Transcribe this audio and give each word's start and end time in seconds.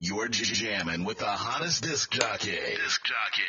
You're 0.00 0.28
jamming 0.28 1.02
with 1.04 1.18
the 1.18 1.26
hottest 1.26 1.82
disc 1.82 2.12
jockey. 2.12 2.52
Disc 2.52 3.02
jockey. 3.02 3.42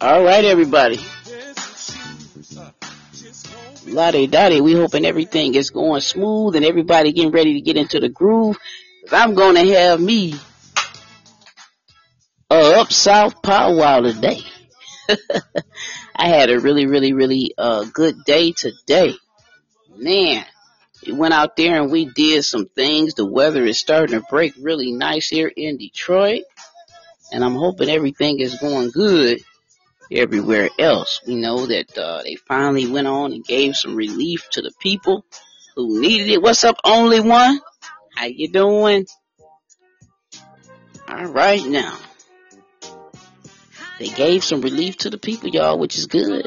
All 0.00 0.24
right, 0.24 0.44
everybody. 0.44 0.98
Lottie 3.86 4.26
Dottie, 4.26 4.60
we 4.60 4.74
hoping 4.74 5.06
everything 5.06 5.54
is 5.54 5.70
going 5.70 6.00
smooth 6.00 6.56
and 6.56 6.64
everybody 6.64 7.12
getting 7.12 7.30
ready 7.30 7.54
to 7.54 7.60
get 7.60 7.76
into 7.76 8.00
the 8.00 8.08
groove. 8.08 8.58
i 9.12 9.22
I'm 9.22 9.34
going 9.34 9.54
to 9.54 9.74
have 9.74 10.00
me 10.00 10.32
a 10.32 10.36
up 10.36 10.51
south 12.92 13.42
powwow 13.42 14.00
today. 14.00 14.40
I 16.16 16.28
had 16.28 16.50
a 16.50 16.60
really, 16.60 16.86
really, 16.86 17.12
really 17.12 17.54
uh, 17.58 17.84
good 17.92 18.24
day 18.24 18.52
today. 18.52 19.14
Man, 19.96 20.44
we 21.06 21.12
went 21.12 21.34
out 21.34 21.56
there 21.56 21.80
and 21.82 21.90
we 21.90 22.04
did 22.06 22.44
some 22.44 22.66
things. 22.66 23.14
The 23.14 23.26
weather 23.26 23.64
is 23.64 23.78
starting 23.78 24.18
to 24.18 24.26
break 24.28 24.54
really 24.60 24.92
nice 24.92 25.28
here 25.28 25.50
in 25.54 25.76
Detroit. 25.78 26.42
And 27.32 27.44
I'm 27.44 27.54
hoping 27.54 27.88
everything 27.88 28.40
is 28.40 28.58
going 28.58 28.90
good 28.90 29.40
everywhere 30.10 30.68
else. 30.78 31.20
We 31.26 31.36
know 31.36 31.66
that 31.66 31.96
uh, 31.96 32.22
they 32.22 32.36
finally 32.36 32.86
went 32.86 33.08
on 33.08 33.32
and 33.32 33.44
gave 33.44 33.74
some 33.74 33.96
relief 33.96 34.48
to 34.50 34.62
the 34.62 34.72
people 34.80 35.24
who 35.74 36.00
needed 36.00 36.28
it. 36.28 36.42
What's 36.42 36.64
up, 36.64 36.76
only 36.84 37.20
one? 37.20 37.60
How 38.14 38.26
you 38.26 38.50
doing? 38.50 39.06
All 41.08 41.26
right 41.26 41.64
now. 41.64 41.98
They 44.02 44.08
gave 44.08 44.42
some 44.42 44.62
relief 44.62 44.96
to 44.96 45.10
the 45.10 45.16
people, 45.16 45.50
y'all, 45.50 45.78
which 45.78 45.96
is 45.96 46.06
good. 46.06 46.44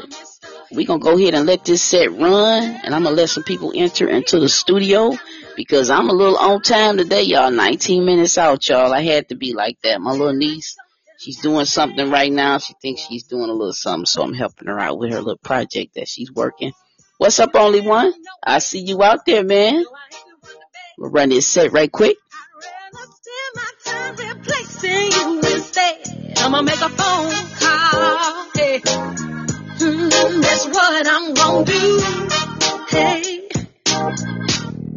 we 0.70 0.84
going 0.84 1.00
to 1.00 1.04
go 1.04 1.16
ahead 1.16 1.32
and 1.32 1.46
let 1.46 1.64
this 1.64 1.82
set 1.82 2.12
run, 2.12 2.62
and 2.62 2.94
I'm 2.94 3.02
going 3.02 3.16
to 3.16 3.22
let 3.22 3.30
some 3.30 3.44
people 3.44 3.72
enter 3.74 4.06
into 4.06 4.38
the 4.38 4.48
studio 4.50 5.16
because 5.56 5.88
I'm 5.88 6.10
a 6.10 6.12
little 6.12 6.36
on 6.36 6.60
time 6.60 6.98
today, 6.98 7.22
y'all. 7.22 7.50
19 7.50 8.04
minutes 8.04 8.36
out, 8.36 8.68
y'all. 8.68 8.92
I 8.92 9.00
had 9.00 9.30
to 9.30 9.36
be 9.36 9.54
like 9.54 9.80
that. 9.84 10.02
My 10.02 10.10
little 10.10 10.34
niece, 10.34 10.76
she's 11.16 11.38
doing 11.38 11.64
something 11.64 12.10
right 12.10 12.30
now. 12.30 12.58
She 12.58 12.74
thinks 12.82 13.00
she's 13.00 13.22
doing 13.22 13.48
a 13.48 13.54
little 13.54 13.72
something, 13.72 14.04
so 14.04 14.20
I'm 14.20 14.34
helping 14.34 14.68
her 14.68 14.78
out 14.78 14.98
with 14.98 15.12
her 15.12 15.20
little 15.20 15.38
project 15.38 15.94
that 15.94 16.08
she's 16.08 16.30
working. 16.30 16.72
What's 17.16 17.40
up, 17.40 17.54
only 17.54 17.80
one? 17.80 18.12
I 18.42 18.58
see 18.58 18.80
you 18.80 19.02
out 19.02 19.24
there, 19.24 19.44
man. 19.44 19.82
We'll 20.98 21.10
run 21.10 21.30
this 21.30 21.48
set 21.48 21.72
right 21.72 21.90
quick. 21.90 22.18
I'ma 26.46 26.62
make 26.62 26.80
a 26.80 26.88
phone 26.88 27.32
call. 27.58 28.46
Hey. 28.54 28.78
Mm, 28.78 30.42
that's 30.42 30.66
what 30.66 31.06
I'm 31.08 31.34
gonna 31.34 31.64
do. 31.64 32.00
Hey, 32.88 33.48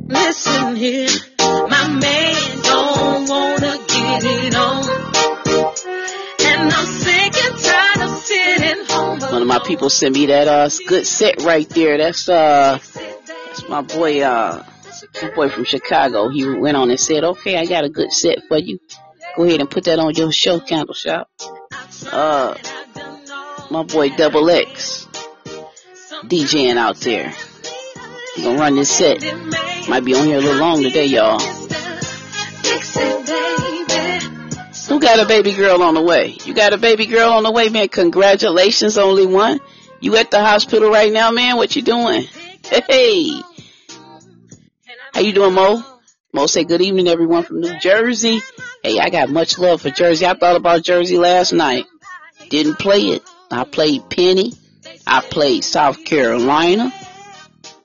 listen 0.08 0.75
here, 0.75 1.09
my 1.39 1.88
man 1.88 2.61
don't 2.61 3.30
wanna 3.30 3.77
get 3.88 4.23
it 4.25 4.55
on, 4.55 4.89
and 6.45 6.72
I'm 6.72 6.86
sick 6.86 7.33
and 7.44 7.58
tired 7.64 8.02
of 8.03 8.17
sitting 8.20 8.86
home. 8.86 9.20
One 9.20 9.42
of 9.42 9.47
my 9.47 9.59
people 9.66 9.89
sent 9.89 10.14
me 10.14 10.27
that 10.27 10.47
uh 10.47 10.70
good 10.88 11.08
set 11.08 11.42
right 11.42 11.67
there. 11.70 11.97
That's 11.97 12.30
uh, 12.30 12.77
that's 12.94 13.67
my 13.67 13.81
boy 13.81 14.22
uh, 14.22 14.64
my 15.23 15.31
boy 15.31 15.50
from 15.50 15.64
Chicago. 15.66 16.30
He 16.30 16.47
went 16.47 16.77
on 16.77 16.92
and 16.92 17.00
said, 17.00 17.23
"Okay, 17.23 17.58
I 17.58 17.66
got 17.66 17.86
a 17.86 17.89
good 17.89 18.11
set 18.11 18.38
for 18.47 18.59
you." 18.59 18.80
Go 19.40 19.45
ahead 19.45 19.62
and 19.62 19.72
put 19.72 19.86
that 19.86 20.00
on 20.00 20.14
your 20.16 20.34
show, 20.34 20.59
Candle 20.59 20.94
Shop. 20.94 21.30
Uh, 22.12 22.58
my 23.72 23.84
boy 23.84 24.10
Double 24.10 24.50
X, 24.50 25.08
DJing 26.26 26.76
out 26.76 26.98
there. 26.98 27.33
He 28.36 28.44
gonna 28.44 28.60
run 28.60 28.76
this 28.76 28.92
set. 28.92 29.22
Might 29.88 30.04
be 30.04 30.14
on 30.14 30.26
here 30.26 30.39
a 30.39 30.42
little 30.42 30.60
long 30.60 30.83
today, 30.83 31.05
y'all. 31.05 31.39
Who 34.89 35.00
got 35.00 35.22
a 35.22 35.26
baby 35.26 35.54
girl 35.54 35.83
on 35.83 35.94
the 35.94 36.02
way? 36.02 36.36
You 36.44 36.54
got 36.54 36.73
a 36.73 36.77
baby 36.77 37.06
girl 37.06 37.32
on 37.32 37.44
the 37.44 37.52
way, 37.52 37.70
man. 37.70 37.88
Congratulations, 37.88 38.98
only 38.98 39.26
one. 39.26 39.61
You 40.02 40.17
at 40.17 40.32
the 40.32 40.42
hospital 40.42 40.89
right 40.89 41.14
now, 41.14 41.32
man? 41.32 41.56
What 41.56 41.77
you 41.77 41.82
doing? 41.82 42.23
Hey. 42.66 43.42
How 45.14 45.21
you 45.21 45.32
doing, 45.32 45.54
Mo? 45.54 45.89
Mo 46.32 46.45
say 46.45 46.64
good 46.64 46.82
evening, 46.82 47.08
everyone 47.08 47.42
from 47.42 47.60
New 47.60 47.80
Jersey. 47.80 48.40
Hey, 48.84 49.00
I 49.00 49.10
got 49.10 49.30
much 49.30 49.58
love 49.58 49.82
for 49.82 49.90
Jersey. 49.90 50.28
I 50.28 50.36
thought 50.36 50.56
about 50.56 50.84
Jersey 50.84 51.17
last 51.17 51.54
night. 51.54 51.88
Didn't 52.50 52.78
play 52.78 53.00
it. 53.00 53.23
I 53.50 53.64
played 53.64 54.08
Penny. 54.12 54.54
I 55.08 55.22
played 55.22 55.64
South 55.64 56.06
Carolina. 56.06 56.94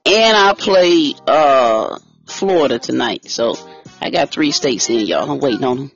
And 0.04 0.36
I 0.36 0.52
played, 0.52 1.16
uh, 1.26 1.98
Florida 2.26 2.78
tonight. 2.78 3.30
So 3.30 3.56
I 4.02 4.10
got 4.10 4.30
three 4.30 4.50
states 4.50 4.90
in, 4.90 5.06
y'all. 5.06 5.30
I'm 5.30 5.40
waiting 5.40 5.64
on 5.64 5.76
them. 5.78 5.92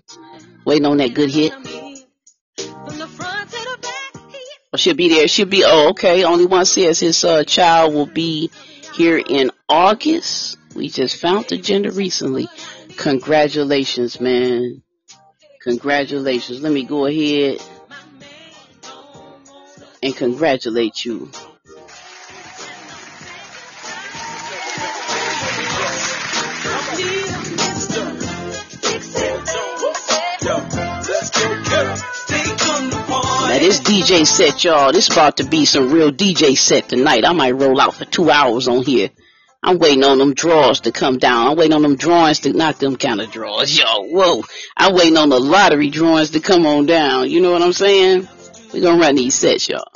Waiting 0.65 0.87
on 0.87 0.97
that 0.97 1.13
good 1.13 1.31
hit. 1.31 1.53
Oh, 4.71 4.77
she'll 4.77 4.95
be 4.95 5.11
there. 5.11 5.29
She'll 5.29 5.47
be, 5.47 5.65
oh, 5.67 5.91
okay. 5.91 6.25
Only 6.25 6.47
one 6.47 6.65
says 6.65 6.99
his, 6.99 7.23
uh, 7.25 7.45
child 7.45 7.93
will 7.93 8.07
be 8.07 8.51
here 8.95 9.19
in 9.19 9.51
August. 9.69 10.57
We 10.79 10.89
just 10.91 11.21
found 11.21 11.47
the 11.49 11.59
gender 11.59 11.91
recently. 11.91 12.47
Congratulations, 12.99 14.21
man. 14.21 14.81
Congratulations. 15.61 16.63
Let 16.63 16.73
me 16.73 16.85
go 16.85 17.07
ahead 17.07 17.61
and 20.01 20.15
congratulate 20.15 21.05
you. 21.05 21.33
Now 33.49 33.59
this 33.59 33.81
DJ 33.81 34.25
set, 34.25 34.63
y'all, 34.63 34.93
this 34.93 35.11
about 35.11 35.39
to 35.39 35.45
be 35.45 35.65
some 35.65 35.91
real 35.91 36.13
DJ 36.13 36.57
set 36.57 36.89
tonight. 36.89 37.25
I 37.27 37.33
might 37.33 37.57
roll 37.57 37.81
out 37.81 37.95
for 37.95 38.05
two 38.05 38.31
hours 38.31 38.69
on 38.69 38.85
here. 38.85 39.11
I'm 39.63 39.79
waiting 39.79 40.05
on 40.05 40.19
them 40.19 40.35
drawers 40.35 40.81
to 40.83 40.93
come 40.93 41.19
down. 41.19 41.49
I'm 41.49 41.57
waiting 41.57 41.75
on 41.75 41.83
them 41.83 41.97
drawings 41.97 42.41
to 42.41 42.53
not 42.53 42.79
them 42.79 42.97
kind 42.97 43.21
of 43.21 43.31
drawers, 43.31 43.77
yo. 43.77 43.85
Whoa. 44.05 44.45
I'm 44.77 44.95
waiting 44.95 45.17
on 45.17 45.31
the 45.31 45.41
lottery 45.41 45.91
drawings 45.91 46.31
to 46.31 46.41
come 46.41 46.65
on 46.65 46.87
down. 46.87 47.29
You 47.29 47.41
know 47.41 47.53
what 47.53 47.63
I'm 47.63 47.73
saying? 47.73 48.29
We're 48.73 48.83
gonna 48.83 49.01
run 49.01 49.17
these 49.17 49.35
sets, 49.35 49.69
y'all. 49.69 49.89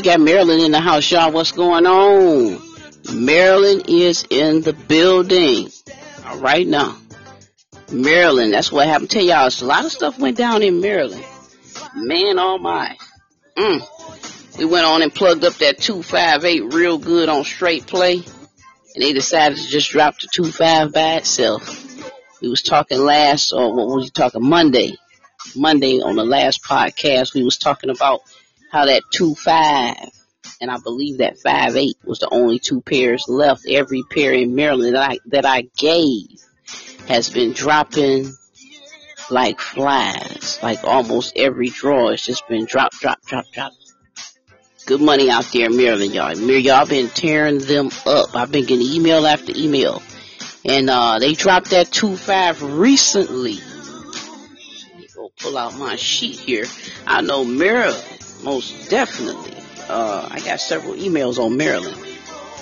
We 0.00 0.04
got 0.04 0.18
Marilyn 0.18 0.60
in 0.60 0.72
the 0.72 0.80
house, 0.80 1.10
y'all. 1.10 1.30
What's 1.30 1.52
going 1.52 1.84
on? 1.84 2.58
Marilyn 3.12 3.82
is 3.86 4.24
in 4.30 4.62
the 4.62 4.72
building. 4.72 5.68
Right 6.36 6.66
now. 6.66 6.96
Maryland. 7.92 8.54
That's 8.54 8.72
what 8.72 8.86
happened. 8.86 9.10
Tell 9.10 9.22
y'all, 9.22 9.46
a 9.46 9.64
lot 9.66 9.84
of 9.84 9.92
stuff 9.92 10.18
went 10.18 10.38
down 10.38 10.62
in 10.62 10.80
Maryland. 10.80 11.22
Man, 11.94 12.38
oh 12.38 12.56
my. 12.56 12.96
Mm. 13.58 14.58
We 14.58 14.64
went 14.64 14.86
on 14.86 15.02
and 15.02 15.14
plugged 15.14 15.44
up 15.44 15.52
that 15.56 15.80
258 15.80 16.72
real 16.72 16.96
good 16.96 17.28
on 17.28 17.44
straight 17.44 17.86
play. 17.86 18.14
And 18.14 19.04
they 19.04 19.12
decided 19.12 19.58
to 19.58 19.68
just 19.68 19.90
drop 19.90 20.18
the 20.18 20.28
25 20.34 20.94
by 20.94 21.16
itself. 21.16 22.40
We 22.40 22.48
was 22.48 22.62
talking 22.62 23.00
last, 23.00 23.52
or 23.52 23.76
what 23.76 23.88
was 23.88 24.06
you 24.06 24.10
talking, 24.12 24.48
Monday. 24.48 24.96
Monday 25.54 26.00
on 26.00 26.16
the 26.16 26.24
last 26.24 26.64
podcast, 26.64 27.34
we 27.34 27.42
was 27.42 27.58
talking 27.58 27.90
about 27.90 28.22
how 28.70 28.86
that 28.86 29.02
two 29.12 29.34
five 29.34 29.96
and 30.60 30.70
I 30.70 30.78
believe 30.78 31.18
that 31.18 31.38
five 31.38 31.76
eight 31.76 31.96
was 32.04 32.18
the 32.18 32.28
only 32.30 32.58
two 32.58 32.80
pairs 32.82 33.24
left. 33.28 33.66
Every 33.68 34.02
pair 34.10 34.32
in 34.32 34.54
Maryland 34.54 34.94
that 34.94 35.10
I, 35.10 35.18
that 35.26 35.46
I 35.46 35.62
gave 35.76 36.26
has 37.08 37.30
been 37.30 37.52
dropping 37.52 38.30
like 39.30 39.60
flies. 39.60 40.58
Like 40.62 40.84
almost 40.84 41.32
every 41.36 41.70
draw 41.70 42.10
has 42.10 42.22
just 42.22 42.46
been 42.48 42.66
drop, 42.66 42.92
drop, 42.92 43.22
drop, 43.22 43.46
drop. 43.52 43.72
Good 44.86 45.00
money 45.00 45.30
out 45.30 45.48
there 45.52 45.66
in 45.66 45.76
Maryland, 45.76 46.14
y'all. 46.14 46.36
Y'all 46.36 46.86
been 46.86 47.08
tearing 47.08 47.58
them 47.58 47.90
up. 48.06 48.34
I've 48.34 48.50
been 48.50 48.66
getting 48.66 48.86
email 48.86 49.26
after 49.26 49.52
email. 49.56 50.02
And, 50.64 50.90
uh, 50.90 51.18
they 51.18 51.34
dropped 51.34 51.70
that 51.70 51.86
2-5 51.86 52.78
recently. 52.78 53.54
Let 53.54 54.98
me 54.98 55.06
go 55.14 55.30
pull 55.40 55.56
out 55.56 55.76
my 55.78 55.96
sheet 55.96 56.38
here. 56.38 56.64
I 57.06 57.22
know 57.22 57.44
Maryland, 57.44 58.19
most 58.42 58.90
definitely. 58.90 59.54
Uh, 59.88 60.28
I 60.30 60.40
got 60.40 60.60
several 60.60 60.94
emails 60.94 61.38
on 61.38 61.56
Maryland. 61.56 61.96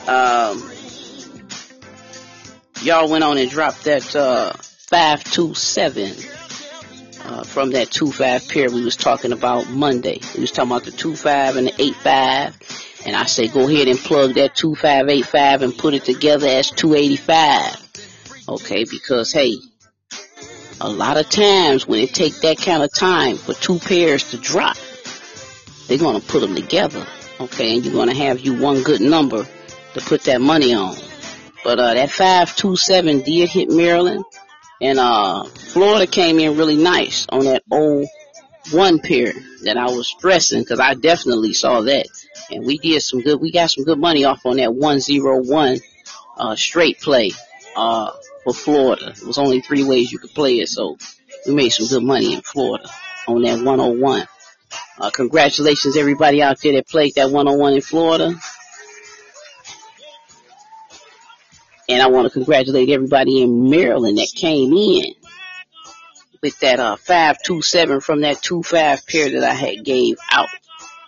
Um, 0.08 0.70
y'all 2.82 3.08
went 3.08 3.24
on 3.24 3.36
and 3.38 3.50
dropped 3.50 3.84
that, 3.84 4.16
uh, 4.16 4.52
527 4.88 6.12
uh, 7.26 7.44
from 7.44 7.72
that 7.72 7.88
2-5 7.88 8.50
pair 8.50 8.70
we 8.70 8.82
was 8.82 8.96
talking 8.96 9.32
about 9.32 9.68
Monday. 9.68 10.20
We 10.34 10.40
was 10.40 10.50
talking 10.50 10.70
about 10.70 10.84
the 10.84 10.92
2-5 10.92 11.58
and 11.58 11.66
the 11.66 11.72
8-5. 11.72 13.06
And 13.06 13.14
I 13.14 13.26
say 13.26 13.48
go 13.48 13.68
ahead 13.68 13.88
and 13.88 13.98
plug 13.98 14.34
that 14.34 14.56
2585 14.56 15.62
and 15.62 15.76
put 15.76 15.92
it 15.92 16.04
together 16.04 16.46
as 16.46 16.70
285. 16.70 18.46
Okay, 18.48 18.84
because 18.84 19.30
hey, 19.30 19.56
a 20.80 20.88
lot 20.88 21.18
of 21.18 21.28
times 21.28 21.86
when 21.86 22.00
it 22.00 22.14
take 22.14 22.40
that 22.40 22.56
kind 22.56 22.82
of 22.82 22.92
time 22.94 23.36
for 23.36 23.52
two 23.52 23.78
pairs 23.78 24.30
to 24.30 24.38
drop, 24.38 24.76
they're 25.88 25.98
gonna 25.98 26.20
put 26.20 26.40
them 26.40 26.54
together. 26.54 27.04
Okay, 27.40 27.74
and 27.74 27.84
you're 27.84 27.94
gonna 27.94 28.14
have 28.14 28.40
you 28.40 28.54
one 28.54 28.82
good 28.82 29.00
number 29.00 29.44
to 29.94 30.00
put 30.00 30.22
that 30.24 30.40
money 30.40 30.74
on. 30.74 30.96
But 31.64 31.78
uh, 31.78 31.94
that 31.94 32.10
527 32.10 33.22
did 33.22 33.48
hit 33.48 33.68
Maryland. 33.68 34.24
And 34.80 34.98
uh, 34.98 35.44
Florida 35.44 36.06
came 36.06 36.38
in 36.38 36.56
really 36.56 36.76
nice 36.76 37.26
on 37.30 37.44
that 37.46 37.64
old 37.70 38.06
one 38.70 39.00
pair 39.00 39.32
that 39.64 39.76
I 39.76 39.86
was 39.86 40.06
stressing 40.06 40.60
because 40.60 40.78
I 40.78 40.94
definitely 40.94 41.52
saw 41.52 41.80
that. 41.80 42.06
And 42.50 42.64
we 42.64 42.78
did 42.78 43.02
some 43.02 43.20
good, 43.20 43.40
we 43.40 43.50
got 43.50 43.70
some 43.70 43.84
good 43.84 43.98
money 43.98 44.24
off 44.24 44.46
on 44.46 44.56
that 44.58 44.74
101 44.74 45.78
uh, 46.36 46.54
straight 46.54 47.00
play 47.00 47.32
uh, 47.76 48.12
for 48.44 48.54
Florida. 48.54 49.08
It 49.08 49.26
was 49.26 49.38
only 49.38 49.60
three 49.60 49.84
ways 49.84 50.12
you 50.12 50.18
could 50.18 50.34
play 50.34 50.60
it, 50.60 50.68
so 50.68 50.96
we 51.46 51.54
made 51.54 51.70
some 51.70 51.88
good 51.88 52.04
money 52.04 52.34
in 52.34 52.42
Florida 52.42 52.88
on 53.26 53.42
that 53.42 53.62
101. 53.62 54.26
Uh, 54.98 55.10
congratulations 55.10 55.96
everybody 55.96 56.42
out 56.42 56.60
there 56.60 56.72
that 56.72 56.88
played 56.88 57.14
that 57.14 57.30
101 57.30 57.74
in 57.74 57.80
Florida. 57.80 58.34
And 61.88 62.02
I 62.02 62.08
want 62.08 62.26
to 62.26 62.30
congratulate 62.30 62.90
everybody 62.90 63.42
in 63.42 63.70
Maryland 63.70 64.18
that 64.18 64.30
came 64.34 64.72
in 64.72 65.14
with 66.42 66.58
that 66.60 66.78
uh 66.78 66.96
527 66.96 68.00
from 68.00 68.20
that 68.20 68.42
25 68.42 69.06
pair 69.06 69.30
that 69.30 69.44
I 69.44 69.54
had 69.54 69.84
gave 69.84 70.16
out. 70.30 70.48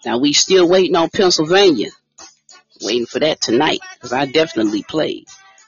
Now 0.05 0.19
we 0.19 0.33
still 0.33 0.69
waiting 0.69 0.97
on 0.97 1.11
Pennsylvania. 1.11 1.91
Waiting 2.83 3.07
for 3.07 3.19
that 3.19 3.41
tonight 3.41 3.81
because 3.95 4.13
I 4.15 4.25
definitely 4.25 4.83
played. 4.83 5.27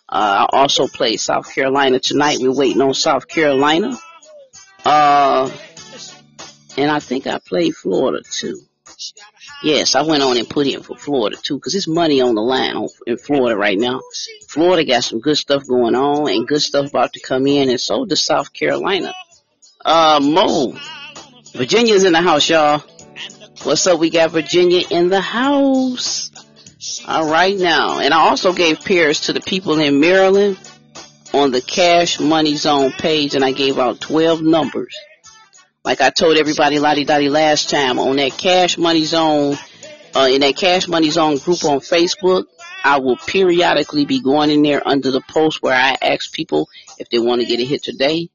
Uh, 0.08 0.46
I 0.50 0.58
also 0.58 0.86
played 0.86 1.20
South 1.20 1.54
Carolina 1.54 1.98
tonight. 1.98 2.38
We're 2.40 2.54
waiting 2.54 2.80
on 2.80 2.94
South 2.94 3.28
Carolina. 3.28 3.98
Uh, 4.84 5.50
and 6.76 6.90
I 6.90 7.00
think 7.00 7.26
I 7.26 7.38
played 7.38 7.74
Florida 7.74 8.22
too. 8.28 8.60
Yes, 9.62 9.94
I 9.94 10.02
went 10.02 10.22
on 10.22 10.36
and 10.36 10.48
put 10.48 10.66
in 10.66 10.82
for 10.82 10.96
Florida 10.96 11.36
too, 11.36 11.58
cause 11.60 11.74
it's 11.74 11.88
money 11.88 12.20
on 12.20 12.34
the 12.34 12.42
line 12.42 12.88
in 13.06 13.16
Florida 13.16 13.56
right 13.56 13.78
now. 13.78 14.00
Florida 14.48 14.84
got 14.84 15.04
some 15.04 15.20
good 15.20 15.38
stuff 15.38 15.66
going 15.66 15.94
on 15.94 16.28
and 16.28 16.48
good 16.48 16.62
stuff 16.62 16.90
about 16.90 17.12
to 17.14 17.20
come 17.20 17.46
in, 17.46 17.70
and 17.70 17.80
so 17.80 18.04
does 18.04 18.20
South 18.20 18.52
Carolina. 18.52 19.12
Uh, 19.84 20.20
Mo, 20.22 20.76
Virginia's 21.54 22.04
in 22.04 22.12
the 22.12 22.20
house, 22.20 22.48
y'all. 22.48 22.82
What's 23.62 23.86
up? 23.86 23.98
We 23.98 24.10
got 24.10 24.30
Virginia 24.30 24.82
in 24.90 25.08
the 25.08 25.20
house. 25.20 26.30
All 27.06 27.30
right 27.30 27.56
now, 27.56 28.00
and 28.00 28.12
I 28.12 28.28
also 28.28 28.52
gave 28.52 28.84
pairs 28.84 29.22
to 29.22 29.32
the 29.32 29.40
people 29.40 29.78
in 29.78 30.00
Maryland 30.00 30.58
on 31.32 31.52
the 31.52 31.60
Cash 31.60 32.18
Money 32.18 32.56
Zone 32.56 32.90
page, 32.90 33.34
and 33.36 33.44
I 33.44 33.52
gave 33.52 33.78
out 33.78 34.00
12 34.00 34.42
numbers 34.42 34.94
like 35.84 36.00
I 36.00 36.10
told 36.10 36.36
everybody 36.36 36.78
lottie 36.78 37.04
dottie 37.04 37.28
last 37.28 37.70
time 37.70 37.98
on 37.98 38.16
that 38.16 38.38
cash 38.38 38.78
money 38.78 39.04
zone, 39.04 39.56
uh, 40.14 40.28
in 40.30 40.40
that 40.42 40.56
cash 40.56 40.86
money 40.86 41.10
zone 41.10 41.38
group 41.38 41.64
on 41.64 41.80
Facebook, 41.80 42.44
I 42.84 42.98
will 43.00 43.16
periodically 43.16 44.04
be 44.04 44.20
going 44.20 44.50
in 44.50 44.62
there 44.62 44.86
under 44.86 45.10
the 45.10 45.20
post 45.20 45.62
where 45.62 45.74
I 45.74 45.96
ask 46.00 46.32
people 46.32 46.68
if 46.98 47.08
they 47.08 47.18
want 47.18 47.40
to 47.40 47.46
get 47.46 47.60
a 47.60 47.64
hit 47.64 47.82
today. 47.82 48.28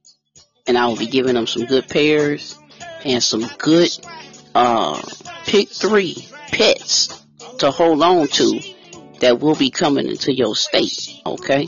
And 0.66 0.78
I 0.78 0.88
will 0.88 0.98
be 0.98 1.08
giving 1.08 1.36
them 1.36 1.48
some 1.48 1.66
good 1.66 1.88
pairs 1.88 2.58
and 3.06 3.24
some 3.24 3.46
good, 3.58 3.90
uh, 4.54 5.02
pick 5.46 5.70
three 5.70 6.28
pets 6.52 7.24
to 7.60 7.72
hold 7.72 8.02
on 8.02 8.28
to 8.28 8.60
that 9.22 9.40
will 9.40 9.56
be 9.56 9.70
coming 9.70 10.08
into 10.08 10.34
your 10.34 10.56
state. 10.56 11.10
Okay. 11.26 11.68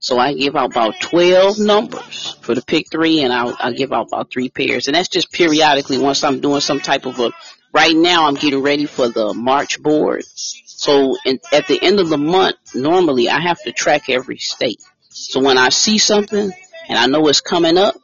So 0.00 0.18
I 0.18 0.34
give 0.34 0.54
out 0.54 0.70
about 0.70 1.00
12 1.00 1.58
numbers 1.58 2.36
for 2.40 2.54
the 2.54 2.62
pick 2.62 2.90
three 2.90 3.22
and 3.22 3.32
I'll, 3.32 3.56
I'll 3.58 3.74
give 3.74 3.92
out 3.92 4.08
about 4.08 4.30
three 4.30 4.48
pairs. 4.48 4.86
And 4.86 4.94
that's 4.94 5.08
just 5.08 5.32
periodically 5.32 5.98
once 5.98 6.22
I'm 6.22 6.40
doing 6.40 6.60
some 6.60 6.80
type 6.80 7.04
of 7.04 7.18
a, 7.18 7.32
right 7.72 7.96
now 7.96 8.26
I'm 8.26 8.34
getting 8.34 8.62
ready 8.62 8.86
for 8.86 9.08
the 9.08 9.34
March 9.34 9.82
board. 9.82 10.24
So 10.24 11.16
in, 11.24 11.40
at 11.52 11.66
the 11.66 11.82
end 11.82 11.98
of 11.98 12.08
the 12.08 12.18
month, 12.18 12.56
normally 12.74 13.28
I 13.28 13.40
have 13.40 13.60
to 13.62 13.72
track 13.72 14.08
every 14.08 14.38
state. 14.38 14.80
So 15.08 15.40
when 15.40 15.58
I 15.58 15.70
see 15.70 15.98
something 15.98 16.52
and 16.88 16.98
I 16.98 17.06
know 17.06 17.26
it's 17.26 17.40
coming 17.40 17.76
up, 17.76 17.96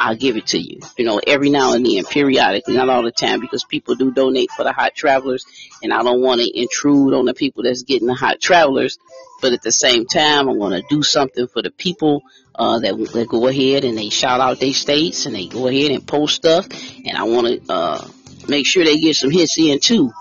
I'll 0.00 0.16
give 0.16 0.38
it 0.38 0.46
to 0.48 0.58
you. 0.58 0.80
You 0.96 1.04
know, 1.04 1.20
every 1.26 1.50
now 1.50 1.74
and 1.74 1.84
then, 1.84 2.04
periodically, 2.04 2.74
not 2.74 2.88
all 2.88 3.02
the 3.02 3.10
time, 3.12 3.38
because 3.38 3.64
people 3.64 3.96
do 3.96 4.10
donate 4.10 4.50
for 4.50 4.64
the 4.64 4.72
hot 4.72 4.94
travelers, 4.94 5.44
and 5.82 5.92
I 5.92 6.02
don't 6.02 6.22
want 6.22 6.40
to 6.40 6.58
intrude 6.58 7.12
on 7.12 7.26
the 7.26 7.34
people 7.34 7.64
that's 7.64 7.82
getting 7.82 8.08
the 8.08 8.14
hot 8.14 8.40
travelers. 8.40 8.98
But 9.42 9.52
at 9.52 9.60
the 9.60 9.70
same 9.70 10.06
time, 10.06 10.48
I 10.48 10.52
want 10.52 10.74
to 10.74 10.82
do 10.88 11.02
something 11.02 11.46
for 11.48 11.60
the 11.60 11.70
people 11.70 12.22
uh, 12.54 12.78
that, 12.78 12.96
that 13.12 13.28
go 13.28 13.46
ahead 13.46 13.84
and 13.84 13.96
they 13.96 14.08
shout 14.08 14.40
out 14.40 14.58
their 14.58 14.72
states 14.72 15.26
and 15.26 15.34
they 15.34 15.46
go 15.46 15.66
ahead 15.66 15.90
and 15.90 16.06
post 16.06 16.34
stuff, 16.34 16.66
and 17.04 17.18
I 17.18 17.24
want 17.24 17.66
to 17.66 17.72
uh, 17.72 18.08
make 18.48 18.66
sure 18.66 18.84
they 18.84 18.96
get 18.96 19.16
some 19.16 19.30
hits 19.30 19.58
in 19.58 19.80
too. 19.80 20.12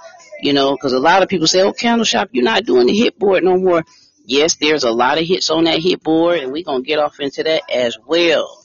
You 0.42 0.52
know, 0.52 0.74
because 0.74 0.92
a 0.92 1.00
lot 1.00 1.24
of 1.24 1.30
people 1.30 1.48
say, 1.48 1.62
"Oh, 1.62 1.72
Candle 1.72 2.04
Shop, 2.04 2.30
you're 2.34 2.44
not 2.44 2.66
doing 2.66 2.88
the 2.88 2.98
hit 2.98 3.18
board 3.18 3.46
no 3.46 3.58
more." 3.58 3.86
Yes, 4.26 4.58
there's 4.58 4.84
a 4.84 4.92
lot 4.92 5.18
of 5.18 5.26
hits 5.26 5.50
on 5.50 5.64
that 5.64 5.80
hit 5.80 6.04
board, 6.04 6.40
and 6.40 6.52
we're 6.52 6.64
gonna 6.66 6.84
get 6.84 7.00
off 7.00 7.22
into 7.22 7.44
that 7.44 7.62
as 7.74 7.98
well 8.06 8.59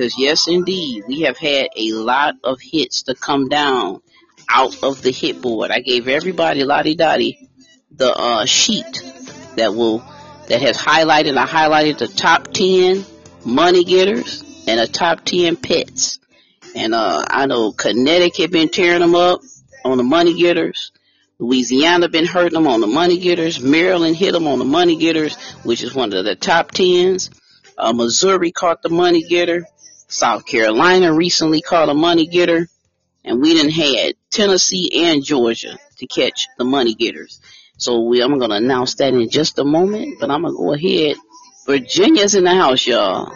because 0.00 0.16
yes, 0.16 0.48
indeed, 0.48 1.04
we 1.06 1.20
have 1.22 1.36
had 1.36 1.68
a 1.76 1.92
lot 1.92 2.36
of 2.42 2.58
hits 2.58 3.02
to 3.02 3.14
come 3.14 3.50
down 3.50 4.00
out 4.48 4.82
of 4.82 5.02
the 5.02 5.10
hit 5.10 5.42
board. 5.42 5.70
I 5.70 5.80
gave 5.80 6.08
everybody 6.08 6.64
lottie 6.64 6.94
dottie 6.94 7.50
the 7.94 8.10
uh, 8.10 8.46
sheet 8.46 9.02
that 9.56 9.74
will 9.74 9.98
that 10.48 10.62
has 10.62 10.78
highlighted. 10.78 11.36
I 11.36 11.44
highlighted 11.44 11.98
the 11.98 12.08
top 12.08 12.44
ten 12.44 13.04
money 13.44 13.84
getters 13.84 14.42
and 14.66 14.80
the 14.80 14.86
top 14.86 15.26
ten 15.26 15.56
pets. 15.56 16.18
And 16.74 16.94
uh, 16.94 17.22
I 17.28 17.44
know 17.44 17.70
Connecticut 17.70 18.50
been 18.50 18.70
tearing 18.70 19.00
them 19.00 19.14
up 19.14 19.42
on 19.84 19.98
the 19.98 20.02
money 20.02 20.32
getters. 20.32 20.92
Louisiana 21.38 22.08
been 22.08 22.24
hurting 22.24 22.54
them 22.54 22.66
on 22.66 22.80
the 22.80 22.86
money 22.86 23.18
getters. 23.18 23.60
Maryland 23.60 24.16
hit 24.16 24.32
them 24.32 24.46
on 24.46 24.60
the 24.60 24.64
money 24.64 24.96
getters, 24.96 25.36
which 25.62 25.82
is 25.82 25.94
one 25.94 26.14
of 26.14 26.24
the 26.24 26.36
top 26.36 26.70
tens. 26.70 27.28
Uh, 27.76 27.92
Missouri 27.92 28.50
caught 28.50 28.80
the 28.80 28.88
money 28.88 29.22
getter. 29.28 29.66
South 30.10 30.44
Carolina 30.44 31.14
recently 31.14 31.62
caught 31.62 31.88
a 31.88 31.94
money 31.94 32.26
getter, 32.26 32.68
and 33.24 33.40
we 33.40 33.54
didn't 33.54 33.70
had 33.70 34.14
Tennessee 34.28 35.06
and 35.06 35.24
Georgia 35.24 35.78
to 35.98 36.06
catch 36.06 36.48
the 36.58 36.64
money 36.64 36.94
getters. 36.96 37.40
So 37.76 38.00
we, 38.00 38.20
I'm 38.20 38.38
gonna 38.38 38.56
announce 38.56 38.96
that 38.96 39.14
in 39.14 39.28
just 39.30 39.58
a 39.60 39.64
moment, 39.64 40.18
but 40.18 40.30
I'm 40.30 40.42
gonna 40.42 40.54
go 40.54 40.74
ahead. 40.74 41.16
Virginia's 41.64 42.34
in 42.34 42.42
the 42.42 42.54
house, 42.54 42.84
y'all. 42.86 43.32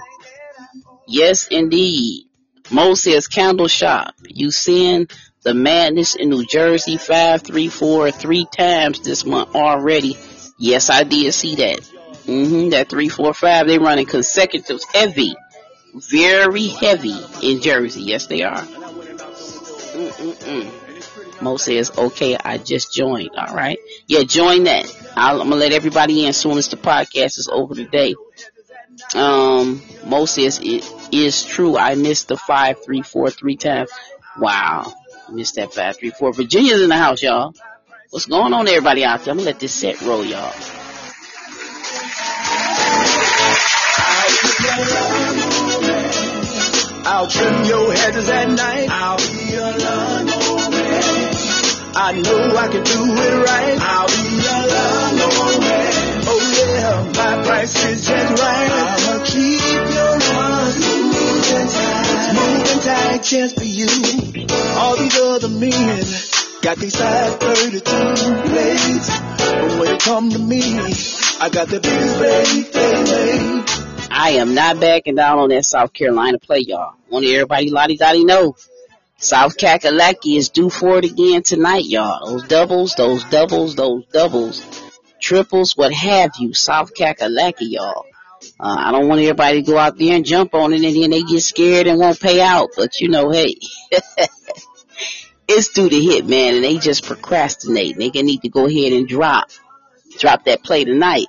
Yes, 1.07 1.47
indeed. 1.47 2.25
Mo 2.71 2.95
says 2.95 3.29
candle 3.29 3.69
shop. 3.69 4.15
You 4.27 4.51
seeing 4.51 5.07
the 5.45 5.55
madness 5.55 6.17
in 6.17 6.29
New 6.29 6.45
Jersey 6.45 6.97
five, 6.97 7.43
three, 7.43 7.69
four, 7.69 8.11
three 8.11 8.47
times 8.47 9.01
this 9.01 9.25
month 9.25 9.55
already. 9.55 10.19
Yes, 10.59 10.91
I 10.91 11.05
did 11.05 11.33
see 11.35 11.55
that. 11.57 11.81
Mm-hmm. 12.27 12.71
That 12.71 12.89
three, 12.89 13.09
four, 13.09 13.33
five, 13.33 13.69
they 13.69 13.79
running 13.79 14.07
consecutives 14.07 14.85
heavy 14.93 15.37
very 15.95 16.69
heavy 16.69 17.19
in 17.43 17.61
Jersey. 17.61 18.03
Yes, 18.03 18.27
they 18.27 18.43
are. 18.43 18.63
Mm-mm-mm. 19.95 20.85
Mo 21.41 21.57
says, 21.57 21.91
okay, 21.97 22.37
I 22.37 22.59
just 22.59 22.93
joined. 22.93 23.31
All 23.37 23.55
right. 23.55 23.79
Yeah, 24.07 24.23
join 24.23 24.65
that. 24.65 24.87
i 25.17 25.31
am 25.31 25.39
going 25.39 25.51
to 25.51 25.57
let 25.57 25.73
everybody 25.73 26.23
in 26.23 26.31
as 26.31 26.37
soon 26.37 26.59
as 26.59 26.69
the 26.69 26.77
podcast 26.77 27.39
is 27.39 27.49
over 27.53 27.75
today. 27.75 28.15
Um, 29.15 29.83
Mo 30.07 30.25
says, 30.27 30.61
it 30.63 30.85
is 31.13 31.45
true. 31.45 31.77
I 31.77 31.95
missed 31.95 32.29
the 32.29 32.37
five, 32.37 32.85
three, 32.85 33.03
four, 33.03 33.31
three 33.31 33.57
times. 33.57 33.91
Wow. 34.39 34.93
Missed 35.31 35.57
that 35.57 35.73
five, 35.73 35.97
three, 35.99 36.11
four. 36.11 36.33
Virginia's 36.33 36.83
in 36.83 36.89
the 36.89 36.97
house, 36.97 37.23
y'all. 37.23 37.55
What's 38.11 38.27
going 38.27 38.53
on, 38.53 38.69
everybody 38.69 39.05
out 39.05 39.21
there? 39.21 39.33
I'm 39.33 39.39
going 39.39 39.47
to 39.47 39.53
let 39.53 39.61
this 39.61 39.75
set 39.75 40.01
roll, 40.03 40.25
y'all. 40.25 40.53
I'll 47.15 47.29
trim 47.29 47.65
your 47.67 47.93
hedges 47.93 48.29
at 48.29 48.51
night. 48.51 48.89
I'll 48.91 49.17
be 49.19 49.55
a 49.55 49.71
lawnmower. 49.71 50.67
I 51.95 52.11
know 52.21 52.57
I 52.57 52.67
can 52.73 52.83
do 52.83 53.01
it 53.07 53.35
right. 53.47 53.79
I'll 53.81 54.09
be 54.11 54.43
a 54.43 54.59
lawnmower. 54.75 55.63
Oh 56.27 56.43
yeah, 56.59 57.13
my 57.15 57.45
price 57.47 57.85
is 57.85 58.05
just 58.05 58.43
right. 58.43 58.71
I'ma 58.83 59.25
keep 59.27 59.63
your 59.95 60.15
arms 60.43 60.77
moving 60.83 61.69
tight. 61.71 62.35
Moving 62.35 62.81
tight 62.83 63.23
just 63.23 63.59
for 63.59 63.65
you. 63.65 63.87
All 64.75 64.97
these 64.97 65.17
other 65.17 65.49
men 65.51 66.05
got 66.63 66.79
these 66.79 66.99
size 66.99 67.35
32 67.37 67.79
blades. 68.51 69.09
But 69.39 69.79
when 69.79 69.89
it 69.95 70.03
come 70.03 70.31
to 70.31 70.39
me, 70.41 70.63
I 71.41 71.49
got 71.49 71.69
the 71.69 71.79
biggest 71.79 72.19
blade 72.19 72.73
they 72.73 73.05
made. 73.05 73.94
I 74.17 74.31
am 74.35 74.55
not 74.55 74.79
backing 74.79 75.17
down 75.17 75.41
on 75.41 75.49
that 75.49 75.65
South 75.65 75.93
Carolina 75.93 76.39
play, 76.39 76.61
y'all. 76.61 76.95
Want 77.11 77.27
everybody 77.27 77.71
lottie 77.71 77.97
dotty 77.97 78.25
know. 78.25 78.55
South 79.19 79.57
Kakalaki 79.57 80.37
is 80.37 80.51
due 80.51 80.71
for 80.71 80.99
it 80.99 81.05
again 81.05 81.43
tonight, 81.43 81.85
y'all. 81.85 82.25
Those 82.25 82.47
doubles, 82.47 82.95
those 82.95 83.25
doubles, 83.25 83.75
those 83.75 84.07
doubles, 84.13 84.65
triples, 85.21 85.77
what 85.77 85.93
have 85.93 86.31
you. 86.39 86.55
South 86.55 86.95
Kakalaki, 86.95 87.73
y'all. 87.73 88.07
Uh, 88.61 88.77
I 88.79 88.93
don't 88.93 89.09
want 89.09 89.21
everybody 89.21 89.63
to 89.63 89.73
go 89.73 89.77
out 89.77 89.99
there 89.99 90.15
and 90.15 90.25
jump 90.25 90.55
on 90.55 90.73
it 90.73 90.85
and 90.85 90.95
then 90.95 91.11
they 91.11 91.25
get 91.25 91.41
scared 91.41 91.89
and 91.89 91.99
won't 91.99 92.21
pay 92.21 92.41
out. 92.41 92.71
But 92.77 93.01
you 93.01 93.09
know, 93.09 93.31
hey, 93.31 93.57
it's 95.49 95.71
due 95.71 95.89
to 95.89 96.01
hit, 96.01 96.29
man, 96.29 96.55
and 96.55 96.65
they 96.65 96.79
just 96.79 97.05
procrastinate. 97.05 97.99
They 97.99 98.11
need 98.11 98.43
to 98.43 98.49
go 98.49 98.67
ahead 98.69 98.93
and 98.93 99.09
drop, 99.09 99.51
drop 100.21 100.45
that 100.45 100.63
play 100.63 100.85
tonight. 100.85 101.27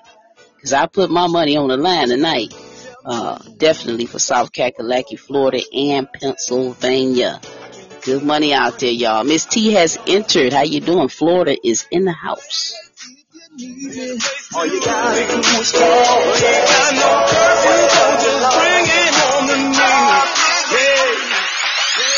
Cause 0.62 0.74
I 0.74 0.86
put 0.86 1.10
my 1.10 1.28
money 1.28 1.58
on 1.58 1.68
the 1.68 1.78
line 1.78 2.10
tonight. 2.10 2.54
Uh, 3.06 3.38
definitely 3.58 4.08
for 4.08 4.18
South 4.18 4.52
Kakalaki, 4.52 5.20
Florida, 5.20 5.62
and 5.72 6.12
Pennsylvania. 6.12 7.40
Good 8.02 8.24
money 8.24 8.52
out 8.52 8.80
there, 8.80 8.92
y'all. 8.92 9.24
Miss 9.24 9.46
T 9.46 9.74
has 9.74 9.98
entered. 10.08 10.54
How 10.54 10.64
you 10.64 10.80
doing? 10.80 11.08
Florida 11.08 11.56
is 11.64 11.86
in 11.92 12.06
the 12.06 12.12
house. 12.12 12.74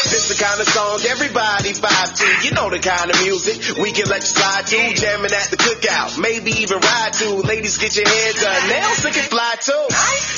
This 0.08 0.32
the 0.32 0.40
kind 0.40 0.60
of 0.62 0.68
song 0.72 1.04
everybody 1.04 1.76
vibe 1.76 2.12
to. 2.16 2.28
You 2.48 2.52
know 2.56 2.70
the 2.72 2.80
kind 2.80 3.12
of 3.12 3.20
music 3.24 3.76
we 3.76 3.92
can 3.92 4.08
let 4.08 4.24
you 4.24 4.32
slide 4.32 4.66
to. 4.68 4.80
Jamming 4.96 5.36
at 5.36 5.52
the 5.52 5.60
cookout, 5.60 6.16
maybe 6.16 6.64
even 6.64 6.80
ride 6.80 7.14
to. 7.20 7.44
Ladies, 7.44 7.78
get 7.78 7.96
your 7.96 8.08
hair 8.08 8.32
done. 8.40 8.62
Nails 8.72 9.04
they 9.04 9.12
can 9.12 9.28
fly 9.28 9.56
too. 9.60 9.86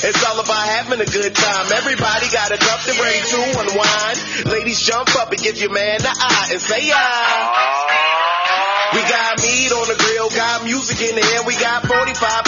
It's 0.02 0.22
all 0.26 0.42
about 0.42 0.66
having 0.74 1.00
a 1.00 1.06
good 1.06 1.34
time. 1.34 1.66
Everybody 1.70 2.26
got 2.34 2.50
a 2.50 2.58
cup 2.58 2.80
to 2.82 2.92
bring 2.98 3.22
to 3.22 3.38
unwind. 3.62 4.18
Ladies, 4.50 4.80
jump 4.82 5.14
up 5.14 5.30
and 5.30 5.40
give 5.40 5.58
your 5.58 5.70
man 5.70 6.02
the 6.02 6.10
eye 6.10 6.48
and 6.50 6.60
say 6.60 6.90
ah. 6.90 8.39
We 8.90 9.02
got 9.06 9.38
meat 9.38 9.70
on 9.70 9.86
the 9.86 9.94
grill, 9.94 10.28
got 10.34 10.66
music 10.66 10.98
in 10.98 11.14
the 11.14 11.22
air. 11.22 11.46
We 11.46 11.54
got 11.54 11.86
45 11.86 11.94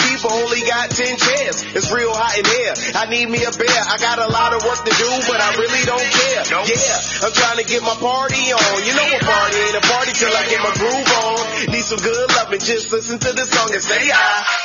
people, 0.03 0.27
only 0.43 0.59
got 0.67 0.91
10 0.91 1.15
chairs. 1.15 1.63
It's 1.71 1.87
real 1.87 2.11
hot 2.11 2.35
in 2.35 2.43
here. 2.43 2.75
I 2.99 3.07
need 3.07 3.31
me 3.31 3.39
a 3.47 3.51
bear. 3.55 3.71
I 3.87 3.95
got 3.95 4.19
a 4.19 4.27
lot 4.27 4.51
of 4.51 4.59
work 4.67 4.83
to 4.83 4.91
do, 4.91 5.09
but 5.23 5.39
I 5.39 5.55
really 5.55 5.83
don't 5.87 6.03
care. 6.03 6.43
Nope. 6.51 6.67
Yeah, 6.67 7.23
I'm 7.23 7.31
trying 7.31 7.63
to 7.63 7.67
get 7.67 7.79
my 7.79 7.95
party 7.95 8.43
on. 8.51 8.75
You 8.83 8.91
know 8.91 9.07
a 9.07 9.19
party 9.23 9.55
ain't 9.55 9.77
a 9.79 9.85
party 9.87 10.11
till 10.19 10.35
I 10.35 10.43
get 10.51 10.59
my 10.59 10.73
groove 10.75 11.09
on. 11.23 11.39
Need 11.71 11.87
some 11.87 12.03
good 12.03 12.27
loving, 12.35 12.59
just 12.59 12.91
listen 12.91 13.23
to 13.23 13.31
this 13.31 13.47
song 13.47 13.71
and 13.71 13.79
say 13.79 14.11
ah. 14.11 14.63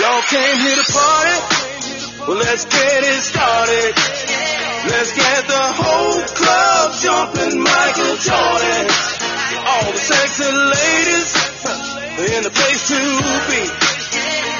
Y'all 0.00 0.24
came 0.24 0.56
here 0.56 0.76
to 0.80 0.86
party. 0.88 1.36
Well, 2.24 2.40
let's 2.40 2.64
get 2.64 3.00
it 3.12 3.20
started. 3.20 3.92
Let's 4.88 5.12
get 5.12 5.40
the 5.52 5.64
whole 5.76 6.22
club 6.32 6.96
jumping, 6.96 7.60
Michael 7.60 8.16
Jordan. 8.16 9.11
All 9.64 9.92
the 9.92 9.98
sexy 9.98 10.44
ladies 10.44 11.52
in 12.18 12.42
the 12.42 12.50
place 12.50 12.88
to 12.88 12.98
be. 13.50 13.62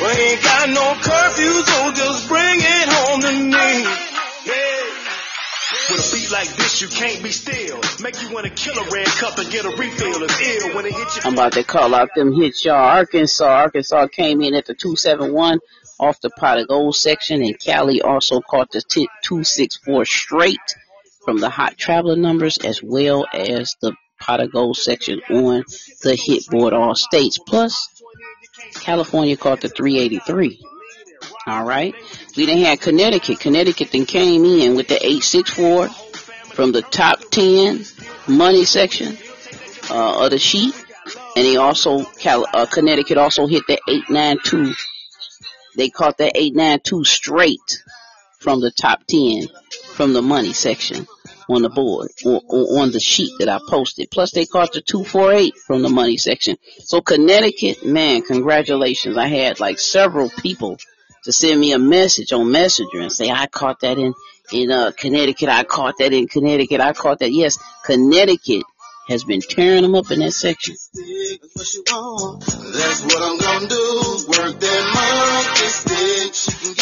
We 0.03 0.09
ain't 0.09 0.43
got 0.43 0.69
no 0.71 0.95
curfew, 1.03 1.53
so 1.65 1.93
just 1.93 2.29
bring 2.29 2.59
it 2.59 2.89
home 2.89 3.21
to 3.21 3.33
me. 3.33 3.83
Yeah. 4.47 4.93
With 5.91 6.01
a 6.01 6.15
beat 6.15 6.31
like 6.31 6.49
this, 6.57 6.81
you 6.81 6.89
can't 6.89 7.23
be 7.23 7.31
still. 7.31 7.81
Make 8.03 8.21
you 8.23 8.33
want 8.33 8.47
to 8.47 8.53
kill 8.53 8.79
a 8.79 8.91
red 8.91 9.07
cup 9.07 9.39
and 9.39 9.51
get 9.51 9.65
a 9.65 9.71
refill. 9.71 10.23
It's 10.23 10.41
ill 10.41 10.75
when 10.77 10.87
it 10.87 10.93
hits 10.93 11.17
you. 11.17 11.23
I'm 11.25 11.35
about 11.35 11.53
to 11.53 11.65
call 11.65 11.95
out 11.95 12.11
them 12.15 12.33
hits, 12.33 12.65
y'all. 12.65 12.77
Arkansas, 12.77 13.45
Arkansas 13.45 14.07
came 14.09 14.41
in 14.41 14.55
at 14.55 14.67
the 14.67 14.75
271 14.75 15.61
off 16.01 16.21
the 16.21 16.31
pot 16.31 16.59
of 16.59 16.69
gold 16.69 16.97
section, 16.97 17.43
and 17.43 17.59
Cali 17.59 18.03
also 18.03 18.41
caught 18.41 18.71
the 18.71 18.83
t- 18.83 19.09
264 19.25 20.05
straight 20.05 20.59
from 21.25 21.39
the 21.39 21.51
hot 21.51 21.77
traveler 21.77 22.17
numbers 22.17 22.59
as 22.59 22.83
well 22.83 23.27
as 23.33 23.77
the 23.81 23.95
pot 24.23 24.41
of 24.41 24.53
gold 24.53 24.77
section 24.77 25.21
on 25.31 25.65
the 26.03 26.15
hit 26.15 26.47
board 26.49 26.73
all 26.73 26.95
states. 26.95 27.39
Plus, 27.39 27.89
California 28.75 29.37
caught 29.37 29.61
the 29.61 29.69
383. 29.69 30.61
All 31.47 31.65
right. 31.65 31.95
We 32.37 32.47
then 32.47 32.59
had 32.59 32.81
Connecticut. 32.81 33.41
Connecticut 33.41 33.91
then 33.91 34.07
came 34.07 34.45
in 34.45 34.77
with 34.77 34.87
the 34.87 34.95
864 34.95 35.89
from 36.55 36.71
the 36.71 36.83
top 36.83 37.19
10 37.31 37.85
money 38.29 38.65
section 38.65 39.17
uh, 39.91 40.25
of 40.25 40.31
the 40.31 40.39
sheet. 40.39 40.75
And 41.37 41.45
he 41.45 41.57
also, 41.57 42.07
uh, 42.25 42.67
Connecticut 42.67 43.19
also 43.19 43.47
hit 43.47 43.67
the 43.67 43.81
892. 43.89 44.73
They 45.77 45.89
caught 45.89 46.19
that 46.19 46.37
892 46.37 47.05
straight 47.05 47.83
from 48.39 48.61
the 48.61 48.71
top 48.71 49.05
10 49.09 49.49
from 49.95 50.13
the 50.13 50.23
money 50.23 50.53
section 50.53 51.07
on 51.49 51.63
the 51.63 51.69
board 51.69 52.11
or, 52.25 52.41
or, 52.49 52.83
on 52.83 52.93
the 52.93 53.01
sheet 53.01 53.33
that 53.39 53.49
I 53.49 53.59
posted. 53.69 54.11
Plus 54.11 54.31
they 54.33 54.47
caught 54.47 54.73
the 54.73 54.81
248 54.81 55.55
from 55.67 55.83
the 55.83 55.89
money 55.89 56.17
section. 56.17 56.57
So 56.81 57.01
Connecticut, 57.01 57.85
man, 57.85 58.23
congratulations. 58.23 59.17
I 59.17 59.27
had 59.27 59.61
like 59.61 59.79
several 59.79 60.31
people 60.31 60.79
to 61.25 61.33
send 61.33 61.61
me 61.61 61.73
a 61.73 61.79
message 61.79 62.33
on 62.33 62.51
Messenger 62.51 63.01
and 63.01 63.13
say, 63.13 63.31
I 63.31 63.47
caught 63.47 63.81
that 63.81 63.99
in, 63.99 64.15
in, 64.53 64.71
uh, 64.71 64.93
Connecticut. 64.97 65.49
I 65.49 65.65
caught 65.65 65.99
that 65.99 66.13
in 66.13 66.27
Connecticut. 66.29 66.81
I 66.81 66.93
caught 66.93 67.21
that. 67.21 67.33
Yes, 67.33 67.59
Connecticut 67.85 68.65
has 69.09 69.25
been 69.25 69.41
tearing 69.41 69.83
them 69.83 69.95
up 69.95 70.11
in 70.11 70.21
that 70.21 70.33
section. 70.33 70.77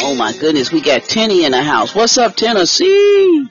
Oh 0.03 0.15
my 0.17 0.33
goodness, 0.39 0.73
we 0.73 0.81
got 0.81 1.03
Tenny 1.03 1.45
in 1.45 1.53
the 1.53 1.63
house. 1.63 1.95
What's 1.95 2.19
up, 2.19 2.35
Tennessee? 2.37 3.49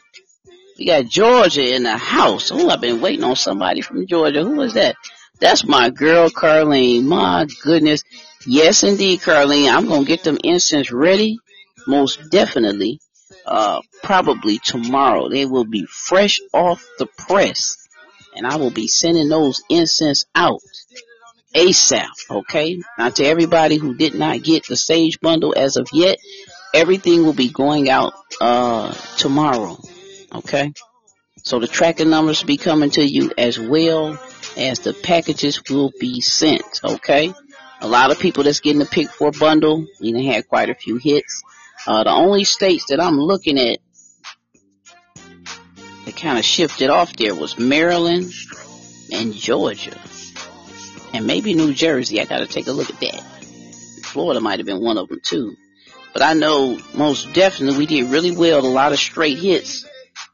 We 0.79 0.85
got 0.85 1.07
Georgia 1.07 1.75
in 1.75 1.83
the 1.83 1.97
house. 1.97 2.51
Oh, 2.53 2.69
I've 2.69 2.79
been 2.79 3.01
waiting 3.01 3.25
on 3.25 3.35
somebody 3.35 3.81
from 3.81 4.07
Georgia. 4.07 4.45
Who 4.45 4.61
is 4.61 4.75
that? 4.75 4.95
That's 5.41 5.65
my 5.65 5.89
girl, 5.89 6.29
Carlene. 6.29 7.03
My 7.03 7.47
goodness. 7.63 8.01
Yes, 8.47 8.83
indeed, 8.83 9.19
Carlene. 9.19 9.69
I'm 9.69 9.87
going 9.87 10.03
to 10.03 10.07
get 10.07 10.23
them 10.23 10.37
incense 10.41 10.89
ready. 10.89 11.37
Most 11.85 12.29
definitely. 12.31 13.01
Uh, 13.45 13.81
probably 14.03 14.57
tomorrow. 14.57 15.27
They 15.27 15.45
will 15.45 15.65
be 15.65 15.85
fresh 15.85 16.39
off 16.53 16.87
the 16.97 17.07
press. 17.07 17.75
And 18.33 18.47
I 18.47 18.55
will 18.55 18.71
be 18.71 18.87
sending 18.87 19.27
those 19.27 19.61
incense 19.67 20.27
out 20.33 20.61
ASAP. 21.53 22.07
Okay. 22.31 22.81
Now 22.97 23.09
to 23.09 23.25
everybody 23.25 23.75
who 23.75 23.95
did 23.95 24.15
not 24.15 24.43
get 24.43 24.65
the 24.67 24.77
Sage 24.77 25.19
bundle 25.19 25.53
as 25.57 25.75
of 25.75 25.89
yet, 25.91 26.19
everything 26.73 27.25
will 27.25 27.33
be 27.33 27.49
going 27.49 27.89
out, 27.89 28.13
uh, 28.39 28.93
tomorrow. 29.17 29.77
Okay? 30.33 30.73
So 31.43 31.59
the 31.59 31.67
tracking 31.67 32.09
numbers 32.09 32.43
be 32.43 32.57
coming 32.57 32.89
to 32.91 33.05
you 33.05 33.31
as 33.37 33.59
well 33.59 34.19
as 34.57 34.79
the 34.79 34.93
packages 34.93 35.61
will 35.69 35.91
be 35.99 36.21
sent. 36.21 36.81
Okay? 36.83 37.33
A 37.81 37.87
lot 37.87 38.11
of 38.11 38.19
people 38.19 38.43
that's 38.43 38.59
getting 38.59 38.79
the 38.79 38.85
pick 38.85 39.09
four 39.09 39.31
bundle, 39.31 39.87
you 39.99 40.11
know, 40.11 40.31
had 40.31 40.47
quite 40.47 40.69
a 40.69 40.75
few 40.75 40.97
hits. 40.97 41.43
Uh, 41.87 42.03
the 42.03 42.11
only 42.11 42.43
states 42.43 42.85
that 42.89 42.99
I'm 42.99 43.17
looking 43.17 43.57
at 43.57 43.79
that 46.05 46.15
kind 46.15 46.37
of 46.37 46.45
shifted 46.45 46.89
off 46.89 47.13
there 47.13 47.35
was 47.35 47.57
Maryland 47.57 48.33
and 49.11 49.33
Georgia. 49.33 49.97
And 51.13 51.25
maybe 51.25 51.53
New 51.53 51.73
Jersey. 51.73 52.19
I 52.19 52.25
gotta 52.25 52.47
take 52.47 52.67
a 52.67 52.71
look 52.71 52.89
at 52.89 52.99
that. 52.99 53.23
Florida 54.03 54.41
might 54.41 54.59
have 54.59 54.65
been 54.65 54.83
one 54.83 54.97
of 54.97 55.07
them 55.07 55.19
too. 55.23 55.55
But 56.13 56.21
I 56.21 56.33
know 56.33 56.79
most 56.93 57.33
definitely 57.33 57.77
we 57.77 57.85
did 57.85 58.09
really 58.09 58.31
well. 58.31 58.59
A 58.59 58.67
lot 58.67 58.91
of 58.91 58.99
straight 58.99 59.37
hits. 59.37 59.85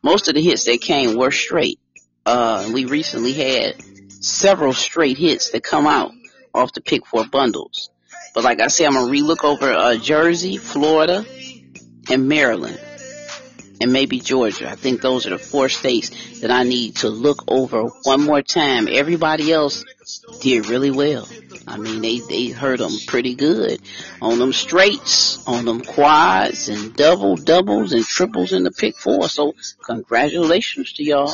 Most 0.05 0.27
of 0.27 0.35
the 0.35 0.41
hits 0.41 0.65
that 0.65 0.81
came 0.81 1.17
were 1.17 1.31
straight. 1.31 1.79
Uh, 2.27 2.69
we 2.71 2.85
recently 2.85 3.33
had 3.33 3.73
several 4.09 4.71
straight 4.71 5.17
hits 5.17 5.49
that 5.49 5.63
come 5.63 5.87
out 5.87 6.11
off 6.53 6.73
the 6.73 6.81
pick 6.81 7.07
four 7.07 7.25
bundles. 7.25 7.89
But 8.35 8.43
like 8.43 8.59
I 8.59 8.67
said, 8.67 8.85
I'm 8.85 8.93
gonna 8.93 9.11
relook 9.11 9.43
over 9.43 9.71
uh, 9.71 9.95
Jersey, 9.95 10.57
Florida, 10.57 11.25
and 12.07 12.29
Maryland, 12.29 12.79
and 13.81 13.91
maybe 13.91 14.19
Georgia. 14.19 14.69
I 14.69 14.75
think 14.75 15.01
those 15.01 15.27
are 15.27 15.31
the 15.31 15.37
four 15.37 15.69
states 15.69 16.39
that 16.41 16.51
I 16.51 16.63
need 16.63 16.97
to 16.97 17.09
look 17.09 17.43
over 17.47 17.83
one 18.03 18.21
more 18.21 18.41
time. 18.41 18.87
Everybody 18.89 19.51
else 19.51 19.83
did 20.41 20.69
really 20.69 20.91
well. 20.91 21.27
I 21.67 21.77
mean, 21.77 22.01
they, 22.01 22.19
they 22.19 22.47
heard 22.49 22.79
them 22.79 22.91
pretty 23.07 23.35
good 23.35 23.81
on 24.21 24.37
them 24.37 24.53
straights, 24.53 25.45
on 25.47 25.65
them 25.65 25.81
quads 25.81 26.69
and 26.69 26.95
double 26.95 27.35
doubles 27.35 27.91
and 27.93 28.05
triples 28.05 28.53
in 28.53 28.63
the 28.63 28.71
pick 28.71 28.95
four. 28.97 29.27
So 29.29 29.55
congratulations 29.83 30.93
to 30.93 31.03
y'all. 31.03 31.33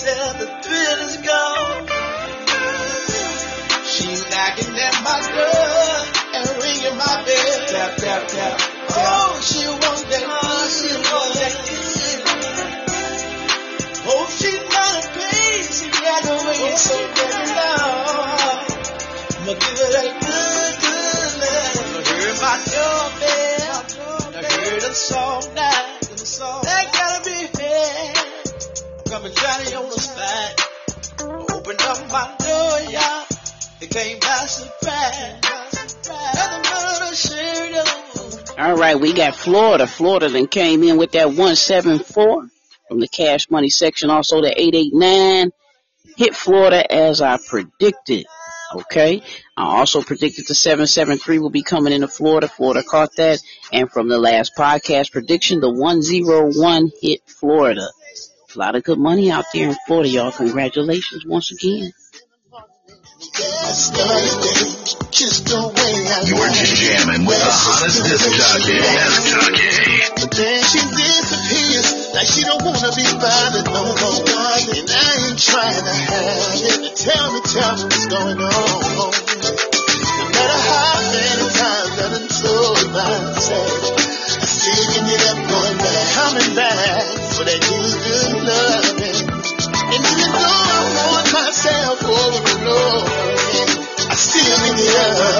till 0.00 0.32
the 0.40 0.48
thrill 0.64 1.00
is 1.08 1.16
gone. 1.20 1.84
She's 3.84 4.22
knocking 4.32 4.72
at 4.80 4.96
my 5.04 5.20
door 5.36 5.92
and 6.36 6.48
ringing 6.62 6.96
my 6.96 7.16
bell. 7.26 7.58
Tap, 7.68 7.92
tap, 8.00 8.22
tap. 8.28 8.56
Oh, 8.96 9.36
she 9.44 9.60
wants 9.68 10.02
that 10.08 10.24
love, 10.24 10.70
she 10.72 10.88
wants 11.04 11.36
that 11.40 11.54
kiss. 11.68 12.00
Oh, 14.08 14.24
she's 14.40 14.64
got 14.72 14.92
a 14.96 15.08
pain, 15.20 15.62
she 15.68 15.86
got 15.92 16.20
the 16.24 16.36
way 16.48 16.60
it's 16.72 16.80
so 16.80 16.96
damn 17.20 17.48
long. 17.60 18.64
I'ma 19.36 19.52
give 19.52 19.78
her 19.84 19.90
that 20.00 20.10
good, 20.24 20.74
good 20.80 21.32
love. 21.44 21.76
I 21.96 22.08
heard 22.08 22.38
my 22.40 22.56
doorbell, 22.72 23.78
I 24.32 24.48
heard 24.48 24.82
a 24.82 24.94
song 24.94 25.44
now. 25.54 25.89
All 38.58 38.76
right, 38.76 38.98
we 38.98 39.12
got 39.12 39.36
Florida. 39.36 39.86
Florida 39.86 40.28
then 40.28 40.46
came 40.46 40.82
in 40.82 40.96
with 40.96 41.12
that 41.12 41.28
174 41.28 42.48
from 42.88 43.00
the 43.00 43.08
cash 43.08 43.50
money 43.50 43.68
section. 43.68 44.10
Also 44.10 44.40
the 44.40 44.48
889 44.48 45.50
hit 46.16 46.34
Florida 46.34 46.90
as 46.90 47.20
I 47.20 47.38
predicted. 47.38 48.26
Okay. 48.74 49.22
I 49.56 49.62
also 49.62 50.02
predicted 50.02 50.46
the 50.46 50.54
773 50.54 51.38
will 51.38 51.50
be 51.50 51.62
coming 51.62 51.92
into 51.92 52.08
Florida. 52.08 52.48
Florida 52.48 52.82
caught 52.82 53.16
that. 53.16 53.40
And 53.72 53.90
from 53.90 54.08
the 54.08 54.18
last 54.18 54.52
podcast 54.56 55.12
prediction, 55.12 55.60
the 55.60 55.70
101 55.70 56.90
hit 57.00 57.20
Florida. 57.26 57.88
A 58.54 58.58
lot 58.58 58.74
of 58.74 58.82
good 58.82 58.98
money 58.98 59.30
out 59.30 59.44
there 59.54 59.68
in 59.68 59.76
Florida, 59.86 60.08
y'all. 60.08 60.32
Congratulations 60.32 61.24
once 61.24 61.52
again. 61.52 61.92
You're 66.26 66.50
jamming 66.50 67.30
with 67.30 67.38
the 67.38 67.46
hottest 67.46 68.02
disc 68.02 68.26
jockey. 68.26 68.74
Disc 68.74 69.22
jockey. 69.30 69.70
But 70.18 70.34
then 70.34 70.58
she 70.66 70.82
disappears 70.82 72.10
like 72.10 72.26
she 72.26 72.42
don't 72.42 72.58
wanna 72.66 72.90
be 72.90 73.06
bothered 73.22 73.70
no 73.70 73.86
more. 73.86 74.18
And 74.18 74.90
I 74.90 75.30
ain't 75.30 75.38
trying 75.38 75.84
to 75.86 75.94
have 75.94 76.58
it. 76.58 76.98
Tell 76.98 77.30
me, 77.30 77.40
tell 77.46 77.70
me 77.78 77.86
what's 77.86 78.06
going 78.10 78.34
on. 78.34 78.50
No 78.50 79.14
matter 80.26 80.58
how 80.66 80.98
many 81.06 81.46
times 81.54 81.94
I 82.02 82.18
done 82.18 82.26
told 82.26 82.82
myself, 82.98 83.94
I 84.42 84.42
still 84.42 84.90
can 84.90 85.06
get 85.06 85.22
up 85.30 85.38
going 85.38 85.78
back, 85.78 86.02
coming 86.18 86.50
back 86.58 86.98
for 87.38 87.44
that 87.46 87.60
good, 87.62 87.94
good 87.94 87.99
loving. 88.50 89.30
And 89.30 90.02
even 90.10 90.30
though 90.34 90.74
I 90.74 90.82
want 90.98 91.26
myself 91.30 91.98
over 92.02 92.42
and 92.50 92.66
over 92.66 93.30
I 94.10 94.14
still 94.18 94.60
in 94.66 94.74
the 94.74 94.90
other. 95.06 95.34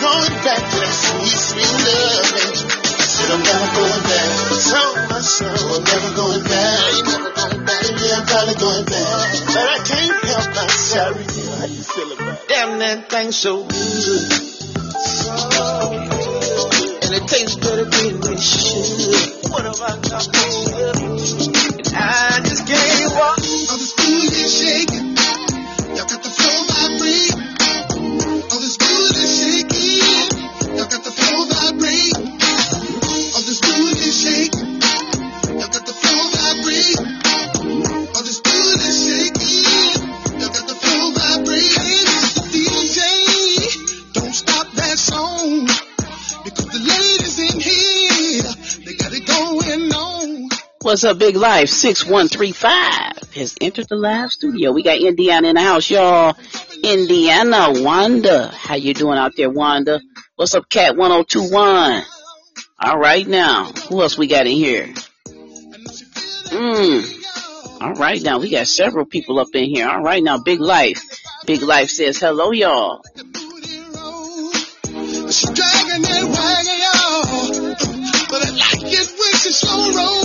Going 0.00 0.36
back 0.44 0.62
to 0.64 0.76
that 0.80 0.94
sweet, 1.04 1.36
sweet 1.36 1.72
loving. 1.84 2.64
I 2.64 3.04
said 3.04 3.28
I'm 3.28 3.42
never 3.44 3.68
going 3.76 4.02
back. 4.08 4.28
Tell 4.72 4.92
my 5.12 5.20
soul 5.20 5.68
I'm 5.76 5.84
never 5.84 6.10
going 6.16 6.44
back. 6.48 6.92
Maybe 7.60 8.04
I'm 8.08 8.24
probably 8.24 8.56
going 8.56 8.86
back. 8.88 9.28
But 9.52 9.66
I 9.68 9.78
can't 9.84 10.16
help 10.24 10.48
myself. 10.56 11.16
How 11.60 11.66
you 11.68 11.82
feel 11.84 12.12
about 12.12 12.40
it? 12.40 12.48
Damn, 12.48 12.78
that 12.80 13.10
thing 13.10 13.32
so 13.32 13.64
good. 13.68 14.44
And 17.04 17.12
it 17.12 17.28
tastes 17.28 17.56
better 17.56 17.84
than 17.84 18.16
it 18.32 18.40
should. 18.40 19.52
What 19.52 19.64
have 19.68 19.76
I 19.76 20.00
done? 20.08 20.24
And 21.92 22.00
I 22.00 22.40
just 22.48 22.64
can't 22.66 23.12
walk. 23.12 23.36
Oh, 23.44 23.76
this 23.76 23.92
booty 23.92 24.48
shaking. 24.48 25.12
Y'all 25.92 26.08
got 26.08 26.24
the 26.24 26.32
flow 26.32 26.64
vibrate. 26.64 27.36
All 28.48 28.56
this 28.56 28.80
booty 28.80 29.20
shaking. 29.36 30.00
Y'all 30.80 30.88
got 30.88 31.04
the 31.04 31.12
flow 31.12 31.44
vibrate. 31.44 32.16
All 33.36 33.44
this 33.44 33.60
booty 33.60 34.08
shaking. 34.08 34.80
Y'all 35.60 35.68
got 35.68 35.84
the 35.84 35.92
flow 35.92 36.24
vibrate. 36.40 37.04
All 38.16 38.24
this 38.24 38.40
booty 38.40 38.92
shaking. 39.04 39.60
Y'all 40.40 40.48
got 40.56 40.64
the 40.64 40.76
flow 40.80 41.12
vibrate. 41.20 41.68
DJ, 42.48 42.96
don't 44.14 44.32
stop 44.32 44.72
that 44.72 44.96
song. 44.96 45.83
What's 50.84 51.02
up, 51.02 51.18
Big 51.18 51.34
Life? 51.34 51.70
6135 51.70 53.32
has 53.36 53.56
entered 53.58 53.88
the 53.88 53.96
live 53.96 54.30
studio. 54.30 54.70
We 54.70 54.82
got 54.82 54.98
Indiana 54.98 55.48
in 55.48 55.54
the 55.54 55.62
house, 55.62 55.88
y'all. 55.88 56.36
Indiana, 56.82 57.72
Wanda. 57.82 58.48
How 58.48 58.74
you 58.74 58.92
doing 58.92 59.16
out 59.16 59.32
there, 59.34 59.48
Wanda? 59.48 60.02
What's 60.36 60.54
up, 60.54 60.68
Cat 60.68 60.94
1021? 60.94 62.02
All 62.78 62.98
right 62.98 63.26
now. 63.26 63.72
Who 63.88 64.02
else 64.02 64.18
we 64.18 64.26
got 64.26 64.46
in 64.46 64.52
here? 64.52 64.88
Mmm. 66.52 67.80
All 67.80 67.94
right 67.94 68.20
now. 68.22 68.38
We 68.38 68.50
got 68.50 68.66
several 68.66 69.06
people 69.06 69.40
up 69.40 69.48
in 69.54 69.64
here. 69.64 69.88
All 69.88 70.02
right 70.02 70.22
now. 70.22 70.36
Big 70.36 70.60
Life. 70.60 71.02
Big 71.46 71.62
Life 71.62 71.88
says 71.88 72.18
hello, 72.18 72.50
y'all. 72.50 73.02
Dragging 73.14 73.32
that 76.02 76.24
wagon, 76.28 76.78
y'all. 76.84 77.74
But 78.28 78.44
I 78.46 78.50
like 78.50 78.92
it 78.92 79.08
when 79.18 79.34
slow 79.54 79.90
roll. 79.92 80.23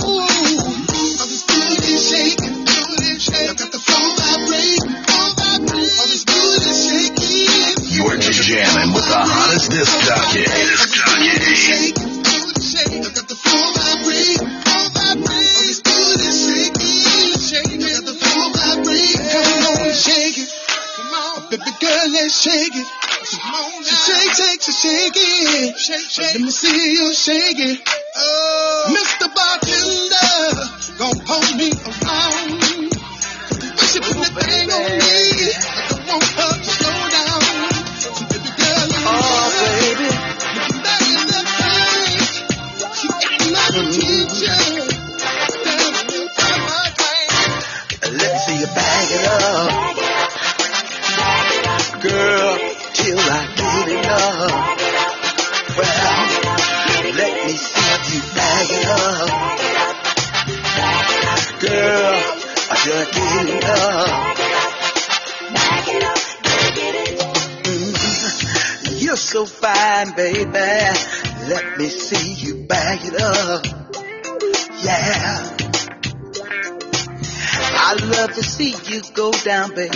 All 2.10 2.16
this 2.16 2.34
booty 2.34 2.34
shaking, 2.34 2.64
booty 2.66 3.18
shaking. 3.20 3.54
Got 3.54 3.70
the 3.70 3.78
phone 3.78 4.10
vibrate, 4.18 4.82
phone 5.06 5.32
vibrate. 5.38 5.94
All 6.00 6.08
this 6.10 6.24
booty 6.26 6.74
shaking. 6.74 7.94
You're 7.94 8.18
jamming 8.18 8.92
with 8.94 9.06
the 9.06 9.14
hottest 9.14 9.70
disc 9.70 9.94
jockey. 10.06 10.42
Disc 10.42 10.90
jockey. 10.90 11.54
Shaking, 11.54 12.12
booty 12.18 12.66
shaking. 12.66 13.10
Oh, 28.16 28.90
Mr. 28.90 29.26
Bartender, 29.34 30.66
gon' 30.98 31.18
pull 31.26 31.46
me 31.56 31.70
around. 31.70 32.90
She 33.86 33.98
put 34.00 34.16
oh, 34.16 34.22
the 34.22 34.40
thing 34.40 34.70
on 34.70 34.82
me. 34.98 35.54
I 35.54 35.86
don't 35.88 36.04
want 36.08 36.24
her 36.24 36.52
to 36.58 36.70
slow 36.70 37.00
down. 37.10 37.42
So 38.00 38.10
baby 38.30 38.50
girl, 38.58 38.86
you 38.90 38.98
oh, 39.06 39.46
baby. 39.60 40.08
Looking 40.58 40.82
back 40.82 41.02
in 41.06 41.22
the 41.30 41.42
page, 41.54 42.34
she 42.98 43.06
got 43.08 43.38
another 43.46 43.84
mm-hmm. 43.86 44.02
teacher. 44.02 44.58
Let's 48.10 48.38
see 48.46 48.58
you 48.58 48.66
bag 48.74 49.10
it 49.10 49.24
up, 49.30 49.70
bag 49.70 49.96
it 49.96 50.10
up. 50.10 50.30
Bag 51.16 51.48
it 51.54 51.66
up. 51.66 52.00
girl, 52.02 52.58
till 52.94 53.20
I 53.20 53.46
get 53.56 53.88
enough. 53.88 54.59
Just 63.30 63.46
get 66.76 66.94
enough. 66.94 67.64
Mm, 67.64 69.02
You're 69.02 69.16
so 69.16 69.44
fine, 69.46 70.14
baby. 70.14 70.50
Let 71.48 71.78
me 71.78 71.88
see 71.88 72.34
you 72.34 72.66
bag 72.66 73.00
it 73.02 73.20
up. 73.20 73.64
Yeah. 74.82 75.56
I 77.82 77.94
love 77.94 78.32
to 78.34 78.42
see 78.42 78.74
you 78.86 79.02
go 79.14 79.32
down, 79.32 79.74
baby. 79.74 79.94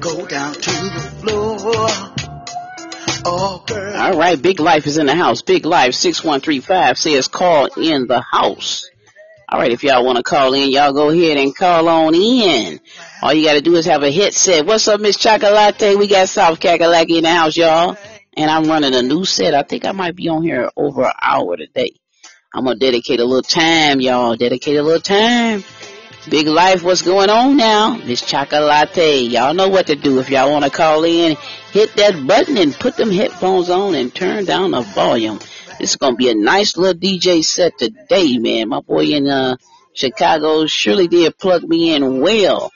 Go 0.00 0.26
down 0.26 0.54
to 0.54 0.70
the 0.70 1.00
floor. 1.20 1.88
Oh, 3.28 3.64
girl. 3.66 3.96
All 3.96 4.16
right, 4.18 4.40
Big 4.40 4.60
Life 4.60 4.86
is 4.86 4.98
in 4.98 5.06
the 5.06 5.14
house. 5.16 5.42
Big 5.42 5.66
Life 5.66 5.94
6135 5.94 6.98
says 6.98 7.26
call 7.28 7.66
in 7.76 8.06
the 8.06 8.20
house. 8.20 8.88
All 9.48 9.60
right, 9.60 9.70
if 9.70 9.84
y'all 9.84 10.04
want 10.04 10.16
to 10.16 10.24
call 10.24 10.54
in, 10.54 10.72
y'all 10.72 10.92
go 10.92 11.10
ahead 11.10 11.38
and 11.38 11.54
call 11.54 11.88
on 11.88 12.16
in. 12.16 12.80
All 13.22 13.32
you 13.32 13.44
got 13.44 13.52
to 13.52 13.60
do 13.60 13.76
is 13.76 13.86
have 13.86 14.02
a 14.02 14.10
headset. 14.10 14.66
What's 14.66 14.88
up, 14.88 15.00
Miss 15.00 15.16
Chocolate? 15.16 15.96
We 15.96 16.08
got 16.08 16.28
South 16.28 16.58
Kakalaki 16.58 17.18
in 17.18 17.22
the 17.22 17.30
house, 17.30 17.56
y'all. 17.56 17.96
And 18.36 18.50
I'm 18.50 18.64
running 18.64 18.92
a 18.92 19.02
new 19.02 19.24
set. 19.24 19.54
I 19.54 19.62
think 19.62 19.84
I 19.84 19.92
might 19.92 20.16
be 20.16 20.28
on 20.28 20.42
here 20.42 20.68
over 20.76 21.04
an 21.04 21.12
hour 21.22 21.56
today. 21.56 21.92
I'm 22.52 22.64
going 22.64 22.80
to 22.80 22.84
dedicate 22.84 23.20
a 23.20 23.24
little 23.24 23.40
time, 23.40 24.00
y'all. 24.00 24.34
Dedicate 24.34 24.78
a 24.78 24.82
little 24.82 25.00
time. 25.00 25.62
Big 26.28 26.48
Life, 26.48 26.82
what's 26.82 27.02
going 27.02 27.30
on 27.30 27.56
now? 27.56 27.98
Miss 27.98 28.22
Chocolate. 28.22 28.96
Y'all 29.30 29.54
know 29.54 29.68
what 29.68 29.86
to 29.86 29.94
do. 29.94 30.18
If 30.18 30.28
y'all 30.28 30.50
want 30.50 30.64
to 30.64 30.72
call 30.72 31.04
in, 31.04 31.36
hit 31.70 31.94
that 31.94 32.26
button 32.26 32.58
and 32.58 32.74
put 32.74 32.96
them 32.96 33.12
headphones 33.12 33.70
on 33.70 33.94
and 33.94 34.12
turn 34.12 34.44
down 34.44 34.72
the 34.72 34.80
volume. 34.80 35.38
This 35.78 35.90
is 35.90 35.96
gonna 35.96 36.16
be 36.16 36.30
a 36.30 36.34
nice 36.34 36.76
little 36.76 36.98
DJ 36.98 37.44
set 37.44 37.78
today, 37.78 38.38
man. 38.38 38.68
My 38.70 38.80
boy 38.80 39.04
in 39.04 39.28
uh 39.28 39.56
Chicago 39.92 40.66
surely 40.66 41.06
did 41.08 41.38
plug 41.38 41.62
me 41.62 41.94
in 41.94 42.20
well. 42.20 42.72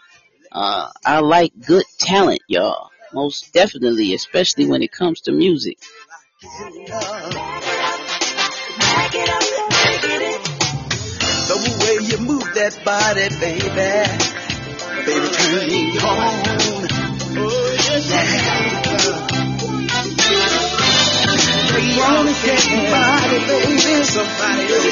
Uh 0.52 0.90
I 1.04 1.20
like 1.20 1.52
good 1.66 1.84
talent, 1.98 2.40
y'all. 2.46 2.90
Most 3.12 3.52
definitely, 3.52 4.14
especially 4.14 4.66
when 4.66 4.82
it 4.82 4.92
comes 4.92 5.22
to 5.22 5.32
music. 5.32 5.78
The 11.48 11.56
way 11.80 11.96
you 12.06 12.18
move 12.24 12.44
that 12.54 12.78
body, 12.84 13.28
baby. 13.40 13.90
Baby, 15.06 15.28
turn 15.34 15.66
me 15.68 15.98
on. 15.98 16.10
Oh, 17.42 17.69
Your 21.96 22.24
baby. 23.46 24.04
Somebody 24.04 24.64
going 24.68 24.90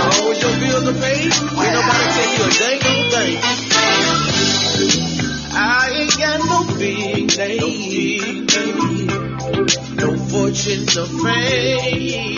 on. 0.00 0.34
Your 0.40 0.54
bills 0.60 0.86
are 0.88 0.98
paid. 1.00 1.32
Ain't 1.32 1.72
nobody 1.74 2.06
tell 2.14 2.30
you 2.34 2.44
a 2.44 2.50
dang 2.58 2.80
thing. 3.10 3.38
I 5.56 5.90
ain't 5.94 6.16
got 6.18 6.38
no 6.44 6.58
big 6.78 7.36
name. 7.38 8.46
No 9.96 10.08
fortune, 10.28 10.84
no 10.94 11.04
fame. 11.06 12.34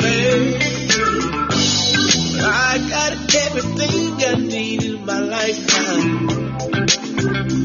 I 2.39 2.79
got 2.91 3.13
everything 3.35 4.23
I 4.23 4.35
need 4.37 4.83
in 4.85 5.07
my 5.07 5.21
lifetime. 5.21 6.29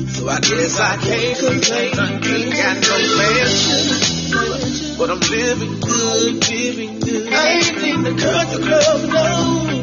So 0.07 0.29
I 0.29 0.39
guess 0.39 0.79
I 0.79 0.97
can't 0.97 1.37
complain. 1.37 1.99
Ain't 1.99 2.53
got 2.53 2.77
no 2.81 2.97
mansion, 3.17 4.90
but 5.01 5.09
I'm 5.09 5.19
living 5.19 5.79
good, 5.79 6.47
living 6.47 6.99
good. 6.99 7.33
I 7.33 7.53
ain't 7.53 7.77
in 7.81 8.03
the 8.03 8.13
country 8.21 8.61
club, 8.61 9.01
no, 9.09 9.73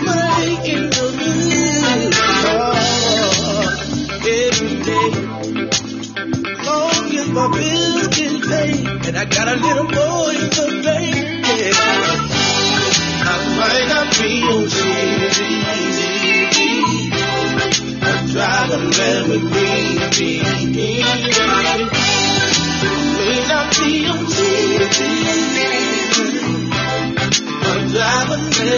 but 0.00 0.16
I 0.16 0.48
ain't 0.48 0.64
in 0.66 0.88
the 0.88 1.06
mood. 1.12 2.14
Oh, 2.48 2.72
every 4.16 4.74
day, 4.88 5.10
long 6.64 7.04
as 7.20 7.28
my 7.28 7.46
bills 7.52 8.08
get 8.16 8.32
paid, 8.48 8.88
and 9.08 9.14
I 9.14 9.24
got 9.26 9.46
a 9.48 9.56
little 9.60 9.88
in 10.30 10.48
the 10.48 10.66
bank. 10.82 11.16
Yeah. 11.44 11.76
I 13.28 13.36
might 13.58 13.86
not 13.92 14.08
be 14.16 14.32
on 14.40 14.64
TV. 14.72 15.20
I 18.00 18.24
drive 18.32 18.70
a 18.70 18.78
Lamborghini. 18.88 20.32
May 20.74 22.11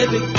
bills. 0.07 0.35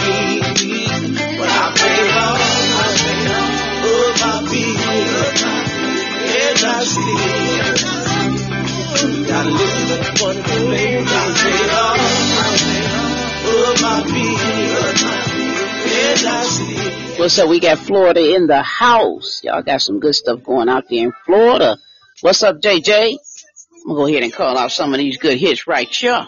What's 17.18 17.38
up? 17.38 17.48
We 17.48 17.60
got 17.60 17.78
Florida 17.78 18.36
in 18.36 18.46
the 18.46 18.62
house. 18.62 19.40
Y'all 19.42 19.62
got 19.62 19.82
some 19.82 20.00
good 20.00 20.14
stuff 20.14 20.42
going 20.44 20.68
out 20.68 20.84
there 20.88 21.06
in 21.06 21.12
Florida. 21.24 21.76
What's 22.20 22.42
up, 22.42 22.60
JJ? 22.60 23.18
I'm 23.86 23.92
gonna 23.92 23.96
go 23.96 24.06
ahead 24.06 24.22
and 24.22 24.32
call 24.32 24.56
out 24.56 24.70
some 24.70 24.92
of 24.92 24.98
these 24.98 25.16
good 25.16 25.38
hits 25.38 25.66
right 25.66 25.88
here. 25.88 26.26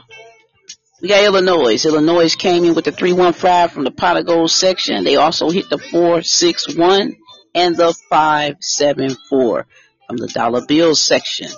We 1.01 1.09
got 1.09 1.25
Illinois. 1.25 1.85
Illinois 1.85 2.35
came 2.35 2.65
in 2.65 2.75
with 2.75 2.85
the 2.85 2.93
315 2.93 3.69
from 3.69 3.85
the 3.85 3.93
pot 3.93 4.17
of 4.17 4.27
gold 4.27 4.51
section. 4.51 5.05
They 5.05 5.15
also 5.15 5.49
hit 5.49 5.71
the 5.71 5.79
461 5.79 7.17
and 7.55 7.77
the 7.77 7.95
574 8.11 9.67
from 10.09 10.17
the 10.17 10.27
dollar 10.27 10.67
bill 10.67 10.97
section. 10.97 11.49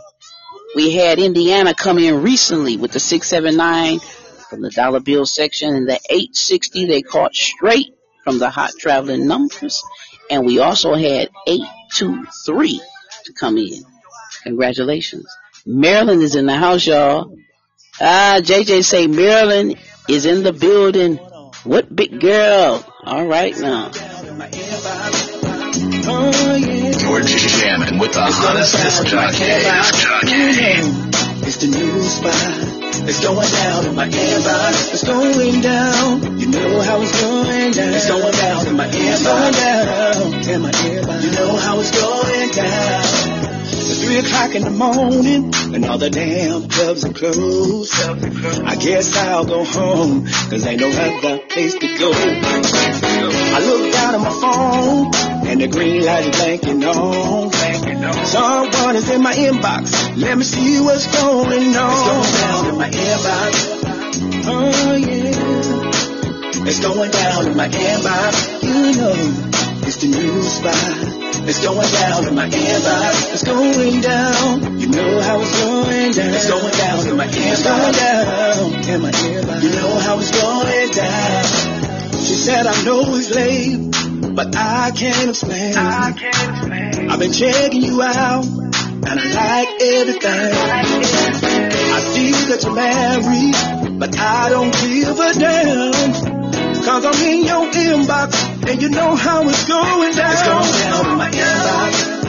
We 0.76 0.94
had 0.94 1.18
Indiana 1.18 1.74
come 1.74 1.98
in 1.98 2.22
recently 2.22 2.76
with 2.76 2.92
the 2.92 3.00
679 3.00 4.00
from 4.50 4.61
the 4.61 4.70
dollar 4.70 5.00
bill 5.00 5.24
section 5.24 5.74
and 5.74 5.88
the 5.88 5.98
860 6.11 6.87
they 6.87 7.00
caught 7.00 7.35
straight 7.35 7.94
from 8.24 8.38
the 8.38 8.50
hot 8.50 8.72
traveling 8.79 9.26
numbers. 9.26 9.83
And 10.31 10.44
we 10.44 10.59
also 10.59 10.94
had 10.94 11.31
823 11.46 12.81
to 13.24 13.33
come 13.33 13.57
in. 13.57 13.83
Congratulations. 14.42 15.26
Maryland 15.64 16.22
is 16.22 16.35
in 16.35 16.44
the 16.44 16.57
house, 16.57 16.87
y'all. 16.87 17.35
Ah, 18.03 18.41
JJ 18.41 18.83
say 18.83 19.07
Maryland 19.07 19.77
is 20.09 20.25
in 20.25 20.43
the 20.43 20.55
building. 20.55 21.17
What 21.65 21.95
big 21.95 22.19
girl? 22.19 22.83
All 23.05 23.27
right 23.27 23.57
now. 23.59 23.91
You're 27.11 27.23
jamming 27.23 27.99
with 27.99 28.15
the 28.15 28.23
hottest 28.23 28.77
disc 28.83 29.05
jockey. 29.05 29.45
Disc 29.45 29.95
jockey. 30.01 30.33
It's 31.45 31.57
the 31.57 31.67
new 31.69 32.03
spot. 32.03 32.80
It's 33.09 33.20
going 33.24 33.50
down 33.50 33.87
in 33.87 33.94
my 33.94 34.09
inbox. 34.09 34.92
It's 34.92 35.05
going 35.05 35.61
down. 35.61 36.38
You 36.38 36.46
know 36.48 36.81
how 36.83 37.00
it's 37.00 37.20
going 37.20 37.72
down. 37.72 37.94
It's 37.94 38.09
going 38.09 38.33
down 38.33 38.66
in 38.66 38.76
my 38.76 38.87
inbox. 38.87 39.12
It's 39.12 39.22
going 39.22 39.53
down 39.53 40.48
in 40.48 40.61
my 40.62 40.70
inbox. 40.70 41.22
You 41.24 41.31
know 41.33 41.57
how 41.57 41.81
it's 41.81 41.90
going 41.90 42.50
down. 42.50 43.50
It's 43.90 44.05
three 44.05 44.18
o'clock 44.18 44.55
in 44.55 44.62
the 44.62 44.70
morning 44.70 45.53
and 45.74 45.85
all 45.85 45.98
the 45.98 46.11
damn 46.11 46.68
clubs 46.68 47.05
are 47.05 47.12
closed. 47.12 47.92
I 48.64 48.76
guess 48.76 49.16
I'll 49.16 49.44
go 49.44 49.64
home 49.64 50.26
cause 50.26 50.66
ain't 50.66 50.81
no 50.81 50.88
other 50.88 51.38
place 51.38 51.74
to 51.74 51.98
go. 51.98 52.12
I 52.12 53.59
look 53.66 53.92
down 53.92 54.14
at 54.14 54.20
my 54.20 54.31
phone 54.31 55.11
and 55.48 55.61
the 55.61 55.68
green 55.68 56.05
light 56.05 56.26
is 56.26 56.37
blinking 56.37 56.85
on. 56.85 57.50
Someone 58.26 58.96
is 58.96 59.11
in 59.11 59.22
my 59.22 59.33
inbox. 59.35 60.16
Let 60.16 60.38
me 60.38 60.44
see 60.44 60.81
what's 60.81 61.07
going 61.07 61.76
on. 61.76 62.80
It's 62.83 63.21
going 63.21 63.21
down 63.21 63.77
in 63.77 63.97
my 63.97 64.09
inbox. 64.09 64.45
Oh 64.47 64.95
yeah. 64.97 66.66
It's 66.66 66.81
going 66.81 67.11
down 67.11 67.47
in 67.47 67.57
my 67.57 67.69
inbox. 67.69 68.62
You 68.62 68.97
know, 68.97 69.14
it's 69.87 69.97
the 69.97 70.09
new 70.09 70.43
spot. 70.43 71.21
It's 71.49 71.61
going 71.64 71.90
down 71.93 72.29
in 72.29 72.35
my 72.35 72.49
inbox. 72.49 73.33
It's 73.33 73.45
going 73.45 74.01
down. 74.01 74.81
You 74.81 74.88
know 74.88 75.21
how 75.21 75.40
it's 75.40 75.61
going 75.61 76.12
down. 76.12 76.35
It's 76.35 76.49
going 76.49 76.73
down 76.73 77.07
in 77.09 77.16
my 77.16 77.27
inbox. 77.27 77.53
It's 77.53 77.62
going 77.62 77.93
down 77.93 78.73
in 78.88 79.03
my 79.03 79.11
inbox. 79.11 79.62
You 79.62 79.71
know 79.77 79.99
how 80.01 80.19
it's 80.19 80.31
going 80.31 80.90
down. 80.90 81.45
She 82.21 82.35
said, 82.35 82.66
I 82.66 82.83
know 82.85 83.03
it's 83.14 83.31
late, 83.35 84.35
but 84.35 84.55
I 84.57 84.90
can't 84.95 85.29
explain. 85.29 85.75
I 85.77 86.12
can't 86.12 86.51
explain. 86.51 87.11
I've 87.11 87.19
been 87.19 87.33
checking 87.33 87.83
you 87.83 88.03
out, 88.03 88.45
and 88.45 89.07
I 89.07 89.14
like 89.14 89.83
everything. 89.83 90.53
I 90.53 91.50
see 92.01 92.33
that 92.49 92.63
you're 92.63 92.75
married, 92.75 93.99
but 93.99 94.19
I 94.19 94.49
don't 94.51 94.73
give 94.73 95.19
a 95.19 95.33
damn. 95.39 96.41
Cause 96.83 97.05
I'm 97.05 97.29
in 97.29 97.45
your 97.45 97.71
inbox, 97.71 98.69
and 98.69 98.83
you 98.83 98.89
know 98.89 99.15
how 99.15 99.47
it's 99.49 99.65
going 99.65 100.15
down. 100.15 100.33
It's 100.33 100.43
going 100.49 100.73
down 100.81 101.19
my 101.19 101.31
inbox. 101.31 102.21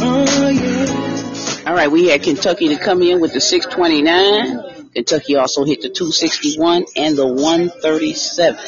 Oh, 0.00 0.48
yeah. 0.48 1.66
All 1.66 1.70
All 1.70 1.74
right, 1.74 1.90
we 1.90 2.06
had 2.08 2.22
Kentucky 2.22 2.68
to 2.68 2.76
come 2.76 3.02
in 3.02 3.20
with 3.20 3.32
the 3.32 3.40
629. 3.40 4.90
Kentucky 4.92 5.36
also 5.36 5.64
hit 5.64 5.82
the 5.82 5.88
261 5.88 6.84
and 6.96 7.16
the 7.16 7.26
137. 7.26 8.58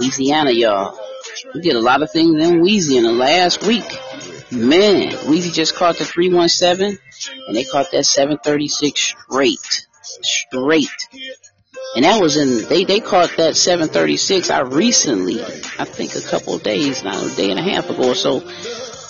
Louisiana, 0.00 0.50
y'all. 0.50 0.98
We 1.54 1.60
did 1.60 1.76
a 1.76 1.80
lot 1.80 2.02
of 2.02 2.10
things 2.10 2.42
in 2.42 2.60
Louisiana 2.60 3.12
last 3.12 3.62
week. 3.64 3.84
Man, 4.50 5.10
Weezy 5.26 5.52
just 5.52 5.74
caught 5.74 5.98
the 5.98 6.06
317 6.06 6.98
and 7.46 7.56
they 7.56 7.64
caught 7.64 7.90
that 7.92 8.04
736 8.04 8.98
straight. 8.98 9.86
Straight. 10.02 10.88
And 11.94 12.04
that 12.04 12.20
was 12.20 12.36
in, 12.36 12.66
they, 12.68 12.84
they 12.84 13.00
caught 13.00 13.36
that 13.36 13.56
736 13.56 14.48
I 14.50 14.60
recently, 14.60 15.42
I 15.42 15.84
think 15.84 16.14
a 16.16 16.22
couple 16.22 16.56
days 16.58 17.04
now, 17.04 17.26
a 17.26 17.30
day 17.34 17.50
and 17.50 17.60
a 17.60 17.62
half 17.62 17.90
ago 17.90 18.10
or 18.10 18.14
so. 18.14 18.42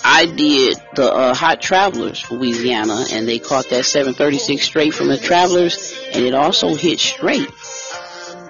I 0.03 0.25
did 0.25 0.77
the 0.95 1.11
uh, 1.11 1.33
Hot 1.33 1.61
Travelers 1.61 2.29
Louisiana 2.29 3.05
and 3.11 3.27
they 3.27 3.39
caught 3.39 3.69
that 3.69 3.85
736 3.85 4.61
straight 4.61 4.93
from 4.93 5.07
the 5.07 5.17
Travelers 5.17 5.93
and 6.13 6.25
it 6.25 6.33
also 6.33 6.75
hit 6.75 6.99
straight 6.99 7.49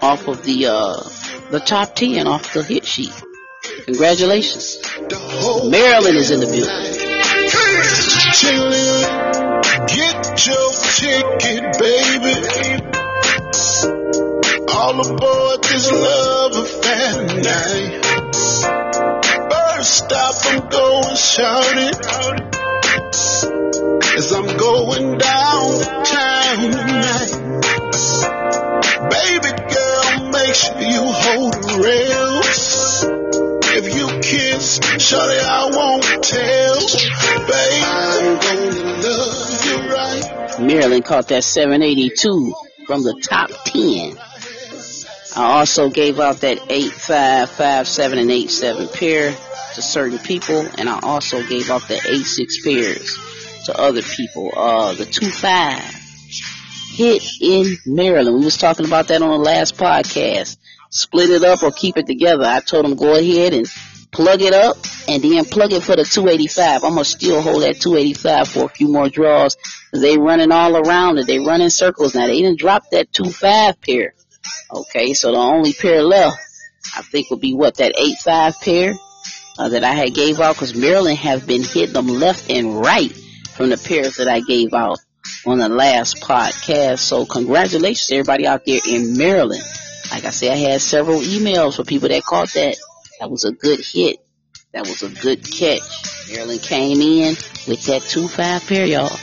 off 0.02 0.28
of 0.28 0.44
the, 0.44 0.68
uh, 0.68 1.50
the 1.52 1.60
top 1.60 1.96
10 1.96 2.26
off 2.28 2.54
the 2.54 2.64
hit 2.64 2.86
sheet. 2.86 3.14
Congratulations. 3.86 4.78
Maryland 5.70 6.18
is 6.18 6.32
in 6.32 6.40
the 6.40 6.48
building. 6.48 7.00
Get 9.88 10.48
your 10.48 10.72
ticket, 10.98 11.64
baby. 11.80 12.34
All 14.72 15.00
aboard 15.00 15.64
this 15.64 15.92
love 15.92 16.56
affair. 16.56 17.28
First 19.50 19.92
stop, 19.98 20.36
I'm 20.46 20.62
going 20.70 21.16
shouting. 21.16 21.94
As 24.18 24.32
I'm 24.34 24.58
going 24.58 25.18
downtown 25.18 26.72
tonight. 26.72 27.32
Baby 29.10 29.52
girl, 29.74 30.09
make 30.32 30.56
sure 30.56 30.80
you 30.80 31.04
hold 31.06 31.54
the 31.54 31.76
rails. 31.84 33.06
If 33.72 33.96
you 33.96 34.08
kiss, 34.20 34.80
shorty, 34.98 35.40
I 35.40 35.70
won't 35.72 36.24
tell. 36.24 36.80
Baby, 37.48 37.82
I'm 37.84 38.40
gonna 38.40 38.72
love 39.02 39.66
you 39.66 39.78
right. 39.94 40.60
Maryland 40.60 41.06
caught 41.06 41.28
that 41.30 41.44
782 41.44 42.54
from 42.86 43.04
the 43.04 43.14
top 43.22 43.52
10. 43.66 44.18
I 45.36 45.60
also 45.60 45.90
gave 45.90 46.20
out 46.20 46.38
that 46.42 46.60
8, 46.70 46.92
5, 46.92 47.50
5, 47.50 47.88
7, 47.88 48.18
and 48.18 48.32
87 48.32 48.88
pair 48.90 49.32
to 49.76 49.82
certain 49.82 50.18
people, 50.18 50.68
and 50.78 50.90
I 50.90 51.00
also 51.02 51.46
gave 51.48 51.70
out 51.70 51.88
the 51.88 51.96
86 51.96 52.64
pairs 52.64 53.18
to 53.66 53.80
other 53.80 54.02
people. 54.02 54.52
Uh, 54.56 54.94
the 54.94 55.06
2, 55.06 55.30
5 55.30 55.99
hit 57.00 57.24
in 57.40 57.78
Maryland. 57.86 58.40
We 58.40 58.44
was 58.44 58.58
talking 58.58 58.86
about 58.86 59.08
that 59.08 59.22
on 59.22 59.30
the 59.30 59.38
last 59.38 59.78
podcast. 59.78 60.58
Split 60.90 61.30
it 61.30 61.46
up 61.46 61.64
or 61.64 61.72
keep 61.72 61.96
it 61.96 62.08
together. 62.08 62.44
I 62.44 62.60
told 62.60 62.84
them 62.84 62.98
go 62.98 63.16
ahead 63.18 63.54
and 63.54 63.66
plug 64.12 64.42
it 64.42 64.54
up 64.54 64.76
and 65.08 65.24
then 65.24 65.46
plug 65.46 65.72
it 65.72 65.82
for 65.82 65.96
the 65.96 66.04
285. 66.04 66.84
I'm 66.84 66.96
gonna 66.96 67.06
still 67.06 67.42
hold 67.42 67.64
that 67.64 67.80
285 67.80 68.50
for 68.50 68.66
a 68.66 68.68
few 68.68 68.90
more 68.90 69.08
draws. 69.08 69.56
They 69.94 70.18
running 70.18 70.52
all 70.52 70.76
around 70.76 71.20
it. 71.20 71.28
They 71.28 71.40
running 71.40 71.70
circles 71.70 72.16
now. 72.16 72.28
They 72.28 72.42
didn't 72.42 72.60
drop 72.60 72.84
that 72.92 73.14
2-5 73.14 73.80
pair. 73.80 74.14
Okay, 74.74 75.14
so 75.14 75.32
the 75.32 75.38
only 75.38 75.72
pair 75.72 76.04
left, 76.04 76.38
I 76.98 77.02
think, 77.02 77.30
would 77.30 77.40
be 77.40 77.54
what 77.54 77.78
that 77.78 77.94
85 77.98 78.60
pair 78.60 78.94
uh, 79.58 79.70
that 79.70 79.86
I 79.86 79.94
had 79.94 80.14
gave 80.14 80.42
out 80.42 80.56
because 80.56 80.76
Maryland 80.76 81.20
have 81.20 81.48
been 81.48 81.64
hitting 81.64 81.94
them 81.94 82.08
left 82.08 82.50
and 82.50 82.78
right 82.78 83.16
from 83.56 83.70
the 83.70 83.78
pairs 83.78 84.18
that 84.18 84.28
I 84.28 84.42
gave 84.42 84.74
out 84.74 85.00
on 85.46 85.58
the 85.60 85.70
last 85.70 86.22
podcast. 86.22 87.00
So 87.00 87.26
congratulations 87.26 88.08
to 88.08 88.16
everybody 88.16 88.48
out 88.48 88.66
there 88.66 88.80
in 88.88 89.18
Maryland. 89.18 89.64
Like 90.12 90.26
I 90.26 90.32
said, 90.32 90.52
I 90.54 90.58
had 90.58 90.82
several 90.82 91.20
emails 91.20 91.76
for 91.76 91.84
people 91.84 92.10
that 92.10 92.24
caught 92.24 92.52
that. 92.54 92.78
That 93.20 93.30
was 93.30 93.46
a 93.46 93.52
good 93.52 93.80
hit. 93.80 94.18
That 94.74 94.88
was 94.88 95.04
a 95.04 95.10
good 95.10 95.44
catch. 95.44 95.82
Maryland 96.32 96.62
came 96.62 97.02
in 97.02 97.36
with 97.68 97.84
that 97.86 98.02
two 98.04 98.28
five 98.28 98.66
pair, 98.68 98.86
y'all. 98.86 99.18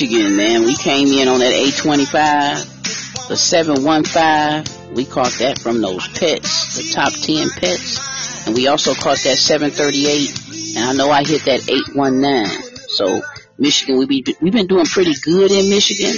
Michigan, 0.00 0.34
man, 0.34 0.64
we 0.64 0.74
came 0.76 1.08
in 1.08 1.28
on 1.28 1.40
that 1.40 1.52
825, 1.52 3.28
the 3.28 3.36
715. 3.36 4.94
We 4.94 5.04
caught 5.04 5.32
that 5.40 5.58
from 5.58 5.82
those 5.82 6.08
pits, 6.08 6.78
the 6.78 6.94
top 6.94 7.12
10 7.12 7.50
pits. 7.50 8.46
And 8.46 8.54
we 8.54 8.66
also 8.68 8.94
caught 8.94 9.18
that 9.24 9.36
738. 9.36 10.76
And 10.78 10.88
I 10.88 10.92
know 10.94 11.10
I 11.10 11.22
hit 11.22 11.44
that 11.44 11.68
819. 11.68 12.78
So 12.88 13.20
Michigan, 13.58 13.98
we 13.98 14.06
be, 14.06 14.24
we've 14.40 14.54
been 14.54 14.68
doing 14.68 14.86
pretty 14.86 15.12
good 15.20 15.52
in 15.52 15.68
Michigan. 15.68 16.16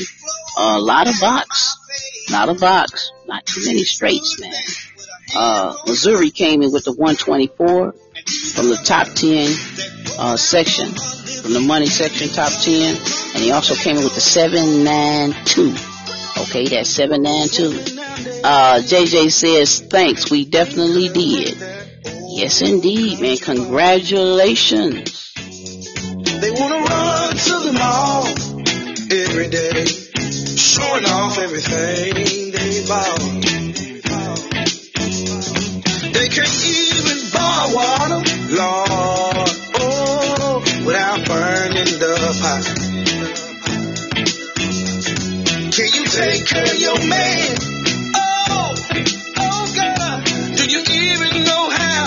Uh, 0.57 0.77
a 0.77 0.81
lot 0.81 1.09
of 1.09 1.14
box, 1.21 1.77
not 2.31 2.49
a 2.51 2.55
box, 2.55 3.11
not 3.27 3.45
too 3.47 3.64
many 3.64 3.83
straights, 3.83 4.40
man. 4.40 4.53
Uh, 5.35 5.75
Missouri 5.88 6.31
came 6.31 6.62
in 6.62 6.71
with 6.71 6.85
the 6.85 6.92
124 6.92 7.97
from 8.55 8.69
the 8.69 8.77
top 8.85 9.09
10 9.09 9.49
uh, 10.19 10.37
section, 10.37 10.89
from 11.43 11.53
the 11.53 11.61
money 11.61 11.87
section, 11.87 12.29
top 12.29 12.53
10, 12.53 12.97
and 12.97 13.43
he 13.43 13.51
also 13.51 13.75
came 13.75 13.97
in 13.97 14.05
with 14.05 14.15
the 14.15 14.21
792. 14.21 15.75
Okay, 16.43 16.67
that's 16.67 16.91
792. 16.91 18.03
Uh, 18.45 18.81
JJ 18.81 19.31
says, 19.31 19.81
thanks, 19.81 20.31
we 20.31 20.45
definitely 20.45 21.09
did. 21.09 21.57
Yes, 22.35 22.63
indeed, 22.63 23.21
man. 23.21 23.37
Congratulations. 23.37 25.33
They 25.35 26.51
wanna 26.51 26.81
run 26.81 27.37
to 27.37 27.61
the 27.61 27.73
mall 27.73 28.27
every 29.13 29.49
day, 29.49 29.85
showing 30.57 31.05
off 31.07 31.39
everything 31.39 32.51
they 32.53 32.87
bought. 32.89 33.72
Boil 37.62 37.75
water, 37.75 38.22
Lord, 38.51 39.51
oh, 39.81 40.62
without 40.87 41.25
burning 41.27 41.98
the 41.98 42.14
pot. 42.40 42.64
Can 45.72 45.88
you 45.94 46.05
take 46.07 46.46
care 46.46 46.64
of 46.64 46.79
your 46.81 46.98
man? 47.09 47.57
Oh, 48.14 48.75
oh 49.38 49.66
do 50.57 50.64
you 50.70 50.81
even 50.81 51.44
know 51.44 51.70
how? 51.70 52.07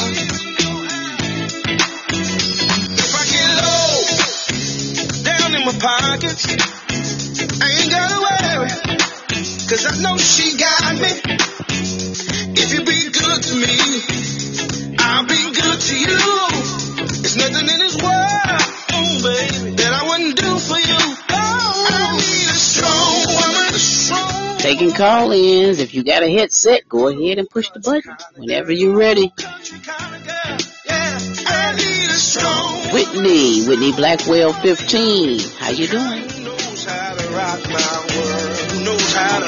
If 2.98 3.12
I 3.16 3.24
get 3.34 3.50
low 3.64 3.96
down 5.24 5.56
in 5.56 5.62
my 5.66 5.76
pockets, 5.80 6.46
I 7.62 7.68
ain't 7.82 7.92
gotta 7.92 8.16
cause 9.70 9.86
I 9.86 10.02
know 10.02 10.18
she 10.18 10.58
got 10.58 10.96
me. 10.96 11.12
If 12.58 12.74
you 12.74 12.80
be 12.86 13.10
good 13.12 13.44
to 13.44 13.56
me, 13.56 14.85
I'll 15.08 15.24
be 15.26 15.36
good 15.36 15.80
to 15.80 15.96
you. 16.00 16.18
There's 17.22 17.38
nothing 17.38 17.68
in 17.70 17.78
this 17.80 17.96
world, 18.02 18.62
oh 18.92 19.22
baby, 19.22 19.76
that 19.78 19.94
I 19.94 20.02
wouldn't 20.10 20.36
do 20.36 20.58
for 20.58 20.80
you. 20.80 20.98
Oh, 21.30 21.88
I 21.92 21.94
need 22.16 22.50
a 22.50 22.58
strong 22.58 23.26
woman, 23.38 23.76
a 23.76 23.78
strong 23.78 24.58
Taking 24.58 24.94
call-ins. 24.94 25.78
If 25.80 25.94
you 25.94 26.04
got 26.04 26.24
a 26.24 26.28
headset, 26.30 26.90
go 26.90 27.08
ahead 27.08 27.38
and 27.38 27.48
push 27.48 27.70
the 27.70 27.82
button 27.82 28.18
whenever 28.36 28.72
you're 28.72 28.98
ready. 28.98 29.30
country 29.30 29.78
kind 29.80 30.16
of 30.16 30.26
girl. 30.26 30.58
Yeah, 30.86 31.20
I 31.46 31.76
need 31.76 32.10
a 32.10 32.18
strong 32.18 32.90
Whitney, 32.92 33.64
Whitney 33.68 33.92
Blackwell 33.92 34.54
15. 34.54 35.40
How 35.60 35.70
you 35.70 35.86
doing? 35.88 36.30
who 36.30 36.44
knows 36.44 36.84
how 39.14 39.40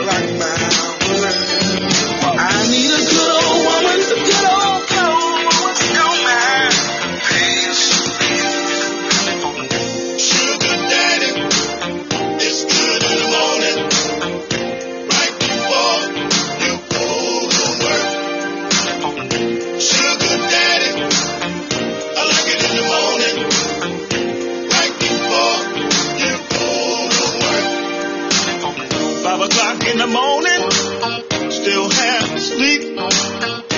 in 30.00 30.12
the 30.12 30.14
morning, 30.14 31.52
still 31.52 31.90
half 31.90 32.36
asleep. 32.36 32.82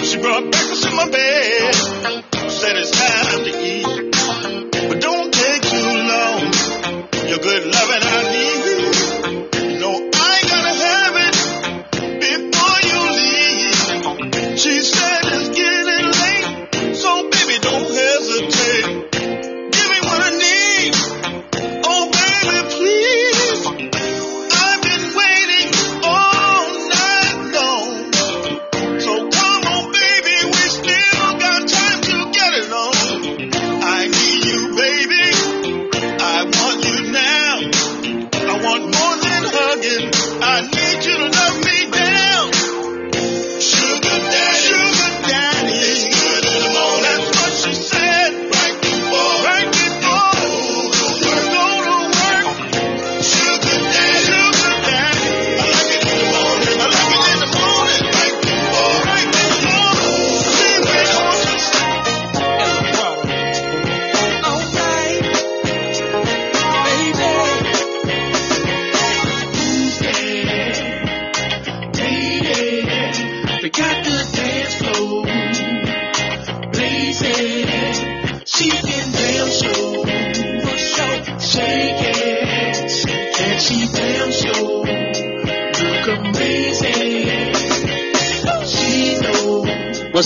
She 0.04 0.22
brought 0.22 0.52
breakfast 0.52 0.86
in 0.86 0.96
my 0.96 1.10
bed. 1.10 2.39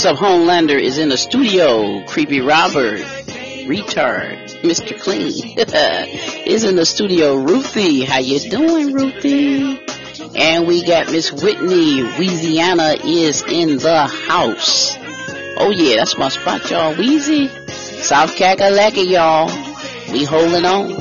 What's 0.04 0.20
Homelander 0.20 0.78
is 0.78 0.98
in 0.98 1.08
the 1.08 1.18
studio. 1.18 2.04
Creepy 2.06 2.42
Robert, 2.42 3.00
retard, 3.00 4.50
Mr. 4.62 5.00
Clean 5.00 5.28
is 6.46 6.66
in 6.66 6.76
the 6.76 6.86
studio. 6.86 7.36
Ruthie, 7.36 8.04
how 8.04 8.20
you 8.20 8.50
doing, 8.50 8.92
Ruthie? 8.92 9.80
And 10.36 10.68
we 10.68 10.84
got 10.84 11.10
Miss 11.10 11.32
Whitney, 11.32 12.02
Louisiana 12.02 12.98
is 13.02 13.44
in 13.44 13.78
the 13.78 14.08
house. 14.28 14.98
Oh 15.58 15.72
yeah, 15.74 15.96
that's 15.96 16.18
my 16.18 16.28
spot, 16.28 16.70
y'all. 16.70 16.94
Wheezy, 16.96 17.48
South 17.48 18.36
Kakalaka, 18.36 19.10
y'all. 19.10 19.48
We 20.12 20.26
holding 20.26 20.66
on. 20.66 21.00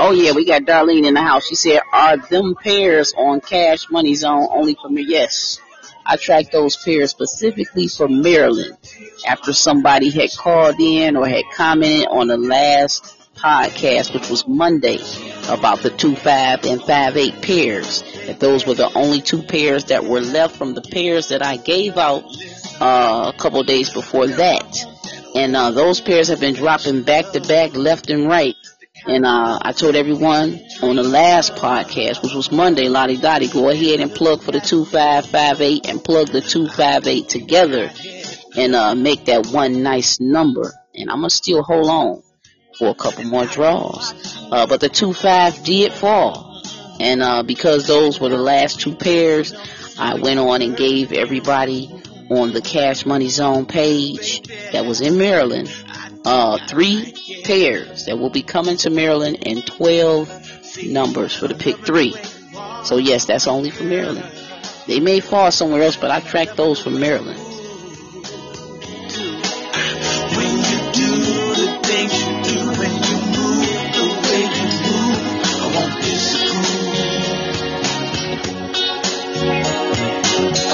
Oh 0.00 0.12
yeah, 0.12 0.32
we 0.32 0.44
got 0.44 0.62
Darlene 0.62 1.06
in 1.06 1.14
the 1.14 1.20
house. 1.20 1.46
She 1.46 1.54
said, 1.54 1.80
"Are 1.92 2.16
them 2.16 2.54
pairs 2.54 3.14
on 3.16 3.40
Cash 3.40 3.90
Money 3.90 4.14
Zone 4.14 4.46
only 4.50 4.76
for 4.80 4.88
me?" 4.88 5.04
Yes, 5.06 5.58
I 6.06 6.16
tracked 6.16 6.52
those 6.52 6.76
pairs 6.76 7.10
specifically 7.10 7.88
for 7.88 8.08
Maryland. 8.08 8.76
After 9.26 9.52
somebody 9.52 10.10
had 10.10 10.30
called 10.36 10.76
in 10.80 11.16
or 11.16 11.26
had 11.26 11.44
commented 11.54 12.08
on 12.08 12.28
the 12.28 12.36
last 12.36 13.14
podcast, 13.34 14.14
which 14.14 14.28
was 14.30 14.46
Monday, 14.46 14.98
about 15.48 15.80
the 15.80 15.90
two 15.90 16.14
five 16.14 16.64
and 16.64 16.82
five 16.82 17.16
eight 17.16 17.42
pairs. 17.42 18.02
That 18.26 18.40
those 18.40 18.66
were 18.66 18.74
the 18.74 18.92
only 18.94 19.20
two 19.20 19.42
pairs 19.42 19.84
that 19.86 20.04
were 20.04 20.20
left 20.20 20.56
from 20.56 20.74
the 20.74 20.82
pairs 20.82 21.28
that 21.28 21.42
I 21.42 21.56
gave 21.56 21.96
out 21.96 22.24
uh, 22.80 23.32
a 23.34 23.38
couple 23.38 23.62
days 23.64 23.90
before 23.90 24.26
that. 24.26 24.97
And 25.38 25.54
uh, 25.54 25.70
those 25.70 26.00
pairs 26.00 26.26
have 26.28 26.40
been 26.40 26.56
dropping 26.56 27.04
back 27.04 27.30
to 27.30 27.40
back, 27.40 27.76
left 27.76 28.10
and 28.10 28.26
right. 28.26 28.56
And 29.06 29.24
uh, 29.24 29.60
I 29.62 29.70
told 29.70 29.94
everyone 29.94 30.58
on 30.82 30.96
the 30.96 31.04
last 31.04 31.54
podcast, 31.54 32.24
which 32.24 32.34
was 32.34 32.50
Monday, 32.50 32.88
Lottie 32.88 33.18
Dottie, 33.18 33.46
go 33.46 33.68
ahead 33.68 34.00
and 34.00 34.12
plug 34.12 34.42
for 34.42 34.50
the 34.50 34.58
2558 34.58 35.88
and 35.88 36.02
plug 36.02 36.26
the 36.26 36.40
258 36.40 37.28
together 37.28 37.88
and 38.56 38.74
uh, 38.74 38.96
make 38.96 39.26
that 39.26 39.46
one 39.46 39.84
nice 39.84 40.18
number. 40.18 40.72
And 40.96 41.08
I'm 41.08 41.20
going 41.20 41.30
to 41.30 41.36
still 41.36 41.62
hold 41.62 41.88
on 41.88 42.22
for 42.76 42.88
a 42.88 42.94
couple 42.96 43.22
more 43.22 43.46
draws. 43.46 44.12
Uh, 44.50 44.66
but 44.66 44.80
the 44.80 44.88
25 44.88 45.62
did 45.62 45.92
fall. 45.92 46.64
And 46.98 47.22
uh, 47.22 47.44
because 47.44 47.86
those 47.86 48.18
were 48.18 48.28
the 48.28 48.38
last 48.38 48.80
two 48.80 48.96
pairs, 48.96 49.54
I 50.00 50.16
went 50.16 50.40
on 50.40 50.62
and 50.62 50.76
gave 50.76 51.12
everybody 51.12 51.92
on 52.30 52.52
the 52.52 52.60
Cash 52.60 53.06
Money 53.06 53.28
Zone 53.28 53.66
page 53.66 54.42
that 54.72 54.84
was 54.84 55.00
in 55.00 55.18
Maryland 55.18 55.70
uh, 56.24 56.58
three 56.68 57.14
pairs 57.44 58.06
that 58.06 58.18
will 58.18 58.30
be 58.30 58.42
coming 58.42 58.76
to 58.76 58.90
Maryland 58.90 59.38
and 59.46 59.64
12 59.66 60.84
numbers 60.84 61.34
for 61.34 61.48
the 61.48 61.54
pick 61.54 61.76
three. 61.78 62.14
So 62.84 62.96
yes, 62.96 63.24
that's 63.24 63.46
only 63.46 63.70
for 63.70 63.84
Maryland. 63.84 64.30
They 64.86 65.00
may 65.00 65.20
fall 65.20 65.50
somewhere 65.50 65.82
else, 65.82 65.96
but 65.96 66.10
I 66.10 66.20
tracked 66.20 66.56
those 66.56 66.80
from 66.80 67.00
Maryland. 67.00 67.38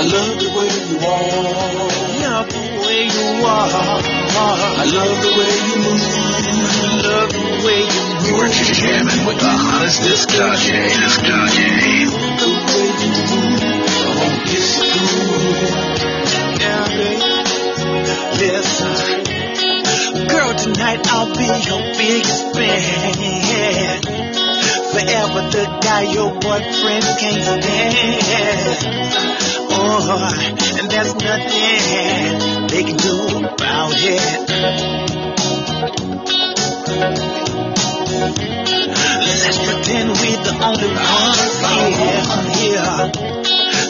Love 0.06 0.43
Love 1.04 2.48
the 2.48 2.64
way 2.80 3.04
you 3.04 3.44
are. 3.44 3.68
I 4.76 4.88
love 4.88 5.20
the 5.20 5.32
way 5.36 5.52
you 5.68 5.76
move. 5.84 6.00
Love 7.04 7.28
the 7.28 7.44
way 7.66 7.80
you 7.84 8.02
move. 8.08 8.24
You 8.24 8.34
are 8.40 8.48
jamming 8.48 9.22
with 9.26 9.38
the 9.38 9.52
hottest 9.52 10.00
disc 10.02 10.28
jockey. 10.30 10.72
Disc. 10.72 11.20
The 11.20 11.28
way 11.28 12.88
you 13.04 13.12
move, 13.28 13.60
I 13.84 14.10
won't 14.16 14.40
disapprove. 14.48 15.76
Yeah, 16.60 16.84
baby. 16.88 17.28
Listen. 18.40 18.94
Girl, 20.26 20.52
tonight 20.54 21.04
I'll 21.12 21.28
be 21.36 21.44
your 21.68 21.82
biggest 21.98 22.42
fan. 22.56 24.43
Forever 24.94 25.42
the 25.50 25.64
guy 25.82 26.02
your 26.02 26.30
boyfriend 26.38 27.04
can't 27.18 27.42
stand. 27.42 28.78
Oh, 29.74 30.06
and 30.78 30.88
there's 30.88 31.14
nothing 31.16 32.68
they 32.68 32.84
can 32.84 32.96
do 32.96 33.38
about 33.38 33.90
it. 33.90 34.48
Let's 39.42 39.58
pretend 39.66 40.08
we're 40.14 40.42
the 40.46 40.54
only 40.62 40.90
ones 40.94 41.58
here. 41.90 42.22
here. 42.54 42.94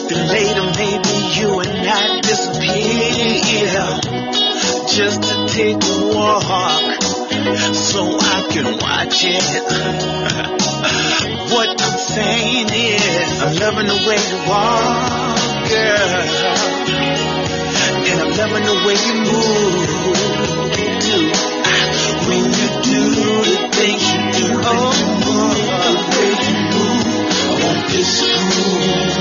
Then 0.09 0.23
later 0.33 0.65
maybe 0.73 1.15
you 1.37 1.49
and 1.59 1.85
I 1.87 2.19
disappear 2.21 3.85
just 4.89 5.21
to 5.21 5.35
take 5.53 5.83
a 5.83 5.85
walk 6.15 7.14
so 7.53 8.17
I 8.19 8.41
can 8.49 8.65
watch 8.79 9.21
it. 9.23 9.43
what 11.53 11.69
I'm 11.79 11.97
saying 11.99 12.69
is, 12.73 13.41
I'm 13.41 13.55
loving 13.57 13.85
the 13.85 13.95
way 14.07 14.17
you 14.17 14.37
walk, 14.49 15.69
girl, 15.69 16.25
and 18.09 18.17
I'm 18.21 18.31
loving 18.33 18.65
the 18.65 18.77
way 18.85 18.97
you 18.97 19.15
move. 19.29 19.85
When 22.25 22.45
you 22.45 22.67
do 22.81 23.01
the 23.45 23.57
things 23.77 24.03
you 24.09 24.21
do, 24.33 24.57
oh, 24.65 24.93
the 25.21 25.93
way 26.17 26.31
you 26.49 26.57
move, 26.73 27.05
I 27.45 27.61
won't 27.61 27.81
disapprove. 27.93 29.13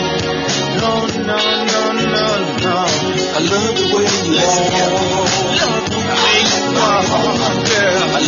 No, 0.81 0.93
no, 1.29 1.41
no, 1.73 1.83
no, 1.93 2.27
no. 2.65 2.77
I 3.37 3.41
love 3.45 3.69
the 3.77 3.85
way 3.93 4.07
you 4.25 4.33
are. 4.41 4.65
Love 5.61 5.85
the 5.91 5.99
way 5.99 6.41
you. 6.41 6.75
I 6.77 7.64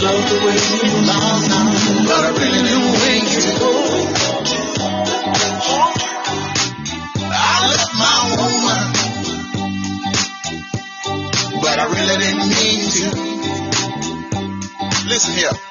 love 0.03 0.29
the 0.29 0.37
way 0.45 0.57
you 0.57 0.83
lie 1.07 1.41
now, 1.49 1.67
but 2.07 2.21
I 2.25 2.31
really 2.37 2.63
knew 2.67 2.85
where 2.97 3.25
to 3.33 3.53
go. 3.61 3.73
I 7.33 7.35
left 7.71 7.93
my 8.05 8.17
woman, 8.37 8.85
but 11.63 11.77
I 11.79 11.87
really 11.95 12.17
didn't 12.23 12.49
mean 12.57 12.81
to. 12.97 13.07
Listen 15.09 15.35
here. 15.35 15.66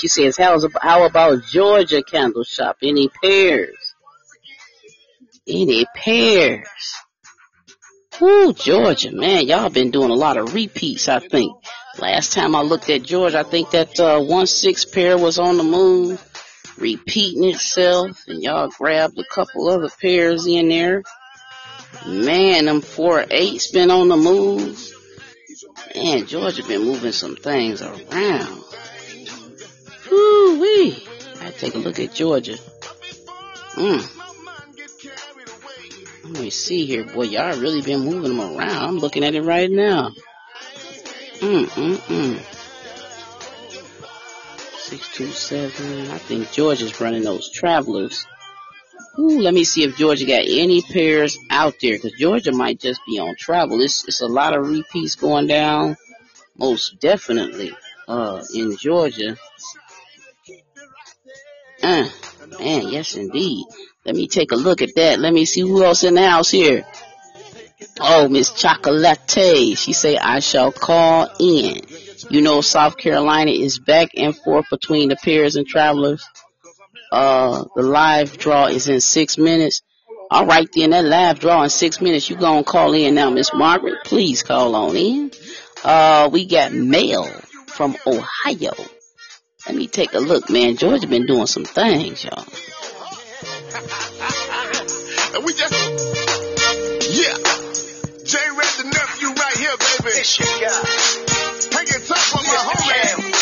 She 0.00 0.08
says, 0.08 0.38
"How's 0.38 0.66
how 0.80 1.04
about 1.04 1.44
Georgia 1.44 2.02
Candle 2.02 2.42
Shop? 2.42 2.78
Any 2.82 3.10
pairs? 3.22 3.94
Any 5.46 5.84
pairs? 5.94 6.66
Ooh, 8.22 8.54
Georgia, 8.54 9.12
man, 9.12 9.46
y'all 9.46 9.68
been 9.68 9.90
doing 9.90 10.10
a 10.10 10.14
lot 10.14 10.38
of 10.38 10.54
repeats. 10.54 11.06
I 11.06 11.18
think 11.18 11.54
last 11.98 12.32
time 12.32 12.56
I 12.56 12.62
looked 12.62 12.88
at 12.88 13.02
Georgia, 13.02 13.40
I 13.40 13.42
think 13.42 13.72
that 13.72 14.00
uh, 14.00 14.20
one 14.20 14.46
six 14.46 14.86
pair 14.86 15.18
was 15.18 15.38
on 15.38 15.58
the 15.58 15.64
move, 15.64 16.22
repeating 16.78 17.44
itself, 17.44 18.22
and 18.26 18.42
y'all 18.42 18.68
grabbed 18.68 19.18
a 19.18 19.24
couple 19.24 19.68
other 19.68 19.90
pairs 20.00 20.46
in 20.46 20.70
there. 20.70 21.02
Man, 22.06 22.64
them 22.64 22.80
four 22.80 23.26
eights 23.30 23.70
been 23.70 23.90
on 23.90 24.08
the 24.08 24.16
move. 24.16 24.78
Man, 25.94 26.24
Georgia 26.24 26.62
been 26.66 26.84
moving 26.84 27.12
some 27.12 27.36
things 27.36 27.82
around. 27.82 28.64
Woo 30.10 30.60
wee. 30.60 31.06
I 31.40 31.50
take 31.50 31.74
a 31.74 31.78
look 31.78 31.98
at 32.00 32.14
Georgia. 32.14 32.56
Mm. 33.74 34.16
Let 36.24 36.42
me 36.42 36.50
see 36.50 36.86
here. 36.86 37.04
Boy, 37.04 37.24
y'all 37.24 37.58
really 37.60 37.82
been 37.82 38.00
moving 38.00 38.36
them 38.36 38.40
around. 38.40 38.84
I'm 38.84 38.98
looking 38.98 39.24
at 39.24 39.34
it 39.34 39.42
right 39.42 39.70
now. 39.70 40.10
Mm 41.40 41.64
mm 41.64 41.96
mm. 41.96 42.38
Six 44.78 45.14
two 45.14 45.28
seven. 45.28 46.10
I 46.10 46.18
think 46.18 46.50
Georgia's 46.52 47.00
running 47.00 47.22
those 47.22 47.50
travelers. 47.50 48.26
Ooh, 49.18 49.40
let 49.40 49.54
me 49.54 49.64
see 49.64 49.84
if 49.84 49.96
Georgia 49.96 50.26
got 50.26 50.44
any 50.46 50.82
pairs 50.82 51.36
out 51.50 51.74
there, 51.80 51.96
because 51.96 52.12
Georgia 52.12 52.52
might 52.52 52.78
just 52.78 53.00
be 53.06 53.18
on 53.18 53.34
travel. 53.36 53.80
It's 53.80 54.04
it's 54.06 54.20
a 54.20 54.26
lot 54.26 54.56
of 54.56 54.68
repeats 54.68 55.16
going 55.16 55.46
down, 55.46 55.96
most 56.56 57.00
definitely. 57.00 57.72
Uh, 58.08 58.42
in 58.54 58.76
Georgia. 58.76 59.36
Uh, 61.82 62.08
man, 62.58 62.88
yes 62.88 63.16
indeed. 63.16 63.64
Let 64.04 64.14
me 64.14 64.28
take 64.28 64.52
a 64.52 64.56
look 64.56 64.82
at 64.82 64.94
that. 64.96 65.18
Let 65.18 65.32
me 65.32 65.44
see 65.44 65.60
who 65.60 65.84
else 65.84 66.04
in 66.04 66.14
the 66.14 66.28
house 66.28 66.50
here. 66.50 66.84
Oh, 68.00 68.28
Miss 68.28 68.50
Chocolate. 68.50 69.30
She 69.30 69.92
say 69.92 70.16
I 70.16 70.40
shall 70.40 70.72
call 70.72 71.28
in. 71.38 71.80
You 72.28 72.42
know 72.42 72.60
South 72.60 72.96
Carolina 72.96 73.50
is 73.50 73.78
back 73.78 74.10
and 74.16 74.36
forth 74.36 74.66
between 74.70 75.08
the 75.08 75.16
pairs 75.16 75.56
and 75.56 75.66
travelers. 75.66 76.24
Uh, 77.12 77.64
the 77.74 77.82
live 77.82 78.38
draw 78.38 78.66
is 78.66 78.88
in 78.88 79.00
six 79.00 79.36
minutes. 79.36 79.82
All 80.30 80.46
right 80.46 80.68
then, 80.74 80.90
that 80.90 81.04
live 81.04 81.40
draw 81.40 81.62
in 81.64 81.70
six 81.70 82.00
minutes. 82.00 82.30
You 82.30 82.36
gonna 82.36 82.62
call 82.62 82.94
in 82.94 83.14
now, 83.14 83.30
Miss 83.30 83.52
Margaret? 83.52 84.04
Please 84.04 84.42
call 84.42 84.76
on 84.76 84.96
in. 84.96 85.30
Uh, 85.82 86.28
we 86.32 86.46
got 86.46 86.72
mail 86.72 87.26
from 87.66 87.96
Ohio. 88.06 88.74
Let 89.66 89.76
me 89.76 89.86
take 89.86 90.14
a 90.14 90.18
look, 90.18 90.48
man. 90.50 90.76
Georgia 90.76 91.06
been 91.06 91.26
doing 91.26 91.46
some 91.46 91.64
things, 91.64 92.24
y'all. 92.24 92.44
And 95.32 95.44
we 95.44 95.52
just, 95.54 95.72
yeah. 95.72 97.38
J 98.24 98.38
Red 98.50 98.72
the 98.78 98.84
nephew 98.90 99.28
right 99.28 99.56
here, 99.56 99.76
baby. 99.78 100.10
This 100.10 100.38
your 100.40 100.48
guy. 100.58 100.82
Take 101.70 101.90
it 101.94 102.02
tough 102.06 102.34
on 102.34 102.42
my 102.42 102.56
homie. 102.66 103.40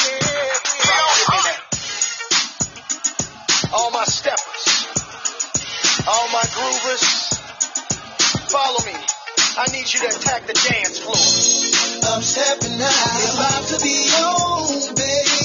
all 3.72 3.90
my 3.90 4.04
steppers, 4.04 4.86
all 6.08 6.28
my 6.28 6.42
groovers, 6.56 7.38
follow 8.50 8.84
me. 8.84 8.98
I 9.56 9.66
need 9.72 9.92
you 9.92 10.00
to 10.00 10.06
attack 10.08 10.46
the 10.46 10.54
dance 10.54 10.98
floor. 11.00 11.16
I'm 12.12 12.22
stepping 12.22 12.80
out. 12.80 13.34
About 13.34 13.64
to 13.68 13.78
be 13.82 13.96
on, 14.20 14.94
baby. 14.94 15.37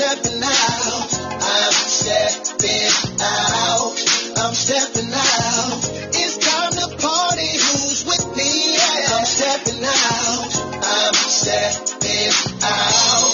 I'm 0.00 0.16
stepping 0.16 0.42
out. 0.42 1.12
I'm 1.44 1.72
stepping 1.76 2.88
out. 3.20 3.92
I'm 4.40 4.54
stepping 4.54 5.12
out. 5.12 5.76
It's 6.16 6.38
time 6.40 6.72
to 6.72 6.88
party. 6.96 7.52
Who's 7.60 8.06
with 8.08 8.34
me? 8.34 8.80
Yeah. 8.80 9.12
I'm 9.12 9.26
stepping 9.28 9.84
out. 9.84 10.56
I'm 10.80 11.14
stepping 11.28 12.32
out. 12.64 13.28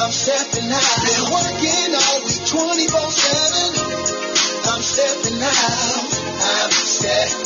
I'm 0.00 0.10
stepping 0.10 0.72
out. 0.72 1.04
Been 1.04 1.24
working 1.36 1.92
all 2.00 2.24
week 2.24 2.40
24 2.48 3.12
7. 3.12 3.76
I'm 4.72 4.80
stepping 4.80 5.42
out. 5.44 6.16
I'm 6.40 6.70
stepping 6.72 7.45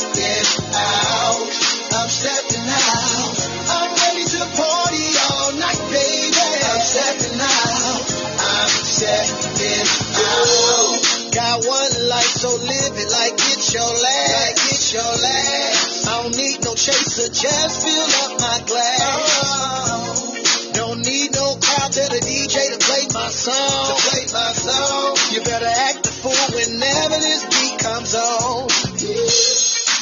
life, 12.11 12.35
so 12.43 12.51
live 12.51 12.95
it 12.99 13.09
like 13.11 13.39
it's 13.39 13.71
your 13.71 13.87
last. 13.87 14.35
Like 14.35 14.59
it's 14.75 14.91
your 14.91 15.13
last. 15.23 16.07
I 16.07 16.21
don't 16.21 16.35
need 16.35 16.59
no 16.67 16.75
chaser, 16.75 17.31
just 17.31 17.75
fill 17.87 18.11
up 18.27 18.33
my 18.35 18.57
glass. 18.67 18.99
Oh, 19.39 20.73
don't 20.75 21.01
need 21.07 21.31
no 21.31 21.55
crowd 21.55 21.91
to 21.95 22.03
the 22.11 22.19
DJ 22.19 22.55
to 22.75 22.79
play 22.83 23.07
my 23.15 23.31
song. 23.31 23.55
To 23.55 23.95
play 24.11 24.27
my 24.27 24.51
song. 24.51 25.15
You 25.31 25.39
better 25.47 25.71
act 25.71 26.03
the 26.03 26.11
fool 26.11 26.45
whenever 26.51 27.17
this 27.23 27.47
beat 27.47 27.79
comes 27.79 28.11
on. 28.11 28.67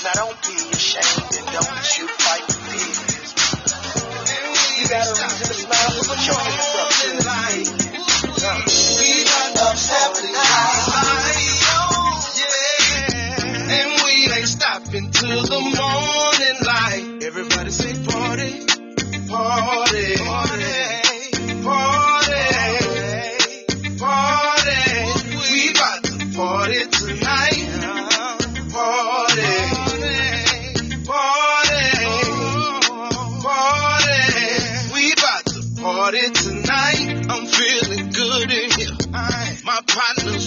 Now 0.01 0.13
don't 0.17 0.39
be 0.49 0.57
ashamed 0.73 1.29
and 1.37 1.47
don't 1.53 1.85
you 1.93 2.05
fight 2.09 2.45
the 2.49 2.57
fears. 2.57 3.29
You 4.81 4.85
got 4.89 5.05
a 5.05 5.13
reason 5.13 5.45
to 5.45 5.53
smile, 5.53 5.93
put 6.09 6.19
your 6.25 6.41
hands 6.41 6.73
up 6.73 7.28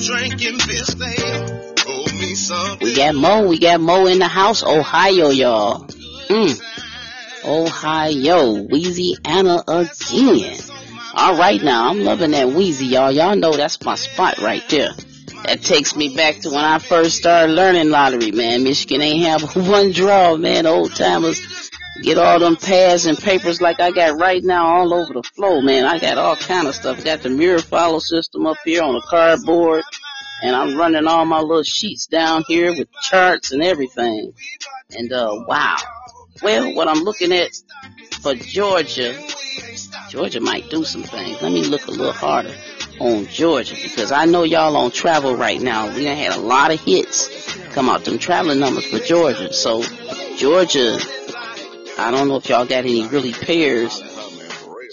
drinking 0.07 0.59
this. 0.59 0.95
Told 1.75 2.15
me 2.15 2.35
something. 2.35 2.87
We 2.87 2.97
got 2.97 3.15
Mo. 3.15 3.49
We 3.49 3.59
got 3.59 3.81
Mo 3.81 4.07
in 4.07 4.19
the 4.19 4.29
house. 4.29 4.63
Ohio, 4.63 5.31
y'all. 5.31 5.87
Mm. 6.29 6.61
Ohio, 7.45 8.45
Louisiana 8.45 9.63
again. 9.67 10.61
All 11.15 11.37
right 11.37 11.63
now, 11.63 11.91
I'm 11.91 12.01
loving 12.01 12.31
that 12.31 12.49
Wheezy, 12.49 12.87
y'all. 12.87 13.13
Y'all 13.13 13.37
know 13.37 13.53
that's 13.53 13.83
my 13.85 13.97
spot 13.97 14.39
right 14.39 14.67
there. 14.69 14.91
That 15.45 15.61
takes 15.61 15.97
me 15.97 16.15
back 16.15 16.37
to 16.41 16.51
when 16.51 16.65
I 16.65 16.79
first 16.79 17.19
started 17.19 17.53
learning 17.53 17.91
lottery, 17.91 18.31
man. 18.31 18.63
Michigan 18.63 19.03
ain't 19.03 19.27
have 19.27 19.57
one 19.69 19.91
draw, 19.91 20.37
man. 20.37 20.67
Old 20.67 20.95
timers 20.95 21.41
get 22.03 22.19
all 22.19 22.39
them 22.39 22.57
pads 22.57 23.07
and 23.07 23.17
papers 23.17 23.61
like 23.61 23.81
I 23.81 23.91
got 23.91 24.19
right 24.19 24.43
now 24.43 24.67
all 24.67 24.93
over 24.93 25.13
the 25.13 25.23
floor, 25.23 25.63
man. 25.63 25.85
I 25.85 25.99
got 25.99 26.19
all 26.19 26.37
kind 26.37 26.67
of 26.67 26.75
stuff. 26.75 27.05
Got 27.05 27.23
the 27.23 27.31
mirror 27.31 27.61
follow 27.61 27.99
system 27.99 28.47
up 28.47 28.57
here 28.65 28.83
on 28.83 28.95
the 28.95 29.03
cardboard. 29.03 29.85
And 30.43 30.57
I'm 30.57 30.77
running 30.77 31.07
all 31.07 31.25
my 31.25 31.39
little 31.39 31.63
sheets 31.63 32.07
down 32.07 32.45
here 32.49 32.77
with 32.77 32.89
charts 33.03 33.53
and 33.53 33.63
everything. 33.63 34.33
And 34.91 35.13
uh 35.13 35.45
wow. 35.47 35.77
Well, 36.43 36.75
what 36.75 36.89
I'm 36.89 37.05
looking 37.05 37.33
at 37.33 37.51
for 38.21 38.35
Georgia, 38.35 39.17
Georgia 40.09 40.41
might 40.41 40.69
do 40.71 40.85
some 40.85 41.05
things. 41.05 41.41
Let 41.41 41.53
me 41.53 41.63
look 41.65 41.87
a 41.87 41.93
little 41.93 42.13
harder 42.13 42.55
on 42.99 43.27
Georgia 43.27 43.77
because 43.81 44.11
I 44.11 44.25
know 44.25 44.43
y'all 44.43 44.77
on 44.77 44.91
travel 44.91 45.37
right 45.37 45.61
now. 45.61 45.95
We 45.95 46.05
had 46.05 46.33
a 46.33 46.41
lot 46.41 46.73
of 46.73 46.81
hits 46.81 47.29
come 47.73 47.89
out 47.89 48.05
them 48.05 48.19
traveling 48.19 48.59
numbers 48.59 48.87
for 48.87 48.99
Georgia. 48.99 49.53
So 49.53 49.83
Georgia, 50.37 50.99
I 51.99 52.11
don't 52.11 52.29
know 52.29 52.37
if 52.37 52.49
y'all 52.49 52.65
got 52.65 52.85
any 52.85 53.07
really 53.07 53.33
pairs. 53.33 54.03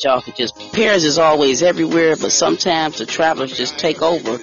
Y'all 0.03 0.21
could 0.21 0.35
just 0.35 0.57
pairs 0.73 1.03
is 1.03 1.17
always 1.17 1.61
everywhere, 1.61 2.15
but 2.15 2.31
sometimes 2.31 2.97
the 2.99 3.05
travelers 3.05 3.55
just 3.55 3.77
take 3.77 4.01
over, 4.01 4.37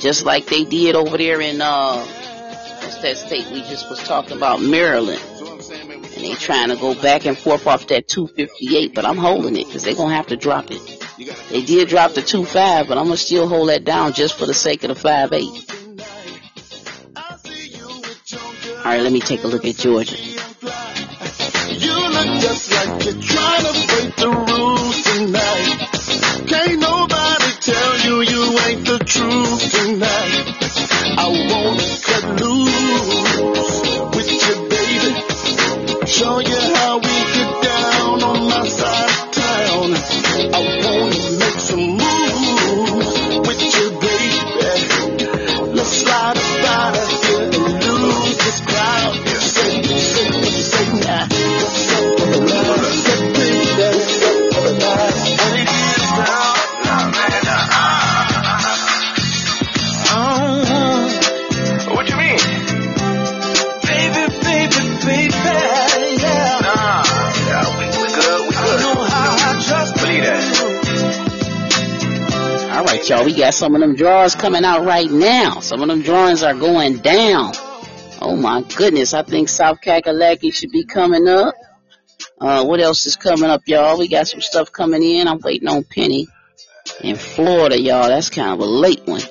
just 0.00 0.24
like 0.24 0.46
they 0.46 0.64
did 0.64 0.96
over 0.96 1.18
there 1.18 1.40
in 1.40 1.60
uh, 1.60 1.98
what's 1.98 2.98
that 3.02 3.16
state 3.18 3.46
we 3.50 3.60
just 3.62 3.88
was 3.90 4.02
talking 4.02 4.36
about, 4.36 4.62
Maryland. 4.62 5.20
And 6.14 6.24
they 6.24 6.34
trying 6.34 6.68
to 6.68 6.76
go 6.76 6.94
back 6.94 7.26
and 7.26 7.36
forth 7.36 7.66
off 7.66 7.88
that 7.88 8.08
258, 8.08 8.94
but 8.94 9.04
I'm 9.04 9.18
holding 9.18 9.56
it 9.56 9.66
because 9.66 9.82
they're 9.82 9.94
gonna 9.94 10.14
have 10.14 10.28
to 10.28 10.36
drop 10.36 10.70
it. 10.70 10.80
They 11.50 11.62
did 11.64 11.88
drop 11.88 12.12
the 12.12 12.22
2-5, 12.22 12.88
but 12.88 12.96
I'm 12.96 13.04
gonna 13.04 13.16
still 13.16 13.48
hold 13.48 13.68
that 13.68 13.84
down 13.84 14.12
just 14.12 14.38
for 14.38 14.46
the 14.46 14.54
sake 14.54 14.84
of 14.84 14.88
the 14.88 15.08
5-8. 15.08 15.70
Alright, 18.78 19.02
let 19.02 19.12
me 19.12 19.20
take 19.20 19.44
a 19.44 19.48
look 19.48 19.64
at 19.64 19.76
Georgia. 19.76 20.33
Just 22.44 22.70
like 22.72 23.04
you're 23.06 23.22
trying 23.22 23.64
to 23.64 23.72
break 23.88 24.16
the 24.16 24.28
rules 24.28 25.02
tonight. 25.08 25.78
Can't 26.46 26.78
nobody 26.78 27.50
tell 27.64 27.92
you 28.04 28.20
you 28.20 28.42
ain't 28.66 28.84
the 28.84 28.98
truth 29.00 29.62
tonight. 29.72 30.44
I 31.16 31.26
wanna 31.48 31.88
cut 32.04 32.24
loose 32.42 33.80
with 34.14 34.30
you, 34.44 34.56
baby. 34.68 35.12
Show 36.06 36.36
you 36.40 36.60
how 36.76 36.98
we 36.98 37.16
get 37.32 37.50
down 37.64 38.22
on 38.22 38.38
my 38.52 38.68
side 38.68 39.08
of 39.08 39.30
town. 39.32 39.96
I 40.52 40.83
y'all. 73.08 73.24
We 73.24 73.34
got 73.36 73.54
some 73.54 73.74
of 73.74 73.80
them 73.80 73.96
drawers 73.96 74.34
coming 74.34 74.64
out 74.64 74.84
right 74.84 75.10
now. 75.10 75.60
Some 75.60 75.82
of 75.82 75.88
them 75.88 76.02
drawings 76.02 76.42
are 76.42 76.54
going 76.54 76.98
down. 76.98 77.52
Oh 78.20 78.36
my 78.36 78.62
goodness. 78.62 79.14
I 79.14 79.22
think 79.22 79.48
South 79.48 79.80
Kakalaki 79.80 80.52
should 80.52 80.70
be 80.70 80.84
coming 80.84 81.28
up. 81.28 81.54
Uh, 82.40 82.64
what 82.64 82.80
else 82.80 83.06
is 83.06 83.16
coming 83.16 83.50
up, 83.50 83.62
y'all? 83.66 83.98
We 83.98 84.08
got 84.08 84.28
some 84.28 84.40
stuff 84.40 84.72
coming 84.72 85.02
in. 85.02 85.28
I'm 85.28 85.38
waiting 85.40 85.68
on 85.68 85.84
Penny 85.84 86.28
in 87.00 87.16
Florida, 87.16 87.80
y'all. 87.80 88.08
That's 88.08 88.30
kind 88.30 88.52
of 88.52 88.60
a 88.60 88.64
late 88.64 89.02
one. 89.06 89.22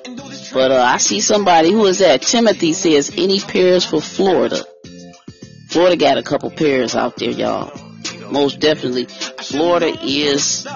But, 0.52 0.70
uh, 0.70 0.82
I 0.82 0.98
see 0.98 1.20
somebody. 1.20 1.72
Who 1.72 1.86
is 1.86 1.98
that? 1.98 2.22
Timothy 2.22 2.72
says, 2.72 3.10
any 3.16 3.40
pairs 3.40 3.84
for 3.84 4.00
Florida? 4.00 4.64
Florida 5.68 5.96
got 5.96 6.18
a 6.18 6.22
couple 6.22 6.50
pairs 6.50 6.94
out 6.94 7.16
there, 7.16 7.30
y'all. 7.30 7.72
Most 8.30 8.60
definitely. 8.60 9.06
Florida 9.06 9.96
is 10.02 10.66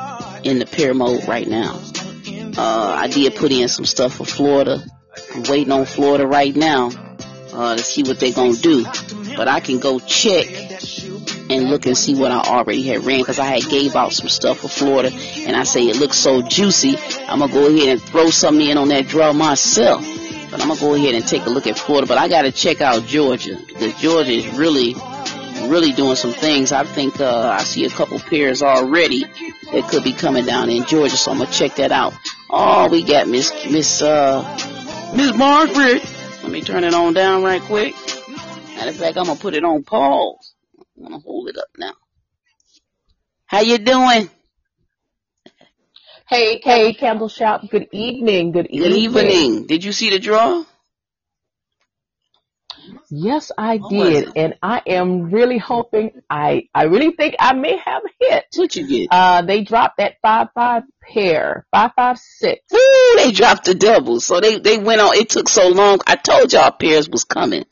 in 0.42 0.58
the 0.58 0.66
pair 0.66 0.94
mode 0.94 1.26
right 1.28 1.46
now. 1.46 1.80
Uh, 2.58 2.96
I 2.98 3.06
did 3.06 3.36
put 3.36 3.52
in 3.52 3.68
some 3.68 3.84
stuff 3.84 4.16
for 4.16 4.24
Florida. 4.24 4.82
I'm 5.32 5.44
waiting 5.44 5.70
on 5.70 5.84
Florida 5.84 6.26
right 6.26 6.54
now 6.54 6.90
uh, 7.52 7.76
to 7.76 7.82
see 7.84 8.02
what 8.02 8.18
they're 8.18 8.32
gonna 8.32 8.54
do. 8.54 8.84
But 9.36 9.46
I 9.46 9.60
can 9.60 9.78
go 9.78 10.00
check 10.00 10.48
and 11.50 11.70
look 11.70 11.86
and 11.86 11.96
see 11.96 12.16
what 12.16 12.32
I 12.32 12.40
already 12.40 12.82
had 12.82 13.04
ran 13.04 13.20
because 13.20 13.38
I 13.38 13.44
had 13.44 13.70
gave 13.70 13.94
out 13.94 14.12
some 14.12 14.28
stuff 14.28 14.58
for 14.58 14.68
Florida 14.68 15.10
and 15.12 15.54
I 15.54 15.62
say 15.62 15.82
it 15.84 15.98
looks 15.98 16.16
so 16.16 16.42
juicy. 16.42 16.96
I'm 17.28 17.38
gonna 17.38 17.52
go 17.52 17.72
ahead 17.72 17.90
and 17.90 18.02
throw 18.02 18.30
something 18.30 18.68
in 18.68 18.76
on 18.76 18.88
that 18.88 19.06
draw 19.06 19.32
myself. 19.32 20.04
But 20.50 20.60
I'm 20.60 20.66
gonna 20.66 20.80
go 20.80 20.94
ahead 20.94 21.14
and 21.14 21.24
take 21.24 21.46
a 21.46 21.50
look 21.50 21.68
at 21.68 21.78
Florida. 21.78 22.08
But 22.08 22.18
I 22.18 22.26
gotta 22.26 22.50
check 22.50 22.80
out 22.80 23.06
Georgia 23.06 23.56
because 23.68 23.94
Georgia 24.00 24.32
is 24.32 24.48
really, 24.58 24.94
really 25.68 25.92
doing 25.92 26.16
some 26.16 26.32
things. 26.32 26.72
I 26.72 26.82
think 26.82 27.20
uh, 27.20 27.50
I 27.56 27.62
see 27.62 27.84
a 27.84 27.90
couple 27.90 28.18
pairs 28.18 28.62
already 28.62 29.22
that 29.72 29.86
could 29.88 30.02
be 30.02 30.12
coming 30.12 30.44
down 30.44 30.70
in 30.70 30.84
Georgia, 30.86 31.16
so 31.16 31.30
I'm 31.30 31.38
gonna 31.38 31.52
check 31.52 31.76
that 31.76 31.92
out. 31.92 32.14
Oh, 32.50 32.88
we 32.90 33.02
got 33.02 33.28
Miss 33.28 33.52
Miss 33.70 34.00
uh 34.00 34.42
Miss 35.14 35.34
Margaret. 35.36 36.02
Let 36.42 36.50
me 36.50 36.62
turn 36.62 36.84
it 36.84 36.94
on 36.94 37.12
down 37.12 37.42
right 37.42 37.60
quick. 37.60 37.94
Matter 38.76 38.90
of 38.90 38.96
fact, 38.96 39.18
I'm 39.18 39.26
gonna 39.26 39.38
put 39.38 39.54
it 39.54 39.64
on 39.64 39.82
pause. 39.84 40.54
I'm 40.96 41.02
gonna 41.02 41.18
hold 41.18 41.48
it 41.48 41.58
up 41.58 41.68
now. 41.76 41.92
How 43.46 43.60
you 43.60 43.78
doing? 43.78 44.30
Hey, 46.28 46.60
hey, 46.62 46.94
Candle 46.94 47.28
Shop. 47.28 47.62
Good 47.70 47.88
evening. 47.92 48.52
Good 48.52 48.66
evening. 48.66 48.90
Good 48.90 48.96
evening. 48.96 49.26
evening. 49.26 49.66
Did 49.66 49.84
you 49.84 49.92
see 49.92 50.10
the 50.10 50.18
draw? 50.18 50.64
Yes, 53.10 53.50
I 53.56 53.76
was 53.76 53.90
did, 53.90 54.32
and 54.36 54.54
I 54.62 54.82
am 54.86 55.30
really 55.30 55.58
hoping. 55.58 56.10
I 56.28 56.68
I 56.74 56.84
really 56.84 57.12
think 57.12 57.36
I 57.38 57.54
may 57.54 57.76
have 57.76 58.02
hit. 58.20 58.44
What 58.54 58.76
you 58.76 58.86
get? 58.86 59.08
Uh, 59.10 59.42
they 59.42 59.64
dropped 59.64 59.98
that 59.98 60.16
five 60.20 60.48
five 60.54 60.82
pair, 61.00 61.66
five 61.70 61.92
five 61.96 62.18
six. 62.18 62.60
Woo, 62.70 63.16
they 63.16 63.32
dropped 63.32 63.64
the 63.64 63.74
double. 63.74 64.20
So 64.20 64.40
they, 64.40 64.58
they 64.58 64.78
went 64.78 65.00
on, 65.00 65.16
it 65.16 65.30
took 65.30 65.48
so 65.48 65.68
long. 65.68 66.00
I 66.06 66.16
told 66.16 66.52
y'all 66.52 66.70
pairs 66.70 67.08
was 67.08 67.24
coming. 67.24 67.64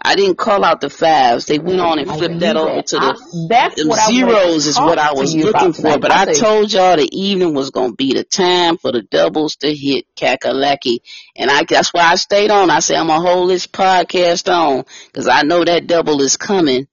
I 0.00 0.14
didn't 0.14 0.38
call 0.38 0.64
out 0.64 0.80
the 0.80 0.90
fives. 0.90 1.46
They 1.46 1.58
went 1.58 1.80
on 1.80 1.98
and 1.98 2.08
flipped 2.08 2.38
that 2.40 2.56
over 2.56 2.82
to 2.82 2.96
I, 2.98 3.12
the 3.12 3.46
that's 3.48 3.74
them 3.74 3.88
what 3.88 3.98
I 3.98 4.06
zeros 4.06 4.66
is 4.66 4.78
what 4.78 4.96
I 4.98 5.12
was 5.12 5.34
looking 5.34 5.72
for, 5.72 5.82
tonight. 5.82 6.00
but 6.00 6.12
I 6.12 6.24
say, 6.26 6.34
told 6.40 6.72
y'all 6.72 6.96
the 6.96 7.08
evening 7.10 7.52
was 7.52 7.70
gonna 7.70 7.94
be 7.94 8.14
the 8.14 8.22
time 8.22 8.78
for 8.78 8.92
the 8.92 9.02
doubles 9.02 9.56
to 9.56 9.74
hit 9.74 10.06
Kakalaki, 10.14 11.00
and 11.36 11.50
I 11.50 11.64
that's 11.64 11.92
why 11.92 12.02
I 12.02 12.14
stayed 12.14 12.50
on. 12.52 12.70
I 12.70 12.78
said 12.78 12.96
I'm 12.96 13.08
gonna 13.08 13.26
hold 13.28 13.50
this 13.50 13.66
podcast 13.66 14.48
on 14.52 14.84
because 15.06 15.26
I 15.26 15.42
know 15.42 15.64
that 15.64 15.88
double 15.88 16.22
is 16.22 16.36
coming. 16.36 16.86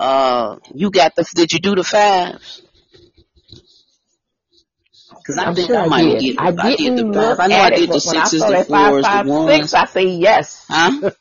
Uh, 0.00 0.56
you 0.74 0.90
got 0.90 1.14
the? 1.14 1.24
Did 1.34 1.52
you 1.52 1.58
do 1.58 1.74
the 1.74 1.84
fives? 1.84 2.62
Because 5.10 5.38
I 5.38 5.44
I'm 5.44 5.54
think 5.54 5.66
sure 5.68 5.76
I 5.78 5.84
I 5.84 5.88
might 5.88 6.02
did. 6.04 6.20
get. 6.20 6.40
I 6.40 6.46
I 6.48 6.76
did 6.76 6.96
the 6.96 7.12
fives. 7.12 7.38
I 7.38 7.46
know 7.48 7.56
I 7.58 7.70
did 7.70 7.90
the 7.90 7.94
I 7.96 7.98
sixes, 7.98 8.40
the 8.40 8.48
that 8.48 8.68
five 8.68 8.90
fours, 8.90 9.02
the 9.04 9.08
five 9.10 9.26
ones. 9.26 9.70
six, 9.70 9.74
I 9.74 9.84
say 9.84 10.04
yes. 10.06 10.64
Huh? 10.68 11.10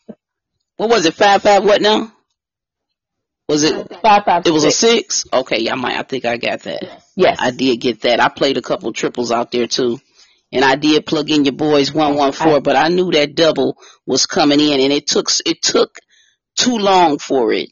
What 0.78 0.90
was 0.90 1.06
it? 1.06 1.14
Five 1.14 1.42
five? 1.42 1.64
What 1.64 1.82
now? 1.82 2.12
Was 3.48 3.64
it? 3.64 3.90
Five 4.02 4.24
five 4.26 4.46
It 4.46 4.52
was 4.52 4.64
a 4.64 4.72
six. 4.72 5.24
six. 5.24 5.34
Okay, 5.34 5.60
yeah, 5.62 5.74
I 5.74 5.76
might. 5.76 5.98
I 5.98 6.04
think 6.04 6.26
I 6.26 6.38
got 6.38 6.62
that. 6.62 7.04
Yes. 7.16 7.38
I 7.40 7.52
did 7.52 7.80
get 7.80 8.02
that. 8.02 8.20
I 8.20 8.28
played 8.30 8.58
a 8.58 8.62
couple 8.62 8.92
triples 8.92 9.32
out 9.32 9.52
there 9.52 9.68
too. 9.68 10.00
And 10.52 10.64
I 10.64 10.76
did 10.76 11.06
plug 11.06 11.30
in 11.30 11.44
your 11.44 11.54
boys 11.54 11.94
one 11.94 12.16
one 12.16 12.32
four, 12.32 12.62
but 12.62 12.76
I 12.76 12.88
knew 12.90 13.12
that 13.12 13.36
double 13.36 13.78
was 14.06 14.26
coming 14.26 14.60
in 14.60 14.80
and 14.80 14.94
it 14.94 15.08
took 15.08 15.28
it 15.46 15.62
took 15.62 15.98
too 16.58 16.78
long 16.78 17.18
for 17.18 17.52
it 17.52 17.70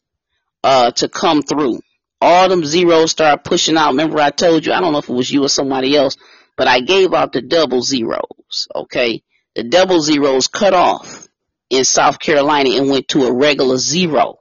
uh 0.64 0.92
to 0.92 1.08
come 1.08 1.42
through. 1.42 1.80
All 2.20 2.50
them 2.50 2.64
zeros 2.66 3.12
started 3.12 3.44
pushing 3.44 3.78
out. 3.78 3.92
Remember 3.92 4.20
I 4.20 4.30
told 4.32 4.66
you, 4.66 4.74
I 4.74 4.80
don't 4.82 4.94
know 4.94 5.00
if 5.00 5.10
it 5.10 5.14
was 5.14 5.32
you 5.32 5.44
or 5.44 5.50
somebody 5.50 5.96
else, 5.96 6.16
but 6.58 6.68
I 6.68 6.80
gave 6.82 7.14
out 7.14 7.34
the 7.34 7.42
double 7.42 7.82
zeros, 7.82 8.68
okay? 8.74 9.24
The 9.56 9.64
double 9.64 10.02
zeros 10.02 10.48
cut 10.48 10.74
off 10.74 11.23
in 11.70 11.86
South 11.86 12.20
Carolina 12.20 12.72
and 12.72 12.90
went 12.90 13.08
to 13.10 13.26
a 13.26 13.34
regular 13.34 13.78
zero. 13.78 14.36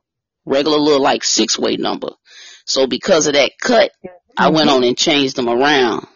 Regular 0.44 0.78
little 0.78 1.02
like 1.02 1.22
six 1.24 1.58
way 1.58 1.76
number. 1.76 2.10
So 2.66 2.86
because 2.86 3.26
of 3.26 3.34
that 3.34 3.52
cut, 3.60 3.92
I 4.36 4.50
went 4.50 4.68
Mhm. 4.68 4.76
on 4.76 4.84
and 4.84 4.98
changed 4.98 5.36
them 5.36 5.48
around. 5.48 6.06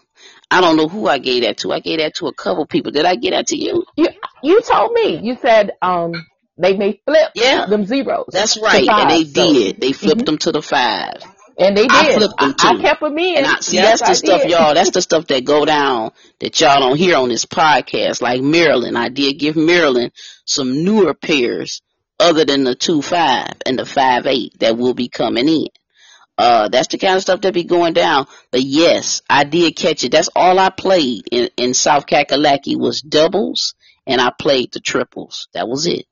I 0.51 0.61
don't 0.61 0.77
know 0.77 0.89
who 0.89 1.07
I 1.07 1.19
gave 1.19 1.43
that 1.43 1.59
to. 1.59 1.73
I 1.73 1.81
gave 1.81 1.99
that 1.99 2.15
to 2.17 2.27
a 2.29 2.35
couple 2.35 2.67
people. 2.67 2.93
Did 2.93 3.05
I 3.05 3.17
get 3.17 3.31
that 3.33 3.49
to 3.49 3.57
you? 3.57 3.85
You, 3.97 4.09
you 4.43 4.61
told 4.63 4.93
me. 4.93 5.19
You 5.23 5.37
said 5.43 5.73
um 5.83 6.13
they 6.57 6.77
may 6.77 7.01
flip 7.07 7.31
Yeah, 7.35 7.67
them 7.67 7.85
zeros 7.85 8.27
that's 8.33 8.55
to 8.55 8.63
right. 8.63 8.89
And 8.89 9.11
they. 9.11 9.25
So 9.25 9.53
did. 9.53 9.81
They 9.81 9.93
flipped 9.93 10.21
hmm 10.21 10.27
them 10.27 10.39
to 10.39 10.53
the 10.53 10.63
five. 10.63 11.23
And 11.59 11.77
they 11.77 11.87
I 11.89 12.03
did. 12.05 12.15
flipped 12.17 12.35
I, 12.39 12.47
them 12.47 12.55
I 12.59 12.75
too. 12.77 12.81
kept 12.83 13.01
them 13.01 13.19
in. 13.19 13.37
And 13.39 13.47
I 13.47 13.61
see 13.61 13.77
Yes, 13.77 14.01
that's 14.01 14.21
the 14.21 14.29
I 14.29 14.35
stuff, 14.37 14.43
did. 14.43 14.51
y'all. 14.51 14.75
That's 14.75 14.91
the 14.91 15.03
stuff 15.09 15.27
that 15.29 15.45
go 15.45 15.65
down 15.65 16.13
that 16.41 16.61
y'all 16.61 16.81
don't 16.81 16.97
hear 16.97 17.17
on 17.17 17.29
this 17.29 17.47
podcast. 17.47 18.21
Like 18.23 18.43
Maryland, 18.43 18.97
I 18.99 19.09
did 19.09 19.35
give 19.39 19.57
Maryland 19.57 20.13
some 20.45 20.85
newer 20.85 21.15
pairs 21.15 21.83
other 22.19 22.45
than 22.45 22.65
the 22.65 22.75
two 22.75 23.03
five 23.03 23.55
and 23.65 23.79
the 23.79 23.87
five 23.87 24.27
eight 24.27 24.59
that 24.61 24.77
will 24.77 24.95
be 24.95 25.09
coming 25.09 25.49
in. 25.49 25.67
Uh, 26.39 26.69
that's 26.69 26.89
the 26.89 26.99
kind 26.99 27.17
of 27.17 27.23
stuff 27.23 27.41
that 27.41 27.55
be 27.55 27.65
going 27.65 27.95
down. 27.95 28.27
But 28.51 28.61
yes, 28.63 29.23
I 29.29 29.45
did 29.45 29.75
catch 29.77 30.05
it. 30.05 30.13
That's 30.13 30.29
all 30.37 30.59
I 30.59 30.69
played 30.69 31.23
in, 31.33 31.49
in 31.57 31.73
South 31.73 32.07
Kakalaki 32.07 32.79
was 32.79 33.01
doubles 33.01 33.75
and 34.07 34.21
I 34.21 34.31
played 34.39 34.73
the 34.73 34.81
triples. 34.81 35.49
That 35.55 35.67
was 35.67 35.87
it. 35.87 36.05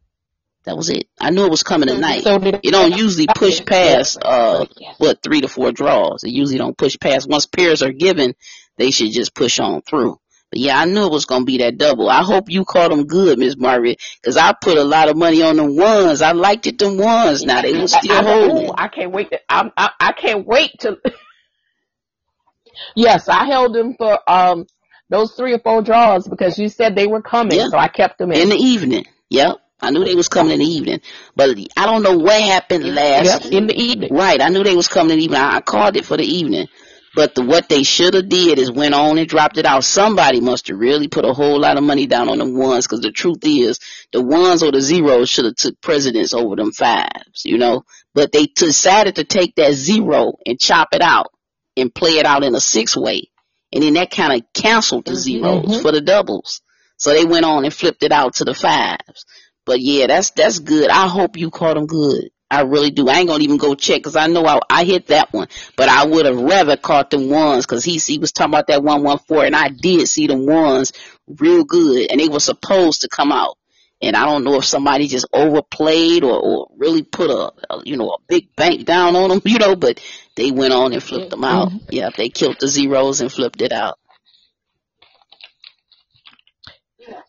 That 0.64 0.76
was 0.76 0.88
it. 0.88 1.08
I 1.20 1.30
knew 1.30 1.44
it 1.44 1.50
was 1.50 1.62
coming 1.62 1.88
tonight. 1.88 2.22
So 2.24 2.36
It 2.42 2.70
don't 2.70 2.96
usually 2.96 3.26
push 3.26 3.64
past 3.64 4.18
uh 4.22 4.64
what 4.98 5.22
three 5.22 5.42
to 5.42 5.48
four 5.48 5.72
draws. 5.72 6.24
It 6.24 6.30
usually 6.30 6.58
don't 6.58 6.76
push 6.76 6.96
past. 6.98 7.28
Once 7.28 7.46
pairs 7.46 7.82
are 7.82 7.92
given, 7.92 8.34
they 8.78 8.90
should 8.90 9.12
just 9.12 9.34
push 9.34 9.58
on 9.58 9.82
through. 9.82 10.18
But 10.50 10.60
yeah, 10.60 10.78
I 10.78 10.84
knew 10.86 11.04
it 11.04 11.12
was 11.12 11.26
gonna 11.26 11.44
be 11.44 11.58
that 11.58 11.76
double. 11.76 12.08
I 12.08 12.22
hope 12.22 12.48
you 12.48 12.64
caught 12.64 12.90
them 12.90 13.06
good, 13.06 13.38
Miss 13.38 13.56
Margaret, 13.56 14.00
because 14.22 14.36
I 14.36 14.54
put 14.54 14.78
a 14.78 14.84
lot 14.84 15.08
of 15.08 15.16
money 15.16 15.42
on 15.42 15.56
the 15.56 15.64
ones. 15.70 16.22
I 16.22 16.32
liked 16.32 16.66
it 16.66 16.78
them 16.78 16.96
ones. 16.96 17.42
Now 17.42 17.60
they 17.60 17.72
was 17.78 17.92
still 17.92 18.16
I, 18.16 18.22
holding. 18.22 18.70
I 18.76 18.88
can't 18.88 19.12
wait. 19.12 19.30
To, 19.32 19.40
I, 19.48 19.70
I 19.76 19.90
I 20.00 20.12
can't 20.12 20.46
wait 20.46 20.70
to. 20.80 20.98
yes, 22.96 23.28
I 23.28 23.46
held 23.46 23.74
them 23.74 23.96
for 23.98 24.18
um 24.30 24.66
those 25.10 25.32
three 25.32 25.52
or 25.52 25.58
four 25.58 25.82
draws 25.82 26.26
because 26.26 26.58
you 26.58 26.68
said 26.68 26.96
they 26.96 27.06
were 27.06 27.22
coming, 27.22 27.58
Yeah, 27.58 27.68
so 27.68 27.76
I 27.76 27.88
kept 27.88 28.18
them 28.18 28.32
in 28.32 28.42
in. 28.42 28.48
the 28.48 28.56
evening. 28.56 29.04
Yep, 29.30 29.56
I 29.84 29.90
knew 29.90 30.04
they 30.04 30.14
was 30.14 30.28
coming 30.28 30.52
in 30.54 30.58
the 30.60 30.66
evening. 30.66 31.00
But 31.36 31.56
I 31.76 31.86
don't 31.86 32.02
know 32.02 32.18
what 32.18 32.40
happened 32.40 32.84
Yep, 32.84 32.94
last. 32.94 33.46
in 33.46 33.66
the 33.66 33.74
evening. 33.74 34.14
Right, 34.14 34.40
I 34.40 34.48
knew 34.48 34.64
they 34.64 34.76
was 34.76 34.88
coming 34.88 35.12
in 35.12 35.18
the 35.18 35.24
evening. 35.24 35.40
I 35.40 35.56
I 35.56 35.60
called 35.60 35.96
it 35.96 36.04
for 36.04 36.16
the 36.16 36.24
evening. 36.24 36.68
But 37.14 37.36
the, 37.36 37.44
what 37.44 37.68
they 37.68 37.84
should 37.84 38.14
have 38.14 38.28
did 38.28 38.58
is 38.58 38.72
went 38.72 38.94
on 38.94 39.18
and 39.18 39.28
dropped 39.28 39.56
it 39.56 39.66
out. 39.66 39.84
Somebody 39.84 40.40
must 40.40 40.66
have 40.68 40.78
really 40.78 41.06
put 41.06 41.24
a 41.24 41.32
whole 41.32 41.60
lot 41.60 41.76
of 41.76 41.84
money 41.84 42.06
down 42.06 42.28
on 42.28 42.38
them 42.38 42.56
ones 42.56 42.86
because 42.86 43.00
the 43.00 43.12
truth 43.12 43.38
is 43.44 43.78
the 44.12 44.20
ones 44.20 44.62
or 44.64 44.72
the 44.72 44.80
zeros 44.80 45.28
should 45.28 45.44
have 45.44 45.54
took 45.54 45.80
precedence 45.80 46.34
over 46.34 46.56
them 46.56 46.72
fives, 46.72 47.44
you 47.44 47.56
know. 47.56 47.84
But 48.14 48.32
they 48.32 48.46
decided 48.46 49.16
to 49.16 49.24
take 49.24 49.54
that 49.56 49.74
zero 49.74 50.34
and 50.44 50.58
chop 50.58 50.88
it 50.92 51.02
out 51.02 51.28
and 51.76 51.94
play 51.94 52.18
it 52.18 52.26
out 52.26 52.42
in 52.42 52.54
a 52.54 52.60
six 52.60 52.96
way. 52.96 53.30
And 53.72 53.82
then 53.82 53.94
that 53.94 54.10
kind 54.10 54.32
of 54.32 54.52
canceled 54.52 55.04
the 55.04 55.14
zeros 55.14 55.64
hmm 55.76 55.82
for 55.82 55.92
the 55.92 56.00
doubles. 56.00 56.62
So 56.96 57.12
they 57.12 57.24
went 57.24 57.44
on 57.44 57.64
and 57.64 57.74
flipped 57.74 58.02
it 58.02 58.12
out 58.12 58.34
to 58.36 58.44
the 58.44 58.54
fives. 58.54 59.26
But 59.66 59.80
yeah, 59.80 60.06
that's, 60.06 60.30
that's 60.32 60.58
good. 60.58 60.90
I 60.90 61.08
hope 61.08 61.36
you 61.36 61.50
caught 61.50 61.74
them 61.74 61.86
good. 61.86 62.30
I 62.50 62.60
really 62.60 62.90
do. 62.90 63.08
I 63.08 63.18
ain't 63.18 63.28
gonna 63.28 63.42
even 63.42 63.56
go 63.56 63.74
check 63.74 63.96
because 63.96 64.14
I 64.16 64.26
know 64.28 64.46
I, 64.46 64.60
I 64.70 64.84
hit 64.84 65.08
that 65.08 65.32
one, 65.32 65.48
but 65.76 65.88
I 65.88 66.04
would 66.06 66.26
have 66.26 66.38
rather 66.40 66.76
caught 66.76 67.10
them 67.10 67.28
ones 67.28 67.66
because 67.66 67.84
he, 67.84 67.96
he 67.96 68.18
was 68.18 68.32
talking 68.32 68.52
about 68.52 68.68
that 68.68 68.82
one 68.82 69.02
one 69.02 69.18
four, 69.18 69.44
and 69.44 69.56
I 69.56 69.68
did 69.70 70.06
see 70.06 70.28
them 70.28 70.46
ones 70.46 70.92
real 71.26 71.64
good, 71.64 72.10
and 72.10 72.20
they 72.20 72.28
were 72.28 72.38
supposed 72.40 73.00
to 73.00 73.08
come 73.08 73.32
out. 73.32 73.56
And 74.02 74.14
I 74.14 74.26
don't 74.26 74.44
know 74.44 74.56
if 74.58 74.66
somebody 74.66 75.08
just 75.08 75.26
overplayed 75.32 76.22
or, 76.22 76.38
or 76.38 76.68
really 76.76 77.02
put 77.02 77.30
a, 77.30 77.52
a 77.70 77.82
you 77.84 77.96
know 77.96 78.10
a 78.10 78.18
big 78.28 78.54
bank 78.54 78.84
down 78.84 79.16
on 79.16 79.30
them, 79.30 79.40
you 79.46 79.58
know, 79.58 79.74
but 79.74 80.00
they 80.36 80.50
went 80.52 80.74
on 80.74 80.92
and 80.92 81.02
flipped 81.02 81.30
them 81.30 81.44
out. 81.44 81.72
hmm 81.72 81.78
Yeah, 81.90 82.10
they 82.16 82.28
killed 82.28 82.58
the 82.60 82.68
zeros 82.68 83.20
and 83.20 83.32
flipped 83.32 83.62
it 83.62 83.72
out. 83.72 83.98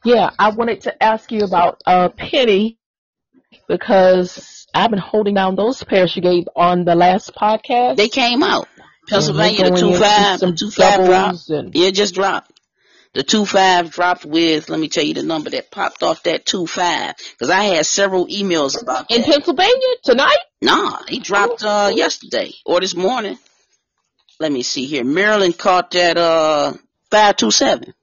Yeah, 0.04 0.30
I 0.38 0.50
wanted 0.52 0.82
to 0.82 1.04
ask 1.04 1.32
you 1.32 1.42
about 1.42 1.82
uh 1.86 2.10
Penny 2.10 2.78
because 3.68 4.68
I've 4.74 4.90
been 4.90 5.00
holding 5.00 5.36
down 5.36 5.56
those 5.56 5.84
pairs 5.84 6.16
you 6.16 6.22
gave 6.22 6.48
on 6.56 6.86
the 6.86 6.96
last 6.96 7.34
podcast. 7.34 7.96
They 7.98 8.10
came 8.10 8.44
out. 8.44 8.68
Pennsylvania, 9.08 9.70
the 9.70 9.78
two 9.78 9.94
five, 9.94 10.40
the 10.40 10.48
some 10.48 10.56
two 10.56 10.72
five 10.72 11.06
dropped. 11.06 11.50
and 11.50 11.74
Yeah, 11.76 11.88
it 11.88 11.96
just 11.96 12.16
dropped. 12.16 12.52
The 13.14 13.24
two 13.24 13.46
five 13.46 13.92
dropped 13.92 14.26
with, 14.26 14.68
let 14.70 14.78
me 14.80 14.90
tell 14.90 15.04
you 15.04 15.14
the 15.14 15.24
number 15.24 15.50
that 15.52 15.72
popped 15.72 16.04
off 16.04 16.24
that 16.24 16.46
two 16.46 16.68
five, 16.68 17.16
because 17.32 17.50
I 17.50 17.64
had 17.64 17.86
several 17.86 18.28
emails 18.28 18.82
about 18.82 19.10
in 19.10 19.22
that. 19.22 19.30
Pennsylvania 19.30 19.96
tonight. 20.04 20.38
Nah, 20.62 21.04
he 21.08 21.20
dropped 21.20 21.64
uh 21.64 21.92
yesterday 21.94 22.52
or 22.66 22.82
this 22.82 22.96
morning. 22.96 23.38
Let 24.40 24.52
me 24.52 24.64
see 24.64 24.86
here. 24.86 25.06
Maryland 25.06 25.58
caught 25.58 25.92
that 25.92 26.18
uh 26.18 26.74
five 27.10 27.38
two 27.38 27.52
seven. 27.52 27.94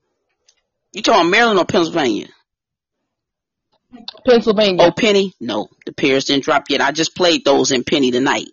You 0.92 1.02
talking 1.02 1.30
Maryland 1.30 1.58
or 1.58 1.64
Pennsylvania? 1.64 2.28
Pennsylvania. 4.26 4.84
Oh, 4.86 4.90
Penny? 4.92 5.34
No, 5.40 5.68
the 5.86 5.92
pairs 5.92 6.24
didn't 6.26 6.44
drop 6.44 6.64
yet. 6.68 6.80
I 6.80 6.92
just 6.92 7.14
played 7.14 7.44
those 7.44 7.72
in 7.72 7.84
Penny 7.84 8.10
tonight, 8.10 8.48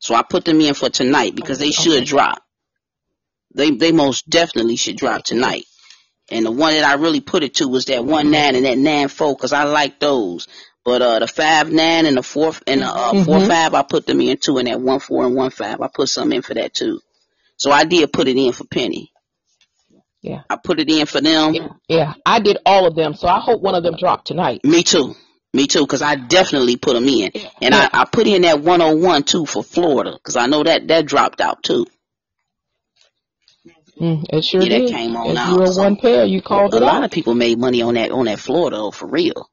so 0.00 0.14
I 0.14 0.22
put 0.22 0.44
them 0.44 0.60
in 0.60 0.74
for 0.74 0.90
tonight 0.90 1.34
because 1.34 1.58
they 1.58 1.70
should 1.70 1.98
Okay. 1.98 2.04
drop. 2.04 2.42
They 3.54 3.70
they 3.70 3.92
most 3.92 4.28
definitely 4.28 4.76
should 4.76 4.96
drop 4.96 5.24
tonight. 5.24 5.64
And 6.30 6.46
the 6.46 6.50
one 6.50 6.72
that 6.72 6.84
I 6.84 6.94
really 6.94 7.20
put 7.20 7.42
it 7.42 7.56
to 7.56 7.68
was 7.68 7.84
that 7.86 8.04
one 8.04 8.30
nine 8.30 8.54
and 8.54 8.64
that 8.64 8.78
nine 8.78 9.08
four 9.08 9.34
because 9.34 9.52
I 9.52 9.64
like 9.64 10.00
those. 10.00 10.48
But 10.84 11.02
uh, 11.02 11.18
the 11.20 11.28
five 11.28 11.70
nine 11.70 12.06
and 12.06 12.16
the 12.16 12.22
four 12.22 12.52
and 12.66 12.80
the 12.80 12.86
uh, 12.86 13.24
four 13.24 13.38
Mhm. 13.38 13.46
five, 13.48 13.74
I 13.74 13.82
put 13.82 14.06
them 14.06 14.20
in 14.20 14.36
too, 14.38 14.58
and 14.58 14.66
that 14.68 14.80
one 14.80 15.00
four 15.00 15.26
and 15.26 15.34
one 15.36 15.50
five, 15.50 15.80
I 15.80 15.88
put 15.88 16.08
some 16.08 16.32
in 16.32 16.42
for 16.42 16.54
that 16.54 16.74
too. 16.74 17.00
So 17.56 17.70
I 17.70 17.84
did 17.84 18.12
put 18.12 18.26
it 18.28 18.36
in 18.36 18.52
for 18.52 18.64
Penny. 18.64 19.12
Yeah. 20.22 20.42
I 20.48 20.56
put 20.56 20.78
it 20.80 20.88
in 20.88 21.06
for 21.06 21.20
them. 21.20 21.52
Yeah. 21.54 21.68
Yeah. 21.88 22.14
I 22.24 22.38
did 22.40 22.58
all 22.64 22.86
of 22.86 22.94
them, 22.94 23.14
so 23.14 23.26
I 23.28 23.40
hope 23.40 23.60
one 23.60 23.74
of 23.74 23.82
them 23.82 23.96
dropped 23.98 24.26
tonight. 24.28 24.60
Me 24.64 24.82
too. 24.82 25.14
Me 25.54 25.66
too, 25.66 25.80
because 25.80 26.00
I 26.00 26.14
definitely 26.14 26.76
put 26.76 26.94
them 26.94 27.04
in. 27.08 27.30
And 27.60 27.74
Yeah. 27.74 27.88
I, 27.92 28.02
I 28.02 28.04
put 28.06 28.26
in 28.26 28.42
that 28.42 28.60
101 28.60 29.24
too 29.24 29.44
for 29.46 29.62
Florida, 29.62 30.12
because 30.12 30.36
I 30.36 30.46
know 30.46 30.62
that 30.62 30.88
that 30.88 31.06
dropped 31.06 31.40
out 31.40 31.62
too. 31.62 31.86
Mm, 34.00 34.24
it 34.32 34.44
sure 34.44 34.62
Yeah, 34.62 34.70
that 34.78 34.86
did. 34.86 34.90
came 34.90 35.16
on 35.16 35.36
out. 35.36 35.50
you 35.52 35.58
were 35.58 35.66
So 35.66 35.82
one 35.82 35.96
pair, 35.96 36.24
you 36.24 36.38
a 36.38 36.42
called 36.42 36.74
it 36.74 36.80
lot 36.80 36.96
out. 36.96 37.04
of 37.04 37.10
people 37.10 37.34
made 37.34 37.58
money 37.58 37.82
on 37.82 37.94
that 37.94 38.10
on 38.10 38.24
that 38.24 38.38
Florida 38.38 38.76
though, 38.76 38.90
for 38.90 39.06
real. 39.06 39.48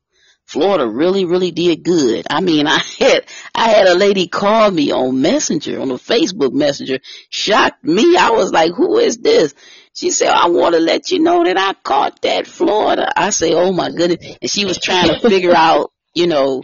Florida 0.46 0.88
really, 0.88 1.26
really 1.26 1.52
did 1.52 1.84
good. 1.84 2.26
I 2.30 2.42
mean, 2.42 2.66
I 2.68 2.80
had 3.00 3.26
I 3.54 3.70
had 3.70 3.88
a 3.88 3.96
lady 3.96 4.28
call 4.28 4.72
me 4.72 4.92
on 4.92 5.22
Messenger, 5.22 5.80
on 5.82 5.90
the 5.90 5.96
Facebook 5.96 6.54
Messenger, 6.54 7.00
shocked 7.30 7.84
me. 7.84 8.16
I 8.18 8.32
was 8.32 8.52
like, 8.52 8.72
"Who 8.74 8.98
is 8.98 9.18
this?" 9.18 9.54
She 10.00 10.12
said, 10.12 10.30
"I 10.30 10.48
want 10.48 10.76
to 10.76 10.80
let 10.80 11.12
you 11.12 11.20
know 11.20 11.44
that 11.44 11.58
I 11.58 11.74
caught 11.74 12.22
that 12.22 12.48
Florida." 12.48 13.12
I 13.18 13.32
say, 13.32 13.54
"Oh 13.54 13.74
my 13.74 13.90
goodness!" 13.90 14.38
And 14.42 14.50
she 14.50 14.64
was 14.64 14.80
trying 14.80 15.10
to 15.10 15.20
figure 15.20 15.54
out, 15.56 15.92
you 16.14 16.26
know, 16.26 16.64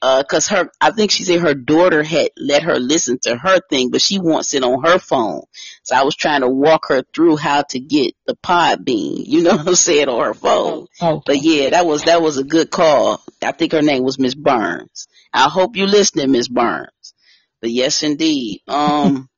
uh, 0.00 0.22
cause 0.22 0.46
her, 0.46 0.70
I 0.80 0.92
think 0.92 1.10
she 1.10 1.24
said 1.24 1.40
her 1.40 1.54
daughter 1.54 2.04
had 2.04 2.30
let 2.36 2.62
her 2.62 2.78
listen 2.78 3.18
to 3.22 3.36
her 3.36 3.58
thing, 3.58 3.90
but 3.90 4.00
she 4.00 4.20
wants 4.20 4.54
it 4.54 4.62
on 4.62 4.84
her 4.84 5.00
phone. 5.00 5.42
So 5.82 5.96
I 5.96 6.04
was 6.04 6.14
trying 6.14 6.42
to 6.42 6.48
walk 6.48 6.86
her 6.86 7.02
through 7.12 7.38
how 7.38 7.62
to 7.70 7.80
get 7.80 8.14
the 8.24 8.36
Podbean, 8.36 9.24
you 9.26 9.42
know 9.42 9.56
what 9.56 9.66
I'm 9.66 9.74
saying, 9.74 10.08
on 10.08 10.24
her 10.24 10.34
phone. 10.34 10.86
Oh, 11.00 11.22
But 11.26 11.42
yeah, 11.42 11.70
that 11.70 11.86
was, 11.86 12.04
that 12.04 12.22
was 12.22 12.38
a 12.38 12.44
good 12.44 12.70
call. 12.70 13.20
I 13.42 13.50
think 13.50 13.72
her 13.72 13.82
name 13.82 14.04
was 14.04 14.16
Miss 14.16 14.36
Burns. 14.36 15.08
I 15.32 15.48
hope 15.48 15.74
you 15.74 15.86
listening, 15.86 16.30
Miss 16.30 16.46
Burns. 16.46 17.14
But 17.60 17.72
yes, 17.72 18.04
indeed. 18.04 18.60
Um, 18.68 19.28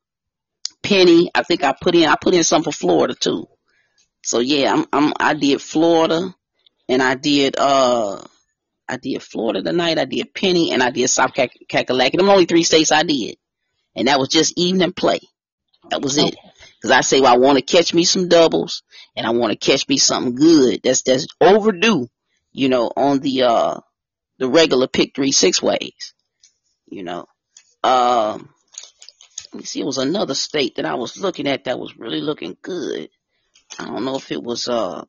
Penny, 0.83 1.31
I 1.35 1.43
think 1.43 1.65
I 1.65 1.75
put 1.81 1.95
in, 1.95 2.09
I 2.09 2.17
put 2.21 2.35
in 2.35 2.45
some 2.45 2.63
for 2.63 2.73
Florida 2.73 3.15
too. 3.15 3.47
So 4.23 4.41
yeah, 4.41 4.73
I'm, 4.73 4.87
I'm, 4.93 5.13
I 5.19 5.35
did 5.35 5.61
Florida 5.61 6.35
and 6.89 7.03
I 7.03 7.15
did, 7.15 7.57
uh, 7.59 8.23
I 8.89 8.97
did 8.97 9.23
Florida 9.23 9.63
tonight, 9.63 9.99
I 9.99 10.07
did 10.07 10.33
Penny, 10.35 10.73
and 10.73 10.83
I 10.83 10.91
did 10.91 11.09
South 11.09 11.35
Kakalaki. 11.35 11.67
Kakalaki. 11.69 12.17
Them 12.17 12.31
only 12.31 12.47
three 12.47 12.63
states 12.63 12.91
I 12.91 13.03
did. 13.03 13.37
And 13.95 14.09
that 14.09 14.19
was 14.19 14.29
just 14.29 14.55
evening 14.57 14.93
play. 14.93 15.21
That 15.91 16.01
was 16.01 16.17
it. 16.17 16.27
okay. 16.27 16.37
Cause 16.81 16.91
I 16.93 17.01
say, 17.01 17.21
well, 17.21 17.35
I 17.35 17.39
want 17.39 17.59
to 17.59 17.65
catch 17.65 17.93
me 17.93 18.05
some 18.05 18.29
doubles 18.29 18.83
and 19.17 19.27
I 19.27 19.31
want 19.31 19.53
to 19.53 19.59
catch 19.59 19.89
me 19.89 19.99
something 19.99 20.37
good. 20.37 20.81
That's, 20.85 21.03
that's 21.03 21.27
overdue, 21.41 22.07
you 22.53 22.69
know, 22.69 22.91
on 22.97 23.19
the, 23.19 23.43
uh, 23.43 23.81
the 24.39 24.49
regular 24.49 24.87
pick 24.87 25.15
three 25.15 25.33
six 25.33 25.61
ways, 25.61 26.15
you 26.87 27.03
know. 27.03 27.27
Um, 27.83 28.51
me 29.59 29.65
see, 29.65 29.81
it 29.81 29.87
was 29.87 29.99
another 29.99 30.35
state 30.35 30.77
that 30.77 30.87
I 30.87 30.95
was 30.95 31.19
looking 31.19 31.47
at 31.47 31.65
that 31.65 31.79
was 31.79 31.97
really 31.97 32.21
looking 32.21 32.57
good. 32.63 33.11
I 33.79 33.85
don't 33.87 34.05
know 34.05 34.17
if 34.17 34.33
it 34.33 34.43
was, 34.43 34.69
uh, 34.69 35.05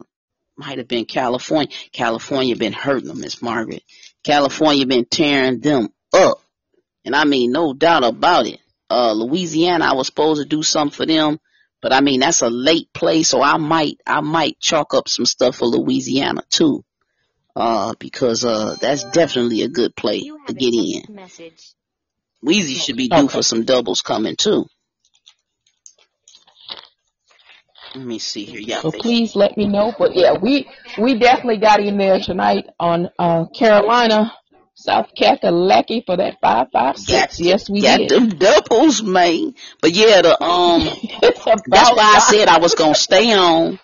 might 0.57 0.77
have 0.77 0.87
been 0.87 1.05
California. 1.05 1.73
California 1.93 2.55
been 2.55 2.73
hurting 2.73 3.07
them, 3.07 3.21
Miss 3.21 3.41
Margaret. 3.41 3.83
California 4.23 4.85
been 4.85 5.05
tearing 5.05 5.59
them 5.61 5.89
up. 6.13 6.41
And 7.05 7.15
I 7.15 7.23
mean, 7.23 7.51
no 7.51 7.73
doubt 7.73 8.03
about 8.03 8.45
it. 8.45 8.59
Uh, 8.89 9.13
Louisiana, 9.13 9.85
I 9.85 9.93
was 9.93 10.07
supposed 10.07 10.41
to 10.41 10.47
do 10.47 10.63
something 10.63 10.95
for 10.95 11.05
them, 11.05 11.39
but 11.81 11.93
I 11.93 12.01
mean, 12.01 12.19
that's 12.19 12.41
a 12.41 12.49
late 12.49 12.91
play, 12.93 13.23
so 13.23 13.41
I 13.41 13.57
might, 13.57 13.99
I 14.05 14.21
might 14.21 14.59
chalk 14.59 14.93
up 14.93 15.07
some 15.07 15.25
stuff 15.25 15.57
for 15.57 15.65
Louisiana 15.65 16.43
too. 16.49 16.83
Uh, 17.55 17.93
because, 17.99 18.43
uh, 18.43 18.75
that's 18.81 19.03
definitely 19.11 19.63
a 19.63 19.69
good 19.69 19.95
play 19.95 20.21
to 20.47 20.53
get 20.53 20.73
in. 20.73 21.03
message. 21.13 21.73
Weezy 22.45 22.77
should 22.81 22.97
be 22.97 23.07
due 23.09 23.17
Okay. 23.17 23.27
for 23.27 23.43
some 23.43 23.63
doubles 23.65 24.01
coming 24.01 24.35
too. 24.35 24.65
Let 27.95 28.05
me 28.05 28.19
see 28.19 28.45
here. 28.45 28.61
Yeah. 28.61 28.81
So 28.81 28.91
please 28.91 29.35
let 29.35 29.57
me 29.57 29.67
know. 29.67 29.93
But 29.97 30.15
yeah, 30.15 30.33
we 30.39 30.69
we 30.97 31.17
definitely 31.17 31.57
got 31.57 31.79
in 31.79 31.97
there 31.97 32.19
tonight 32.19 32.67
on 32.79 33.09
uh 33.17 33.45
Carolina, 33.47 34.31
South 34.75 35.07
Kakalaki 35.19 36.05
for 36.05 36.15
that 36.17 36.37
five 36.39 36.67
five 36.71 36.97
six. 36.97 37.39
Yes, 37.39 37.69
we 37.69 37.81
got 37.81 37.97
did. 37.97 38.09
them 38.09 38.29
doubles, 38.29 39.01
man. 39.01 39.55
But 39.81 39.91
yeah, 39.91 40.21
the 40.21 40.41
um, 40.41 40.81
that's 41.21 41.45
why 41.91 42.13
I 42.15 42.19
said 42.19 42.47
I 42.47 42.59
was 42.59 42.75
gonna 42.75 42.93
stay 42.93 43.33
on, 43.33 43.79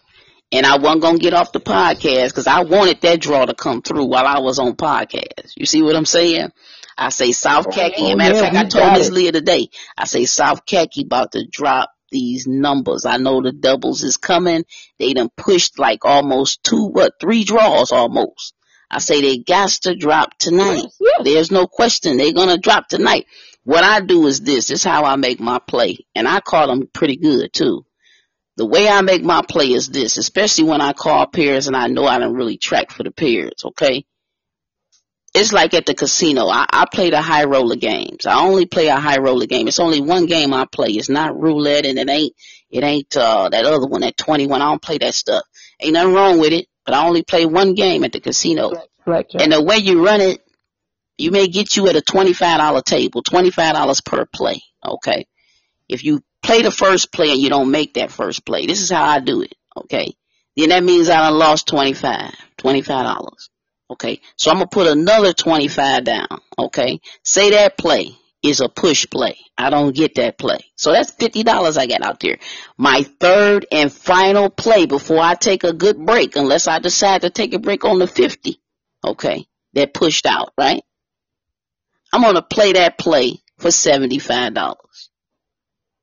and 0.52 0.66
I 0.68 0.78
wasn't 0.78 1.02
gonna 1.02 1.18
get 1.18 1.34
off 1.34 1.52
the 1.52 1.60
podcast 1.60 2.28
because 2.30 2.48
I 2.48 2.62
wanted 2.64 3.02
that 3.02 3.20
draw 3.20 3.46
to 3.46 3.56
come 3.56 3.82
through 3.82 4.06
while 4.06 4.28
I 4.28 4.40
was 4.40 4.60
on 4.60 4.76
podcast. 4.76 5.54
You 5.56 5.66
see 5.66 5.82
what 5.82 5.96
I'm 5.96 6.06
saying? 6.06 6.52
I 6.98 7.10
say 7.10 7.32
South 7.32 7.72
Khaki. 7.72 7.96
oh, 7.98 8.16
matter 8.16 8.36
of 8.36 8.42
yeah, 8.42 8.52
fact, 8.52 8.76
I 8.76 8.80
told 8.80 8.94
Miss. 8.94 9.10
Leah 9.12 9.32
today. 9.32 9.70
I 9.98 10.06
say 10.06 10.26
South 10.26 10.66
Khaki 10.66 11.04
about 11.04 11.34
to 11.34 11.46
drop 11.46 11.92
these 12.12 12.48
numbers. 12.48 13.06
I 13.06 13.18
know 13.18 13.42
the 13.42 13.52
doubles 13.52 14.04
is 14.04 14.18
coming. 14.18 14.64
They 15.00 15.14
done 15.14 15.30
pushed 15.36 15.78
like 15.80 16.06
almost 16.06 16.64
two, 16.64 16.88
what, 16.88 17.20
three 17.20 17.44
draws 17.44 17.92
almost. 17.92 18.54
I 18.90 19.00
say 19.00 19.22
they 19.22 19.40
got 19.40 19.72
to 19.84 19.96
drop 19.96 20.38
tonight. 20.38 20.84
Yes, 20.84 20.98
yes. 21.00 21.22
There's 21.24 21.52
no 21.52 21.68
question 21.68 22.18
they're 22.18 22.34
gonna 22.34 22.58
drop 22.58 22.88
tonight. 22.88 23.26
What 23.64 23.84
I 23.84 24.00
do 24.00 24.28
is 24.28 24.42
this. 24.42 24.68
This 24.68 24.82
is 24.82 24.84
how 24.84 25.04
I 25.06 25.16
make 25.16 25.40
my 25.40 25.60
play, 25.60 26.06
and 26.14 26.28
I 26.28 26.40
call 26.40 26.68
them 26.68 26.88
pretty 26.94 27.18
good 27.18 27.52
too. 27.52 27.86
The 28.58 28.66
way 28.66 28.88
I 28.88 29.02
make 29.02 29.24
my 29.24 29.42
play 29.42 29.74
is 29.74 29.90
this, 29.90 30.18
especially 30.18 30.66
when 30.66 30.80
I 30.82 30.94
call 30.94 31.28
pairs 31.28 31.68
and 31.68 31.76
I 31.76 31.88
know 31.88 32.06
I 32.06 32.20
don't 32.20 32.36
really 32.36 32.58
track 32.58 32.92
for 32.92 33.04
the 33.04 33.12
pairs. 33.12 33.66
Okay, 33.66 34.06
it's 35.36 35.52
like 35.52 35.74
at 35.74 35.86
the 35.86 35.94
casino. 35.94 36.48
I, 36.48 36.66
I 36.72 36.86
play 36.92 37.10
the 37.10 37.22
high 37.22 37.44
roller 37.44 37.76
games. 37.76 38.26
I 38.26 38.40
only 38.40 38.66
play 38.66 38.88
a 38.88 38.96
high 38.96 39.18
roller 39.18 39.46
game. 39.46 39.68
It's 39.68 39.80
only 39.80 40.02
one 40.02 40.26
game 40.26 40.54
I 40.54 40.66
play. 40.66 40.90
It's 40.90 41.10
not 41.10 41.40
roulette, 41.40 41.86
and 41.86 42.00
it 42.00 42.10
ain't 42.10 42.34
it 42.70 42.84
ain't 42.84 43.16
uh, 43.16 43.50
that 43.50 43.66
other 43.66 43.86
one 43.86 44.04
at 44.04 44.18
21. 44.18 44.62
I 44.62 44.66
don't 44.66 44.82
play 44.82 44.98
that 45.00 45.14
stuff. 45.14 45.44
Ain't 45.80 45.94
nothing 45.94 46.14
wrong 46.14 46.40
with 46.40 46.54
it, 46.54 46.68
but 46.86 46.96
I 46.96 47.06
only 47.06 47.24
play 47.24 47.46
one 47.46 47.76
game 47.76 48.04
at 48.04 48.14
the 48.14 48.20
casino. 48.20 48.72
Blackjack. 49.06 49.42
And 49.42 49.52
the 49.52 49.62
way 49.62 49.78
you 49.78 50.06
run 50.06 50.22
it, 50.22 50.42
you 51.18 51.32
may 51.32 51.48
get 51.48 51.76
you 51.76 51.88
at 51.88 51.96
a 51.96 52.02
$25 52.02 52.84
table, 52.84 53.24
$25 53.24 54.06
per 54.06 54.26
play. 54.26 54.62
Okay. 54.84 55.28
If 55.88 56.04
you 56.04 56.24
play 56.42 56.62
the 56.62 56.72
first 56.72 57.12
play 57.12 57.32
and 57.32 57.40
you 57.40 57.50
don't 57.50 57.72
make 57.72 57.94
that 57.96 58.12
first 58.12 58.46
play, 58.46 58.66
this 58.66 58.82
is 58.82 58.90
how 58.90 59.06
I 59.06 59.20
do 59.20 59.42
it. 59.42 59.54
Okay. 59.78 60.16
Then 60.56 60.70
that 60.70 60.84
means 60.84 61.10
I 61.10 61.18
done 61.18 61.38
lost 61.38 61.68
25, 61.68 62.34
$25. 62.58 63.50
Okay. 63.92 64.20
So 64.38 64.52
I'm 64.52 64.60
to 64.60 64.68
put 64.68 64.88
another 64.88 65.34
25 65.34 66.04
down. 66.04 66.28
Okay. 66.58 67.02
Say 67.24 67.52
that 67.52 67.78
play 67.78 68.12
is 68.44 68.62
a 68.62 68.70
push 68.70 69.08
play. 69.10 69.38
I 69.58 69.70
don't 69.70 69.96
get 69.96 70.16
that 70.16 70.38
play. 70.38 70.60
So 70.76 70.92
that's 70.92 71.12
$50 71.12 71.78
I 71.78 71.88
got 71.88 72.02
out 72.02 72.20
there. 72.20 72.38
My 72.78 73.04
third 73.04 73.66
and 73.72 73.92
final 73.92 74.50
play 74.50 74.86
before 74.86 75.20
I 75.20 75.36
take 75.36 75.64
a 75.64 75.74
good 75.74 76.04
break, 76.06 76.36
unless 76.36 76.68
I 76.68 76.80
decide 76.80 77.22
to 77.22 77.30
take 77.30 77.54
a 77.54 77.60
break 77.60 77.86
on 77.86 78.00
the 78.00 78.08
50 78.08 78.60
okay, 79.06 79.46
that 79.74 79.94
pushed 79.94 80.26
out, 80.26 80.54
right? 80.58 80.82
I'm 82.12 82.22
gonna 82.22 82.42
play 82.42 82.74
that 82.74 82.98
play 82.98 83.42
for 83.58 83.70
$75. 83.70 84.76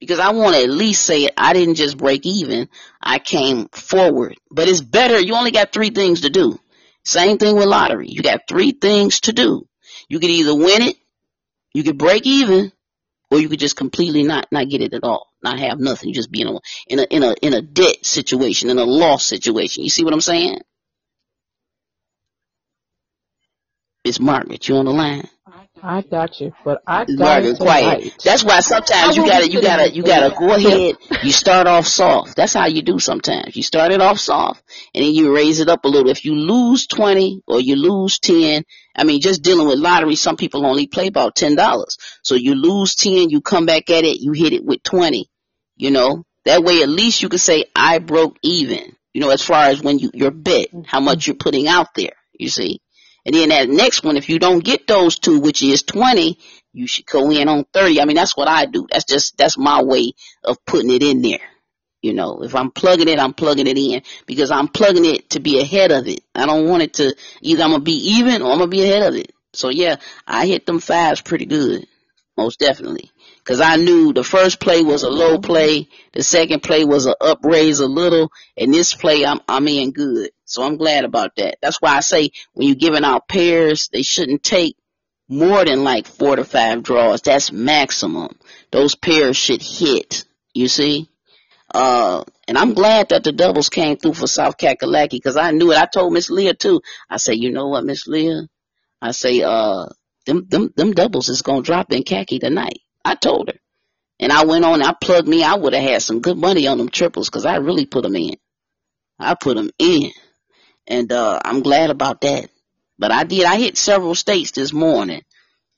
Because 0.01 0.19
I 0.19 0.33
want 0.33 0.57
to 0.57 0.63
at 0.63 0.71
least 0.71 1.05
say 1.05 1.25
it, 1.25 1.35
I 1.37 1.53
didn't 1.53 1.77
just 1.77 1.97
break 1.97 2.27
even, 2.27 2.69
I 3.01 3.19
came 3.21 3.69
forward. 3.69 4.37
But 4.51 4.69
it's 4.69 4.81
better, 4.81 5.21
you 5.21 5.35
only 5.37 5.53
got 5.53 5.73
three 5.73 5.91
things 5.91 6.23
to 6.23 6.31
do. 6.31 6.59
Same 7.05 7.39
thing 7.39 7.57
with 7.57 7.67
lottery. 7.67 8.09
You 8.09 8.23
got 8.23 8.49
three 8.49 8.73
things 8.73 9.21
to 9.23 9.33
do. 9.33 9.67
You 10.09 10.21
could 10.21 10.31
either 10.31 10.55
win 10.55 10.83
it, 10.83 10.97
you 11.75 11.83
could 11.83 11.99
break 11.99 12.27
even, 12.27 12.73
or 13.31 13.41
you 13.41 13.49
could 13.49 13.59
just 13.59 13.77
completely 13.77 14.23
not, 14.23 14.47
not 14.53 14.69
get 14.69 14.83
it 14.83 14.95
at 14.95 15.05
all. 15.05 15.29
Not 15.43 15.59
have 15.59 15.81
nothing. 15.81 16.11
You 16.11 16.15
just 16.15 16.31
be 16.31 16.43
in 16.43 16.49
a, 16.49 16.61
in 16.87 16.99
a, 16.99 17.03
in 17.03 17.23
a, 17.23 17.35
in 17.43 17.55
a 17.55 17.63
debt 17.63 18.05
situation, 18.05 18.71
in 18.71 18.79
a 18.79 18.85
loss 18.85 19.25
situation. 19.25 19.83
You 19.83 19.91
see 19.91 20.05
what 20.05 20.13
I'm 20.13 20.21
saying? 20.21 20.59
Miss 24.05 24.21
Margaret, 24.21 24.69
you 24.69 24.77
on 24.77 24.85
the 24.85 24.93
line? 24.93 25.29
I 25.85 26.03
got 26.03 26.41
you, 26.41 26.53
but 26.65 26.81
I 26.87 27.05
got 27.05 27.43
it 27.43 27.57
quiet. 27.57 27.99
tonight. 27.99 28.15
That's 28.25 28.45
why 28.45 28.61
sometimes 28.61 29.17
you 29.17 29.27
gotta, 29.27 29.51
you 29.51 29.61
gotta, 29.61 29.91
you 29.91 30.05
gotta 30.05 30.33
go 30.33 30.55
ahead. 30.55 30.97
You 31.25 31.33
start 31.33 31.67
off 31.67 31.89
soft. 31.89 32.37
That's 32.37 32.55
how 32.55 32.67
you 32.67 32.83
do 32.83 33.01
sometimes. 33.01 33.57
You 33.57 33.65
start 33.65 33.91
it 33.91 34.01
off 34.01 34.19
soft, 34.19 34.63
and 34.95 35.05
then 35.05 35.13
you 35.13 35.35
raise 35.35 35.59
it 35.59 35.69
up 35.69 35.85
a 35.85 35.89
little. 35.89 36.09
If 36.09 36.25
you 36.25 36.35
lose 36.35 36.87
twenty 36.87 37.43
or 37.49 37.61
you 37.61 37.75
lose 37.75 38.21
ten, 38.21 38.65
I 38.95 39.03
mean, 39.03 39.21
just 39.21 39.43
dealing 39.43 39.67
with 39.67 39.81
lottery, 39.81 40.15
some 40.15 40.37
people 40.37 40.65
only 40.65 40.87
play 40.87 41.09
about 41.09 41.35
ten 41.35 41.57
dollars. 41.57 41.99
So 42.23 42.37
you 42.37 42.55
lose 42.55 42.95
ten, 42.95 43.31
you 43.31 43.41
come 43.41 43.67
back 43.67 43.91
at 43.91 44.05
it, 44.05 44.21
you 44.21 44.33
hit 44.33 44.53
it 44.53 44.65
with 44.65 44.85
twenty. 44.85 45.29
You 45.75 45.91
know, 45.91 46.25
that 46.45 46.63
way 46.63 46.83
at 46.83 46.89
least 46.89 47.23
you 47.23 47.29
can 47.29 47.41
say 47.41 47.65
I 47.75 47.99
broke 47.99 48.37
even. 48.43 48.95
You 49.13 49.21
know, 49.21 49.31
as 49.31 49.43
far 49.43 49.65
as 49.65 49.83
when 49.83 49.99
you 49.99 50.13
your 50.15 50.31
bet, 50.31 50.69
how 50.87 50.99
mm-hmm. 50.99 51.07
much 51.07 51.27
you're 51.27 51.35
putting 51.35 51.67
out 51.67 51.89
there. 51.97 52.15
You 52.39 52.49
see. 52.49 52.81
And 53.25 53.35
then 53.35 53.51
that 53.51 53.69
next 53.69 54.03
one, 54.03 54.17
if 54.17 54.29
you 54.29 54.39
don't 54.39 54.65
get 54.65 54.87
those 54.87 55.19
two, 55.19 55.39
which 55.41 55.63
is 55.63 55.83
20, 55.83 56.39
you 56.73 56.87
should 56.87 57.07
go 57.07 57.31
in 57.31 57.49
on 57.49 57.65
30. 57.73 58.01
I 58.01 58.05
mean, 58.05 58.17
that's 58.17 58.37
what 58.37 58.49
I 58.49 58.67
do. 58.67 58.87
That's 58.91 59.05
just, 59.05 59.37
that's 59.37 59.57
my 59.57 59.83
way 59.83 60.13
of 60.43 60.65
putting 60.65 60.91
it 60.91 61.03
in 61.03 61.23
there. 61.23 61.41
You 62.01 62.15
know, 62.15 62.43
if 62.43 62.57
I'm 62.57 62.73
plugging 62.73 63.09
it, 63.09 63.21
I'm 63.21 63.33
plugging 63.33 63.69
it 63.69 63.79
in 63.79 64.03
because 64.27 64.51
I'm 64.51 64.67
plugging 64.67 65.05
it 65.05 65.31
to 65.31 65.41
be 65.41 65.61
ahead 65.61 65.93
of 65.93 66.09
it. 66.09 66.25
I 66.35 66.47
don't 66.47 66.69
want 66.69 66.83
it 66.83 66.95
to, 66.95 67.15
either 67.43 67.63
I'm 67.63 67.71
going 67.71 67.81
to 67.81 67.85
be 67.85 68.17
even 68.17 68.43
or 68.43 68.51
I'm 68.51 68.59
going 68.59 68.71
to 68.71 68.77
be 68.77 68.83
ahead 68.83 69.05
of 69.05 69.15
it. 69.15 69.33
So 69.53 69.69
yeah, 69.69 69.97
I 70.27 70.47
hit 70.47 70.67
them 70.67 70.81
fives 70.81 71.21
pretty 71.21 71.47
good. 71.47 71.87
Most 72.37 72.59
definitely. 72.59 73.11
Cause 73.45 73.61
I 73.61 73.77
knew 73.77 74.13
the 74.13 74.23
first 74.23 74.61
play 74.61 74.83
was 74.83 75.03
a 75.03 75.11
low 75.11 75.39
play, 75.39 75.89
the 76.13 76.23
second 76.23 76.63
play 76.63 76.85
was 76.85 77.07
a 77.07 77.17
up 77.21 77.41
raise 77.43 77.81
a 77.81 77.87
little, 77.87 78.31
and 78.57 78.73
this 78.73 78.95
play 78.95 79.27
I'm 79.27 79.41
I'm 79.49 79.67
in 79.67 79.91
good. 79.91 80.31
So 80.53 80.63
I'm 80.63 80.77
glad 80.77 81.07
about 81.07 81.35
that. 81.37 81.57
That's 81.63 81.81
why 81.81 81.97
I 81.97 82.01
say 82.01 82.31
when 82.53 82.69
you're 82.69 82.77
giving 82.77 83.05
out 83.05 83.27
pairs, 83.27 83.89
they 83.91 84.03
shouldn't 84.03 84.43
take 84.43 84.77
more 85.27 85.65
than 85.65 85.83
like 85.83 86.07
four 86.07 86.37
to 86.37 86.45
five 86.45 86.83
draws. 86.83 87.23
That's 87.23 87.51
maximum. 87.51 88.39
Those 88.71 88.95
pairs 88.95 89.35
should 89.35 89.63
hit. 89.63 90.27
You 90.53 90.69
see? 90.69 91.09
Uh, 91.75 92.25
and 92.47 92.59
I'm 92.59 92.75
glad 92.75 93.09
that 93.09 93.25
the 93.25 93.33
doubles 93.33 93.71
came 93.71 93.97
through 93.97 94.13
for 94.13 94.27
South 94.27 94.59
Kakalaki 94.59 95.13
because 95.13 95.39
I 95.39 95.53
knew 95.53 95.73
it. 95.73 95.79
I 95.79 95.87
told 95.87 96.13
Miss 96.13 96.29
Leah 96.29 96.53
too. 96.53 96.83
I 97.09 97.17
say, 97.17 97.33
you 97.33 97.51
know 97.51 97.69
what, 97.69 97.87
Miss 97.87 98.07
Leah? 98.07 98.43
I 99.01 99.13
say, 99.13 99.41
uh, 99.41 99.87
them, 100.27 100.47
them, 100.51 100.71
them 100.77 100.93
doubles 100.93 101.31
is 101.31 101.41
gonna 101.41 101.63
drop 101.63 101.93
in 101.93 102.03
khaki 102.03 102.39
tonight. 102.39 102.81
I 103.03 103.15
told 103.15 103.49
her. 103.49 103.59
And 104.21 104.31
I 104.31 104.45
went 104.45 104.67
on, 104.67 104.83
I 104.83 104.93
plugged 105.01 105.29
me, 105.29 105.43
I 105.43 105.55
would 105.55 105.73
have 105.73 105.83
had 105.83 106.03
some 106.03 106.21
good 106.21 106.37
money 106.37 106.67
on 106.67 106.77
them 106.77 106.91
triples 106.91 107.31
because 107.31 107.47
I 107.47 107.57
really 107.57 107.87
put 107.87 108.03
them 108.03 108.17
in. 108.17 108.37
I 109.19 109.35
put 109.35 109.57
them 109.57 109.71
in. 109.79 110.11
And, 110.87 111.11
uh, 111.13 111.41
I'm 111.45 111.63
glad 111.63 111.91
about 111.91 112.21
that. 112.23 112.51
But 112.99 113.13
I 113.13 113.25
did, 113.25 113.45
I 113.45 113.57
hit 113.57 113.77
several 113.77 114.15
states 114.15 114.53
this 114.53 114.73
morning. 114.73 115.23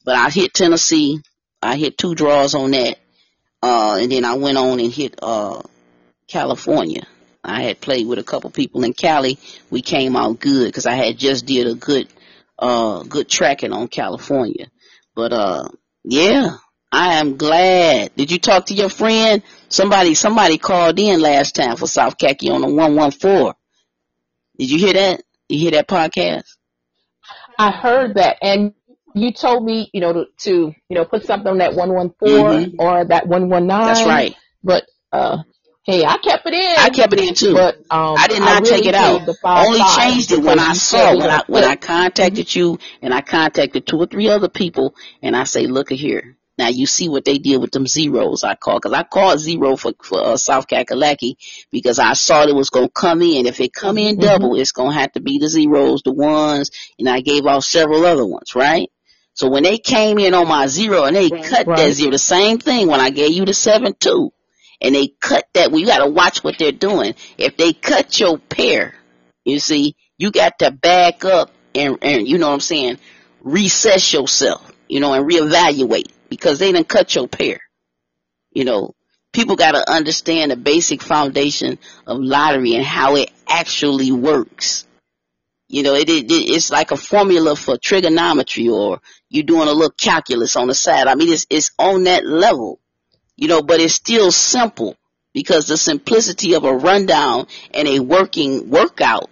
But 0.04 0.16
I 0.16 0.30
hit 0.30 0.54
Tennessee. 0.54 1.20
I 1.62 1.76
hit 1.76 1.96
two 1.96 2.14
draws 2.14 2.54
on 2.54 2.72
that. 2.72 2.98
Uh, 3.62 3.98
and 4.00 4.12
then 4.12 4.24
I 4.24 4.34
went 4.34 4.58
on 4.58 4.80
and 4.80 4.92
hit, 4.92 5.18
uh, 5.22 5.62
California. 6.28 7.06
I 7.42 7.62
had 7.62 7.80
played 7.80 8.06
with 8.06 8.18
a 8.18 8.24
couple 8.24 8.50
people 8.50 8.84
in 8.84 8.92
Cali. 8.92 9.38
We 9.70 9.82
came 9.82 10.16
out 10.16 10.40
good 10.40 10.66
because 10.66 10.86
I 10.86 10.94
had 10.94 11.18
just 11.18 11.46
did 11.46 11.66
a 11.66 11.74
good, 11.74 12.08
uh, 12.58 13.02
good 13.02 13.28
tracking 13.28 13.72
on 13.72 13.88
California. 13.88 14.66
But, 15.14 15.32
uh, 15.32 15.68
yeah, 16.04 16.56
I 16.92 17.14
am 17.14 17.36
glad. 17.36 18.14
Did 18.16 18.30
you 18.30 18.38
talk 18.38 18.66
to 18.66 18.74
your 18.74 18.88
friend? 18.88 19.42
Somebody, 19.68 20.14
somebody 20.14 20.58
called 20.58 20.98
in 20.98 21.20
last 21.20 21.54
time 21.54 21.76
for 21.76 21.86
South 21.86 22.18
Khaki 22.18 22.50
on 22.50 22.60
the 22.60 22.68
114. 22.68 23.52
Did 24.58 24.70
you 24.70 24.78
hear 24.78 24.92
that? 24.94 25.22
You 25.48 25.58
hear 25.58 25.70
that 25.72 25.88
podcast? 25.88 26.44
I 27.58 27.70
heard 27.70 28.14
that, 28.14 28.38
and 28.42 28.74
you 29.14 29.32
told 29.32 29.64
me, 29.64 29.90
you 29.92 30.00
know, 30.00 30.12
to, 30.12 30.24
to 30.38 30.50
you 30.88 30.96
know 30.96 31.04
put 31.04 31.24
something 31.24 31.48
on 31.48 31.58
that 31.58 31.74
one 31.74 31.92
one 31.92 32.10
four 32.18 32.28
Mhm. 32.28 32.74
or 32.78 33.04
that 33.06 33.26
one 33.26 33.48
one 33.48 33.66
nine. 33.66 33.86
That's 33.86 34.06
right. 34.06 34.34
But 34.62 34.84
uh, 35.12 35.38
hey, 35.84 36.04
I 36.04 36.18
kept 36.18 36.46
it 36.46 36.54
in. 36.54 36.76
I 36.78 36.90
kept 36.90 37.12
it 37.12 37.20
in 37.20 37.34
too. 37.34 37.54
But 37.54 37.76
um, 37.90 38.16
I 38.18 38.26
did 38.28 38.40
not 38.40 38.62
really 38.62 38.82
take 38.82 38.86
it 38.86 38.94
out. 38.94 39.28
Only 39.44 39.80
changed 39.96 40.32
it 40.32 40.42
when 40.42 40.58
I 40.58 40.72
saw 40.72 41.16
when 41.16 41.30
I 41.30 41.42
when 41.46 41.64
I 41.64 41.76
contacted 41.92 42.54
you 42.54 42.78
and 43.02 43.14
I 43.14 43.20
contacted 43.20 43.86
two 43.86 43.98
or 43.98 44.06
three 44.06 44.28
other 44.28 44.48
people 44.48 44.94
and 45.22 45.36
I 45.36 45.44
say, 45.44 45.66
look 45.66 45.92
at 45.92 45.98
here. 45.98 46.36
Now 46.56 46.68
you 46.68 46.86
see 46.86 47.08
what 47.08 47.24
they 47.24 47.38
did 47.38 47.60
with 47.60 47.72
them 47.72 47.86
zeros 47.86 48.44
I 48.44 48.54
called 48.54 48.82
because 48.82 48.96
I 48.96 49.02
called 49.02 49.40
zero 49.40 49.76
for 49.76 49.92
for 50.02 50.24
uh, 50.24 50.36
South 50.36 50.68
Kakalaki 50.68 51.36
because 51.72 51.98
I 51.98 52.12
saw 52.12 52.46
it 52.46 52.54
was 52.54 52.70
gonna 52.70 52.88
come 52.88 53.22
in. 53.22 53.46
If 53.46 53.60
it 53.60 53.72
come 53.72 53.98
in 53.98 54.16
Mhm. 54.16 54.20
double, 54.20 54.54
it's 54.54 54.72
gonna 54.72 54.92
have 54.92 55.12
to 55.12 55.20
be 55.20 55.38
the 55.38 55.48
zeros, 55.48 56.02
the 56.02 56.12
ones, 56.12 56.70
and 56.98 57.08
I 57.08 57.20
gave 57.20 57.46
out 57.46 57.64
several 57.64 58.06
other 58.06 58.24
ones, 58.24 58.54
right? 58.54 58.88
So 59.34 59.48
when 59.48 59.64
they 59.64 59.78
came 59.78 60.20
in 60.20 60.32
on 60.32 60.46
my 60.46 60.68
zero 60.68 61.04
and 61.04 61.16
they 61.16 61.28
cut 61.28 61.66
that 61.76 61.92
zero, 61.92 62.12
the 62.12 62.18
same 62.18 62.58
thing 62.58 62.86
when 62.86 63.00
I 63.00 63.10
gave 63.10 63.32
you 63.32 63.44
the 63.44 63.54
seven 63.54 63.94
two, 63.98 64.32
and 64.80 64.94
they 64.94 65.08
cut 65.08 65.48
that. 65.54 65.72
Well, 65.72 65.80
you 65.80 65.86
got 65.86 66.04
to 66.04 66.10
watch 66.10 66.44
what 66.44 66.56
they're 66.56 66.70
doing. 66.70 67.14
If 67.36 67.56
they 67.56 67.72
cut 67.72 68.20
your 68.20 68.38
pair, 68.38 68.94
you 69.44 69.58
see, 69.58 69.96
you 70.18 70.30
got 70.30 70.60
to 70.60 70.70
back 70.70 71.24
up 71.24 71.50
and 71.74 71.98
and 72.00 72.28
you 72.28 72.38
know 72.38 72.46
what 72.46 72.54
I'm 72.54 72.60
saying, 72.60 72.98
recess 73.40 74.12
yourself, 74.12 74.70
you 74.88 75.00
know, 75.00 75.12
and 75.14 75.28
reevaluate 75.28 76.12
because 76.28 76.58
they 76.58 76.72
didn't 76.72 76.88
cut 76.88 77.14
your 77.14 77.28
pair. 77.28 77.60
You 78.52 78.64
know, 78.64 78.94
people 79.32 79.56
got 79.56 79.72
to 79.72 79.90
understand 79.90 80.50
the 80.50 80.56
basic 80.56 81.02
foundation 81.02 81.78
of 82.06 82.18
lottery 82.18 82.74
and 82.74 82.84
how 82.84 83.16
it 83.16 83.30
actually 83.46 84.12
works. 84.12 84.86
You 85.68 85.82
know, 85.82 85.94
it, 85.94 86.08
it 86.08 86.30
it's 86.30 86.70
like 86.70 86.92
a 86.92 86.96
formula 86.96 87.56
for 87.56 87.76
trigonometry 87.76 88.68
or 88.68 89.00
you're 89.28 89.44
doing 89.44 89.68
a 89.68 89.72
little 89.72 89.90
calculus 89.90 90.56
on 90.56 90.68
the 90.68 90.74
side. 90.74 91.08
I 91.08 91.16
mean, 91.16 91.32
it's 91.32 91.46
it's 91.50 91.72
on 91.78 92.04
that 92.04 92.24
level, 92.24 92.78
you 93.36 93.48
know, 93.48 93.60
but 93.60 93.80
it's 93.80 93.94
still 93.94 94.30
simple 94.30 94.96
because 95.32 95.66
the 95.66 95.76
simplicity 95.76 96.54
of 96.54 96.64
a 96.64 96.72
rundown 96.72 97.46
and 97.72 97.88
a 97.88 97.98
working 97.98 98.70
workout, 98.70 99.28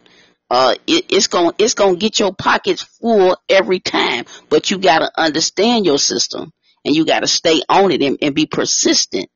uh, 0.51 0.75
it, 0.87 1.05
it's 1.11 1.29
going 1.29 1.53
it's 1.59 1.75
to 1.75 1.97
get 1.97 2.19
your 2.19 2.35
pockets 2.35 2.83
full 2.83 3.37
every 3.49 3.79
time. 3.79 4.25
But 4.49 4.71
you 4.71 4.79
got 4.79 4.99
to 4.99 5.13
understand 5.17 5.87
your 5.87 5.99
system 5.99 6.53
and 6.85 6.95
you 6.95 7.05
got 7.05 7.21
to 7.21 7.27
stay 7.27 7.63
on 7.69 7.91
it 7.91 8.03
and, 8.03 8.19
and 8.23 8.35
be 8.35 8.47
persistent. 8.47 9.29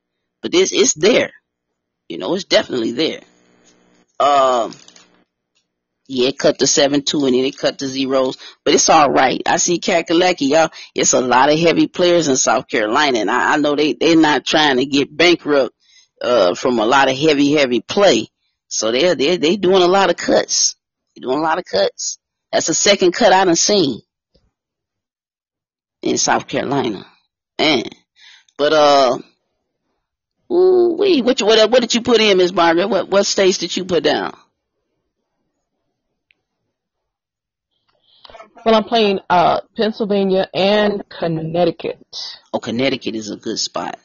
But 0.43 0.55
it's 0.55 0.73
it's 0.73 0.95
there, 0.95 1.33
you 2.09 2.19
know, 2.19 2.35
it's 2.35 2.45
definitely 2.45 2.93
there. 2.93 3.21
Um. 4.21 4.73
Yeah, 6.09 6.29
it 6.29 6.39
cut 6.39 6.59
the 6.59 6.69
seven 6.69 7.03
two 7.03 7.27
and 7.27 7.35
then 7.35 7.45
it 7.45 7.59
cut 7.59 7.79
the 7.79 7.89
zeros, 7.89 8.37
but 8.65 8.75
it's 8.75 8.89
all 8.89 9.11
right. 9.11 9.43
I 9.45 9.57
see 9.57 9.81
Kakalaki, 9.81 10.51
y'all. 10.51 10.71
It's 10.95 11.15
a 11.15 11.21
lot 11.21 11.51
of 11.51 11.59
heavy 11.59 11.89
players 11.89 12.29
in 12.29 12.37
South 12.37 12.69
Carolina, 12.69 13.19
and 13.19 13.31
I, 13.31 13.55
I 13.55 13.57
know 13.57 13.75
they 13.75 13.95
they're 13.95 14.17
not 14.17 14.47
trying 14.47 14.77
to 14.77 14.87
get 14.87 15.17
bankrupt 15.17 15.75
uh, 16.23 16.55
from 16.55 16.79
a 16.79 16.87
lot 16.87 17.11
of 17.11 17.19
heavy, 17.19 17.53
heavy 17.55 17.81
play. 17.81 18.29
So 18.69 18.93
they're, 18.93 19.15
they're, 19.15 19.37
they 19.37 19.57
doing 19.57 19.83
a 19.83 19.89
lot 19.89 20.11
of 20.11 20.17
cuts. 20.17 20.77
They're 21.15 21.29
doing 21.29 21.39
a 21.39 21.43
lot 21.43 21.59
of 21.59 21.65
cuts. 21.65 22.19
That's 22.53 22.67
the 22.67 22.75
second 22.75 23.13
cut 23.13 23.33
I 23.33 23.45
done 23.45 23.57
seen 23.57 24.01
in 26.03 26.19
South 26.19 26.47
Carolina. 26.47 27.07
Man. 27.59 27.85
But, 28.59 28.73
uh, 28.73 29.19
ooh, 30.53 30.97
wee, 30.99 31.23
what, 31.23 31.41
you, 31.41 31.47
what, 31.47 31.71
what 31.71 31.81
did 31.81 31.95
you 31.95 32.03
put 32.03 32.21
in, 32.21 32.39
Miss 32.39 32.53
Margaret? 32.53 32.89
What, 32.89 33.09
what 33.09 33.27
states 33.27 33.59
did 33.59 33.77
you 33.77 33.85
put 33.85 34.03
down? 34.05 34.37
Well, 38.65 38.75
I'm 38.75 38.85
playing 38.85 39.21
uh, 39.31 39.61
Pennsylvania 39.77 40.49
and 40.53 41.09
Connecticut. 41.09 42.05
Oh, 42.53 42.59
Connecticut 42.59 43.15
is 43.15 43.31
a 43.31 43.37
good 43.37 43.59
spot 43.59 43.99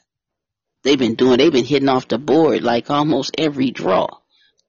they've 0.83 0.99
been 0.99 1.15
doing. 1.15 1.37
They've 1.37 1.51
been 1.51 1.65
hitting 1.65 1.89
off 1.89 2.07
the 2.07 2.17
board 2.17 2.63
like 2.63 2.89
almost 2.89 3.35
every 3.37 3.71
draw. 3.71 4.07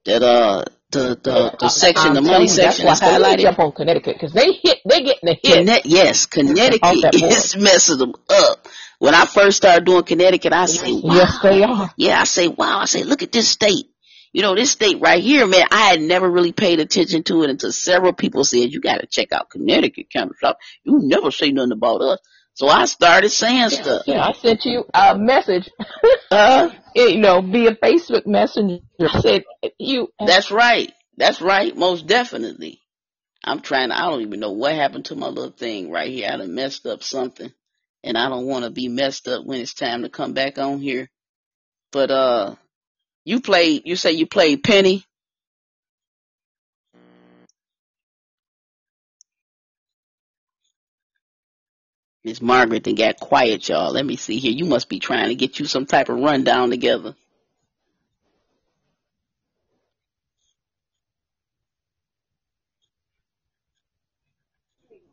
That 0.05 0.23
uh 0.23 0.65
the 0.93 1.19
the, 1.21 1.31
uh, 1.31 1.55
the 1.59 1.69
section, 1.69 2.09
I'm 2.09 2.13
the 2.15 2.21
money 2.21 2.47
section 2.47 2.85
that's 2.85 3.01
is 3.01 3.07
why 3.07 3.15
I 3.15 3.19
highlighted. 3.19 3.41
jump 3.41 3.59
on 3.59 3.71
Connecticut 3.73 4.15
because 4.15 4.33
they 4.33 4.53
hit, 4.53 4.79
they 4.87 5.03
getting 5.03 5.27
the 5.27 5.37
hit. 5.41 5.67
Conne- 5.67 5.81
yes, 5.85 6.25
Connecticut 6.27 7.15
is 7.15 7.57
messing 7.57 7.97
them 7.97 8.13
up. 8.29 8.67
When 8.99 9.13
I 9.13 9.25
first 9.25 9.57
started 9.57 9.85
doing 9.85 10.03
Connecticut, 10.03 10.53
I 10.53 10.65
say, 10.65 10.93
wow. 10.93 11.15
Yes, 11.15 11.39
they 11.43 11.61
are. 11.61 11.93
Yeah, 11.97 12.21
I 12.21 12.23
say, 12.23 12.47
wow. 12.47 12.79
I 12.79 12.85
say, 12.85 13.03
look 13.03 13.21
at 13.21 13.33
this 13.33 13.49
state. 13.49 13.87
You 14.31 14.41
know, 14.41 14.55
this 14.55 14.71
state 14.71 15.01
right 15.01 15.21
here, 15.21 15.45
man, 15.45 15.65
I 15.69 15.89
had 15.89 16.01
never 16.01 16.29
really 16.29 16.53
paid 16.53 16.79
attention 16.79 17.23
to 17.23 17.43
it 17.43 17.49
until 17.49 17.71
several 17.71 18.13
people 18.13 18.45
said, 18.45 18.71
you 18.71 18.79
got 18.79 19.01
to 19.01 19.05
check 19.05 19.33
out 19.33 19.49
Connecticut 19.49 20.07
kind 20.11 20.31
of. 20.43 20.55
You 20.83 20.99
never 21.03 21.31
say 21.31 21.51
nothing 21.51 21.73
about 21.73 22.01
us. 22.01 22.19
So 22.55 22.67
I 22.67 22.85
started 22.85 23.29
saying 23.31 23.69
stuff. 23.71 24.03
Yeah, 24.05 24.27
I 24.27 24.33
sent 24.33 24.65
you 24.65 24.85
a 24.93 25.17
message, 25.17 25.69
Uh, 26.31 26.69
you 26.95 27.17
know, 27.17 27.41
via 27.41 27.75
Facebook 27.75 28.25
Messenger. 28.27 28.79
I 28.99 29.19
said 29.21 29.43
you. 29.79 30.09
That's 30.19 30.51
right. 30.51 30.91
That's 31.17 31.41
right. 31.41 31.75
Most 31.75 32.07
definitely. 32.07 32.79
I'm 33.43 33.61
trying 33.61 33.89
to, 33.89 33.97
I 33.97 34.09
don't 34.09 34.21
even 34.21 34.39
know 34.39 34.51
what 34.51 34.73
happened 34.73 35.05
to 35.05 35.15
my 35.15 35.27
little 35.27 35.51
thing 35.51 35.91
right 35.91 36.09
here. 36.11 36.29
I 36.31 36.37
done 36.37 36.55
messed 36.55 36.85
up 36.85 37.03
something 37.03 37.51
and 38.03 38.17
I 38.17 38.29
don't 38.29 38.45
want 38.45 38.63
to 38.65 38.71
be 38.71 38.87
messed 38.87 39.27
up 39.27 39.45
when 39.45 39.59
it's 39.61 39.73
time 39.73 40.03
to 40.03 40.09
come 40.09 40.33
back 40.33 40.57
on 40.57 40.79
here. 40.79 41.09
But, 41.91 42.09
uh, 42.09 42.55
you 43.25 43.41
played, 43.41 43.83
you 43.85 43.95
say 43.95 44.13
you 44.13 44.27
played 44.27 44.63
Penny. 44.63 45.05
Miss 52.23 52.41
Margaret 52.41 52.83
then 52.85 52.95
got 52.95 53.19
quiet, 53.19 53.67
y'all. 53.67 53.91
Let 53.91 54.05
me 54.05 54.15
see 54.15 54.39
here. 54.39 54.51
You 54.51 54.65
must 54.65 54.89
be 54.89 54.99
trying 54.99 55.29
to 55.29 55.35
get 55.35 55.59
you 55.59 55.65
some 55.65 55.85
type 55.85 56.09
of 56.09 56.19
rundown 56.19 56.69
together. 56.69 57.15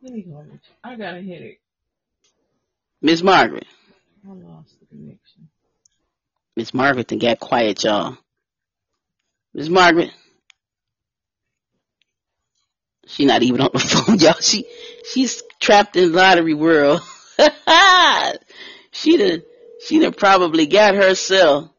Let 0.03 0.13
me 0.13 0.23
go. 0.23 0.43
I 0.83 0.95
got 0.95 1.15
a 1.15 1.21
headache. 1.21 1.61
Miss 3.01 3.21
Margaret. 3.21 3.67
I 4.27 4.33
lost 4.33 4.79
the 4.79 4.85
connection. 4.85 5.49
Miss 6.55 6.73
Margaret 6.73 7.07
then 7.07 7.19
got 7.19 7.39
quiet, 7.39 7.83
y'all. 7.83 8.17
Miss 9.53 9.69
Margaret. 9.69 10.11
She 13.07 13.25
not 13.25 13.43
even 13.43 13.61
on 13.61 13.69
the 13.73 13.79
phone, 13.79 14.19
y'all. 14.19 14.33
She 14.41 14.65
she's 15.11 15.43
trapped 15.61 15.95
in 15.95 16.11
lottery 16.11 16.53
world. 16.53 17.01
she 18.91 19.15
done 19.15 19.43
she 19.85 19.99
done 19.99 20.13
probably 20.13 20.67
got 20.67 20.95
herself 20.95 21.69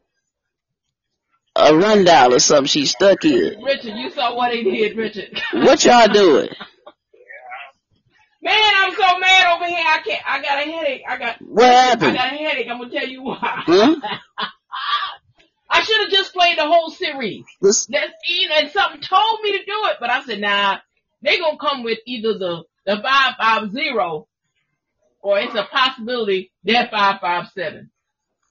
a 1.55 1.75
rundown 1.75 2.33
or 2.33 2.39
something 2.39 2.65
she 2.65 2.85
stuck 2.85 3.23
in. 3.25 3.61
Richard, 3.61 3.95
you 3.95 4.09
saw 4.09 4.35
what 4.35 4.51
he 4.51 4.63
did, 4.63 4.97
Richard. 4.97 5.39
What 5.53 5.85
y'all 5.85 6.07
doing? 6.07 6.49
Man, 8.41 8.73
I'm 8.75 8.91
so 8.91 9.19
mad 9.19 9.55
over 9.55 9.65
here. 9.67 9.85
I 9.87 10.01
can't. 10.03 10.21
I 10.27 10.41
got 10.41 10.67
a 10.67 10.71
headache. 10.71 11.01
I 11.07 11.17
got. 11.17 11.41
What 11.41 11.71
happened? 11.71 12.17
I 12.17 12.29
got 12.29 12.33
a 12.33 12.35
headache. 12.35 12.67
I'm 12.69 12.79
gonna 12.79 12.91
tell 12.91 13.07
you 13.07 13.23
why. 13.23 13.37
Huh? 13.39 13.95
I 15.69 15.81
should 15.81 16.01
have 16.01 16.11
just 16.11 16.33
played 16.33 16.57
the 16.57 16.65
whole 16.65 16.89
series. 16.91 17.45
This, 17.61 17.85
That's 17.85 18.11
you 18.27 18.49
know, 18.49 18.55
and 18.57 18.69
something 18.71 19.01
told 19.01 19.39
me 19.41 19.53
to 19.53 19.65
do 19.65 19.81
it, 19.85 19.97
but 19.99 20.09
I 20.09 20.23
said, 20.23 20.39
nah. 20.39 20.77
They 21.21 21.39
gonna 21.39 21.57
come 21.57 21.83
with 21.83 21.99
either 22.05 22.37
the 22.37 22.63
the 22.85 22.97
five 23.01 23.35
five 23.37 23.71
zero, 23.71 24.27
or 25.21 25.39
it's 25.39 25.55
a 25.55 25.63
possibility 25.63 26.51
they're 26.63 26.87
five 26.91 27.47
seven. 27.53 27.91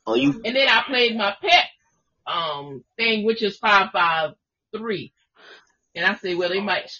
oh 0.06 0.14
you 0.14 0.40
And 0.44 0.56
then 0.56 0.68
I 0.68 0.82
played 0.86 1.16
my 1.16 1.34
pet 1.40 1.64
um 2.26 2.84
thing, 2.96 3.24
which 3.24 3.42
is 3.42 3.58
five 3.58 3.90
five 3.92 4.34
three. 4.76 5.12
And 5.94 6.06
I 6.06 6.14
said, 6.16 6.38
well, 6.38 6.48
they 6.48 6.60
might 6.60 6.90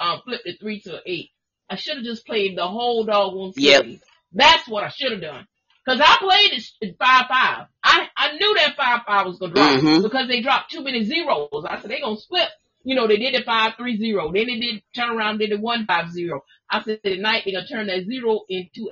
um, 0.00 0.22
flip 0.24 0.40
the 0.44 0.54
three 0.54 0.80
to 0.80 0.96
an 0.96 1.02
eight. 1.06 1.30
I 1.70 1.76
should 1.76 1.98
have 1.98 2.04
just 2.04 2.26
played 2.26 2.58
the 2.58 2.66
whole 2.66 3.04
doggone 3.04 3.52
Yep. 3.56 3.86
That's 4.32 4.66
what 4.68 4.82
I 4.84 4.88
should 4.88 5.12
have 5.12 5.20
done. 5.20 5.46
Cause 5.88 6.00
I 6.02 6.16
played 6.18 6.62
it 6.82 6.96
five 6.98 7.26
five. 7.28 7.66
I 7.82 8.08
I 8.16 8.32
knew 8.32 8.54
that 8.56 8.76
five 8.76 9.00
five 9.06 9.26
was 9.26 9.38
gonna 9.38 9.54
drop 9.54 9.80
Mhm. 9.80 10.02
because 10.02 10.28
they 10.28 10.40
dropped 10.42 10.70
too 10.70 10.82
many 10.82 11.04
zeros. 11.04 11.64
I 11.66 11.80
said 11.80 11.90
they 11.90 12.00
gonna 12.00 12.18
split. 12.18 12.48
You 12.88 12.94
know, 12.94 13.06
they 13.06 13.18
did 13.18 13.34
the 13.34 13.42
five 13.44 13.72
three 13.76 13.98
zero. 13.98 14.32
Then 14.32 14.46
they 14.46 14.58
did 14.58 14.82
turn 14.96 15.10
around 15.10 15.32
and 15.32 15.40
did 15.40 15.50
the 15.50 15.58
one 15.60 15.84
five 15.84 16.10
zero. 16.10 16.42
I 16.70 16.82
said 16.82 17.02
tonight 17.02 17.42
they 17.44 17.52
gonna 17.52 17.66
turn 17.66 17.86
that 17.88 18.06
zero 18.06 18.40
into 18.48 18.88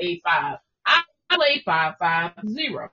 a 0.00 0.20
five. 0.24 0.58
I 0.84 1.02
played 1.30 1.62
five 1.64 1.94
five 2.00 2.32
zero. 2.48 2.90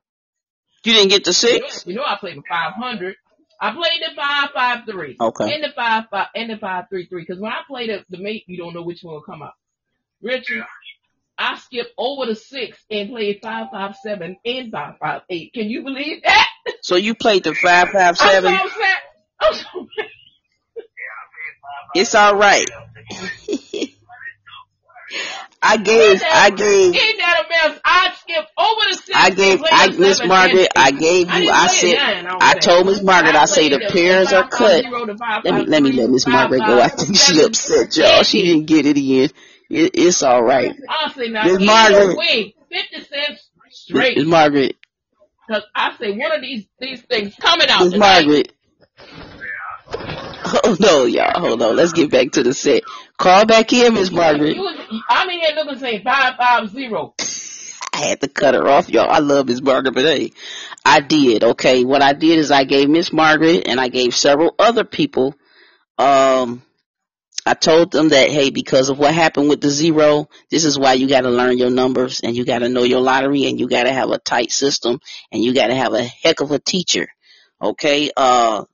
you 0.84 0.94
didn't 0.94 1.10
get 1.10 1.24
the 1.24 1.34
six? 1.34 1.88
You 1.88 1.96
know 1.96 2.04
I 2.06 2.18
played 2.20 2.38
the 2.38 2.44
five 2.48 2.74
hundred. 2.74 3.16
I 3.60 3.72
played 3.72 4.00
the 4.00 4.16
five 4.16 4.50
five 4.54 4.86
three. 4.88 5.18
Okay. 5.20 5.56
And 5.56 5.64
the 5.64 5.72
five 5.76 6.04
five 6.12 6.28
and 6.36 6.52
the 6.52 6.58
five 6.58 6.86
three 6.92 7.08
three. 7.08 7.24
Because 7.24 7.42
when 7.42 7.52
I 7.52 7.62
play 7.68 7.88
the, 7.88 8.06
the 8.08 8.20
mate, 8.20 8.44
you 8.46 8.60
don't 8.60 8.76
know 8.76 8.84
which 8.84 9.00
one 9.02 9.16
will 9.16 9.24
come 9.24 9.42
out. 9.42 9.54
Richard, 10.22 10.64
I 11.36 11.58
skipped 11.58 11.94
over 11.98 12.28
the 12.28 12.36
six 12.36 12.78
and 12.92 13.10
played 13.10 13.40
five 13.42 13.70
five 13.72 13.96
seven 14.04 14.38
and 14.46 14.72
five 14.72 15.00
five 15.00 15.22
eight. 15.32 15.52
Can 15.54 15.68
you 15.68 15.82
believe 15.82 16.22
that? 16.22 16.48
So 16.84 16.96
you 16.96 17.16
played 17.16 17.44
the 17.44 17.56
five 17.56 17.88
five 17.90 18.18
I'm 18.20 18.30
seven. 18.30 18.56
so 18.56 18.66
upset. 18.66 18.98
I'm 19.42 19.54
so 19.56 19.80
mad. 19.98 20.08
It's 21.96 22.16
all 22.16 22.36
right. 22.36 22.70
I 25.62 25.78
gave 25.78 26.22
I 26.24 26.50
gave 26.52 26.96
Ain't 26.96 27.18
that 27.18 27.46
a 27.46 27.70
mess? 27.70 27.80
I 27.84 28.14
skipped 28.20 28.52
over 28.58 28.82
the 28.90 28.98
six. 28.98 29.18
I 29.18 29.30
gave 29.32 29.62
I 29.64 29.88
Miss 29.88 30.24
Margaret, 30.24 30.68
I 30.76 30.92
gave 30.92 31.32
you 31.32 31.50
I 31.50 31.68
said 31.68 31.98
I 31.98 32.22
don't 32.22 32.44
I 32.44 32.52
think. 32.54 32.64
told 32.64 32.86
Miss 32.86 33.02
Margaret 33.02 33.36
I 33.36 33.46
say 33.46 33.70
the 33.70 33.80
pairs 33.80 34.34
are 34.34 34.48
cut. 34.48 34.84
550, 34.84 35.12
the 35.14 35.18
five 35.18 35.44
Let 35.44 35.54
me 35.56 35.66
let 35.66 35.84
me 35.84 35.92
let 35.94 36.10
Miss 36.10 36.28
Margaret 36.28 36.60
go. 36.66 36.80
I 36.80 36.88
think 36.90 37.16
she 37.16 37.42
upset 37.42 37.96
y'all. 37.98 38.24
She 38.24 38.44
didn't 38.44 38.66
get 38.66 38.86
it 38.86 38.98
in. 38.98 39.30
It, 39.70 39.92
it's 39.96 40.24
all 40.24 40.44
right. 40.44 40.74
Miss 40.78 41.60
Margaret. 41.60 42.18
fifty 42.70 43.04
cents 43.04 43.50
Miss. 43.90 44.26
Margaret, 44.26 44.76
Cause 45.50 45.64
I 45.74 45.96
say 45.98 46.12
one 46.12 46.32
of 46.32 46.42
these 46.42 46.66
these 46.80 47.02
things 47.02 47.36
coming 47.36 47.68
out 47.70 47.86
Miss. 47.86 47.98
Margaret. 47.98 48.54
Hold 50.48 50.86
on, 50.86 51.12
y'all. 51.12 51.40
Hold 51.40 51.62
on. 51.62 51.76
Let's 51.76 51.94
get 51.94 52.12
back 52.12 52.32
to 52.32 52.44
the 52.44 52.54
set. 52.54 52.84
Call 53.18 53.46
back 53.46 53.74
in, 53.74 53.94
Miss 53.94 54.12
Margaret. 54.12 54.58
Was, 54.58 55.02
I'm 55.10 55.30
in 55.30 55.40
here 55.40 55.56
looking 55.56 55.80
saying 55.80 56.04
five 56.04 56.36
five 56.38 56.70
zero. 56.70 57.14
I 57.94 58.06
had 58.06 58.22
to 58.22 58.28
cut 58.28 58.54
her 58.54 58.68
off, 58.68 58.90
y'all. 58.90 59.10
I 59.10 59.20
love 59.20 59.48
Miss 59.48 59.62
Margaret, 59.62 59.94
but 59.94 60.06
hey, 60.06 60.32
I 60.86 61.00
did. 61.00 61.44
Okay, 61.44 61.84
what 61.84 62.02
I 62.02 62.14
did 62.14 62.38
is 62.38 62.52
I 62.52 62.64
gave 62.64 62.90
Miss 62.90 63.12
Margaret 63.12 63.68
and 63.68 63.80
I 63.80 63.88
gave 63.88 64.16
several 64.16 64.56
other 64.60 64.84
people. 64.84 65.36
Um, 65.98 66.62
I 67.46 67.54
told 67.54 67.92
them 67.92 68.10
that, 68.10 68.30
hey, 68.30 68.50
because 68.50 68.90
of 68.90 69.00
what 69.00 69.16
happened 69.16 69.50
with 69.50 69.62
the 69.62 69.70
zero, 69.70 70.30
this 70.52 70.66
is 70.66 70.78
why 70.78 70.94
you 70.94 71.08
got 71.08 71.22
to 71.22 71.30
learn 71.30 71.58
your 71.58 71.70
numbers 71.70 72.20
and 72.20 72.36
you 72.36 72.46
got 72.46 72.60
to 72.60 72.70
know 72.70 72.84
your 72.84 73.00
lottery 73.00 73.48
and 73.48 73.60
you 73.60 73.68
got 73.68 73.84
to 73.84 73.92
have 73.92 74.12
a 74.12 74.20
tight 74.20 74.52
system 74.52 75.00
and 75.32 75.44
you 75.44 75.54
got 75.54 75.68
to 75.68 75.76
have 75.76 75.94
a 75.94 76.04
heck 76.04 76.42
of 76.42 76.52
a 76.52 76.60
teacher. 76.60 77.08
Okay. 77.62 78.12
Uh, 78.16 78.66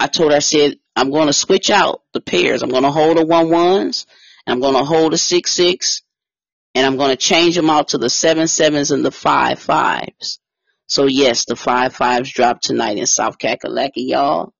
I 0.00 0.08
told 0.08 0.32
her, 0.32 0.36
I 0.36 0.40
said, 0.40 0.76
I'm 0.96 1.10
going 1.10 1.26
to 1.26 1.32
switch 1.32 1.70
out 1.70 2.02
the 2.12 2.20
pairs. 2.20 2.62
I'm 2.62 2.70
going 2.70 2.84
to 2.84 2.90
hold 2.90 3.16
the 3.16 3.24
one 3.24 3.50
ones 3.50 4.06
and 4.46 4.54
I'm 4.54 4.60
going 4.60 4.74
to 4.74 4.84
hold 4.84 5.12
the 5.12 5.18
six 5.18 5.50
six 5.50 6.02
and 6.74 6.86
I'm 6.86 6.96
going 6.96 7.10
to 7.10 7.16
change 7.16 7.56
them 7.56 7.70
out 7.70 7.88
to 7.88 7.98
the 7.98 8.10
seven 8.10 8.48
sevens 8.48 8.90
and 8.90 9.04
the 9.04 9.10
five 9.10 9.58
fives. 9.58 10.40
So 10.86 11.06
yes, 11.06 11.46
the 11.46 11.56
five 11.56 11.94
fives 11.94 12.30
dropped 12.30 12.64
tonight 12.64 12.98
in 12.98 13.06
South 13.06 13.38
Kakalaki, 13.38 14.08
y'all. 14.08 14.52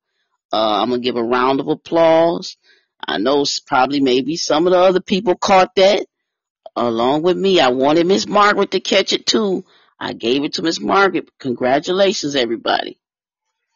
Uh, 0.52 0.80
I'm 0.80 0.90
gonna 0.90 1.02
give 1.02 1.16
a 1.16 1.22
round 1.22 1.60
of 1.60 1.68
applause. 1.68 2.56
I 3.06 3.18
know 3.18 3.44
probably 3.66 4.00
maybe 4.00 4.36
some 4.36 4.66
of 4.66 4.72
the 4.72 4.78
other 4.78 5.00
people 5.00 5.34
caught 5.34 5.74
that 5.74 6.06
along 6.76 7.22
with 7.22 7.36
me. 7.36 7.60
I 7.60 7.68
wanted 7.68 8.06
Miss 8.06 8.26
Margaret 8.26 8.70
to 8.70 8.80
catch 8.80 9.12
it 9.12 9.26
too. 9.26 9.64
I 9.98 10.12
gave 10.12 10.44
it 10.44 10.54
to 10.54 10.62
Miss 10.62 10.80
Margaret. 10.80 11.28
Congratulations, 11.38 12.36
everybody 12.36 12.98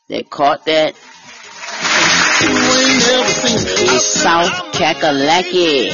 that 0.08 0.30
caught 0.30 0.66
that. 0.66 0.94
In 2.40 3.98
South 3.98 4.72
Kakalaki. 4.72 5.90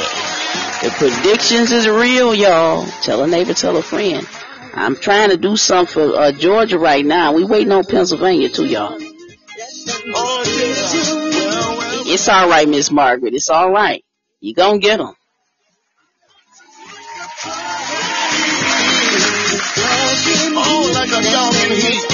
The 0.83 0.91
predictions 0.91 1.73
is 1.73 1.89
real, 1.89 2.35
y'all. 2.35 2.85
Tell 3.03 3.23
a 3.23 3.27
neighbor, 3.27 3.55
tell 3.55 3.79
a 3.79 3.83
friend. 3.83 4.29
I'm 4.75 4.95
trying 4.95 5.31
to 5.31 5.39
do 5.39 5.57
something 5.57 5.93
for 5.93 6.15
uh, 6.15 6.33
Georgia 6.33 6.79
right 6.79 7.05
now. 7.05 7.33
We 7.33 7.45
waiting 7.45 7.73
on 7.73 7.85
Pennsylvania 7.85 8.51
too, 8.51 8.67
y'all. 8.67 8.99
It's 12.07 12.29
all 12.29 12.49
right, 12.51 12.69
Miss 12.69 12.91
Margaret. 12.91 13.33
It's 13.33 13.49
all 13.49 13.71
right. 13.71 14.05
You 14.41 14.53
gonna 14.53 14.79
get 14.79 14.99
them. 14.99 15.15
Oh, 20.57 20.91
like 20.95 22.14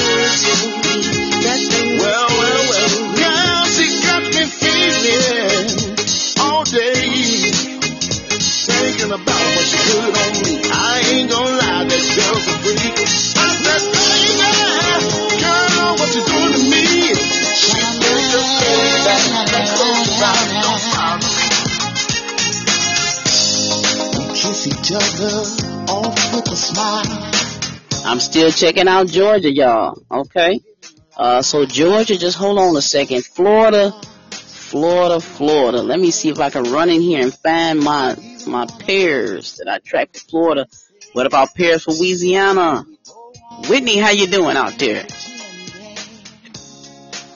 I'm 28.05 28.19
still 28.19 28.51
checking 28.51 28.89
out 28.89 29.07
Georgia, 29.07 29.53
y'all. 29.53 30.03
Okay. 30.11 30.61
Uh, 31.17 31.43
so 31.43 31.65
Georgia, 31.65 32.19
just 32.19 32.37
hold 32.37 32.59
on 32.59 32.77
a 32.77 32.83
second. 32.83 33.25
Florida, 33.25 33.95
Florida, 34.71 35.19
Florida. 35.19 35.83
Let 35.83 35.99
me 35.99 36.13
see 36.13 36.29
if 36.29 36.39
I 36.39 36.49
can 36.49 36.63
run 36.63 36.91
in 36.91 37.01
here 37.01 37.21
and 37.21 37.35
find 37.35 37.81
my 37.81 38.15
my 38.47 38.67
pairs 38.67 39.57
that 39.57 39.69
I 39.69 39.79
tracked 39.81 40.15
to 40.15 40.21
Florida. 40.21 40.69
What 41.13 41.27
about 41.27 41.57
pairs 41.57 41.83
for 41.83 41.91
Louisiana? 41.91 42.87
Whitney, 43.69 43.97
how 43.99 44.11
you 44.11 44.29
doing 44.29 44.57
out 44.57 44.79
there? 44.79 45.07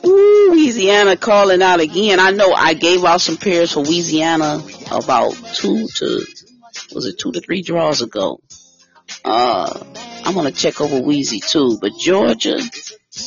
Ooh, 0.06 0.50
Louisiana 0.52 1.16
calling 1.16 1.60
out 1.60 1.80
again. 1.80 2.20
I 2.20 2.30
know 2.30 2.52
I 2.52 2.74
gave 2.74 3.04
out 3.04 3.20
some 3.20 3.36
pairs 3.36 3.72
for 3.72 3.80
Louisiana 3.80 4.62
about 4.92 5.34
two 5.54 5.88
to 5.88 6.24
was 6.94 7.06
it 7.06 7.18
two 7.18 7.32
to 7.32 7.40
three 7.40 7.62
draws 7.62 8.00
ago. 8.00 8.40
Uh, 9.24 9.82
I'm 10.24 10.34
gonna 10.34 10.52
check 10.52 10.80
over 10.80 11.00
Wheezy 11.00 11.40
too, 11.40 11.78
but 11.80 11.98
Georgia, 11.98 12.60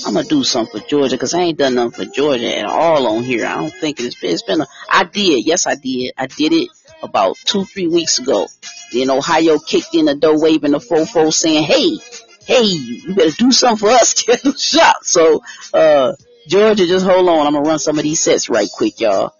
I'm 0.05 0.13
gonna 0.13 0.27
do 0.27 0.43
something 0.43 0.81
for 0.81 0.87
Georgia 0.87 1.15
because 1.15 1.33
I 1.33 1.41
ain't 1.41 1.57
done 1.57 1.75
nothing 1.75 2.05
for 2.05 2.11
Georgia 2.11 2.57
at 2.57 2.65
all 2.65 3.07
on 3.07 3.23
here. 3.23 3.45
I 3.45 3.55
don't 3.55 3.73
think 3.73 3.99
it's 3.99 4.19
been. 4.19 4.31
It's 4.31 4.43
been. 4.43 4.61
A, 4.61 4.67
I 4.89 5.05
did. 5.05 5.45
Yes, 5.45 5.65
I 5.65 5.75
did. 5.75 6.13
I 6.17 6.27
did 6.27 6.51
it 6.51 6.69
about 7.01 7.37
two, 7.37 7.63
three 7.63 7.87
weeks 7.87 8.19
ago. 8.19 8.47
Then 8.91 9.09
Ohio 9.09 9.59
kicked 9.59 9.95
in 9.95 10.05
the 10.05 10.15
door, 10.15 10.41
waving 10.41 10.71
the 10.71 10.79
fofo, 10.79 11.33
saying, 11.33 11.63
"Hey, 11.63 11.97
hey, 12.45 12.63
you 12.63 13.15
better 13.15 13.31
do 13.31 13.51
something 13.51 13.87
for 13.87 13.93
us, 13.93 14.13
get 14.23 14.45
a 14.45 14.57
shot." 14.57 15.05
So, 15.05 15.41
uh, 15.73 16.13
Georgia, 16.47 16.85
just 16.85 17.05
hold 17.05 17.29
on. 17.29 17.47
I'm 17.47 17.53
gonna 17.53 17.67
run 17.67 17.79
some 17.79 17.97
of 17.97 18.03
these 18.03 18.19
sets 18.19 18.49
right 18.49 18.69
quick, 18.71 18.99
y'all. 18.99 19.33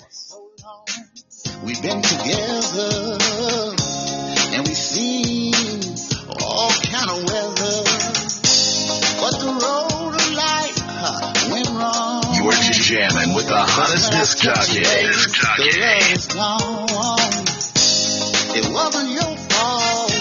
We've 1.64 1.82
been 1.82 2.02
together 2.02 3.18
and 4.54 4.68
we've 4.68 4.78
seen 4.78 5.54
all 6.42 6.72
kind 6.72 7.10
of 7.10 7.24
weather. 7.26 7.87
Are 12.56 12.72
jamming 12.72 13.34
with 13.36 13.48
the 13.48 13.58
hottest 13.58 14.12
disc 14.12 14.40
jockey. 14.40 14.80
Disc 14.80 15.34
jockey. 15.36 15.70
It 18.60 18.66
wasn't 18.74 19.12
your 19.12 19.36
fault 19.52 20.12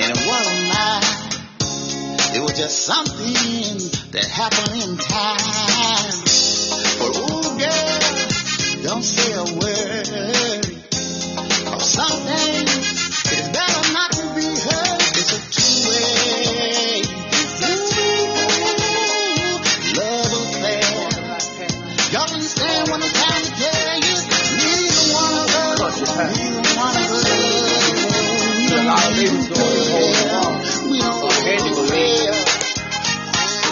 and 0.00 0.10
it 0.14 0.22
wasn't 0.26 0.62
mine. 0.70 2.36
It 2.36 2.42
was 2.42 2.56
just 2.56 2.84
something 2.84 3.90
that 4.12 4.24
happened 4.24 4.82
in 4.82 4.96
time. 4.96 6.22
But 6.98 7.12
oh 7.16 7.56
girl, 7.58 8.82
don't 8.82 9.02
say 9.02 9.32
a 9.32 9.44
word. 9.58 10.06
Or 11.72 11.80
something 11.80 12.75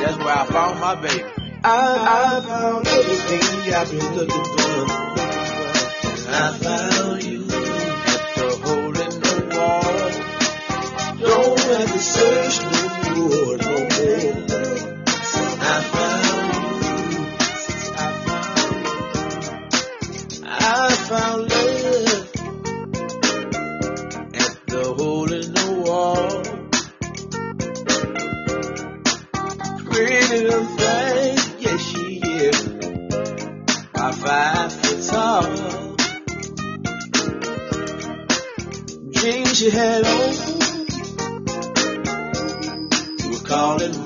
That's 0.04 0.18
where 0.18 0.36
I 0.36 0.44
found 0.44 0.80
my 0.80 0.94
baby. 0.96 1.24
I, 1.64 2.36
I 2.36 2.40
found 2.46 2.86
everything 2.86 3.72
I've 3.72 3.90
been 3.90 4.14
looking 4.14 4.44
for. 4.44 4.84
I 6.28 6.58
found 6.58 7.24
you 7.24 7.40
At 7.44 8.20
the 8.36 8.48
hole 8.64 8.98
in 9.00 9.12
the 9.24 9.34
wall. 9.56 10.10
Don't 11.20 11.58
have 11.58 11.90
to 11.90 11.98
search 11.98 12.56
no 12.64 12.80
more, 13.16 13.56
no 13.56 13.76
more. 14.44 14.53
Thing. 30.40 31.38
Yes, 31.58 31.80
she 31.80 32.18
is. 32.18 32.66
About 33.94 34.14
five 34.14 34.72
foot 34.72 35.02
tall. 35.06 35.42
Dreams 39.12 39.58
she 39.58 39.70
had 39.70 40.04
on. 40.04 40.34
Were 43.30 43.44
calling 43.46 44.03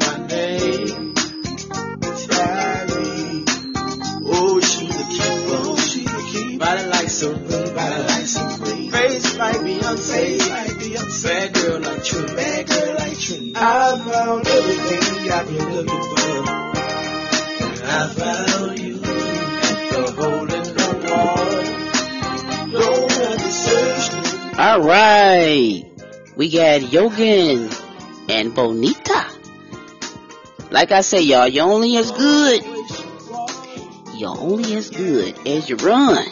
right. 24.88 25.84
We 26.36 26.50
got 26.50 26.90
Yogan 26.90 27.70
and 28.28 28.54
Bonita. 28.54 29.26
Like 30.70 30.92
I 30.92 31.02
say, 31.02 31.20
y'all, 31.20 31.46
you're 31.46 31.66
only 31.66 31.96
as 31.96 32.10
good. 32.10 32.62
You're 34.14 34.38
only 34.38 34.74
as 34.74 34.90
good 34.90 35.46
as 35.46 35.68
you 35.68 35.76
run. 35.76 36.24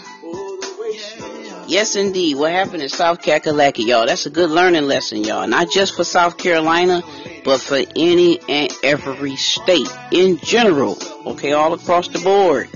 Yes, 1.69 1.97
indeed. 1.97 2.37
What 2.37 2.53
happened 2.53 2.83
in 2.83 2.89
South 2.89 3.21
Kakalaki, 3.21 3.87
y'all? 3.87 4.07
That's 4.07 4.27
a 4.27 4.31
good 4.31 4.51
learning 4.51 4.85
lesson, 4.85 5.25
y'all. 5.25 5.47
Not 5.47 5.71
just 5.71 5.97
for 5.97 6.05
South 6.05 6.39
Carolina, 6.39 7.03
but 7.45 7.61
for 7.61 7.81
any 7.97 8.41
and 8.49 8.73
every 8.83 9.37
state 9.37 9.89
in 10.13 10.39
general. 10.39 10.97
Okay, 11.27 11.53
all 11.53 11.73
across 11.75 12.09
the 12.09 12.21
board. 12.21 12.69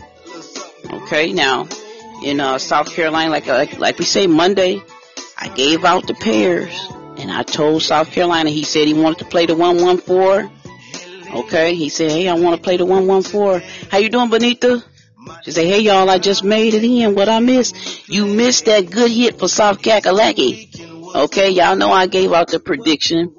Okay, 1.02 1.32
now, 1.32 1.68
in 2.24 2.40
uh, 2.40 2.58
South 2.58 2.92
Carolina, 2.92 3.30
like, 3.30 3.46
like 3.46 3.78
like 3.78 3.98
we 3.98 4.04
say 4.04 4.26
Monday, 4.26 4.82
I 5.41 5.49
gave 5.49 5.84
out 5.84 6.07
the 6.07 6.14
pairs, 6.14 6.74
and 7.16 7.30
I 7.30 7.43
told 7.43 7.82
South 7.82 8.11
Carolina. 8.12 8.51
He 8.51 8.62
said 8.62 8.86
he 8.86 8.95
wanted 8.95 9.20
to 9.20 9.24
play 9.24 9.47
the 9.47 9.57
one 9.57 9.80
one 9.82 9.99
four. 9.99 10.51
Okay, 11.32 11.74
he 11.74 11.88
said, 11.88 12.11
hey, 12.11 12.28
I 12.28 12.34
want 12.34 12.57
to 12.57 12.62
play 12.62 12.76
the 12.76 12.84
one 12.84 13.07
one 13.07 13.22
four. 13.22 13.61
How 13.91 13.99
you 13.99 14.09
doing, 14.09 14.30
Benita? 14.30 14.84
She 15.45 15.53
said, 15.53 15.66
hey 15.66 15.80
y'all, 15.80 16.11
I 16.11 16.18
just 16.18 16.43
made 16.43 16.74
it 16.74 16.82
in. 16.82 17.14
What 17.14 17.28
I 17.28 17.41
missed? 17.41 18.09
You 18.09 18.26
missed 18.26 18.64
that 18.66 18.91
good 18.91 19.11
hit 19.11 19.38
for 19.38 19.49
South 19.49 19.80
Kakalaki. 19.80 21.14
Okay, 21.14 21.51
y'all 21.51 21.76
know 21.76 21.91
I 21.91 22.07
gave 22.07 22.32
out 22.32 22.49
the 22.49 22.59
prediction 22.59 23.34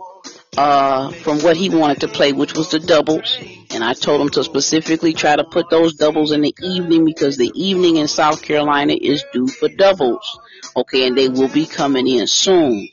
uh, 0.57 1.11
from 1.11 1.39
what 1.39 1.57
he 1.57 1.69
wanted 1.69 2.01
to 2.01 2.07
play, 2.07 2.33
which 2.33 2.53
was 2.55 2.71
the 2.71 2.79
doubles. 2.79 3.37
And 3.71 3.83
I 3.83 3.93
told 3.93 4.21
him 4.21 4.29
to 4.29 4.43
specifically 4.43 5.13
try 5.13 5.35
to 5.35 5.43
put 5.43 5.69
those 5.69 5.95
doubles 5.95 6.31
in 6.31 6.41
the 6.41 6.53
evening 6.61 7.05
because 7.05 7.37
the 7.37 7.51
evening 7.55 7.97
in 7.97 8.07
South 8.07 8.41
Carolina 8.41 8.93
is 8.93 9.23
due 9.33 9.47
for 9.47 9.69
doubles. 9.69 10.39
Okay, 10.75 11.07
and 11.07 11.17
they 11.17 11.29
will 11.29 11.49
be 11.49 11.65
coming 11.65 12.07
in 12.07 12.27
soon. 12.27 12.89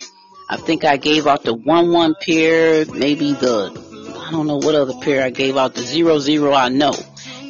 I 0.49 0.57
think 0.57 0.85
I 0.85 0.97
gave 0.97 1.27
out 1.27 1.45
the 1.45 1.55
1-1 1.55 2.15
pair, 2.21 2.87
maybe 2.87 3.33
the, 3.33 3.71
I 4.27 4.31
don't 4.31 4.47
know 4.47 4.57
what 4.57 4.75
other 4.75 4.95
pair 5.03 5.23
I 5.23 5.31
gave 5.31 5.57
out, 5.57 5.75
the 5.75 5.83
0-0 5.83 6.57
I 6.57 6.69
know. 6.69 6.95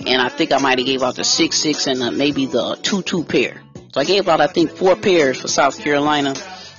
And 0.07 0.21
I 0.21 0.29
think 0.29 0.53
I 0.53 0.59
might 0.59 0.79
have 0.79 0.87
gave 0.87 1.03
out 1.03 1.17
the 1.17 1.23
6-6 1.23 1.87
and 1.87 2.03
uh, 2.03 2.11
maybe 2.11 2.47
the 2.47 2.77
2-2 2.83 3.29
pair. 3.29 3.63
So 3.93 4.01
I 4.01 4.05
gave 4.05 4.29
out, 4.29 4.41
I 4.41 4.47
think, 4.47 4.71
four 4.71 4.97
pairs 4.97 5.41
for 5.41 5.49
South 5.49 5.79
Carolina. 5.79 6.35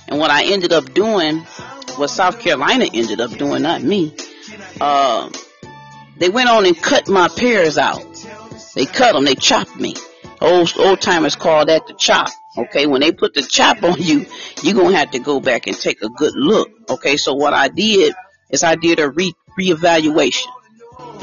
And 0.08 0.18
what 0.18 0.30
I 0.30 0.44
ended 0.44 0.72
up 0.72 0.92
doing 0.94 1.46
what 2.00 2.08
South 2.08 2.40
Carolina 2.40 2.86
ended 2.92 3.20
up 3.20 3.30
doing, 3.32 3.62
not 3.62 3.82
me. 3.82 4.14
Uh, 4.80 5.30
they 6.16 6.30
went 6.30 6.48
on 6.48 6.66
and 6.66 6.80
cut 6.80 7.08
my 7.08 7.28
pairs 7.28 7.76
out. 7.78 8.02
They 8.74 8.86
cut 8.86 9.12
them. 9.12 9.24
They 9.24 9.34
chopped 9.34 9.76
me. 9.76 9.94
Old 10.40 10.72
old 10.78 11.00
timers 11.00 11.36
call 11.36 11.66
that 11.66 11.86
the 11.86 11.94
chop. 11.94 12.30
Okay, 12.58 12.86
when 12.86 13.00
they 13.00 13.12
put 13.12 13.34
the 13.34 13.42
chop 13.42 13.82
on 13.82 14.00
you, 14.00 14.26
you're 14.62 14.74
gonna 14.74 14.96
have 14.96 15.12
to 15.12 15.18
go 15.20 15.40
back 15.40 15.66
and 15.66 15.78
take 15.78 16.02
a 16.02 16.08
good 16.08 16.34
look. 16.34 16.70
Okay, 16.90 17.16
so 17.16 17.34
what 17.34 17.54
I 17.54 17.68
did 17.68 18.14
is 18.50 18.64
I 18.64 18.74
did 18.74 18.98
a 18.98 19.08
re 19.08 19.32
reevaluation. 19.58 20.48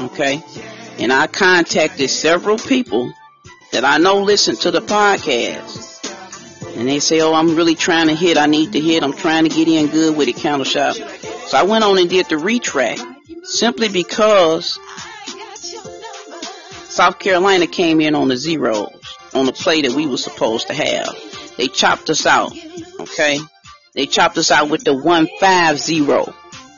Okay, 0.00 0.42
and 0.98 1.12
I 1.12 1.26
contacted 1.26 2.08
several 2.08 2.58
people 2.58 3.12
that 3.72 3.84
I 3.84 3.98
know 3.98 4.22
listen 4.22 4.56
to 4.56 4.70
the 4.70 4.80
podcast 4.80 5.88
and 6.78 6.88
they 6.88 7.00
say, 7.00 7.20
oh, 7.20 7.34
I'm 7.34 7.56
really 7.56 7.74
trying 7.74 8.06
to 8.06 8.14
hit. 8.14 8.38
I 8.38 8.46
need 8.46 8.72
to 8.72 8.80
hit. 8.80 9.02
I'm 9.02 9.12
trying 9.12 9.44
to 9.44 9.50
get 9.50 9.66
in 9.66 9.88
good 9.88 10.16
with 10.16 10.26
the 10.26 10.32
counter 10.32 10.64
shop. 10.64 10.94
So 10.94 11.58
I 11.58 11.64
went 11.64 11.82
on 11.82 11.98
and 11.98 12.08
did 12.08 12.28
the 12.28 12.36
retrack 12.36 12.98
simply 13.44 13.88
because 13.88 14.78
South 16.88 17.18
Carolina 17.18 17.66
came 17.66 18.00
in 18.00 18.14
on 18.14 18.28
the 18.28 18.36
zeros 18.36 18.97
on 19.34 19.46
the 19.46 19.52
play 19.52 19.82
that 19.82 19.92
we 19.92 20.06
were 20.06 20.16
supposed 20.16 20.68
to 20.68 20.74
have. 20.74 21.14
They 21.56 21.68
chopped 21.68 22.10
us 22.10 22.26
out. 22.26 22.52
Okay. 23.00 23.38
They 23.94 24.06
chopped 24.06 24.38
us 24.38 24.50
out 24.50 24.70
with 24.70 24.84
the 24.84 24.94
150, 24.94 26.00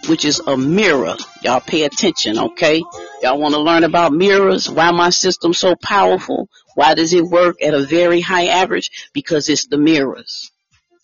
which 0.09 0.24
is 0.24 0.40
a 0.40 0.57
mirror. 0.57 1.16
Y'all 1.42 1.61
pay 1.61 1.84
attention. 1.84 2.38
Okay. 2.38 2.82
Y'all 3.22 3.38
want 3.38 3.55
to 3.55 3.61
learn 3.61 3.84
about 3.84 4.12
mirrors? 4.12 4.68
Why 4.70 4.90
my 4.90 5.11
system 5.11 5.53
so 5.53 5.74
powerful? 5.76 6.48
Why 6.74 6.94
does 6.94 7.12
it 7.12 7.24
work 7.24 7.62
at 7.62 7.74
a 7.74 7.84
very 7.84 8.20
high 8.20 8.46
average? 8.46 9.11
Because 9.12 9.48
it's 9.48 9.66
the 9.66 9.76
mirrors. 9.76 10.51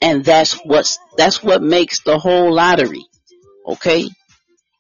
And 0.01 0.24
that's 0.24 0.55
what's, 0.64 0.99
that's 1.16 1.42
what 1.42 1.62
makes 1.62 2.01
the 2.01 2.18
whole 2.18 2.53
lottery. 2.53 3.05
Okay? 3.66 4.09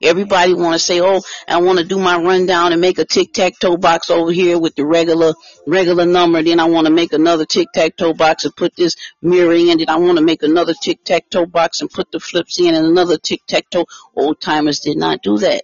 Everybody 0.02 0.52
want 0.52 0.74
to 0.74 0.78
say, 0.78 1.00
oh, 1.00 1.22
I 1.48 1.60
want 1.62 1.78
to 1.78 1.84
do 1.84 1.98
my 1.98 2.18
rundown 2.18 2.72
and 2.72 2.80
make 2.80 2.98
a 2.98 3.04
tic-tac-toe 3.06 3.78
box 3.78 4.10
over 4.10 4.30
here 4.30 4.58
with 4.58 4.74
the 4.74 4.84
regular, 4.84 5.32
regular 5.66 6.04
number. 6.04 6.42
Then 6.42 6.60
I 6.60 6.64
want 6.66 6.86
to 6.86 6.92
make 6.92 7.14
another 7.14 7.46
tic-tac-toe 7.46 8.12
box 8.12 8.44
and 8.44 8.54
put 8.54 8.76
this 8.76 8.94
mirror 9.22 9.54
in 9.54 9.80
it. 9.80 9.88
I 9.88 9.96
want 9.96 10.18
to 10.18 10.24
make 10.24 10.42
another 10.42 10.74
tic-tac-toe 10.74 11.46
box 11.46 11.80
and 11.80 11.90
put 11.90 12.12
the 12.12 12.20
flips 12.20 12.60
in 12.60 12.74
and 12.74 12.86
another 12.86 13.16
tic-tac-toe. 13.16 13.86
Old 14.14 14.40
timers 14.40 14.80
did 14.80 14.98
not 14.98 15.22
do 15.22 15.38
that. 15.38 15.62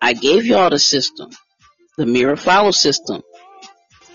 I 0.00 0.14
gave 0.14 0.46
y'all 0.46 0.70
the 0.70 0.78
system, 0.78 1.30
the 1.98 2.06
mirror 2.06 2.36
follow 2.36 2.70
system. 2.70 3.20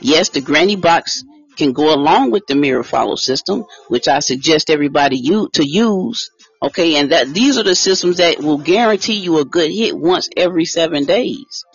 Yes, 0.02 0.30
the 0.30 0.41
granny 0.41 0.76
box 0.76 1.24
can 1.56 1.72
go 1.72 1.93
along 1.93 2.32
with 2.32 2.48
the 2.48 2.56
mirror 2.56 2.84
follow 2.84 3.16
system, 3.16 3.66
which 3.88 4.08
I 4.08 4.20
suggest 4.20 4.72
everybody 4.72 5.18
you 5.18 5.50
to 5.54 5.64
use. 5.64 6.32
Okay, 6.62 6.95
and 6.95 7.12
that 7.12 7.34
these 7.34 7.58
are 7.58 7.64
the 7.64 7.76
systems 7.76 8.18
that 8.18 8.39
will 8.39 8.58
guarantee 8.58 9.20
you 9.20 9.39
a 9.39 9.45
good 9.45 9.72
hit 9.72 9.97
once 9.97 10.30
every 10.36 10.66
seven 10.66 11.06
days. 11.06 11.66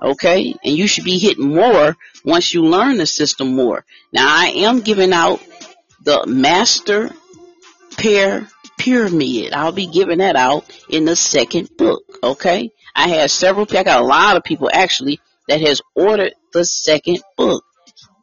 Okay, 0.00 0.54
and 0.64 0.76
you 0.76 0.86
should 0.86 1.04
be 1.04 1.18
hitting 1.18 1.54
more 1.54 1.96
once 2.24 2.54
you 2.54 2.64
learn 2.64 2.96
the 2.96 3.06
system 3.06 3.54
more. 3.54 3.84
Now 4.12 4.26
I 4.28 4.46
am 4.56 4.80
giving 4.80 5.12
out 5.12 5.40
the 6.04 6.24
master 6.26 7.10
pair 7.96 8.48
pyramid. 8.78 9.52
I'll 9.52 9.72
be 9.72 9.86
giving 9.86 10.18
that 10.18 10.36
out 10.36 10.64
in 10.88 11.04
the 11.04 11.16
second 11.16 11.70
book. 11.76 12.02
Okay, 12.22 12.70
I 12.94 13.08
had 13.08 13.30
several. 13.30 13.66
I 13.70 13.82
got 13.82 14.00
a 14.00 14.04
lot 14.04 14.36
of 14.36 14.44
people 14.44 14.70
actually 14.72 15.20
that 15.48 15.60
has 15.60 15.80
ordered 15.94 16.34
the 16.52 16.64
second 16.64 17.20
book, 17.36 17.64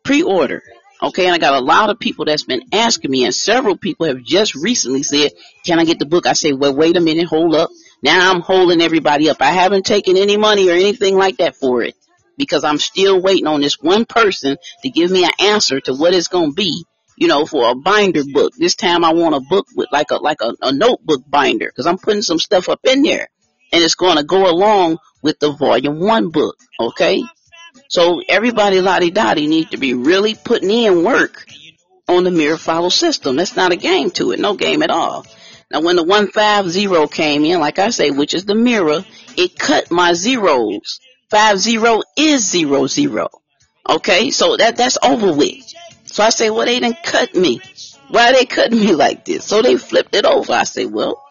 pre-order. 0.04 0.64
Okay, 1.02 1.26
and 1.26 1.34
I 1.34 1.38
got 1.38 1.54
a 1.54 1.64
lot 1.64 1.90
of 1.90 2.00
people 2.00 2.26
that's 2.26 2.44
been 2.44 2.64
asking 2.74 3.10
me, 3.10 3.24
and 3.24 3.34
several 3.34 3.78
people 3.78 4.08
have 4.08 4.22
just 4.22 4.54
recently 4.54 5.04
said, 5.04 5.32
"Can 5.66 5.80
I 5.80 5.86
get 5.86 5.98
the 5.98 6.06
book?" 6.06 6.28
I 6.28 6.34
say, 6.34 6.52
"Well, 6.52 6.76
wait 6.76 6.98
a 6.98 7.02
minute, 7.02 7.28
hold 7.28 7.56
up." 7.56 7.70
Now 8.04 8.32
I'm 8.32 8.42
holding 8.42 8.82
everybody 8.82 9.30
up. 9.30 9.38
I 9.42 9.52
haven't 9.52 9.86
taken 9.86 10.18
any 10.18 10.36
money 10.36 10.70
or 10.70 10.74
anything 10.74 11.16
like 11.16 11.38
that 11.38 11.56
for 11.56 11.84
it 11.84 11.96
because 12.38 12.64
I'm 12.64 12.80
still 12.80 13.22
waiting 13.22 13.48
on 13.48 13.62
this 13.62 13.80
one 13.80 14.06
person 14.06 14.58
to 14.84 14.90
give 14.90 15.10
me 15.10 15.24
an 15.24 15.32
answer 15.40 15.80
to 15.82 15.94
what 15.94 16.14
it's 16.14 16.28
going 16.28 16.52
to 16.52 16.56
be. 16.56 16.86
You 17.18 17.28
know, 17.28 17.46
for 17.46 17.70
a 17.70 17.76
binder 17.76 18.24
book. 18.34 18.54
This 18.58 18.76
time 18.76 19.04
I 19.04 19.14
want 19.14 19.36
a 19.36 19.42
book 19.42 19.68
with 19.76 19.90
like 19.92 20.12
a 20.12 20.16
like 20.16 20.42
a, 20.42 20.54
a 20.62 20.72
notebook 20.72 21.22
binder 21.30 21.68
because 21.68 21.86
I'm 21.86 21.98
putting 21.98 22.22
some 22.22 22.40
stuff 22.40 22.70
up 22.70 22.80
in 22.86 23.04
there, 23.04 23.28
and 23.74 23.84
it's 23.84 23.96
going 23.96 24.18
to 24.18 24.24
go 24.24 24.50
along 24.50 25.00
with 25.22 25.40
the 25.40 25.52
volume 25.52 26.00
one 26.00 26.30
book. 26.30 26.56
Okay. 26.80 27.22
So 27.90 28.22
everybody 28.30 28.82
lottie 28.82 29.10
dottie 29.10 29.48
needs 29.48 29.72
to 29.72 29.78
be 29.78 29.96
really 29.96 30.36
putting 30.36 30.70
in 30.70 31.04
work 31.04 31.48
on 32.08 32.24
the 32.24 32.30
mirror 32.30 32.58
follow 32.58 32.90
system. 32.90 33.36
That's 33.36 33.56
not 33.56 33.72
a 33.72 33.78
game 33.78 34.12
to 34.12 34.32
it. 34.32 34.40
No 34.40 34.54
game 34.54 34.84
at 34.84 34.92
all. 34.92 35.26
Now 35.72 35.82
when 35.82 35.96
the 35.96 36.04
150 36.04 37.08
came 37.08 37.46
in, 37.46 37.60
like 37.60 37.80
I 37.80 37.90
say, 37.90 38.12
which 38.12 38.36
is 38.36 38.46
the 38.46 38.54
mirror, 38.54 39.04
it 39.36 39.58
cut 39.58 39.90
my 39.90 40.14
zeros. 40.14 41.00
Five 41.32 41.58
zero 41.58 42.04
is 42.16 42.48
zero 42.48 42.86
zero. 42.86 43.30
Okay, 43.88 44.30
so 44.30 44.56
that 44.58 44.78
that's 44.78 45.00
over 45.04 45.34
with. 45.34 45.64
So 46.06 46.24
I 46.24 46.30
say, 46.30 46.52
well, 46.52 46.66
they 46.66 46.80
didn't 46.80 47.04
cut 47.04 47.34
me. 47.34 47.60
Why 48.10 48.34
they 48.34 48.46
cutting 48.46 48.80
me 48.80 48.94
like 48.94 49.26
this? 49.26 49.46
So 49.46 49.64
they 49.64 49.78
flipped 49.78 50.16
it 50.16 50.26
over. 50.26 50.54
I 50.54 50.64
say, 50.64 50.86
well, 50.86 51.24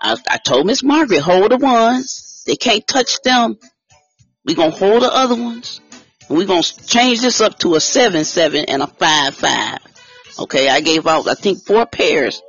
I, 0.00 0.16
I 0.30 0.38
told 0.38 0.66
Miss 0.66 0.82
Margaret, 0.82 1.20
hold 1.20 1.50
the 1.50 1.58
ones. 1.58 2.44
They 2.46 2.56
can't 2.56 2.86
touch 2.86 3.20
them. 3.22 3.58
We 4.46 4.54
gonna 4.54 4.70
hold 4.70 5.02
the 5.02 5.14
other 5.14 5.34
ones. 5.34 5.82
We're 6.28 6.46
going 6.46 6.62
to 6.62 6.86
change 6.86 7.20
this 7.20 7.40
up 7.40 7.58
to 7.60 7.74
a 7.74 7.78
7-7 7.78 8.64
and 8.68 8.82
a 8.82 8.86
5-5. 8.86 9.78
Okay, 10.40 10.68
I 10.68 10.80
gave 10.80 11.06
out, 11.06 11.26
I 11.26 11.34
think, 11.34 11.64
four 11.64 11.86
pairs. 11.86 12.42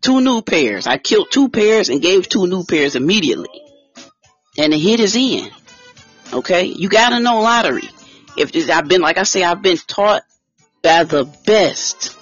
Two 0.00 0.20
new 0.20 0.42
pairs. 0.42 0.86
I 0.86 0.98
killed 0.98 1.30
two 1.30 1.48
pairs 1.48 1.88
and 1.88 2.00
gave 2.00 2.28
two 2.28 2.46
new 2.46 2.64
pairs 2.64 2.94
immediately. 2.94 3.50
And 4.56 4.72
the 4.72 4.78
hit 4.78 5.00
is 5.00 5.16
in. 5.16 5.50
Okay, 6.32 6.64
you 6.64 6.88
gotta 6.88 7.20
know 7.20 7.40
lottery. 7.40 7.88
If 8.36 8.52
this, 8.52 8.70
I've 8.70 8.88
been, 8.88 9.00
like 9.00 9.18
I 9.18 9.24
say, 9.24 9.42
I've 9.42 9.62
been 9.62 9.76
taught 9.76 10.22
by 10.82 11.04
the 11.04 11.24
best. 11.46 12.16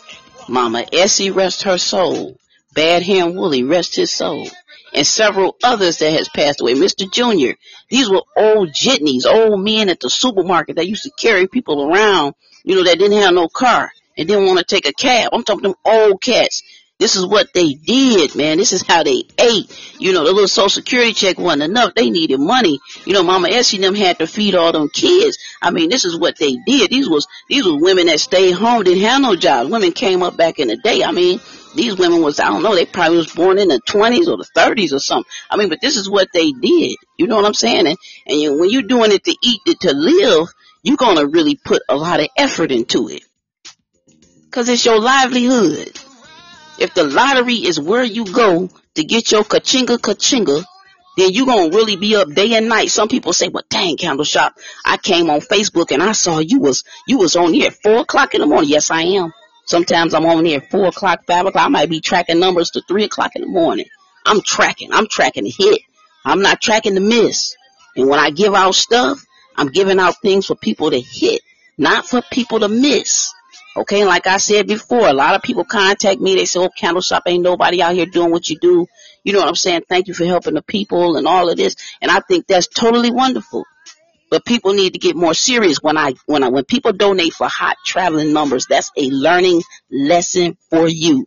Mama 0.49 0.87
Essie 0.93 1.31
rest 1.31 1.65
her 1.65 1.77
soul. 1.77 2.39
Bad 2.73 3.03
Ham 3.03 3.35
Wooly 3.35 3.63
rest 3.63 3.97
his 3.97 4.11
soul 4.11 4.49
and 4.95 5.07
several 5.07 5.57
others 5.63 5.99
that 5.99 6.13
has 6.13 6.29
passed 6.29 6.61
away. 6.61 6.75
Mr. 6.75 7.11
Junior, 7.11 7.55
these 7.89 8.09
were 8.09 8.23
old 8.37 8.71
jitneys, 8.71 9.27
old 9.27 9.61
men 9.61 9.89
at 9.89 10.01
the 10.01 10.11
supermarket 10.11 10.77
that 10.77 10.89
used 10.89 11.05
to 11.05 11.11
carry 11.19 11.47
people 11.47 11.91
around, 11.93 12.35
you 12.65 12.75
know, 12.77 12.85
that 12.85 12.99
didn't 12.99 13.21
have 13.21 13.35
no 13.35 13.49
car 13.49 13.91
and 14.17 14.29
didn't 14.29 14.47
want 14.47 14.59
to 14.59 14.65
take 14.65 14.87
a 14.87 14.93
cab. 14.93 15.31
I'm 15.33 15.45
talking 15.45 15.63
them 15.63 15.75
old 15.85 16.21
cats. 16.21 16.63
This 16.99 17.15
is 17.15 17.27
what 17.27 17.53
they 17.53 17.75
did, 17.75 18.35
man. 18.37 18.57
This 18.57 18.73
is 18.73 18.83
how 18.83 19.03
they 19.03 19.25
ate. 19.39 19.97
You 19.99 20.15
know, 20.15 20.25
the 20.25 20.33
little 20.33 20.49
social 20.49 20.71
security 20.71 21.13
check 21.13 21.39
wasn't 21.39 21.65
enough. 21.65 21.95
They 21.95 22.09
needed 22.09 22.41
money. 22.41 22.81
You 23.05 23.13
know, 23.13 23.23
Mama 23.23 23.49
Essie 23.51 23.77
and 23.77 23.85
them 23.85 23.95
had 23.95 24.19
to 24.19 24.27
feed 24.27 24.55
all 24.55 24.73
them 24.73 24.89
kids. 24.89 25.37
I 25.61 25.73
mean, 25.73 25.91
this 25.91 26.07
is 26.07 26.19
what 26.19 26.39
they 26.39 26.57
did. 26.67 26.91
These 26.91 27.11
was, 27.11 27.27
these 27.51 27.67
was 27.67 27.83
women 27.83 28.07
that 28.07 28.19
stayed 28.19 28.53
home, 28.53 28.83
didn't 28.83 29.03
have 29.03 29.21
no 29.21 29.37
jobs. 29.37 29.69
Women 29.69 29.93
came 29.93 30.23
up 30.23 30.39
back 30.39 30.59
in 30.59 30.69
the 30.69 30.77
day. 30.79 31.05
I 31.05 31.13
mean, 31.13 31.39
these 31.77 31.97
women 31.97 32.23
was, 32.23 32.41
I 32.41 32.47
don't 32.47 32.63
know, 32.63 32.75
they 32.75 32.87
probably 32.87 33.19
was 33.19 33.33
born 33.33 33.59
in 33.59 33.69
the 33.69 33.81
20s 33.87 34.27
or 34.29 34.37
the 34.37 34.49
30s 34.57 34.93
or 34.93 34.99
something. 34.99 35.31
I 35.51 35.57
mean, 35.57 35.69
but 35.69 35.81
this 35.81 35.97
is 35.97 36.11
what 36.11 36.29
they 36.33 36.53
did. 36.53 36.97
You 37.17 37.27
know 37.27 37.37
what 37.37 37.45
I'm 37.45 37.55
saying? 37.55 37.87
And, 37.87 37.97
and 38.27 38.41
you, 38.41 38.59
when 38.59 38.71
you're 38.71 38.83
doing 38.83 39.13
it 39.13 39.25
to 39.25 39.37
eat, 39.43 39.61
it 39.67 39.81
to 39.81 39.93
live, 39.93 40.49
you're 40.83 40.97
going 40.97 41.17
to 41.17 41.27
really 41.27 41.57
put 41.57 41.83
a 41.89 41.97
lot 41.97 42.21
of 42.21 42.29
effort 42.37 42.73
into 42.73 43.09
it. 43.09 43.23
Cause 44.51 44.69
it's 44.69 44.87
your 44.87 44.99
livelihood. 44.99 46.01
If 46.79 46.95
the 46.95 47.05
lottery 47.05 47.57
is 47.57 47.79
where 47.79 48.05
you 48.05 48.25
go 48.25 48.71
to 48.95 49.05
get 49.05 49.31
your 49.31 49.43
kachinga 49.43 49.99
kachinga, 49.99 50.65
then 51.17 51.31
you're 51.33 51.47
gonna 51.47 51.75
really 51.75 51.97
be 51.97 52.17
up 52.17 52.29
day 52.29 52.55
and 52.55 52.69
night. 52.69 52.91
Some 52.91 53.09
people 53.09 53.33
say, 53.33 53.49
well, 53.49 53.65
dang, 53.69 53.97
Candle 53.97 54.25
Shop, 54.25 54.55
I 54.85 54.97
came 54.99 55.31
on 55.31 55.41
Facebook 55.41 55.91
and 55.91 56.03
I 56.03 56.13
saw 56.13 56.39
you 56.39 56.61
was, 56.61 56.85
you 57.07 57.19
was 57.19 57.37
on 57.37 57.55
here 57.55 57.69
at 57.69 57.75
four 57.83 57.99
o'clock 57.99 58.35
in 58.35 58.41
the 58.41 58.47
morning. 58.47 58.71
Yes, 58.71 58.91
I 58.91 59.03
am. 59.03 59.33
Sometimes 59.67 60.15
I'm 60.15 60.25
on 60.25 60.45
here 60.45 60.59
at 60.59 60.71
four 60.71 60.87
o'clock, 60.87 61.27
five 61.27 61.45
o'clock. 61.45 61.67
I 61.67 61.69
might 61.69 61.91
be 61.91 62.01
tracking 62.01 62.39
numbers 62.39 62.71
to 62.71 62.83
three 62.87 63.05
o'clock 63.05 63.33
in 63.35 63.43
the 63.43 63.49
morning. 63.49 63.87
I'm 64.25 64.41
tracking. 64.41 64.93
I'm 64.93 65.09
tracking 65.09 65.45
the 65.45 65.51
hit. 65.51 65.83
I'm 66.25 66.41
not 66.41 66.61
tracking 66.61 66.95
the 66.95 67.01
miss. 67.01 67.57
And 67.97 68.09
when 68.09 68.19
I 68.19 68.31
give 68.31 68.55
out 68.55 68.75
stuff, 68.75 69.25
I'm 69.57 69.69
giving 69.69 69.99
out 69.99 70.21
things 70.23 70.47
for 70.47 70.55
people 70.55 70.91
to 70.91 71.01
hit, 71.01 71.43
not 71.77 72.07
for 72.07 72.23
people 72.31 72.61
to 72.61 72.69
miss. 72.69 73.33
Okay, 73.77 74.05
like 74.05 74.27
I 74.27 74.39
said 74.39 74.69
before, 74.69 75.07
a 75.07 75.13
lot 75.13 75.35
of 75.35 75.43
people 75.43 75.65
contact 75.65 76.21
me. 76.21 76.35
They 76.35 76.45
say, 76.45 76.61
"Oh, 76.61 76.69
candle 76.69 77.03
shop 77.03 77.25
ain't 77.27 77.43
nobody 77.43 77.83
out 77.83 77.95
here 77.95 78.07
doing 78.07 78.31
what 78.31 78.49
you 78.49 78.59
do." 78.59 78.87
You 79.23 79.33
know 79.33 79.41
what 79.41 79.49
I'm 79.49 79.57
saying? 79.57 79.83
Thank 79.89 80.07
you 80.07 80.15
for 80.15 80.25
helping 80.25 80.55
the 80.55 80.63
people 80.63 81.17
and 81.17 81.27
all 81.27 81.51
of 81.51 81.57
this. 81.57 81.77
And 82.01 82.11
I 82.11 82.21
think 82.21 82.47
that's 82.47 82.69
totally 82.69 83.11
wonderful. 83.11 83.65
But 84.31 84.45
people 84.45 84.73
need 84.73 84.95
to 84.95 84.99
get 84.99 85.15
more 85.17 85.35
serious 85.35 85.79
when 85.81 85.97
I 85.97 86.15
when 86.27 86.43
I 86.43 86.49
when 86.49 86.65
people 86.65 86.93
donate 86.93 87.33
for 87.33 87.49
hot 87.49 87.77
traveling 87.85 88.33
numbers. 88.33 88.67
That's 88.69 88.91
a 88.97 89.09
learning 89.09 89.63
lesson 89.91 90.57
for 90.71 90.89
you 90.89 91.27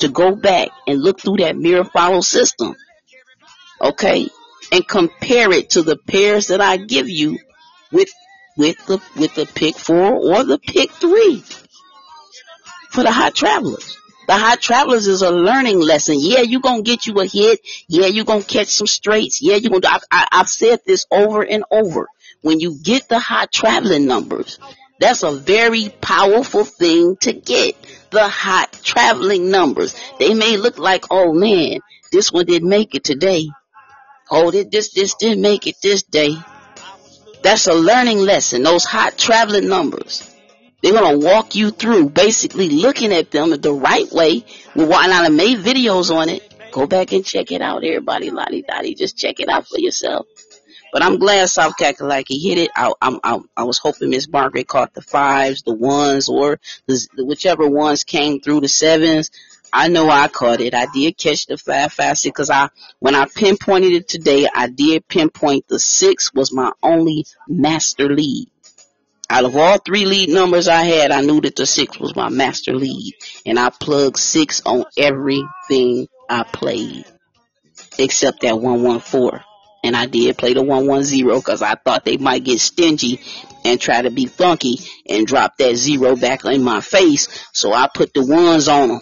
to 0.00 0.08
go 0.08 0.34
back 0.34 0.70
and 0.86 1.02
look 1.02 1.20
through 1.20 1.38
that 1.38 1.56
mirror 1.56 1.84
follow 1.84 2.22
system. 2.22 2.74
Okay, 3.82 4.28
and 4.72 4.86
compare 4.86 5.52
it 5.52 5.70
to 5.70 5.82
the 5.82 5.96
pairs 5.96 6.48
that 6.48 6.60
I 6.60 6.76
give 6.78 7.08
you 7.08 7.38
with 7.92 8.10
with 8.56 8.76
the 8.86 9.00
with 9.16 9.34
the 9.34 9.46
pick 9.46 9.76
four 9.76 10.14
or 10.14 10.44
the 10.44 10.58
pick 10.58 10.90
three 10.90 11.42
for 12.90 13.02
the 13.02 13.12
hot 13.12 13.34
travelers. 13.34 13.96
The 14.26 14.36
hot 14.36 14.60
travelers 14.60 15.06
is 15.08 15.22
a 15.22 15.30
learning 15.30 15.80
lesson. 15.80 16.16
Yeah, 16.18 16.42
you're 16.42 16.60
gonna 16.60 16.82
get 16.82 17.06
you 17.06 17.18
a 17.20 17.26
hit. 17.26 17.60
Yeah, 17.88 18.06
you're 18.06 18.24
gonna 18.24 18.44
catch 18.44 18.68
some 18.68 18.86
straights. 18.86 19.42
Yeah, 19.42 19.56
you're 19.56 19.70
gonna. 19.70 19.88
I, 19.88 19.98
I, 20.10 20.28
I've 20.32 20.48
said 20.48 20.80
this 20.86 21.06
over 21.10 21.42
and 21.42 21.64
over. 21.70 22.06
When 22.42 22.60
you 22.60 22.78
get 22.82 23.08
the 23.08 23.18
hot 23.18 23.52
traveling 23.52 24.06
numbers, 24.06 24.58
that's 24.98 25.22
a 25.22 25.32
very 25.32 25.88
powerful 26.00 26.64
thing 26.64 27.16
to 27.22 27.32
get. 27.32 27.74
The 28.10 28.28
hot 28.28 28.78
traveling 28.82 29.50
numbers. 29.50 29.94
They 30.18 30.34
may 30.34 30.56
look 30.56 30.78
like, 30.78 31.04
oh 31.10 31.32
man, 31.32 31.80
this 32.12 32.32
one 32.32 32.46
didn't 32.46 32.68
make 32.68 32.94
it 32.94 33.04
today. 33.04 33.48
Oh, 34.30 34.50
this 34.50 34.92
this 34.92 35.14
didn't 35.14 35.42
make 35.42 35.66
it 35.66 35.76
this 35.82 36.02
day. 36.02 36.34
That's 37.42 37.66
a 37.66 37.74
learning 37.74 38.18
lesson. 38.18 38.62
Those 38.62 38.84
hot 38.84 39.16
traveling 39.16 39.68
numbers. 39.68 40.26
They're 40.82 40.92
gonna 40.92 41.18
walk 41.18 41.54
you 41.54 41.70
through 41.70 42.10
basically 42.10 42.70
looking 42.70 43.12
at 43.12 43.30
them 43.30 43.50
the 43.50 43.72
right 43.72 44.10
way. 44.12 44.44
Well, 44.74 44.92
I 44.94 45.28
made 45.28 45.58
videos 45.58 46.14
on 46.14 46.28
it. 46.30 46.42
Go 46.72 46.86
back 46.86 47.12
and 47.12 47.24
check 47.24 47.52
it 47.52 47.60
out, 47.60 47.84
everybody. 47.84 48.30
Lottie 48.30 48.62
Dottie, 48.62 48.94
just 48.94 49.16
check 49.18 49.40
it 49.40 49.48
out 49.48 49.66
for 49.66 49.78
yourself. 49.78 50.26
But 50.92 51.02
I'm 51.02 51.18
glad 51.18 51.48
South 51.48 51.74
Kakalaki 51.78 52.40
hit 52.40 52.58
it. 52.58 52.70
I, 52.74 52.92
I, 53.00 53.18
I, 53.22 53.38
I 53.56 53.64
was 53.64 53.78
hoping 53.78 54.10
Miss 54.10 54.28
Margaret 54.28 54.66
caught 54.66 54.94
the 54.94 55.02
fives, 55.02 55.62
the 55.62 55.74
ones, 55.74 56.28
or 56.28 56.58
the, 56.86 57.06
whichever 57.18 57.68
ones 57.68 58.04
came 58.04 58.40
through 58.40 58.60
the 58.60 58.68
sevens. 58.68 59.30
I 59.72 59.88
know 59.88 60.10
I 60.10 60.26
caught 60.28 60.60
it. 60.60 60.74
I 60.74 60.86
did 60.92 61.16
catch 61.16 61.46
the 61.46 61.56
five, 61.56 61.92
five, 61.92 62.18
six, 62.18 62.36
cause 62.36 62.50
I, 62.50 62.70
when 62.98 63.14
I 63.14 63.26
pinpointed 63.26 63.92
it 63.92 64.08
today, 64.08 64.48
I 64.52 64.68
did 64.68 65.06
pinpoint 65.06 65.68
the 65.68 65.78
six 65.78 66.34
was 66.34 66.52
my 66.52 66.72
only 66.82 67.24
master 67.46 68.08
lead. 68.08 68.50
Out 69.28 69.44
of 69.44 69.54
all 69.54 69.78
three 69.78 70.06
lead 70.06 70.28
numbers 70.28 70.66
I 70.66 70.82
had, 70.82 71.12
I 71.12 71.20
knew 71.20 71.40
that 71.42 71.54
the 71.54 71.66
six 71.66 72.00
was 72.00 72.16
my 72.16 72.30
master 72.30 72.74
lead. 72.74 73.14
And 73.46 73.60
I 73.60 73.70
plugged 73.70 74.16
six 74.16 74.60
on 74.66 74.86
everything 74.96 76.08
I 76.28 76.42
played. 76.42 77.04
Except 77.96 78.40
that 78.40 78.58
114. 78.58 79.40
And 79.82 79.96
I 79.96 80.06
did 80.06 80.36
play 80.36 80.54
the 80.54 80.62
110 80.62 81.26
because 81.26 81.62
I 81.62 81.74
thought 81.74 82.04
they 82.04 82.18
might 82.18 82.44
get 82.44 82.60
stingy 82.60 83.20
and 83.64 83.80
try 83.80 84.02
to 84.02 84.10
be 84.10 84.26
funky 84.26 84.78
and 85.08 85.26
drop 85.26 85.56
that 85.58 85.76
zero 85.76 86.16
back 86.16 86.44
in 86.44 86.62
my 86.62 86.80
face. 86.80 87.28
So 87.52 87.72
I 87.72 87.88
put 87.92 88.12
the 88.12 88.24
ones 88.24 88.68
on 88.68 88.88
them. 88.88 89.00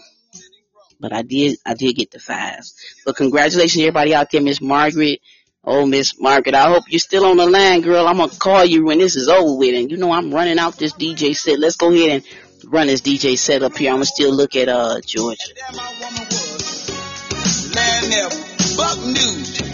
But 1.01 1.13
I 1.13 1.23
did, 1.23 1.59
I 1.65 1.75
did 1.75 1.95
get 1.95 2.11
the 2.11 2.19
fives. 2.19 2.75
But 3.05 3.17
congratulations 3.17 3.83
everybody 3.83 4.15
out 4.15 4.31
there, 4.31 4.43
Miss 4.43 4.61
Margaret. 4.61 5.21
Oh, 5.65 5.87
Miss 5.87 6.19
Margaret, 6.19 6.55
I 6.55 6.69
hope 6.69 6.85
you're 6.89 6.99
still 6.99 7.27
on 7.27 7.37
the 7.37 7.47
line, 7.47 7.83
girl. 7.83 8.09
I'm 8.09 8.17
gonna 8.17 8.33
call 8.33 8.65
you 8.65 8.85
when 8.85 8.99
this 8.99 9.17
is 9.17 9.29
over 9.29 9.59
with. 9.59 9.75
And 9.75 9.91
you 9.91 9.97
know 9.97 10.13
I'm 10.13 10.33
running 10.33 10.59
out 10.59 10.77
this 10.77 10.95
DJ 10.95 11.37
set. 11.37 11.59
Let's 11.59 11.77
go 11.77 11.93
ahead 11.93 12.11
and 12.11 12.73
run 12.73 12.87
this 12.87 13.01
DJ 13.01 13.37
set 13.37 13.63
up 13.63 13.77
here. 13.77 13.91
I'm 13.91 13.97
gonna 13.97 14.07
still 14.07 14.35
look 14.35 14.57
at 14.57 14.69
uh 14.69 15.01
Georgia. 15.03 15.43
Buck. 18.77 19.68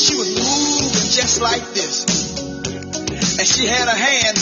And 0.00 0.08
she 0.08 0.16
was 0.16 0.28
moving 0.30 1.10
just 1.12 1.42
like 1.42 1.60
this. 1.74 2.38
And 3.38 3.46
she 3.46 3.66
had 3.66 3.86
her 3.86 3.94
hand 3.94 4.38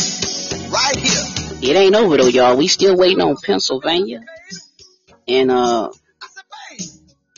right 0.70 0.96
here. 0.96 1.70
It 1.72 1.76
ain't 1.76 1.96
over 1.96 2.16
though, 2.16 2.28
y'all. 2.28 2.56
We 2.56 2.68
still 2.68 2.96
waiting 2.96 3.20
on 3.20 3.36
Pennsylvania. 3.42 4.24
And 5.26 5.50
uh 5.50 5.90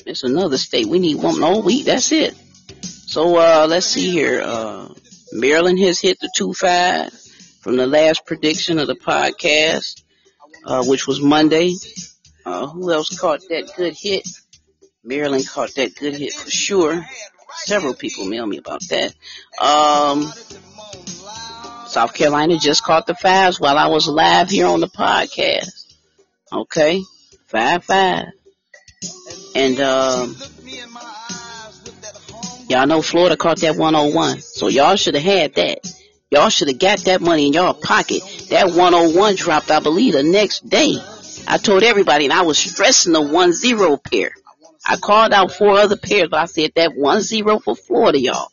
it's 0.05 0.23
another 0.23 0.59
state. 0.59 0.87
We 0.87 0.99
need 0.99 1.17
one 1.17 1.41
more 1.41 1.63
week. 1.63 1.87
That's 1.87 2.13
it. 2.13 2.35
So 2.83 3.37
uh, 3.39 3.67
let's 3.67 3.87
see 3.87 4.11
here. 4.11 4.43
Uh, 4.45 4.93
Maryland 5.33 5.79
has 5.79 5.99
hit 5.99 6.21
the 6.21 6.31
two 6.37 6.53
five 6.53 7.13
from 7.63 7.77
the 7.77 7.87
last 7.87 8.27
prediction 8.27 8.79
of 8.79 8.87
the 8.87 8.97
podcast, 8.97 10.03
uh, 10.67 10.85
which 10.85 11.07
was 11.07 11.23
Monday. 11.23 11.73
Uh, 12.45 12.67
who 12.67 12.93
else 12.93 13.19
caught 13.19 13.41
that 13.49 13.73
good 13.79 13.95
hit? 13.95 14.29
Maryland 15.03 15.49
caught 15.49 15.75
that 15.77 15.95
good 15.95 16.15
hit 16.15 16.35
for 16.35 16.51
sure. 16.51 17.07
Several 17.55 17.95
people 17.95 18.25
mail 18.27 18.47
me 18.47 18.59
about 18.59 18.83
that. 18.89 19.15
Um, 19.61 20.23
South 21.87 22.15
Carolina 22.15 22.59
just 22.59 22.85
caught 22.85 23.07
the 23.07 23.15
fives 23.15 23.61
while 23.61 23.77
I 23.77 23.87
was 23.87 24.09
live 24.09 24.51
here 24.51 24.67
on 24.67 24.81
the 24.81 24.89
podcast. 24.89 25.95
Okay, 26.53 27.03
five 27.47 27.85
five, 27.85 28.27
and 29.55 29.81
um, 29.81 30.37
Y'all 32.71 32.87
know 32.87 33.03
Florida 33.03 33.37
caught 33.37 33.59
that 33.63 33.75
101. 33.75 34.43
So 34.43 34.69
y'all 34.69 34.95
should 34.95 35.17
have 35.17 35.25
had 35.25 35.57
that. 35.57 35.93
Y'all 36.31 36.51
should 36.51 36.69
have 36.69 36.79
got 36.79 37.01
that 37.01 37.21
money 37.21 37.49
in 37.49 37.53
y'all 37.53 37.75
pocket. 37.75 38.23
That 38.51 38.69
101 38.69 39.35
dropped, 39.35 39.73
I 39.73 39.81
believe, 39.81 40.13
the 40.13 40.23
next 40.23 40.69
day. 40.69 40.95
I 41.49 41.59
told 41.59 41.83
everybody, 41.83 42.27
and 42.27 42.33
I 42.33 42.43
was 42.43 42.59
stressing 42.59 43.13
the 43.13 43.21
1-0 43.21 44.05
pair. 44.05 44.31
I 44.87 44.97
called 44.97 45.33
out 45.33 45.53
four 45.53 45.79
other 45.79 45.97
pairs, 45.97 46.31
I 46.33 46.47
said 46.47 46.73
that 46.77 46.91
1-0 46.91 47.63
for 47.63 47.77
Florida, 47.77 48.19
y'all. 48.19 48.49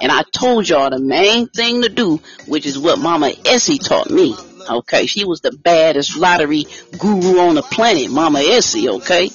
And 0.00 0.12
I 0.12 0.22
told 0.22 0.68
y'all 0.68 0.90
the 0.90 1.00
main 1.00 1.48
thing 1.48 1.82
to 1.82 1.88
do, 1.88 2.20
which 2.46 2.64
is 2.64 2.78
what 2.78 2.98
Mama 2.98 3.32
Essie 3.44 3.78
taught 3.78 4.10
me. 4.10 4.36
Okay, 4.68 5.06
she 5.06 5.24
was 5.24 5.40
the 5.40 5.52
baddest 5.52 6.16
lottery 6.16 6.66
guru 6.98 7.38
on 7.40 7.56
the 7.56 7.62
planet, 7.62 8.10
Mama 8.10 8.40
Essie, 8.40 8.88
okay? 8.88 9.30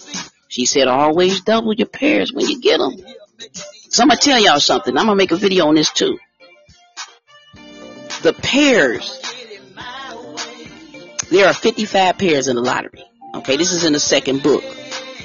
She 0.48 0.66
said 0.66 0.88
always 0.88 1.42
double 1.42 1.74
your 1.74 1.88
pairs 1.88 2.34
when 2.34 2.48
you 2.48 2.60
get 2.60 2.80
them. 2.80 2.94
So 3.90 4.04
I'm 4.04 4.10
gonna 4.10 4.20
tell 4.20 4.42
y'all 4.42 4.60
something. 4.60 4.98
I'm 4.98 5.06
gonna 5.06 5.16
make 5.16 5.32
a 5.32 5.36
video 5.36 5.68
on 5.68 5.76
this 5.76 5.92
too. 5.92 6.18
The 8.24 8.34
pairs. 8.34 9.22
There 11.30 11.48
are 11.48 11.54
55 11.54 12.18
pairs 12.18 12.48
in 12.48 12.56
the 12.56 12.62
lottery. 12.62 13.04
Okay, 13.36 13.58
this 13.58 13.72
is 13.72 13.84
in 13.84 13.94
the 13.94 14.00
second 14.00 14.42
book. 14.42 14.64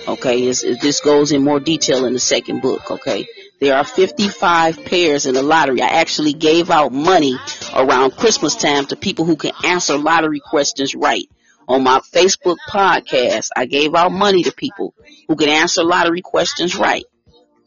Okay, 0.06 0.44
this, 0.44 0.62
this 0.82 1.00
goes 1.00 1.32
in 1.32 1.42
more 1.42 1.60
detail 1.60 2.04
in 2.04 2.12
the 2.12 2.20
second 2.20 2.60
book. 2.60 2.90
Okay, 2.90 3.26
there 3.60 3.76
are 3.76 3.84
55 3.84 4.84
pairs 4.84 5.24
in 5.24 5.34
the 5.34 5.42
lottery. 5.42 5.80
I 5.80 5.86
actually 5.86 6.34
gave 6.34 6.70
out 6.70 6.92
money 6.92 7.36
around 7.74 8.16
Christmas 8.16 8.54
time 8.54 8.84
to 8.86 8.96
people 8.96 9.24
who 9.24 9.36
can 9.36 9.52
answer 9.64 9.96
lottery 9.96 10.40
questions 10.40 10.94
right. 10.94 11.28
On 11.66 11.82
my 11.82 12.00
Facebook 12.12 12.56
podcast, 12.68 13.48
I 13.56 13.64
gave 13.64 13.94
out 13.94 14.12
money 14.12 14.42
to 14.42 14.52
people 14.52 14.94
who 15.28 15.36
can 15.36 15.48
answer 15.48 15.82
lottery 15.82 16.20
questions 16.20 16.76
right. 16.76 17.04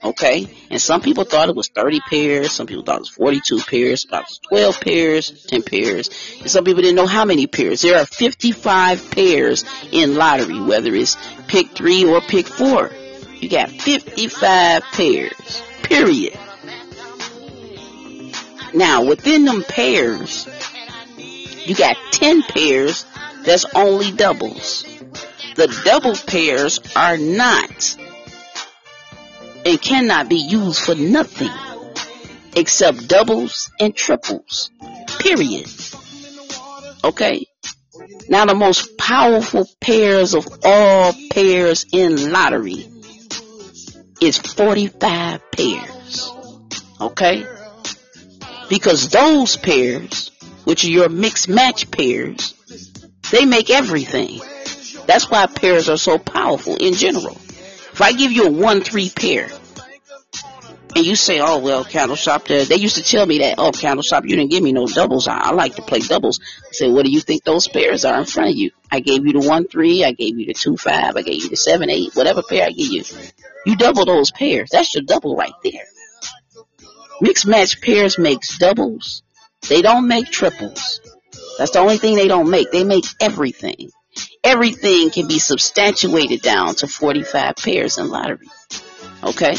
Okay? 0.03 0.47
And 0.69 0.81
some 0.81 1.01
people 1.01 1.23
thought 1.23 1.49
it 1.49 1.55
was 1.55 1.69
30 1.69 2.01
pairs, 2.09 2.51
some 2.51 2.67
people 2.67 2.83
thought 2.83 2.97
it 2.97 3.01
was 3.01 3.09
42 3.09 3.59
pairs, 3.61 4.01
some 4.01 4.11
thought 4.11 4.21
it 4.21 4.29
was 4.29 4.39
12 4.49 4.81
pairs, 4.81 5.45
10 5.47 5.63
pairs, 5.63 6.09
and 6.39 6.49
some 6.49 6.63
people 6.63 6.81
didn't 6.81 6.95
know 6.95 7.07
how 7.07 7.25
many 7.25 7.47
pairs. 7.47 7.81
There 7.81 7.97
are 7.99 8.05
55 8.05 9.11
pairs 9.11 9.65
in 9.91 10.15
lottery, 10.15 10.61
whether 10.61 10.93
it's 10.93 11.17
pick 11.47 11.69
three 11.69 12.05
or 12.05 12.21
pick 12.21 12.47
four. 12.47 12.91
You 13.39 13.49
got 13.49 13.69
55 13.69 14.83
pairs. 14.93 15.63
Period. 15.83 16.37
Now, 18.73 19.05
within 19.05 19.45
them 19.45 19.63
pairs, 19.63 20.47
you 21.17 21.75
got 21.75 21.97
10 22.11 22.43
pairs 22.43 23.05
that's 23.43 23.65
only 23.73 24.11
doubles. 24.11 24.83
The 25.55 25.67
double 25.85 26.15
pairs 26.15 26.79
are 26.95 27.17
not 27.17 27.95
and 29.67 29.81
cannot 29.81 30.29
be 30.29 30.37
used 30.37 30.79
for 30.79 30.95
nothing 30.95 31.51
except 32.55 33.09
doubles 33.09 33.69
and 33.81 33.93
triples. 33.93 34.71
Period. 35.19 35.69
Okay? 37.03 37.45
Now 38.29 38.45
the 38.45 38.55
most 38.55 38.97
powerful 38.97 39.67
pairs 39.81 40.33
of 40.33 40.47
all 40.63 41.13
pairs 41.29 41.85
in 41.91 42.31
lottery 42.31 42.87
is 44.21 44.37
45 44.37 45.51
pairs. 45.51 46.31
Okay? 47.01 47.45
Because 48.69 49.09
those 49.09 49.57
pairs, 49.57 50.31
which 50.63 50.85
are 50.85 50.89
your 50.89 51.09
mixed 51.09 51.49
match 51.49 51.91
pairs, 51.91 52.53
they 53.31 53.43
make 53.43 53.69
everything. 53.69 54.39
That's 55.07 55.29
why 55.29 55.45
pairs 55.47 55.89
are 55.89 55.97
so 55.97 56.17
powerful 56.17 56.77
in 56.77 56.93
general. 56.93 57.37
If 57.97 58.01
I 58.01 58.13
give 58.13 58.31
you 58.31 58.45
a 58.45 58.51
1-3 58.51 59.15
pair, 59.15 59.49
and 60.97 61.05
you 61.05 61.15
say, 61.15 61.39
oh, 61.39 61.59
well, 61.59 61.85
Candle 61.85 62.15
Shop, 62.15 62.45
they 62.45 62.75
used 62.75 62.95
to 62.95 63.03
tell 63.03 63.23
me 63.23 63.37
that, 63.39 63.59
oh, 63.59 63.71
Candle 63.71 64.01
Shop, 64.01 64.23
you 64.25 64.35
didn't 64.35 64.49
give 64.49 64.63
me 64.63 64.71
no 64.71 64.87
doubles. 64.87 65.27
I, 65.27 65.37
I 65.37 65.51
like 65.51 65.75
to 65.75 65.83
play 65.83 65.99
doubles. 65.99 66.39
I 66.67 66.71
said, 66.71 66.91
what 66.91 67.05
do 67.05 67.11
you 67.11 67.21
think 67.21 67.43
those 67.43 67.67
pairs 67.67 68.03
are 68.03 68.17
in 68.17 68.25
front 68.25 68.49
of 68.49 68.55
you? 68.55 68.71
I 68.91 68.99
gave 68.99 69.23
you 69.23 69.33
the 69.33 69.47
1-3, 69.47 70.03
I 70.03 70.13
gave 70.13 70.39
you 70.39 70.47
the 70.47 70.55
2-5, 70.55 71.15
I 71.15 71.21
gave 71.21 71.43
you 71.43 71.49
the 71.49 71.55
7-8, 71.55 72.15
whatever 72.15 72.41
pair 72.41 72.65
I 72.65 72.71
give 72.71 72.87
you. 72.87 73.03
You 73.67 73.75
double 73.75 74.05
those 74.05 74.31
pairs. 74.31 74.71
That's 74.71 74.95
your 74.95 75.03
double 75.03 75.35
right 75.35 75.53
there. 75.63 75.85
Mixed 77.21 77.45
match 77.45 77.79
pairs 77.79 78.17
makes 78.17 78.57
doubles. 78.57 79.21
They 79.69 79.83
don't 79.83 80.07
make 80.07 80.31
triples. 80.31 80.99
That's 81.59 81.71
the 81.71 81.79
only 81.79 81.99
thing 81.99 82.15
they 82.15 82.27
don't 82.27 82.49
make. 82.49 82.71
They 82.71 82.83
make 82.83 83.05
everything. 83.21 83.91
Everything 84.43 85.11
can 85.11 85.27
be 85.27 85.37
substantiated 85.37 86.41
down 86.41 86.73
to 86.75 86.87
45 86.87 87.55
pairs 87.57 87.99
in 87.99 88.09
lottery. 88.09 88.47
Okay? 89.23 89.55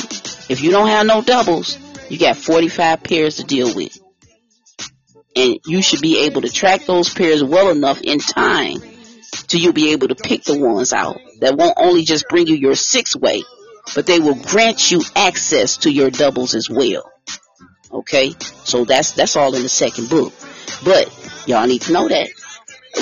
If 0.49 0.63
you 0.63 0.71
don't 0.71 0.89
have 0.89 1.07
no 1.07 1.23
doubles, 1.23 1.79
you 2.09 2.19
got 2.19 2.37
45 2.37 3.03
pairs 3.03 3.37
to 3.37 3.45
deal 3.45 3.75
with. 3.75 3.99
And 5.37 5.59
you 5.67 5.83
should 5.83 6.01
be 6.01 6.25
able 6.25 6.43
to 6.43 6.49
track 6.49 6.87
those 6.87 7.13
pairs 7.13 7.45
well 7.45 7.71
enough 7.71 8.01
in 8.01 8.19
time 8.19 8.79
till 9.47 9.61
you'll 9.61 9.73
be 9.73 9.93
able 9.93 10.09
to 10.09 10.15
pick 10.15 10.45
the 10.45 10.59
ones 10.59 10.93
out 10.93 11.21
that 11.41 11.57
won't 11.57 11.75
only 11.77 12.05
just 12.05 12.29
bring 12.29 12.47
you 12.47 12.55
your 12.57 12.75
six 12.75 13.15
way, 13.15 13.43
but 13.95 14.07
they 14.07 14.21
will 14.21 14.35
grant 14.35 14.91
you 14.91 15.03
access 15.15 15.79
to 15.79 15.93
your 15.93 16.11
doubles 16.11 16.55
as 16.55 16.69
well. 16.69 17.11
Okay? 17.93 18.35
So 18.65 18.85
that's 18.85 19.13
that's 19.13 19.37
all 19.37 19.55
in 19.55 19.63
the 19.63 19.69
second 19.69 20.09
book. 20.09 20.33
But 20.85 21.09
y'all 21.47 21.67
need 21.67 21.83
to 21.83 21.93
know 21.93 22.09
that 22.09 22.31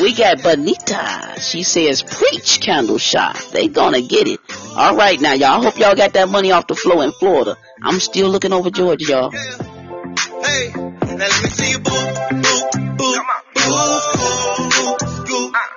we 0.00 0.12
got 0.14 0.42
Bonita. 0.42 1.40
She 1.40 1.62
says, 1.62 2.02
preach 2.02 2.60
candle 2.60 2.98
shop. 2.98 3.36
They 3.52 3.68
gonna 3.68 4.02
get 4.02 4.28
it. 4.28 4.40
All 4.76 4.96
right 4.96 5.20
now, 5.20 5.32
y'all. 5.32 5.60
I 5.60 5.62
hope 5.62 5.78
y'all 5.78 5.94
got 5.94 6.12
that 6.14 6.28
money 6.28 6.52
off 6.52 6.66
the 6.66 6.74
floor 6.74 7.04
in 7.04 7.12
Florida. 7.12 7.56
I'm 7.82 8.00
still 8.00 8.28
looking 8.28 8.52
over 8.52 8.70
Georgia, 8.70 9.06
y'all. 9.06 9.30
Hey, 9.30 10.72
now 10.74 11.16
let 11.16 11.42
me 11.42 11.48
see 11.48 11.70
you 11.70 11.78
boo, 11.78 11.90
boo, 11.90 12.70
boo, 12.96 13.16
boo, 13.54 13.66
boo, 13.66 13.96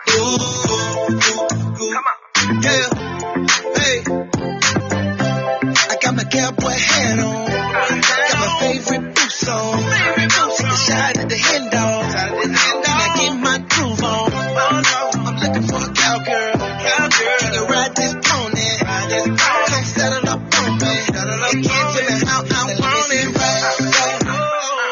boo, 0.05 0.33
boo, 1.77 1.93
Yeah, 2.61 2.89
hey. 3.75 4.03
I 5.89 5.97
got 6.01 6.15
my 6.15 6.23
cowboy 6.23 6.69
hat 6.69 7.19
on. 7.19 7.47
Got 7.47 8.39
my 8.39 8.47
favorite 8.59 9.15
boots 9.15 9.47
on. 9.47 9.77
Take 10.57 10.67
a 10.67 10.77
shot 10.77 11.17
at 11.17 11.29
the 11.29 11.37
hen 11.37 11.69
dogs. 11.69 11.98
For 16.25 16.31
a 16.31 16.69
cowgirl. 16.83 17.37
Can 17.39 17.53
you 17.53 17.65
ride 17.65 17.95
this 17.95 18.13
pony? 18.13 18.69
Come 19.37 19.85
settle 19.85 20.29
up 20.29 20.39
on 20.39 20.77
me. 20.79 20.93
You 21.51 21.61
can't 21.67 21.89
tell 21.95 22.05
me 22.05 22.25
how 22.25 22.41
I 22.43 22.63
want 22.79 23.11
it. 23.13 23.29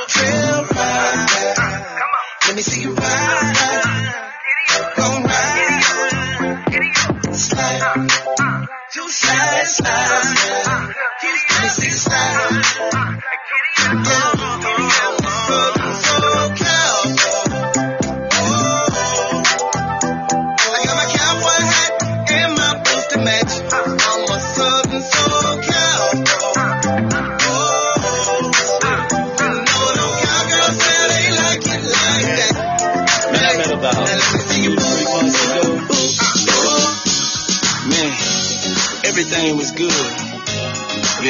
Trail 0.10 0.60
ride. 0.76 1.30
Let 2.48 2.54
me 2.56 2.62
see 2.62 2.82
you 2.82 2.94
ride. 2.94 3.56
Go 4.96 5.08
ride. 5.24 5.84
Slide. 7.36 8.08
Slide, 9.10 9.68
slide. 9.68 10.27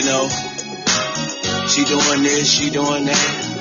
Know, 0.07 0.27
she 1.67 1.83
doing 1.83 2.23
this, 2.23 2.49
she 2.49 2.69
doing 2.71 3.05
that. 3.05 3.57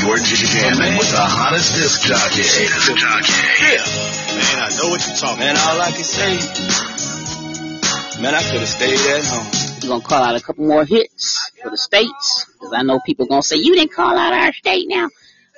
You're 0.00 0.16
jamming 0.16 0.96
with 0.96 1.10
the 1.10 1.20
hottest 1.20 1.74
disc 1.74 2.00
jockey. 2.02 2.42
Disc 2.42 2.96
jockey. 2.96 3.32
Yeah. 3.60 3.84
Man, 4.38 4.56
I 4.64 4.68
know 4.78 4.88
what 4.88 5.06
you're 5.06 5.16
talking 5.16 5.40
Man, 5.40 5.56
all 5.56 5.80
I 5.80 5.90
can 5.90 6.04
say, 6.04 6.38
man, 8.22 8.34
I 8.34 8.42
could 8.42 8.60
have 8.60 8.68
stayed 8.68 8.98
at 8.98 9.24
home. 9.26 9.46
We're 9.82 9.88
gonna 9.88 10.02
call 10.02 10.22
out 10.22 10.36
a 10.36 10.40
couple 10.40 10.66
more 10.66 10.84
hits 10.84 11.50
for 11.62 11.70
the 11.70 11.76
states, 11.76 12.46
because 12.52 12.72
I 12.72 12.82
know 12.82 13.00
people 13.04 13.26
gonna 13.26 13.42
say, 13.42 13.56
you 13.56 13.74
didn't 13.74 13.92
call 13.92 14.16
out 14.16 14.32
our 14.32 14.52
state 14.52 14.86
now. 14.88 15.08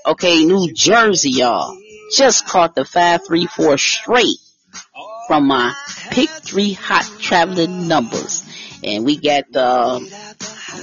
Okay, 0.06 0.44
New 0.44 0.72
Jersey, 0.72 1.30
y'all. 1.30 1.76
Just 2.16 2.46
caught 2.46 2.74
the 2.74 2.84
534 2.84 3.78
straight 3.78 4.38
from 5.28 5.46
my 5.46 5.72
pick 6.10 6.28
three 6.28 6.72
hot 6.72 7.08
traveling 7.20 7.86
numbers. 7.86 8.42
And 8.82 9.04
we 9.04 9.16
got, 9.18 9.44
uh, 9.54 10.00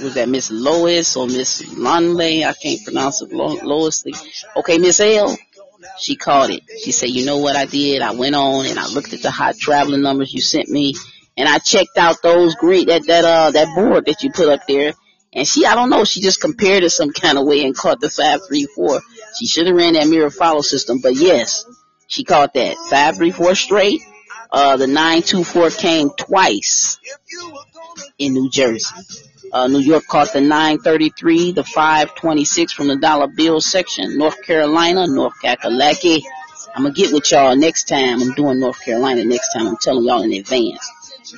was 0.02 0.14
that 0.14 0.28
Miss 0.28 0.50
Lois 0.50 1.16
or 1.16 1.26
Miss 1.26 1.76
Lonley? 1.76 2.44
I 2.44 2.52
can't 2.52 2.82
pronounce 2.84 3.22
it, 3.22 3.32
Lo- 3.32 3.58
Lois. 3.62 4.04
Okay, 4.56 4.78
Miss 4.78 5.00
L. 5.00 5.36
She 5.98 6.16
called 6.16 6.50
it. 6.50 6.62
She 6.82 6.92
said, 6.92 7.10
you 7.10 7.24
know 7.24 7.38
what 7.38 7.56
I 7.56 7.66
did? 7.66 8.02
I 8.02 8.12
went 8.12 8.34
on 8.34 8.66
and 8.66 8.78
I 8.78 8.86
looked 8.86 9.12
at 9.12 9.22
the 9.22 9.30
hot 9.30 9.56
traveling 9.56 10.02
numbers 10.02 10.32
you 10.32 10.40
sent 10.40 10.68
me 10.68 10.94
and 11.36 11.48
I 11.48 11.58
checked 11.58 11.96
out 11.96 12.22
those 12.22 12.54
green, 12.54 12.86
that, 12.86 13.06
that, 13.06 13.24
uh, 13.24 13.50
that 13.52 13.74
board 13.74 14.06
that 14.06 14.22
you 14.22 14.30
put 14.30 14.48
up 14.48 14.66
there. 14.66 14.92
And 15.32 15.46
she, 15.46 15.66
I 15.66 15.74
don't 15.74 15.90
know, 15.90 16.04
she 16.04 16.20
just 16.20 16.40
compared 16.40 16.82
it 16.82 16.90
some 16.90 17.12
kind 17.12 17.38
of 17.38 17.46
way 17.46 17.64
and 17.64 17.76
caught 17.76 18.00
the 18.00 18.10
534. 18.10 19.00
She 19.38 19.46
should 19.46 19.66
have 19.66 19.76
ran 19.76 19.94
that 19.94 20.08
mirror 20.08 20.30
follow 20.30 20.62
system, 20.62 21.00
but 21.00 21.14
yes, 21.14 21.64
she 22.06 22.24
caught 22.24 22.54
that. 22.54 22.76
534 22.90 23.54
straight. 23.54 24.00
Uh, 24.50 24.78
the 24.78 24.86
924 24.86 25.70
came 25.70 26.10
twice 26.10 26.98
in 28.18 28.34
New 28.34 28.50
Jersey. 28.50 28.94
Uh, 29.52 29.66
New 29.66 29.78
York 29.78 30.04
caught 30.06 30.32
the 30.32 30.40
933, 30.40 31.52
the 31.52 31.64
526 31.64 32.72
from 32.72 32.88
the 32.88 32.96
dollar 32.96 33.28
bill 33.28 33.60
section. 33.60 34.18
North 34.18 34.42
Carolina, 34.42 35.06
North 35.06 35.34
Kakalaki. 35.42 36.22
I'm 36.74 36.82
gonna 36.82 36.94
get 36.94 37.12
with 37.12 37.30
y'all 37.30 37.56
next 37.56 37.84
time. 37.84 38.20
I'm 38.20 38.34
doing 38.34 38.60
North 38.60 38.80
Carolina 38.84 39.24
next 39.24 39.52
time. 39.52 39.66
I'm 39.66 39.76
telling 39.78 40.04
y'all 40.04 40.22
in 40.22 40.32
advance. 40.32 40.86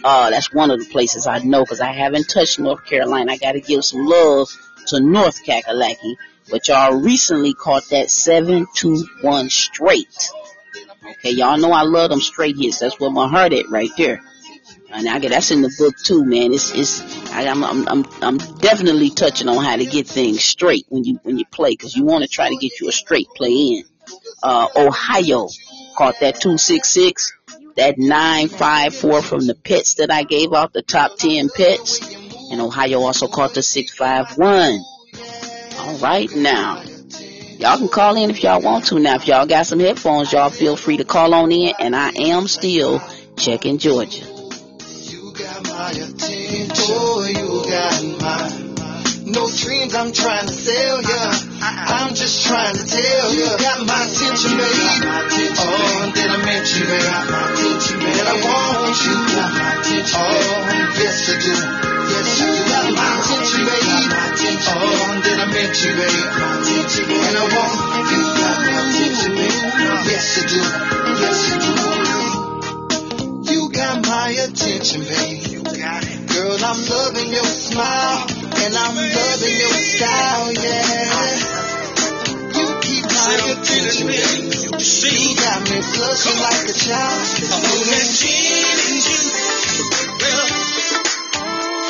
Uh, 0.02 0.30
that's 0.30 0.52
one 0.52 0.70
of 0.70 0.80
the 0.80 0.86
places 0.86 1.26
I 1.26 1.38
know 1.38 1.62
because 1.62 1.80
I 1.80 1.92
haven't 1.92 2.28
touched 2.28 2.58
North 2.58 2.84
Carolina. 2.84 3.32
I 3.32 3.36
gotta 3.36 3.60
give 3.60 3.84
some 3.84 4.04
love 4.06 4.48
to 4.88 5.00
North 5.00 5.44
Kakalaki. 5.44 6.16
But 6.50 6.66
y'all 6.66 7.00
recently 7.00 7.54
caught 7.54 7.88
that 7.90 8.10
721 8.10 9.50
straight. 9.50 10.30
Okay, 11.12 11.30
y'all 11.30 11.58
know 11.58 11.70
I 11.70 11.82
love 11.82 12.10
them 12.10 12.20
straight 12.20 12.56
hits. 12.56 12.80
That's 12.80 12.98
where 12.98 13.10
my 13.10 13.28
heart 13.28 13.52
at 13.52 13.68
right 13.70 13.90
there. 13.96 14.20
And 14.92 15.08
I 15.08 15.18
get 15.20 15.30
that's 15.30 15.50
in 15.50 15.62
the 15.62 15.72
book 15.78 15.94
too, 16.04 16.24
man. 16.24 16.52
It's 16.52 16.72
it's 16.74 17.30
I, 17.30 17.46
I'm 17.46 17.62
I'm 17.62 17.88
I'm 17.88 18.04
I'm 18.22 18.38
definitely 18.58 19.10
touching 19.10 19.48
on 19.48 19.62
how 19.62 19.76
to 19.76 19.86
get 19.86 20.08
things 20.08 20.42
straight 20.42 20.86
when 20.88 21.04
you 21.04 21.20
when 21.22 21.38
you 21.38 21.44
play 21.46 21.70
because 21.70 21.96
you 21.96 22.04
want 22.04 22.24
to 22.24 22.28
try 22.28 22.48
to 22.48 22.56
get 22.56 22.80
you 22.80 22.88
a 22.88 22.92
straight 22.92 23.28
play 23.36 23.52
in. 23.52 23.84
Uh, 24.42 24.66
Ohio 24.76 25.48
caught 25.96 26.18
that 26.20 26.40
two 26.40 26.58
six 26.58 26.88
six, 26.88 27.32
that 27.76 27.98
nine 27.98 28.48
five 28.48 28.94
four 28.94 29.22
from 29.22 29.46
the 29.46 29.54
pets 29.54 29.94
that 29.94 30.10
I 30.10 30.24
gave 30.24 30.52
out 30.52 30.72
the 30.72 30.82
top 30.82 31.16
ten 31.16 31.48
pets, 31.48 32.00
and 32.50 32.60
Ohio 32.60 33.00
also 33.00 33.28
caught 33.28 33.54
the 33.54 33.62
six 33.62 33.94
five 33.94 34.36
one. 34.36 34.80
All 35.78 35.96
right 35.98 36.34
now. 36.34 36.82
Y'all 37.60 37.76
can 37.76 37.88
call 37.88 38.16
in 38.16 38.30
if 38.30 38.42
y'all 38.42 38.62
want 38.62 38.86
to. 38.86 38.98
Now, 38.98 39.16
if 39.16 39.28
y'all 39.28 39.44
got 39.44 39.66
some 39.66 39.80
headphones, 39.80 40.32
y'all 40.32 40.48
feel 40.48 40.76
free 40.76 40.96
to 40.96 41.04
call 41.04 41.34
on 41.34 41.52
in. 41.52 41.74
And 41.78 41.94
I 41.94 42.08
am 42.08 42.48
still 42.48 43.02
checking 43.36 43.76
Georgia. 43.76 44.29
My 45.68 45.90
attention. 45.90 46.70
Oh, 46.88 47.20
you 47.28 47.60
got 47.68 48.00
mine. 48.22 48.70
No 49.30 49.44
dreams 49.46 49.94
I'm 49.94 50.12
trying 50.12 50.46
to 50.46 50.52
sell 50.52 51.02
ya. 51.02 51.32
I'm 51.60 52.14
just 52.14 52.46
trying 52.46 52.74
to 52.74 52.84
tell 52.84 53.34
ya. 53.34 53.52
You 53.52 53.58
got 53.60 53.86
my 53.86 54.08
attention, 54.08 54.56
babe. 54.56 55.04
Oh, 55.60 56.12
did 56.14 56.30
I 56.30 56.38
mention, 56.44 56.86
babe? 56.88 57.04
That 57.04 58.26
I 58.26 58.36
want 58.40 58.96
you. 59.04 59.16
Oh, 60.16 60.32
yes 60.96 61.28
I 61.28 61.36
do. 61.36 61.54
Yes 62.10 62.40
you 62.40 62.50
got 62.70 62.88
my 62.96 63.20
attention, 63.20 63.62
babe. 63.68 64.16
Oh, 64.66 65.20
did 65.22 65.38
I 65.38 65.46
mention, 65.52 65.92
babe? 66.00 66.24
And 67.20 67.36
I 67.36 67.44
want 67.44 68.08
you. 68.10 68.24
Yes 70.08 70.26
I 70.36 70.48
do. 70.48 70.62
Yes 71.20 71.52
I 71.52 71.58
do. 71.58 72.19
You 73.90 73.96
got 73.96 74.06
my 74.06 74.30
attention, 74.30 75.02
babe. 75.02 75.66
Girl, 75.66 76.58
I'm 76.62 76.78
loving 76.86 77.32
your 77.32 77.42
smile. 77.42 78.22
And 78.62 78.76
I'm 78.78 78.94
loving 78.94 79.56
your 79.58 79.78
style, 79.82 80.52
yeah. 80.52 81.34
You 82.54 82.66
keep 82.82 83.02
my 83.02 83.34
attention, 83.50 84.06
baby. 84.06 84.46
You 84.46 85.34
got 85.34 85.66
me 85.66 85.82
blushing 85.90 86.38
like 86.38 86.70
a 86.70 86.72
child. 86.72 87.34
I'm 87.50 87.66
on 87.66 87.82
that 87.90 88.06
juice. 88.14 89.10
Well, 90.22 90.46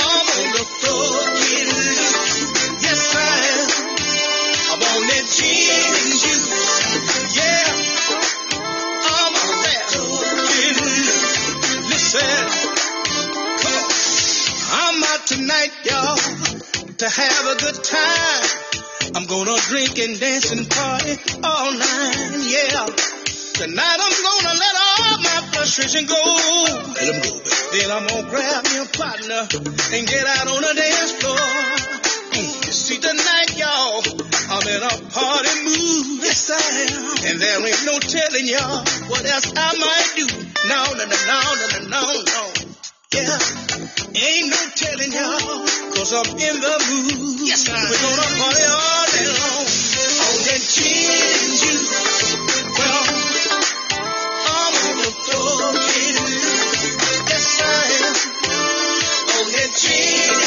I'm 0.00 0.24
on 0.40 0.48
the 0.56 0.64
floor 0.80 1.20
getting 1.36 1.68
loose. 1.68 2.80
Yes, 2.80 3.12
I 3.12 3.28
am. 3.52 3.68
I'm 4.72 4.80
on 4.88 5.02
that 5.04 5.26
gin 5.28 6.79
tonight, 15.30 15.70
y'all, 15.86 16.16
to 16.98 17.06
have 17.06 17.44
a 17.46 17.56
good 17.62 17.78
time. 17.86 18.44
I'm 19.14 19.26
gonna 19.30 19.54
drink 19.70 19.94
and 20.02 20.18
dance 20.18 20.50
and 20.50 20.66
party 20.68 21.14
all 21.46 21.70
night, 21.70 22.34
yeah. 22.50 22.90
Tonight 23.54 23.98
I'm 24.02 24.16
gonna 24.26 24.54
let 24.58 24.74
all 24.74 25.18
my 25.22 25.38
frustration 25.54 26.06
go. 26.10 26.18
Let 26.98 27.14
'em 27.14 27.20
go. 27.22 27.32
Then 27.70 27.88
I'm 27.94 28.06
gonna 28.10 28.26
grab 28.30 28.64
me 28.64 28.76
a 28.82 28.86
partner 28.90 29.42
and 29.94 30.02
get 30.08 30.26
out 30.26 30.50
on 30.50 30.62
the 30.66 30.74
dance 30.74 31.12
floor. 31.22 31.38
Mm, 32.34 32.66
You 32.66 32.72
see 32.72 32.98
tonight, 32.98 33.54
y'all, 33.54 34.02
I'm 34.50 34.66
in 34.66 34.82
a 34.82 34.94
party 35.14 35.54
mood. 35.62 36.24
Yes, 36.26 36.50
I 36.50 36.58
am. 36.90 37.26
And 37.30 37.40
there 37.40 37.66
ain't 37.68 37.84
no 37.86 37.98
telling 38.00 38.46
y'all 38.46 38.82
what 39.06 39.24
else 39.26 39.46
I 39.54 39.70
might 39.78 40.10
do. 40.16 40.26
No, 40.66 40.80
no, 40.98 41.04
no, 41.06 41.18
no, 41.30 41.40
no, 41.54 41.66
no, 41.70 41.78
no, 41.86 42.22
no. 42.34 42.52
Yeah. 43.14 43.79
Ain't 44.22 44.50
no 44.50 44.56
telling 44.74 45.12
y'all, 45.12 45.64
cause 45.96 46.12
I'm 46.12 46.36
in 46.36 46.60
the 46.60 46.76
mood. 47.08 47.40
Yes, 47.40 47.66
I 47.70 47.88
We're 47.88 47.96
gonna 48.04 48.28
party 48.36 48.64
all 48.68 49.06
day 49.16 49.24
long. 49.32 49.64
On 49.64 50.36
that 50.44 50.60
gin 50.60 51.40
juice. 51.56 51.88
Well, 52.76 53.00
I'm 54.44 54.74
on 54.76 54.96
the 55.00 55.12
floor 55.24 55.72
loose. 55.72 57.00
Yes, 57.32 57.64
I 57.64 57.80
am. 57.96 58.16
On 59.40 59.46
that 59.52 59.70
gin 59.80 60.39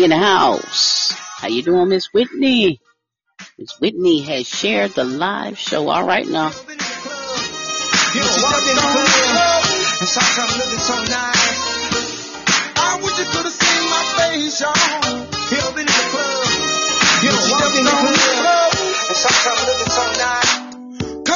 Whitney 0.00 0.14
in 0.14 0.20
the 0.20 0.26
house. 0.26 1.12
How 1.12 1.48
you 1.48 1.62
doing, 1.62 1.88
Miss 1.88 2.08
Whitney? 2.12 2.80
Miss 3.58 3.78
Whitney 3.80 4.22
has 4.22 4.48
shared 4.48 4.92
the 4.92 5.04
live 5.04 5.58
show. 5.58 5.90
All 5.90 6.06
right 6.06 6.26
now. 6.26 6.48
Cause 6.48 6.66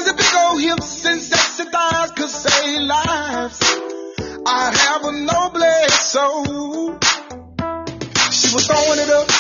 the 0.04 0.14
big 0.16 0.34
old 0.40 0.60
hips 0.60 1.04
and 1.04 1.20
sexy 1.20 1.64
thighs 1.64 2.10
could 2.12 2.30
save 2.30 2.80
lives. 2.80 3.60
I 4.46 4.72
have 4.74 5.04
a 5.04 5.12
noble 5.12 5.88
soul. 5.90 7.13
She 8.34 8.52
was 8.52 8.66
throwing 8.66 8.98
it 8.98 9.10
up. 9.10 9.30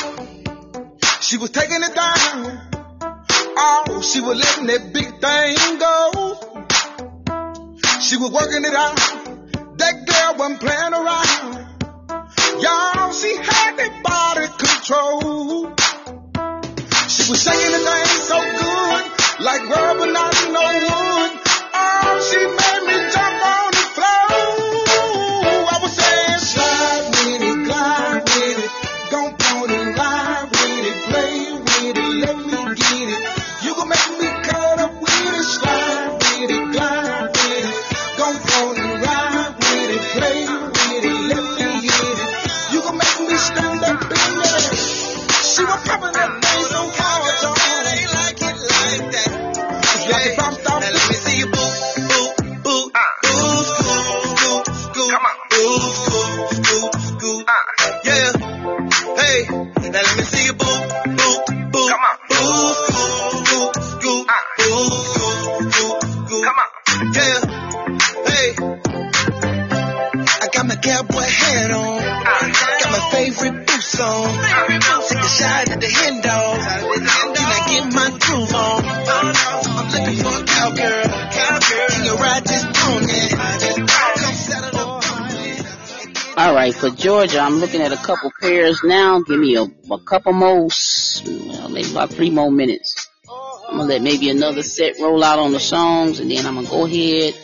She 1.20 1.36
was 1.36 1.50
taking 1.50 1.82
it 1.82 1.94
down. 1.96 2.60
Oh, 3.56 4.00
she 4.02 4.20
was 4.20 4.38
letting 4.38 4.66
that 4.66 4.92
big 4.92 5.18
thing 5.18 5.78
go. 5.82 6.38
She 8.00 8.16
was 8.16 8.30
working 8.30 8.64
it 8.64 8.72
out. 8.72 8.94
That 9.78 10.06
girl 10.06 10.36
wasn't 10.38 10.60
playing 10.60 10.94
around. 10.94 11.64
Y'all, 12.62 13.12
she 13.12 13.34
had 13.34 13.76
that 13.82 14.02
body 14.04 14.46
control. 14.62 15.74
She 17.08 17.28
was 17.28 17.42
shaking 17.42 17.72
the 17.72 17.78
thing 17.82 18.13
Georgia, 87.24 87.40
I'm 87.40 87.56
looking 87.56 87.80
at 87.80 87.90
a 87.90 87.96
couple 87.96 88.30
pairs 88.38 88.82
now. 88.84 89.22
Give 89.22 89.38
me 89.38 89.56
a, 89.56 89.62
a 89.62 89.98
couple 89.98 90.34
more, 90.34 90.68
well, 91.24 91.68
maybe 91.70 91.90
about 91.90 92.10
three 92.10 92.28
more 92.28 92.52
minutes. 92.52 93.08
I'm 93.66 93.78
gonna 93.78 93.84
let 93.84 94.02
maybe 94.02 94.28
another 94.28 94.62
set 94.62 94.98
roll 95.00 95.24
out 95.24 95.38
on 95.38 95.52
the 95.52 95.58
songs, 95.58 96.20
and 96.20 96.30
then 96.30 96.44
I'm 96.44 96.56
gonna 96.56 96.68
go 96.68 96.84
ahead 96.84 97.34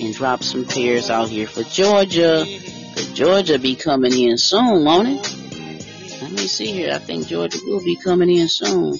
and 0.00 0.12
drop 0.12 0.42
some 0.42 0.64
pairs 0.64 1.10
out 1.10 1.28
here 1.28 1.46
for 1.46 1.62
Georgia. 1.62 2.44
Cause 2.44 3.12
Georgia 3.12 3.60
be 3.60 3.76
coming 3.76 4.18
in 4.18 4.36
soon, 4.36 4.84
won't 4.84 5.06
it? 5.06 6.22
Let 6.22 6.32
me 6.32 6.48
see 6.48 6.72
here. 6.72 6.92
I 6.92 6.98
think 6.98 7.28
Georgia 7.28 7.60
will 7.64 7.84
be 7.84 7.94
coming 7.94 8.30
in 8.30 8.48
soon. 8.48 8.98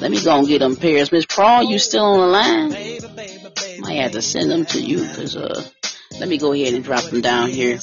Let 0.00 0.10
me 0.10 0.24
go 0.24 0.38
and 0.38 0.48
get 0.48 0.60
them 0.60 0.76
pairs. 0.76 1.12
Miss 1.12 1.26
Prawl, 1.26 1.64
you 1.64 1.78
still 1.78 2.06
on 2.06 2.20
the 2.20 2.26
line? 2.26 3.80
Might 3.80 4.00
have 4.00 4.12
to 4.12 4.22
send 4.22 4.50
them 4.50 4.64
to 4.64 4.80
you, 4.80 5.00
cause 5.14 5.36
uh, 5.36 5.62
let 6.18 6.26
me 6.30 6.38
go 6.38 6.54
ahead 6.54 6.72
and 6.72 6.82
drop 6.82 7.04
them 7.04 7.20
down 7.20 7.50
here. 7.50 7.78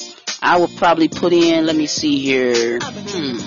I 0.46 0.58
would 0.58 0.78
probably 0.78 1.08
put 1.08 1.34
in, 1.34 1.66
let 1.66 1.76
me 1.76 1.88
see 1.88 2.20
here, 2.20 2.80
hmm, 2.80 3.38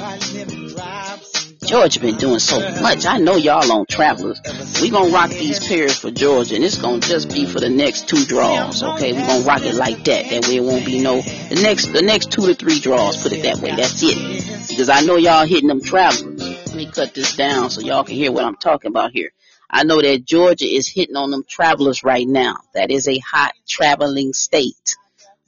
Georgia 1.64 2.00
been 2.00 2.16
doing 2.16 2.40
so 2.40 2.58
much. 2.80 3.06
I 3.06 3.18
know 3.18 3.36
y'all 3.36 3.70
on 3.70 3.86
travelers. 3.86 4.40
We 4.82 4.90
gonna 4.90 5.12
rock 5.12 5.30
these 5.30 5.64
pairs 5.64 5.96
for 5.96 6.10
Georgia, 6.10 6.56
and 6.56 6.64
it's 6.64 6.78
gonna 6.78 6.98
just 6.98 7.32
be 7.32 7.46
for 7.46 7.60
the 7.60 7.68
next 7.68 8.08
two 8.08 8.24
draws. 8.24 8.82
Okay, 8.82 9.12
we 9.12 9.20
gonna 9.20 9.44
rock 9.44 9.62
it 9.62 9.76
like 9.76 10.02
that. 10.06 10.28
That 10.28 10.48
way 10.48 10.56
it 10.56 10.64
won't 10.64 10.84
be 10.84 11.00
no 11.00 11.20
the 11.20 11.60
next 11.62 11.92
the 11.92 12.02
next 12.02 12.32
two 12.32 12.46
to 12.46 12.54
three 12.54 12.80
draws. 12.80 13.22
Put 13.22 13.32
it 13.32 13.44
that 13.44 13.58
way. 13.58 13.76
That's 13.76 14.02
it. 14.02 14.68
Because 14.68 14.88
I 14.88 15.02
know 15.02 15.14
y'all 15.14 15.46
hitting 15.46 15.68
them 15.68 15.80
travelers. 15.80 16.40
Let 16.40 16.74
me 16.74 16.86
cut 16.86 17.14
this 17.14 17.36
down 17.36 17.70
so 17.70 17.80
y'all 17.80 18.02
can 18.02 18.16
hear 18.16 18.32
what 18.32 18.44
I'm 18.44 18.56
talking 18.56 18.90
about 18.90 19.12
here. 19.12 19.30
I 19.70 19.84
know 19.84 20.02
that 20.02 20.24
Georgia 20.24 20.66
is 20.66 20.88
hitting 20.88 21.14
on 21.16 21.30
them 21.30 21.44
travelers 21.46 22.02
right 22.02 22.26
now. 22.26 22.56
That 22.74 22.90
is 22.90 23.06
a 23.06 23.18
hot 23.18 23.52
traveling 23.68 24.32
state. 24.32 24.96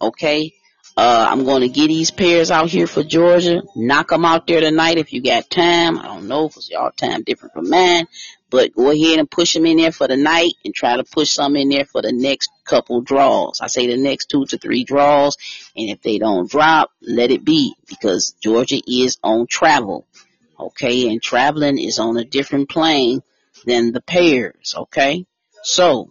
Okay. 0.00 0.54
Uh, 1.00 1.28
I'm 1.30 1.46
going 1.46 1.62
to 1.62 1.68
get 1.70 1.86
these 1.86 2.10
pairs 2.10 2.50
out 2.50 2.68
here 2.68 2.86
for 2.86 3.02
Georgia. 3.02 3.62
Knock 3.74 4.08
them 4.08 4.26
out 4.26 4.46
there 4.46 4.60
tonight 4.60 4.98
if 4.98 5.14
you 5.14 5.22
got 5.22 5.48
time. 5.48 5.98
I 5.98 6.02
don't 6.02 6.28
know 6.28 6.46
because 6.46 6.68
y'all 6.68 6.90
time 6.90 7.22
different 7.22 7.54
from 7.54 7.70
mine. 7.70 8.06
But 8.50 8.74
go 8.74 8.90
ahead 8.90 9.18
and 9.18 9.30
push 9.30 9.54
them 9.54 9.64
in 9.64 9.78
there 9.78 9.92
for 9.92 10.06
the 10.06 10.18
night 10.18 10.52
and 10.62 10.74
try 10.74 10.98
to 10.98 11.04
push 11.04 11.30
some 11.30 11.56
in 11.56 11.70
there 11.70 11.86
for 11.86 12.02
the 12.02 12.12
next 12.12 12.50
couple 12.66 13.00
draws. 13.00 13.62
I 13.62 13.68
say 13.68 13.86
the 13.86 13.96
next 13.96 14.26
two 14.26 14.44
to 14.44 14.58
three 14.58 14.84
draws. 14.84 15.38
And 15.74 15.88
if 15.88 16.02
they 16.02 16.18
don't 16.18 16.50
drop, 16.50 16.90
let 17.00 17.30
it 17.30 17.46
be 17.46 17.74
because 17.88 18.32
Georgia 18.32 18.82
is 18.86 19.16
on 19.24 19.46
travel. 19.46 20.06
Okay. 20.58 21.08
And 21.08 21.22
traveling 21.22 21.78
is 21.78 21.98
on 21.98 22.18
a 22.18 22.26
different 22.26 22.68
plane 22.68 23.22
than 23.64 23.92
the 23.92 24.02
pairs. 24.02 24.74
Okay. 24.76 25.24
So 25.62 26.10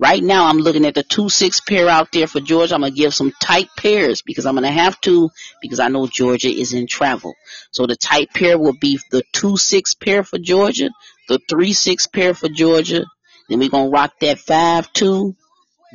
Right 0.00 0.22
now, 0.22 0.46
I'm 0.46 0.58
looking 0.58 0.86
at 0.86 0.94
the 0.94 1.02
2-6 1.02 1.66
pair 1.66 1.88
out 1.88 2.12
there 2.12 2.28
for 2.28 2.38
Georgia. 2.38 2.76
I'm 2.76 2.82
to 2.82 2.90
give 2.92 3.12
some 3.12 3.32
tight 3.42 3.66
pairs 3.76 4.22
because 4.22 4.46
I'm 4.46 4.54
to 4.54 4.70
have 4.70 5.00
to 5.00 5.28
because 5.60 5.80
I 5.80 5.88
know 5.88 6.06
Georgia 6.06 6.50
is 6.50 6.72
in 6.72 6.86
travel. 6.86 7.34
So 7.72 7.84
the 7.84 7.96
tight 7.96 8.28
pair 8.32 8.56
will 8.56 8.76
be 8.80 9.00
the 9.10 9.24
2-6 9.34 10.00
pair 10.00 10.22
for 10.22 10.38
Georgia, 10.38 10.90
the 11.28 11.40
3-6 11.50 12.12
pair 12.12 12.32
for 12.32 12.48
Georgia. 12.48 13.06
Then 13.48 13.58
we're 13.58 13.70
to 13.70 13.92
rock 13.92 14.12
that 14.20 14.38
5-2, 14.38 15.34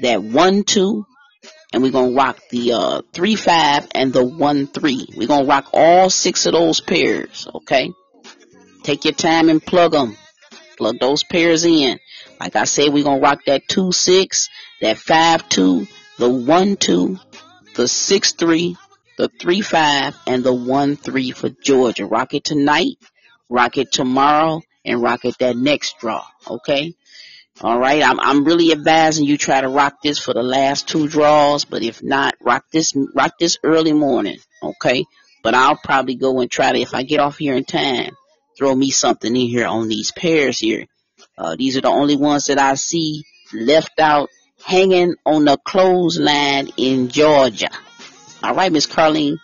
that 0.02 0.20
1-2, 0.20 1.06
and 1.72 1.82
we're 1.82 1.92
to 2.12 2.18
rock 2.18 2.40
the 2.50 2.74
uh, 2.74 3.02
3-5 3.14 3.88
and 3.96 4.12
the 4.12 4.26
1-3. 4.26 5.16
We're 5.16 5.28
going 5.30 5.46
to 5.46 5.50
rock 5.50 5.70
all 5.72 6.10
six 6.10 6.46
of 6.46 6.52
those 6.52 6.82
pairs, 6.82 7.48
okay? 7.56 7.90
Take 8.84 9.06
your 9.06 9.14
time 9.14 9.48
and 9.48 9.66
plug 9.66 9.94
them. 9.94 10.18
Plug 10.76 11.00
those 11.00 11.24
pairs 11.24 11.64
in. 11.64 12.00
Like 12.40 12.56
I 12.56 12.66
said, 12.66 12.94
we're 12.94 13.04
going 13.04 13.20
to 13.20 13.24
rock 13.24 13.46
that 13.46 13.68
2-6, 13.68 14.50
that 14.82 14.98
5-2, 14.98 15.88
the 16.18 16.30
1-2, 16.30 17.20
the 17.76 17.84
6-3, 17.84 18.78
the 19.18 19.30
3-5, 19.30 20.16
and 20.28 20.44
the 20.44 20.54
1-3 20.54 21.36
for 21.36 21.50
Georgia. 21.50 22.06
Rock 22.06 22.34
it 22.34 22.44
tonight, 22.44 22.98
rock 23.50 23.78
it 23.78 23.92
tomorrow, 23.92 24.62
and 24.86 25.02
rock 25.02 25.26
it 25.26 25.38
that 25.40 25.56
next 25.56 26.00
draw. 26.00 26.26
Okay? 26.50 26.96
All 27.62 27.78
right, 27.78 28.02
I'm 28.02 28.20
I'm 28.20 28.46
really 28.46 28.72
advising 28.72 29.26
you 29.26 29.38
try 29.38 29.62
to 29.62 29.70
rock 29.70 30.02
this 30.02 30.18
for 30.18 30.34
the 30.34 30.42
last 30.42 30.88
two 30.88 31.08
draws, 31.08 31.66
but 31.66 31.84
if 31.84 32.02
not, 32.02 32.34
rock 32.42 32.66
this 32.72 32.94
rock 33.14 33.34
this 33.40 33.60
early 33.64 33.94
morning, 33.94 34.40
okay? 34.64 35.06
But 35.44 35.54
I'll 35.54 35.78
probably 35.78 36.16
go 36.16 36.40
and 36.40 36.50
try 36.50 36.72
to 36.72 36.80
if 36.80 36.96
I 36.96 37.04
get 37.04 37.20
off 37.20 37.38
here 37.38 37.54
in 37.54 37.64
time, 37.64 38.16
throw 38.58 38.74
me 38.76 38.90
something 38.90 39.36
in 39.36 39.48
here 39.48 39.68
on 39.68 39.88
these 39.88 40.12
pairs 40.12 40.58
here. 40.58 40.88
Uh, 41.38 41.56
these 41.56 41.78
are 41.78 41.82
the 41.82 41.90
only 41.90 42.16
ones 42.16 42.48
that 42.48 42.60
I 42.60 42.76
see 42.76 43.24
left 43.54 44.00
out 44.00 44.30
hanging 44.64 45.16
on 45.26 45.46
the 45.46 45.58
clothesline 45.58 46.70
in 46.78 47.10
Georgia. 47.10 47.70
All 48.42 48.56
right, 48.56 48.72
Miss 48.72 48.88
Carlene, 48.88 49.38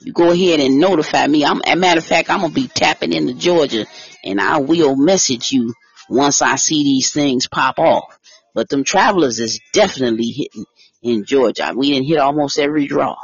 you 0.00 0.12
go 0.12 0.30
ahead 0.30 0.60
and 0.60 0.78
notify 0.78 1.26
me. 1.26 1.44
I'm, 1.44 1.60
as 1.64 1.74
a 1.74 1.76
matter 1.76 1.98
of 1.98 2.04
fact, 2.04 2.30
I'm 2.30 2.40
gonna 2.40 2.52
be 2.52 2.68
tapping 2.68 3.12
into 3.12 3.34
Georgia, 3.34 3.86
and 4.22 4.40
I 4.40 4.58
will 4.58 4.96
message 4.96 5.50
you 5.50 5.74
once 6.08 6.42
I 6.42 6.56
see 6.56 6.84
these 6.84 7.12
things 7.12 7.48
pop 7.48 7.78
off. 7.78 8.18
But 8.54 8.68
them 8.68 8.84
travelers 8.84 9.40
is 9.40 9.60
definitely 9.72 10.26
hitting 10.28 10.66
in 11.02 11.24
Georgia. 11.24 11.72
We 11.74 11.90
didn't 11.90 12.06
hit 12.06 12.18
almost 12.18 12.58
every 12.58 12.86
draw. 12.86 13.16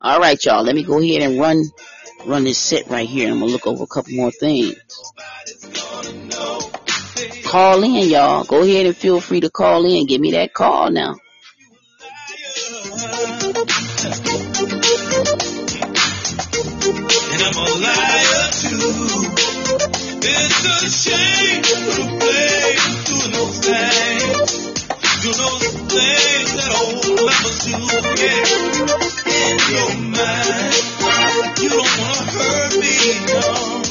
All 0.00 0.20
right, 0.20 0.42
y'all. 0.44 0.62
Let 0.62 0.74
me 0.74 0.84
go 0.84 0.98
ahead 1.00 1.22
and 1.22 1.40
run 1.40 1.64
run 2.26 2.44
this 2.44 2.58
set 2.58 2.88
right 2.88 3.08
here. 3.08 3.30
I'm 3.30 3.40
gonna 3.40 3.50
look 3.50 3.66
over 3.66 3.84
a 3.84 3.86
couple 3.86 4.12
more 4.12 4.30
things. 4.30 4.76
Call 7.50 7.82
in, 7.82 8.08
y'all. 8.08 8.44
Go 8.44 8.62
ahead 8.62 8.86
and 8.86 8.96
feel 8.96 9.18
free 9.18 9.40
to 9.40 9.50
call 9.50 9.84
in. 9.84 10.06
Give 10.06 10.20
me 10.20 10.30
that 10.30 10.54
call 10.54 10.88
now. 10.92 11.16
You 31.58 31.68
don't 31.68 31.98
wanna 31.98 32.24
hurt 32.30 32.72
me, 32.78 32.94
no. 33.26 33.89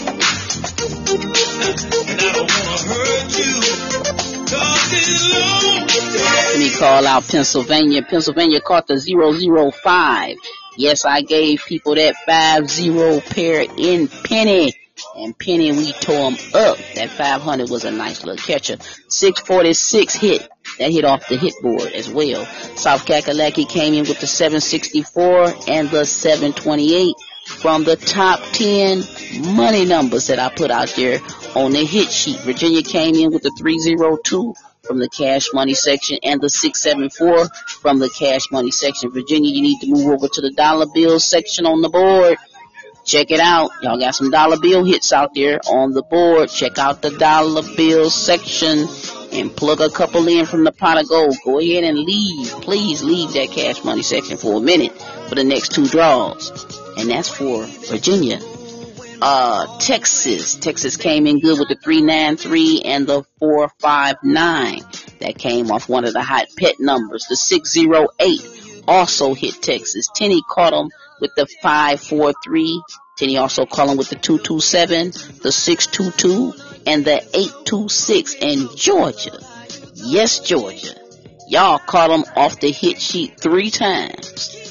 Me 6.57 6.75
call 6.77 7.05
out 7.07 7.27
Pennsylvania. 7.27 8.01
Pennsylvania 8.03 8.61
caught 8.61 8.87
the 8.87 8.97
005. 8.97 10.35
Yes, 10.77 11.05
I 11.05 11.21
gave 11.21 11.63
people 11.67 11.95
that 11.95 12.15
5-0 12.27 13.29
pair 13.29 13.65
in 13.77 14.07
penny. 14.07 14.73
And 15.15 15.37
penny, 15.37 15.71
we 15.71 15.93
tore 15.93 16.31
them 16.31 16.39
up. 16.53 16.77
That 16.95 17.09
500 17.09 17.69
was 17.69 17.85
a 17.85 17.91
nice 17.91 18.23
little 18.23 18.43
catcher. 18.43 18.77
646 19.07 20.13
hit. 20.15 20.47
That 20.77 20.91
hit 20.91 21.05
off 21.05 21.27
the 21.27 21.37
hit 21.37 21.53
board 21.61 21.91
as 21.93 22.09
well. 22.09 22.45
South 22.75 23.05
Kakalaki 23.05 23.67
came 23.67 23.93
in 23.93 24.01
with 24.01 24.19
the 24.19 24.27
764 24.27 25.53
and 25.67 25.89
the 25.89 26.05
728 26.05 27.15
from 27.49 27.83
the 27.83 27.95
top 27.95 28.39
10 28.53 29.55
money 29.55 29.85
numbers 29.85 30.27
that 30.27 30.39
I 30.39 30.49
put 30.49 30.71
out 30.71 30.93
there 30.95 31.19
on 31.55 31.71
the 31.71 31.85
hit 31.85 32.09
sheet. 32.09 32.39
Virginia 32.41 32.83
came 32.83 33.15
in 33.15 33.31
with 33.31 33.43
the 33.43 33.51
302 33.59 34.53
from 34.83 34.99
the 34.99 35.09
cash 35.09 35.49
money 35.53 35.73
section 35.73 36.17
and 36.23 36.39
the 36.41 36.49
674 36.49 37.47
from 37.81 37.99
the 37.99 38.09
cash 38.09 38.49
money 38.51 38.71
section. 38.71 39.11
Virginia, 39.11 39.51
you 39.51 39.61
need 39.61 39.79
to 39.81 39.87
move 39.87 40.07
over 40.07 40.27
to 40.27 40.41
the 40.41 40.51
dollar 40.51 40.85
bill 40.93 41.19
section 41.19 41.65
on 41.65 41.81
the 41.81 41.89
board. 41.89 42.37
Check 43.05 43.31
it 43.31 43.39
out. 43.39 43.71
Y'all 43.81 43.99
got 43.99 44.15
some 44.15 44.29
dollar 44.29 44.57
bill 44.59 44.85
hits 44.85 45.11
out 45.11 45.33
there 45.33 45.59
on 45.69 45.91
the 45.91 46.03
board. 46.03 46.49
Check 46.49 46.77
out 46.77 47.01
the 47.01 47.11
dollar 47.11 47.63
bill 47.75 48.09
section 48.09 48.87
and 49.31 49.55
plug 49.55 49.81
a 49.81 49.89
couple 49.89 50.27
in 50.27 50.45
from 50.45 50.63
the 50.63 50.71
pot 50.71 50.99
of 50.99 51.09
gold. 51.09 51.35
Go 51.43 51.59
ahead 51.59 51.83
and 51.83 51.97
leave. 51.97 52.49
Please 52.61 53.03
leave 53.03 53.33
that 53.33 53.49
cash 53.51 53.83
money 53.83 54.03
section 54.03 54.37
for 54.37 54.57
a 54.57 54.61
minute 54.61 54.99
for 55.27 55.35
the 55.35 55.43
next 55.43 55.73
two 55.73 55.87
draws. 55.87 56.78
And 56.97 57.09
that's 57.09 57.29
for 57.29 57.65
Virginia. 57.89 58.39
Uh, 59.21 59.79
Texas. 59.79 60.55
Texas 60.55 60.95
came 60.95 61.27
in 61.27 61.39
good 61.39 61.59
with 61.59 61.67
the 61.67 61.75
393 61.75 62.83
and 62.85 63.05
the 63.05 63.23
459. 63.39 64.79
That 65.19 65.37
came 65.37 65.71
off 65.71 65.89
one 65.89 66.05
of 66.05 66.13
the 66.13 66.21
hot 66.21 66.47
pet 66.57 66.75
numbers. 66.79 67.25
The 67.27 67.35
608 67.35 68.83
also 68.87 69.33
hit 69.33 69.61
Texas. 69.61 70.07
Tenny 70.15 70.41
caught 70.49 70.71
them 70.71 70.89
with 71.19 71.31
the 71.35 71.47
543. 71.61 72.81
Tenny 73.17 73.37
also 73.37 73.65
caught 73.65 73.87
them 73.87 73.97
with 73.97 74.09
the 74.09 74.15
227, 74.15 75.11
the 75.41 75.51
622, 75.51 76.53
and 76.87 77.03
the 77.03 77.17
826. 77.33 78.35
And 78.41 78.77
Georgia. 78.77 79.37
Yes, 79.95 80.39
Georgia. 80.39 80.95
Y'all 81.49 81.79
caught 81.79 82.09
them 82.09 82.23
off 82.37 82.59
the 82.61 82.71
hit 82.71 83.01
sheet 83.01 83.37
three 83.39 83.69
times 83.69 84.68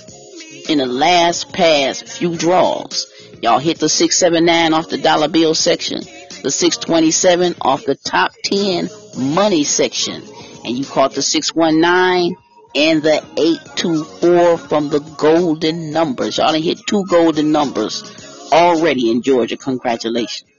in 0.68 0.78
the 0.78 0.86
last 0.86 1.52
past 1.52 2.06
few 2.06 2.36
draws. 2.36 3.06
Y'all 3.42 3.58
hit 3.58 3.78
the 3.78 3.88
679 3.88 4.74
off 4.74 4.88
the 4.88 4.98
dollar 4.98 5.28
bill 5.28 5.54
section, 5.54 6.00
the 6.42 6.50
627 6.50 7.54
off 7.60 7.84
the 7.84 7.94
top 7.94 8.32
10 8.44 8.88
money 9.16 9.64
section, 9.64 10.22
and 10.64 10.78
you 10.78 10.84
caught 10.84 11.12
the 11.12 11.22
619 11.22 12.36
and 12.74 13.02
the 13.02 13.24
824 13.36 14.58
from 14.58 14.90
the 14.90 15.00
golden 15.16 15.90
numbers. 15.90 16.36
Y'all 16.36 16.52
done 16.52 16.62
hit 16.62 16.78
two 16.86 17.04
golden 17.06 17.50
numbers 17.50 18.04
already 18.52 19.10
in 19.10 19.22
Georgia. 19.22 19.56
Congratulations. 19.56 20.50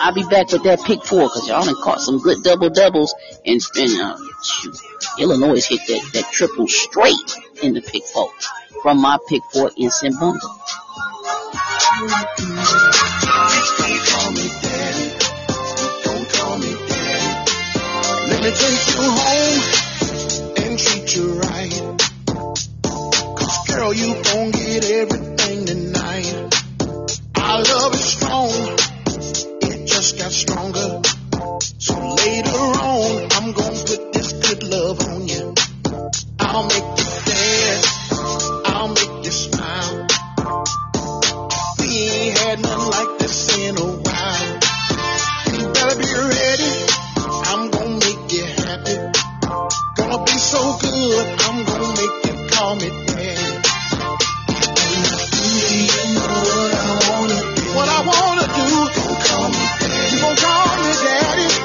I'll 0.00 0.14
be 0.14 0.24
back 0.24 0.50
with 0.52 0.62
that 0.64 0.82
pick 0.84 1.04
four 1.04 1.24
because 1.24 1.48
y'all 1.48 1.64
done 1.64 1.74
caught 1.82 2.00
some 2.00 2.18
good 2.18 2.42
double 2.42 2.70
doubles 2.70 3.14
and, 3.44 3.60
and 3.76 4.00
uh, 4.00 4.16
Illinois 5.18 5.64
hit 5.64 5.80
that, 5.86 6.10
that 6.14 6.32
triple 6.32 6.66
straight 6.66 7.36
in 7.62 7.74
the 7.74 7.82
pick 7.82 8.04
four 8.04 8.30
from 8.82 9.00
my 9.00 9.16
pick 9.28 9.42
four 9.52 9.70
instant 9.76 10.18
bundle. 10.18 10.50
Let 18.28 18.42
me 18.42 18.50
take 18.50 18.88
you 18.90 19.06
home 19.22 19.58
and 20.58 20.78
treat 20.78 21.14
you 21.14 21.38
right. 21.38 21.98
Cause 22.82 23.68
girl, 23.68 23.94
you 23.94 24.20
gon' 24.24 24.50
get 24.50 24.90
everything 24.90 25.64
tonight. 25.64 26.54
Our 27.36 27.62
love 27.62 27.94
is 27.94 28.04
strong, 28.04 28.50
it 29.62 29.86
just 29.86 30.18
got 30.18 30.32
stronger. 30.32 31.02
So 31.78 31.94
later 32.16 32.50
on, 32.50 33.28
I'm 33.30 33.54
put 33.54 34.12
this 34.12 34.32
good 34.32 34.64
love 34.64 35.00
on 35.08 35.28
you. 35.28 35.54
I'll 36.40 36.66
make 36.66 36.98
you 36.98 37.11
I'll 38.82 38.88
make 38.88 39.24
you 39.24 39.30
smile. 39.30 40.06
We 41.78 41.86
ain't 41.86 42.36
had 42.36 42.58
nothing 42.62 42.90
like 42.90 43.18
this 43.20 43.56
in 43.56 43.78
a 43.78 43.86
while. 43.86 44.58
You 45.54 45.70
better 45.70 45.98
be 46.02 46.10
ready. 46.10 46.72
I'm 47.46 47.70
gonna 47.70 48.02
make 48.02 48.32
you 48.32 48.42
happy. 48.42 48.98
Gonna 49.94 50.24
be 50.24 50.32
so 50.34 50.78
good. 50.82 51.26
I'm 51.46 51.64
gonna 51.64 51.94
make 51.94 52.26
you 52.26 52.34
call 52.50 52.74
me 52.74 52.88
daddy. 53.06 53.54
You 55.78 56.18
know 56.18 56.42
what 56.42 56.74
I 56.74 56.98
wanna 57.06 57.38
do? 57.54 57.62
What 57.78 57.88
I 57.88 58.00
wanna 58.02 58.46
do? 58.50 58.66
Call 59.30 59.48
me 59.48 59.62
daddy. 59.78 60.10
You 60.10 60.22
gon' 60.22 60.36
call 60.42 60.76
me 60.82 60.90
daddy. 61.06 61.61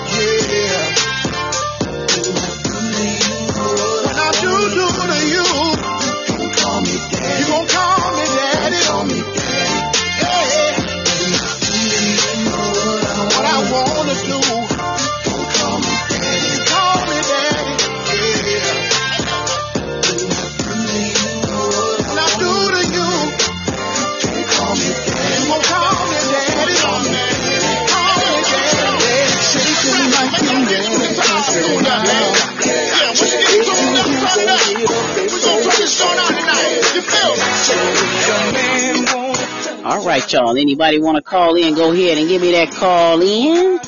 Right, 40.19 40.33
y'all. 40.33 40.57
Anybody 40.57 40.99
want 40.99 41.17
to 41.17 41.21
call 41.21 41.55
in? 41.55 41.75
Go 41.75 41.91
ahead 41.91 42.17
and 42.17 42.27
give 42.27 42.41
me 42.41 42.51
that 42.53 42.71
call 42.71 43.21
in. 43.21 43.79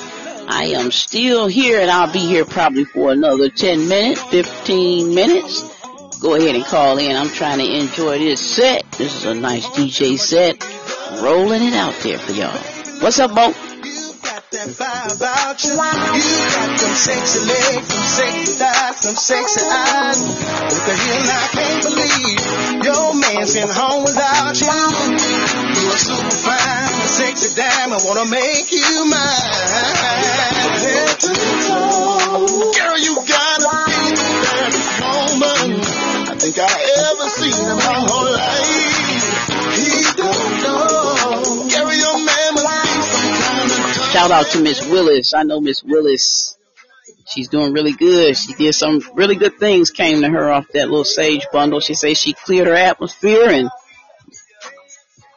I 0.47 0.73
am 0.75 0.91
still 0.91 1.47
here 1.47 1.79
and 1.79 1.89
I'll 1.89 2.11
be 2.11 2.19
here 2.19 2.45
probably 2.45 2.85
for 2.85 3.11
another 3.11 3.49
10 3.49 3.87
minutes, 3.87 4.21
15 4.25 5.13
minutes. 5.13 5.63
Go 6.19 6.35
ahead 6.35 6.55
and 6.55 6.65
call 6.65 6.97
in. 6.97 7.15
I'm 7.15 7.29
trying 7.29 7.59
to 7.59 7.65
enjoy 7.65 8.19
this 8.19 8.41
set. 8.41 8.91
This 8.93 9.15
is 9.15 9.25
a 9.25 9.33
nice 9.33 9.65
DJ 9.67 10.19
set. 10.19 10.61
Rolling 11.21 11.63
it 11.63 11.73
out 11.73 11.95
there 12.01 12.17
for 12.17 12.33
y'all. 12.33 12.55
What's 13.01 13.19
up, 13.19 13.33
Bo? 13.33 13.53
that 14.51 14.67
vibe 14.69 15.15
about 15.15 15.63
you. 15.63 15.71
You 15.71 15.77
got 15.77 16.79
them 16.81 16.95
sexy 16.97 17.39
legs, 17.45 17.87
some 17.87 18.01
sexy 18.17 18.53
thighs, 18.57 18.97
some 18.97 19.15
sexy 19.15 19.61
eyes. 19.61 20.19
I 20.89 21.47
can't 21.53 21.83
believe 21.85 22.83
your 22.83 23.73
home 23.73 24.03
without 24.03 24.59
you. 24.59 25.58
Fine, 25.99 27.55
dime. 27.55 27.91
I 27.91 27.99
wanna 28.05 28.25
make 28.29 28.71
you 28.71 29.05
mine. 29.09 29.39
Girl, 32.71 32.97
you 32.97 33.15
gotta 33.27 33.67
be 33.85 34.15
the 34.15 35.11
woman 35.11 35.81
I 36.29 36.35
think 36.39 36.55
I 36.57 36.67
ever 37.11 37.27
seen 37.29 37.51
in 37.51 37.75
my 37.75 37.99
whole 38.07 38.31
life. 38.31 38.89
Shout 44.13 44.31
out 44.31 44.47
to 44.51 44.59
Miss 44.61 44.85
Willis. 44.87 45.33
I 45.33 45.43
know 45.43 45.59
Miss 45.59 45.83
Willis. 45.83 46.55
She's 47.27 47.49
doing 47.49 47.73
really 47.73 47.91
good. 47.93 48.35
She 48.37 48.53
did 48.53 48.73
some 48.73 49.01
really 49.13 49.35
good 49.35 49.59
things 49.59 49.91
came 49.91 50.21
to 50.21 50.29
her 50.29 50.49
off 50.49 50.65
that 50.73 50.89
little 50.89 51.05
sage 51.05 51.45
bundle. 51.51 51.79
She 51.79 51.93
says 51.93 52.17
she 52.17 52.33
cleared 52.33 52.67
her 52.67 52.75
atmosphere 52.75 53.49
and 53.49 53.69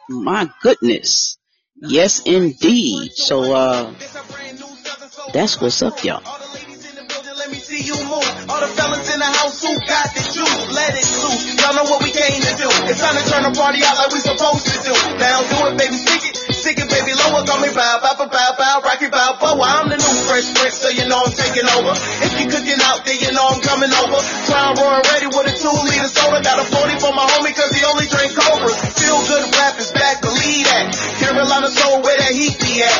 my 0.09 0.49
goodness. 0.61 1.37
Yes 1.75 2.21
indeed. 2.25 3.13
So 3.13 3.53
uh 3.53 3.93
that's 5.33 5.59
what's 5.59 5.81
up 5.81 6.03
y'all. 6.03 6.21
All 6.25 6.39
the 8.59 8.67
fellas 8.67 9.13
in 9.13 9.19
the 9.19 9.25
house 9.25 9.61
who 9.63 9.79
got 9.87 10.13
the 10.13 10.21
juice, 10.21 10.71
let 10.75 10.93
it 10.93 11.05
loose. 11.23 11.55
Y'all 11.59 11.73
know 11.73 11.83
what 11.89 12.03
we 12.03 12.11
came 12.11 12.39
to 12.41 12.55
do. 12.55 12.69
It's 12.85 12.99
time 13.01 13.15
to 13.17 13.23
turn 13.29 13.41
the 13.43 13.51
party 13.57 13.83
out 13.83 13.97
like 13.97 14.11
we 14.13 14.19
supposed 14.19 14.67
to 14.67 14.77
do. 14.83 14.93
Now 15.17 15.41
do 15.41 15.67
it, 15.73 15.77
baby, 15.77 15.97
stick 15.97 16.23
it. 16.29 16.52
It, 16.63 16.79
baby, 16.79 17.11
lower. 17.11 17.43
Call 17.43 17.59
me 17.59 17.67
bow, 17.75 17.99
bow, 17.99 18.15
bow, 18.15 18.31
bow, 18.31 18.51
bow, 18.55 18.75
rocky 18.87 19.11
bow, 19.11 19.35
bow. 19.35 19.59
I'm 19.59 19.91
the 19.91 19.99
new 19.99 20.15
fresh 20.23 20.47
prince, 20.55 20.79
so 20.79 20.87
you 20.95 21.03
know 21.11 21.19
I'm 21.19 21.35
taking 21.35 21.67
over. 21.67 21.91
If 22.23 22.39
you 22.39 22.47
cooking 22.47 22.79
out 22.79 23.03
there, 23.03 23.19
you 23.19 23.35
know 23.35 23.43
I'm 23.51 23.59
coming 23.59 23.91
over. 23.91 24.15
Crown 24.47 24.79
roaring 24.79 25.03
ready 25.11 25.27
with 25.27 25.51
a 25.51 25.55
two 25.59 25.75
liter 25.75 26.07
soda. 26.07 26.39
Got 26.39 26.63
a 26.63 26.65
40 26.71 27.03
for 27.03 27.11
my 27.11 27.27
homie, 27.35 27.51
cause 27.51 27.67
he 27.75 27.83
only 27.83 28.07
drink 28.07 28.31
Cobras. 28.31 28.79
Feel 28.95 29.19
good 29.27 29.43
rap 29.59 29.75
is 29.75 29.91
back, 29.91 30.23
believe 30.23 30.63
that. 30.71 30.87
Carolina 31.19 31.67
soul, 31.67 31.99
where 31.99 32.15
that 32.15 32.31
heat 32.31 32.55
be 32.55 32.79
at. 32.79 32.99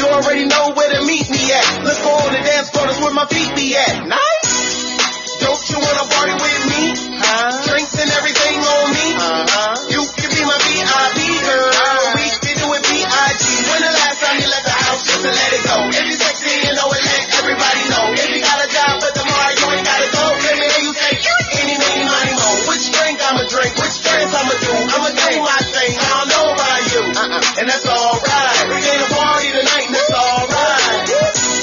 You 0.00 0.08
already 0.08 0.48
know 0.48 0.72
where 0.72 0.88
to 0.96 1.04
meet 1.04 1.28
me 1.28 1.52
at. 1.52 1.68
Let's 1.84 2.00
go 2.00 2.16
on 2.16 2.32
the 2.32 2.40
dance 2.40 2.72
floor, 2.72 2.88
that's 2.88 2.96
where 2.96 3.12
my 3.12 3.28
feet 3.28 3.52
be 3.52 3.76
at. 3.76 4.08
Nice. 4.08 5.36
Don't 5.36 5.62
you 5.68 5.78
wanna 5.84 6.08
party 6.08 6.32
with 6.32 6.62
me? 6.64 6.82
Huh? 7.20 7.60
Drinks 7.68 7.92
and 7.92 8.08
everything 8.08 8.56
on 8.56 8.84
me. 8.88 9.06
Uh-huh. 9.20 9.72
You 9.92 10.00
can 10.16 10.30
be 10.32 10.42
my 10.48 10.56
VIP 10.64 11.44
girl. 11.44 11.91
Left 15.22 15.30
the 15.30 15.30
house 15.30 15.30
just 15.30 15.30
to 15.30 15.30
let 15.30 15.50
it 15.54 15.62
go? 15.62 15.76
If 15.92 16.04
you 16.06 16.16
sexy, 16.18 16.50
you 16.66 16.72
know 16.74 16.88
it, 16.90 17.02
let 17.02 17.22
everybody 17.38 17.82
know. 17.94 18.04
If 18.10 18.28
you 18.34 18.40
got 18.42 18.58
a 18.58 18.68
job 18.68 18.94
but 18.98 19.12
tomorrow 19.14 19.52
you 19.54 19.66
ain't 19.70 19.86
gotta 19.86 20.08
go, 20.10 20.24
let 20.34 20.56
me 20.58 20.66
hear 20.66 20.82
you 20.82 20.92
say, 20.98 21.12
any, 21.62 21.74
any, 21.78 22.04
money, 22.10 22.34
mo. 22.34 22.48
Which 22.66 22.86
drink 22.90 23.16
I'ma 23.22 23.44
drink? 23.46 23.72
Which 23.78 23.96
dance 24.02 24.34
I'ma 24.34 24.54
do? 24.58 24.72
I'ma 24.72 25.10
do 25.14 25.30
my 25.38 25.60
thing. 25.62 25.92
I 25.94 26.08
don't 26.10 26.30
know 26.32 26.46
about 26.50 26.82
you. 26.90 27.02
Uh-uh. 27.12 27.60
And 27.62 27.66
that's 27.70 27.86
alright. 27.86 28.66
We 28.66 28.78
ain't 28.82 29.02
a 29.02 29.10
party 29.14 29.48
tonight 29.54 29.86
and 29.86 29.94
that's 29.94 30.14
alright. 30.16 31.06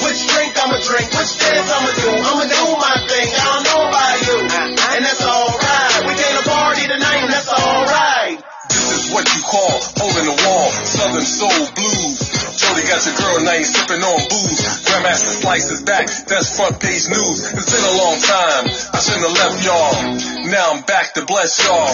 Which 0.08 0.20
drink 0.24 0.52
I'ma 0.56 0.78
drink? 0.80 1.08
Which 1.12 1.32
dance 1.36 1.68
I'ma 1.68 1.90
do? 2.00 2.10
I'ma 2.16 2.44
do 2.48 2.64
my 2.80 2.96
thing. 3.12 3.28
I 3.28 3.44
don't 3.44 3.64
know 3.68 3.80
about 3.92 4.16
you. 4.24 4.36
Uh-huh. 4.40 4.94
And 4.96 5.02
that's 5.04 5.24
alright. 5.24 6.00
We 6.08 6.12
ain't 6.16 6.38
a 6.40 6.44
party 6.48 6.84
tonight 6.88 7.20
and 7.28 7.32
that's 7.32 7.50
alright. 7.52 8.36
This 8.70 9.04
is 9.04 9.12
what 9.12 9.26
you 9.34 9.42
call 9.44 9.74
holding 10.00 10.26
the 10.32 10.36
wall. 10.48 10.70
Southern 10.86 11.26
soul 11.28 11.66
blues. 11.76 12.29
Jody 12.60 12.84
got 12.84 13.00
your 13.08 13.16
girl 13.16 13.40
you 13.56 13.64
sipping 13.64 14.04
on 14.04 14.20
booze. 14.28 14.60
Grandmaster 14.84 15.32
Slice's 15.40 15.82
back. 15.82 16.06
That's 16.28 16.56
front 16.56 16.76
page 16.76 17.08
news. 17.08 17.40
It's 17.56 17.72
been 17.72 17.86
a 17.88 17.96
long 17.96 18.20
time. 18.20 18.64
I 18.92 18.98
shouldn't 19.00 19.24
have 19.24 19.36
left 19.40 19.64
y'all. 19.64 19.96
Now 20.52 20.76
I'm 20.76 20.82
back 20.84 21.14
to 21.16 21.24
bless 21.24 21.56
y'all. 21.64 21.88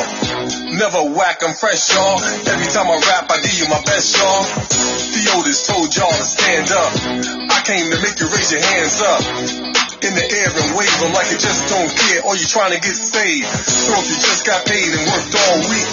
Never 0.74 1.14
whack, 1.14 1.46
I'm 1.46 1.54
fresh, 1.54 1.94
y'all. 1.94 2.18
Every 2.18 2.66
time 2.66 2.90
I 2.90 2.98
rap, 2.98 3.30
I 3.30 3.38
give 3.46 3.54
you 3.62 3.68
my 3.70 3.82
best, 3.86 4.18
y'all. 4.18 4.42
Theotis 5.14 5.70
told 5.70 5.94
y'all 5.94 6.10
to 6.10 6.26
stand 6.26 6.66
up. 6.74 6.92
I 7.46 7.62
came 7.62 7.86
to 7.86 7.98
make 8.02 8.18
you 8.18 8.26
raise 8.26 8.50
your 8.50 8.62
hands 8.62 9.00
up 9.06 9.85
in 10.04 10.12
the 10.12 10.26
air 10.26 10.50
and 10.52 10.68
wave 10.76 10.96
them 11.00 11.12
like 11.16 11.28
you 11.32 11.38
just 11.40 11.68
don't 11.72 11.88
care 11.88 12.20
or 12.28 12.36
you 12.36 12.44
trying 12.44 12.72
to 12.72 12.80
get 12.80 12.92
saved. 12.92 13.48
So 13.64 13.96
you 13.96 14.16
just 14.20 14.44
got 14.44 14.66
paid 14.68 14.92
and 14.92 15.04
worked 15.08 15.32
all 15.32 15.56
week, 15.72 15.88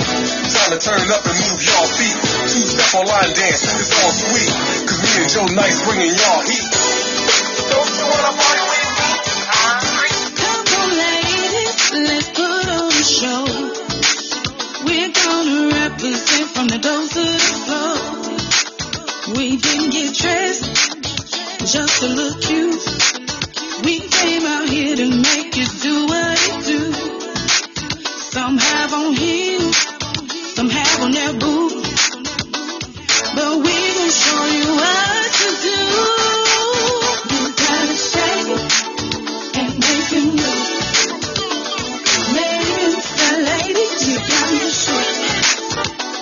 time 0.52 0.72
to 0.76 0.80
turn 0.80 1.08
up 1.08 1.24
and 1.24 1.38
move 1.40 1.62
y'all 1.64 1.88
feet. 1.88 2.18
Two 2.52 2.64
step 2.68 2.92
on 3.00 3.06
line 3.08 3.32
dance, 3.32 3.64
it's 3.64 3.94
all 4.04 4.12
sweet. 4.12 4.52
Cause 4.90 5.00
me 5.00 5.12
and 5.24 5.30
Joe 5.32 5.48
Nice 5.56 5.80
bringing 5.88 6.12
y'all 6.12 6.44
heat. 6.44 6.68
Don't 7.72 7.92
you 7.96 8.06
wanna 8.12 8.34
party 8.36 8.64
with 8.68 8.92
me? 8.92 9.10
Come 10.36 10.68
on, 10.68 10.90
ladies, 11.00 11.80
let's 12.04 12.30
put 12.36 12.66
on 12.76 12.92
a 12.92 13.06
show. 13.08 13.44
We're 14.84 15.14
gonna 15.16 15.60
represent 15.80 16.48
from 16.52 16.68
the 16.68 16.80
door 16.82 17.04
to 17.08 17.22
the 17.24 17.44
floor. 17.64 17.96
We 19.38 19.56
didn't 19.56 19.92
get 19.96 20.12
dressed 20.12 20.68
just 21.72 22.00
to 22.04 22.08
look 22.12 22.42
cute. 22.42 23.23
We 23.84 24.00
came 24.00 24.46
out 24.46 24.70
here 24.70 24.96
to 24.96 25.10
make 25.10 25.58
you 25.58 25.66
do 25.82 26.06
what 26.08 26.48
you 26.48 26.64
do. 26.64 26.94
Some 28.32 28.58
have 28.58 28.94
on 28.94 29.14
heels, 29.14 29.76
some 30.56 30.70
have 30.70 31.02
on 31.04 31.12
their 31.12 31.34
boots. 31.34 32.10
But 33.36 33.58
we 33.58 33.76
gon' 33.98 34.10
show 34.10 34.46
you 34.56 34.68
what 34.80 35.32
to 35.42 35.50
do. 35.68 35.80
You 37.34 37.44
gotta 37.60 37.96
shake 38.12 38.50
it 38.56 38.64
and 39.60 39.72
make 39.84 40.12
it 40.14 40.26
move. 40.32 40.84
Ladies 43.44 44.00
you 44.08 44.16
gotta 44.32 44.70
shake. 44.84 45.36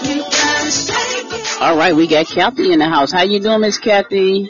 You 0.10 0.18
gotta 0.24 0.72
shake 0.72 1.30
it. 1.40 1.62
All 1.62 1.78
right, 1.78 1.96
we 1.96 2.08
got 2.08 2.26
Kathy 2.26 2.72
in 2.74 2.80
the 2.80 2.90
house. 2.90 3.12
How 3.12 3.22
you 3.22 3.40
doing, 3.40 3.62
Miss 3.62 3.78
Kathy? 3.78 4.50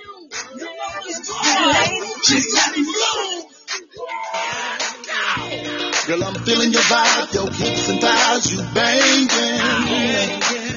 Girl, 6.11 6.25
I'm 6.25 6.35
feeling 6.43 6.73
your 6.73 6.81
vibe, 6.81 7.33
your 7.33 7.49
hips 7.53 7.88
and 7.88 8.01
thighs, 8.01 8.51
you 8.51 8.57
banging. 8.75 9.29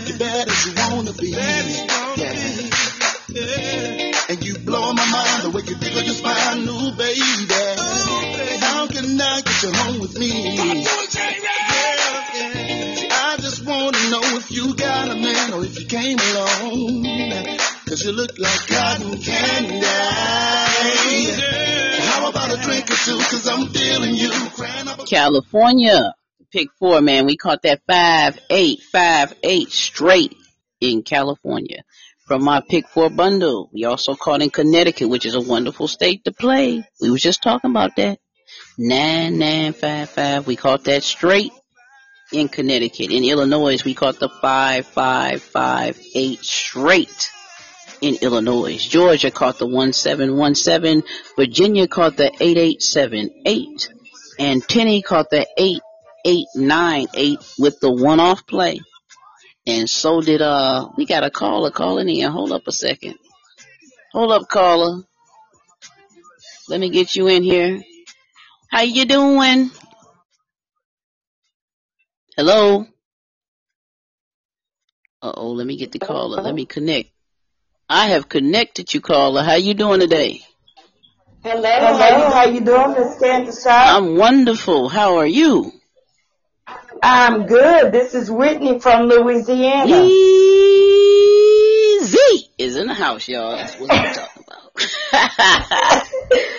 You 0.06 0.14
bad 0.16 0.46
as 0.46 0.64
you 0.64 0.74
wanna 0.78 1.12
be. 1.12 1.30
Yeah. 1.30 2.38
And 4.28 4.44
you 4.46 4.58
blowing 4.60 4.94
my 4.94 5.10
mind 5.10 5.42
the 5.42 5.50
way 5.50 5.62
you 5.66 5.74
wiggle 5.74 6.02
your 6.02 6.14
spine, 6.14 6.64
new 6.64 6.92
baby. 6.92 7.18
How 8.62 8.86
can 8.86 9.20
I 9.20 9.42
get 9.42 9.62
you 9.64 9.72
home 9.72 9.98
with 9.98 10.16
me? 10.16 10.86
I 13.10 13.36
just 13.40 13.66
wanna 13.66 14.10
know 14.10 14.22
if 14.38 14.52
you 14.52 14.72
got 14.76 15.08
a 15.08 15.16
man 15.16 15.52
or 15.52 15.64
if 15.64 15.80
you 15.80 15.86
came 15.86 16.20
alone. 16.20 17.02
Cause 17.88 18.04
you 18.04 18.12
look 18.12 18.38
like 18.38 18.68
cotton 18.68 19.18
candy. 19.20 19.80
How 22.06 22.28
about 22.30 22.52
a 22.56 22.56
drink 22.62 22.88
or 22.88 22.94
two? 22.94 23.18
Cause 23.18 23.48
I'm 23.48 23.66
feeling 23.70 24.14
you. 24.14 24.33
California. 25.06 26.14
Pick 26.52 26.68
four, 26.78 27.00
man. 27.00 27.26
We 27.26 27.36
caught 27.36 27.62
that 27.62 27.82
five, 27.86 28.38
eight, 28.50 28.80
five, 28.92 29.34
eight 29.42 29.70
straight 29.70 30.36
in 30.80 31.02
California. 31.02 31.82
From 32.26 32.44
my 32.44 32.62
pick 32.66 32.88
four 32.88 33.10
bundle. 33.10 33.70
We 33.72 33.84
also 33.84 34.14
caught 34.14 34.42
in 34.42 34.50
Connecticut, 34.50 35.08
which 35.08 35.26
is 35.26 35.34
a 35.34 35.40
wonderful 35.40 35.88
state 35.88 36.24
to 36.24 36.32
play. 36.32 36.84
We 37.00 37.10
was 37.10 37.22
just 37.22 37.42
talking 37.42 37.70
about 37.70 37.96
that. 37.96 38.18
Nine, 38.78 39.38
nine, 39.38 39.72
five, 39.72 40.10
five. 40.10 40.46
We 40.46 40.56
caught 40.56 40.84
that 40.84 41.02
straight 41.02 41.52
in 42.32 42.48
Connecticut. 42.48 43.10
In 43.10 43.24
Illinois, 43.24 43.84
we 43.84 43.94
caught 43.94 44.18
the 44.18 44.28
five, 44.28 44.86
five, 44.86 45.42
five, 45.42 46.00
eight 46.14 46.44
straight 46.44 47.30
in 48.00 48.16
Illinois. 48.20 48.76
Georgia 48.76 49.30
caught 49.30 49.58
the 49.58 49.66
1717. 49.66 51.02
Virginia 51.36 51.88
caught 51.88 52.16
the 52.16 52.30
8878. 52.40 53.88
And 54.38 54.62
Tennessee 54.62 55.02
caught 55.02 55.30
the 55.30 55.46
8898 55.56 57.38
with 57.58 57.80
the 57.80 57.92
one 57.92 58.20
off 58.20 58.46
play. 58.46 58.80
And 59.66 59.88
so 59.88 60.20
did, 60.20 60.42
uh, 60.42 60.90
we 60.96 61.06
got 61.06 61.24
a 61.24 61.30
caller 61.30 61.70
calling 61.70 62.08
in. 62.08 62.30
Hold 62.30 62.52
up 62.52 62.66
a 62.66 62.72
second. 62.72 63.14
Hold 64.12 64.32
up, 64.32 64.48
caller. 64.48 65.02
Let 66.68 66.80
me 66.80 66.90
get 66.90 67.14
you 67.14 67.28
in 67.28 67.42
here. 67.42 67.82
How 68.70 68.82
you 68.82 69.04
doing? 69.04 69.70
Hello? 72.36 72.86
Uh 75.22 75.32
oh, 75.36 75.52
let 75.52 75.66
me 75.66 75.76
get 75.76 75.92
the 75.92 75.98
caller. 75.98 76.42
Let 76.42 76.54
me 76.54 76.66
connect. 76.66 77.10
I 77.88 78.08
have 78.08 78.28
connected 78.28 78.92
you, 78.92 79.00
caller. 79.00 79.42
How 79.42 79.54
you 79.54 79.74
doing 79.74 80.00
today? 80.00 80.40
Hello, 81.44 81.60
Hello. 81.62 82.30
how 82.30 82.46
you 82.46 82.62
doing, 82.62 82.92
Miss 82.94 83.18
Candace? 83.18 83.66
I'm 83.66 84.16
wonderful. 84.16 84.88
How 84.88 85.18
are 85.18 85.26
you? 85.26 85.72
I'm 87.02 87.44
good. 87.44 87.92
This 87.92 88.14
is 88.14 88.30
Whitney 88.30 88.80
from 88.80 89.08
Louisiana. 89.08 90.04
Easy 90.04 90.16
is 92.56 92.76
in 92.76 92.86
the 92.86 92.94
house, 92.94 93.28
y'all. 93.28 93.56
That's 93.56 93.78
what 93.78 93.92
I'm 93.92 94.14
talking 94.14 94.44
about. 94.48 96.06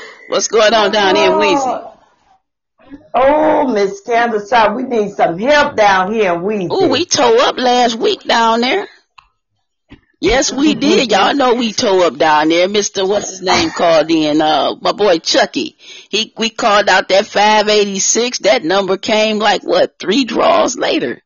What's 0.27 0.49
going 0.49 0.75
on 0.75 0.91
down 0.91 1.15
here 1.15 1.31
in 1.31 1.37
Weezy? 1.39 1.97
Oh, 3.15 3.67
Miss 3.73 4.01
Candace, 4.01 4.53
we 4.75 4.83
need 4.83 5.13
some 5.13 5.39
help 5.39 5.75
down 5.75 6.13
here 6.13 6.35
in 6.35 6.41
Weezy. 6.41 6.67
Oh, 6.69 6.89
we 6.89 7.05
tore 7.05 7.39
up 7.39 7.57
last 7.57 7.95
week 7.95 8.21
down 8.21 8.61
there. 8.61 8.87
Yes, 10.21 10.51
we 10.51 10.75
did. 10.75 11.11
Y'all 11.11 11.35
know 11.35 11.55
we 11.55 11.73
tore 11.73 12.05
up 12.05 12.17
down 12.17 12.49
there. 12.49 12.69
Mister, 12.69 13.05
what's 13.05 13.29
his 13.29 13.41
name 13.41 13.69
called 13.69 14.09
in? 14.09 14.41
Uh, 14.41 14.75
my 14.81 14.93
boy 14.93 15.19
Chucky. 15.19 15.75
He, 16.09 16.33
we 16.37 16.49
called 16.49 16.89
out 16.89 17.09
that 17.09 17.25
586. 17.25 18.39
That 18.39 18.63
number 18.63 18.97
came 18.97 19.39
like 19.39 19.63
what, 19.63 19.99
three 19.99 20.23
draws 20.25 20.77
later. 20.77 21.21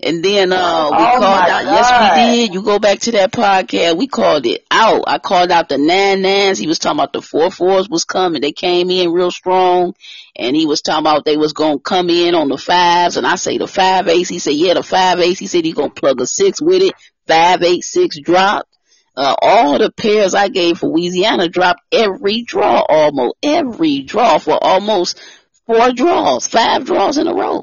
And 0.00 0.22
then, 0.22 0.52
uh, 0.52 0.88
we 0.90 0.96
oh 0.96 1.18
called 1.18 1.24
out, 1.24 1.48
God. 1.48 1.64
yes, 1.64 2.16
we 2.16 2.36
did. 2.36 2.54
You 2.54 2.62
go 2.62 2.78
back 2.78 2.98
to 3.00 3.12
that 3.12 3.32
podcast. 3.32 3.96
We 3.96 4.08
called 4.08 4.44
it 4.44 4.64
out. 4.70 5.04
I 5.06 5.18
called 5.18 5.50
out 5.50 5.68
the 5.68 5.78
nine 5.78 6.20
nines. 6.20 6.58
He 6.58 6.66
was 6.66 6.78
talking 6.78 6.98
about 6.98 7.12
the 7.12 7.22
four 7.22 7.50
fours 7.50 7.88
was 7.88 8.04
coming. 8.04 8.42
They 8.42 8.52
came 8.52 8.90
in 8.90 9.12
real 9.12 9.30
strong. 9.30 9.94
And 10.36 10.56
he 10.56 10.66
was 10.66 10.82
talking 10.82 11.06
about 11.06 11.24
they 11.24 11.36
was 11.36 11.52
going 11.52 11.78
to 11.78 11.82
come 11.82 12.10
in 12.10 12.34
on 12.34 12.48
the 12.48 12.58
fives. 12.58 13.16
And 13.16 13.26
I 13.26 13.36
say 13.36 13.56
the 13.56 13.68
five 13.68 14.08
eights. 14.08 14.28
He 14.28 14.40
said, 14.40 14.54
yeah, 14.54 14.74
the 14.74 14.82
five 14.82 15.20
eights. 15.20 15.38
He 15.38 15.46
said 15.46 15.64
he's 15.64 15.74
going 15.74 15.90
to 15.90 16.00
plug 16.00 16.20
a 16.20 16.26
six 16.26 16.60
with 16.60 16.82
it. 16.82 16.92
Five, 17.26 17.62
eight, 17.62 17.84
six 17.84 18.18
dropped. 18.20 18.68
Uh, 19.16 19.34
all 19.40 19.78
the 19.78 19.92
pairs 19.92 20.34
I 20.34 20.48
gave 20.48 20.78
for 20.78 20.88
Louisiana 20.88 21.48
dropped 21.48 21.82
every 21.92 22.42
draw 22.42 22.84
almost. 22.88 23.36
Every 23.42 24.02
draw 24.02 24.38
for 24.38 24.58
almost 24.62 25.20
four 25.66 25.92
draws. 25.92 26.46
Five 26.48 26.84
draws 26.84 27.16
in 27.18 27.28
a 27.28 27.34
row. 27.34 27.62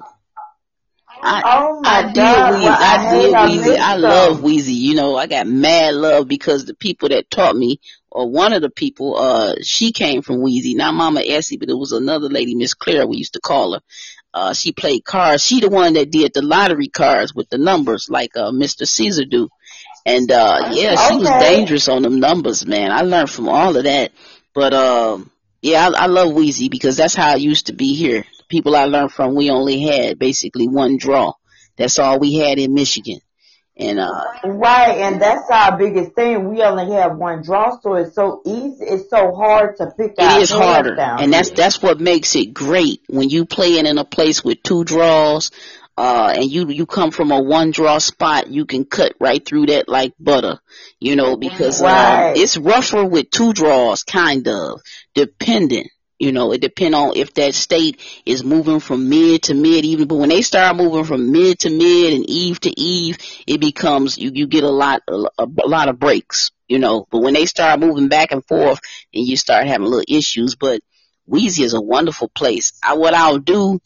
I, 1.23 1.41
oh 1.45 1.81
I 1.83 2.03
did 2.03 2.15
God. 2.15 2.53
Weezy. 2.53 2.63
Well, 2.63 2.77
I 2.79 3.11
did 3.11 3.33
I 3.33 3.47
Weezy. 3.47 3.77
I 3.77 3.95
love 3.95 4.37
Weezy. 4.39 4.73
You 4.73 4.95
know, 4.95 5.15
I 5.15 5.27
got 5.27 5.45
mad 5.45 5.93
love 5.93 6.27
because 6.27 6.65
the 6.65 6.73
people 6.73 7.09
that 7.09 7.29
taught 7.29 7.55
me, 7.55 7.79
or 8.09 8.29
one 8.29 8.53
of 8.53 8.61
the 8.61 8.69
people, 8.69 9.17
uh, 9.17 9.55
she 9.61 9.91
came 9.91 10.21
from 10.21 10.37
Weezy. 10.37 10.75
Not 10.75 10.93
Mama 10.93 11.21
Essie, 11.25 11.57
but 11.57 11.69
it 11.69 11.77
was 11.77 11.91
another 11.91 12.27
lady, 12.27 12.55
Miss 12.55 12.73
Claire, 12.73 13.05
we 13.05 13.17
used 13.17 13.33
to 13.33 13.39
call 13.39 13.73
her. 13.73 13.81
Uh, 14.33 14.53
she 14.53 14.71
played 14.71 15.03
cards. 15.03 15.43
She 15.43 15.59
the 15.59 15.69
one 15.69 15.93
that 15.93 16.11
did 16.11 16.33
the 16.33 16.41
lottery 16.41 16.87
cards 16.87 17.35
with 17.35 17.49
the 17.49 17.57
numbers, 17.57 18.07
like 18.09 18.35
uh, 18.37 18.51
Mr. 18.51 18.87
Caesar 18.87 19.25
do. 19.25 19.49
And 20.05 20.31
uh, 20.31 20.69
yeah, 20.71 20.95
she 20.95 21.17
was 21.17 21.29
dangerous 21.29 21.87
on 21.87 22.01
them 22.01 22.19
numbers, 22.19 22.65
man. 22.65 22.91
I 22.91 23.01
learned 23.01 23.29
from 23.29 23.49
all 23.49 23.75
of 23.75 23.83
that. 23.83 24.11
But 24.53 24.73
um, 24.73 25.31
yeah, 25.61 25.87
I, 25.87 26.03
I 26.03 26.05
love 26.07 26.29
Weezy 26.29 26.71
because 26.71 26.97
that's 26.97 27.15
how 27.15 27.35
it 27.35 27.41
used 27.41 27.67
to 27.67 27.73
be 27.73 27.93
here. 27.93 28.25
People 28.49 28.75
I 28.75 28.85
learned 28.85 29.11
from, 29.11 29.35
we 29.35 29.49
only 29.49 29.81
had 29.81 30.17
basically 30.17 30.67
one 30.67 30.97
draw. 30.97 31.33
That's 31.77 31.99
all 31.99 32.19
we 32.19 32.35
had 32.35 32.57
in 32.57 32.73
Michigan. 32.73 33.19
And 33.81 33.99
uh, 33.99 34.23
Right, 34.43 34.97
and 34.99 35.19
that's 35.19 35.49
our 35.49 35.75
biggest 35.77 36.13
thing. 36.13 36.49
We 36.49 36.61
only 36.61 36.93
have 36.93 37.17
one 37.17 37.41
draw, 37.41 37.79
so 37.79 37.95
it's 37.95 38.13
so 38.13 38.41
easy. 38.45 38.85
It's 38.85 39.09
so 39.09 39.33
hard 39.33 39.77
to 39.77 39.87
pick 39.97 40.13
out. 40.19 40.37
it 40.37 40.43
is 40.43 40.51
harder, 40.51 40.99
and 40.99 41.33
that's 41.33 41.49
here. 41.49 41.57
that's 41.57 41.81
what 41.81 41.99
makes 41.99 42.35
it 42.35 42.53
great 42.53 43.01
when 43.09 43.29
you 43.29 43.45
playing 43.45 43.87
in 43.87 43.97
a 43.97 44.05
place 44.05 44.43
with 44.43 44.61
two 44.61 44.83
draws. 44.83 45.49
Uh, 45.97 46.33
and 46.35 46.49
you, 46.49 46.69
you 46.69 46.85
come 46.85 47.11
from 47.11 47.31
a 47.31 47.41
one 47.41 47.69
draw 47.71 47.97
spot, 47.97 48.47
you 48.47 48.65
can 48.65 48.85
cut 48.85 49.13
right 49.19 49.45
through 49.45 49.65
that 49.65 49.89
like 49.89 50.13
butter, 50.19 50.57
you 50.99 51.15
know, 51.15 51.35
because, 51.35 51.81
Right. 51.81 52.29
um, 52.29 52.33
it's 52.37 52.57
rougher 52.57 53.05
with 53.05 53.29
two 53.29 53.51
draws, 53.51 54.03
kind 54.03 54.47
of, 54.47 54.79
depending. 55.13 55.89
You 56.21 56.31
know, 56.31 56.51
it 56.53 56.61
depend 56.61 56.93
on 56.93 57.13
if 57.15 57.33
that 57.33 57.55
state 57.55 57.99
is 58.27 58.43
moving 58.43 58.79
from 58.79 59.09
mid 59.09 59.41
to 59.43 59.55
mid 59.55 59.85
even, 59.85 60.07
but 60.07 60.17
when 60.17 60.29
they 60.29 60.43
start 60.43 60.75
moving 60.75 61.03
from 61.03 61.31
mid 61.31 61.57
to 61.61 61.71
mid 61.71 62.13
and 62.13 62.29
eve 62.29 62.59
to 62.59 62.79
eve, 62.79 63.17
it 63.47 63.59
becomes, 63.59 64.19
you, 64.19 64.29
you 64.31 64.45
get 64.45 64.63
a 64.63 64.69
lot, 64.69 65.01
a, 65.07 65.25
a 65.39 65.47
lot 65.47 65.89
of 65.89 65.97
breaks, 65.97 66.51
you 66.67 66.77
know, 66.77 67.07
but 67.09 67.23
when 67.23 67.33
they 67.33 67.47
start 67.47 67.79
moving 67.79 68.07
back 68.07 68.31
and 68.31 68.45
forth 68.45 68.79
and 69.11 69.25
you 69.25 69.35
start 69.35 69.65
having 69.65 69.87
little 69.87 70.05
issues, 70.07 70.53
but 70.53 70.81
Weezy 71.27 71.63
is 71.63 71.73
a 71.73 71.81
wonderful 71.81 72.27
place. 72.29 72.73
I, 72.83 72.93
what 72.97 73.15
I'll 73.15 73.39
do, 73.39 73.81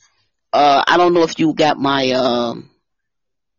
uh, 0.52 0.84
I 0.86 0.98
don't 0.98 1.14
know 1.14 1.24
if 1.24 1.40
you 1.40 1.54
got 1.54 1.78
my, 1.80 2.12
um, 2.12 2.70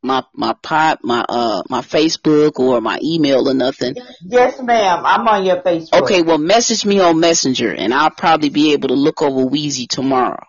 my, 0.02 0.22
my 0.34 0.54
pot, 0.62 1.00
my, 1.02 1.24
uh, 1.28 1.62
my 1.68 1.80
Facebook 1.80 2.58
or 2.58 2.80
my 2.80 2.98
email 3.02 3.48
or 3.48 3.54
nothing. 3.54 3.94
Yes, 4.22 4.60
ma'am. 4.60 5.02
I'm 5.04 5.26
on 5.26 5.44
your 5.44 5.62
Facebook. 5.62 6.02
Okay, 6.02 6.22
well, 6.22 6.38
message 6.38 6.84
me 6.84 7.00
on 7.00 7.18
Messenger, 7.20 7.72
and 7.72 7.92
I'll 7.92 8.10
probably 8.10 8.50
be 8.50 8.72
able 8.72 8.88
to 8.88 8.94
look 8.94 9.22
over 9.22 9.44
Weezy 9.44 9.88
tomorrow. 9.88 10.44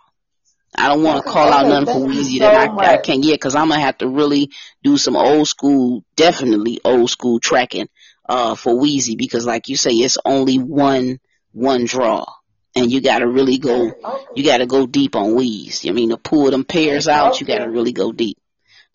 I 0.76 0.90
don't 0.90 1.02
want 1.02 1.26
to 1.26 1.32
call 1.32 1.52
out 1.52 1.68
nothing 1.68 1.86
for 1.88 2.07
Weezy 2.07 2.40
that 2.40 2.69
I, 2.69 2.94
I 2.94 2.98
can't 2.98 3.24
get 3.24 3.34
because 3.34 3.56
I'm 3.56 3.69
gonna 3.69 3.82
have 3.82 3.98
to 3.99 4.07
really 4.07 4.52
do 4.84 4.98
some 4.98 5.15
old 5.15 5.48
school, 5.48 6.03
definitely 6.15 6.80
old 6.86 7.10
school 7.10 7.40
tracking 7.40 7.90
uh 8.30 8.53
for 8.53 8.74
Weezy 8.74 9.18
because, 9.18 9.45
like 9.45 9.69
you 9.69 9.78
say, 9.78 9.91
it's 9.91 10.19
only 10.24 10.57
one 10.57 11.19
one 11.52 11.86
draw, 11.86 12.26
and 12.76 12.91
you 12.91 13.02
got 13.02 13.19
to 13.19 13.28
really 13.28 13.57
go, 13.57 13.91
you 14.36 14.44
got 14.44 14.57
to 14.57 14.68
go 14.68 14.86
deep 14.86 15.15
on 15.15 15.34
Wheeze. 15.34 15.88
I 15.88 15.91
mean, 15.91 16.10
to 16.10 16.18
pull 16.18 16.52
them 16.52 16.64
pairs 16.64 17.07
out, 17.07 17.41
you 17.41 17.48
got 17.48 17.60
to 17.60 17.69
really 17.69 17.94
go 17.94 18.11
deep. 18.11 18.36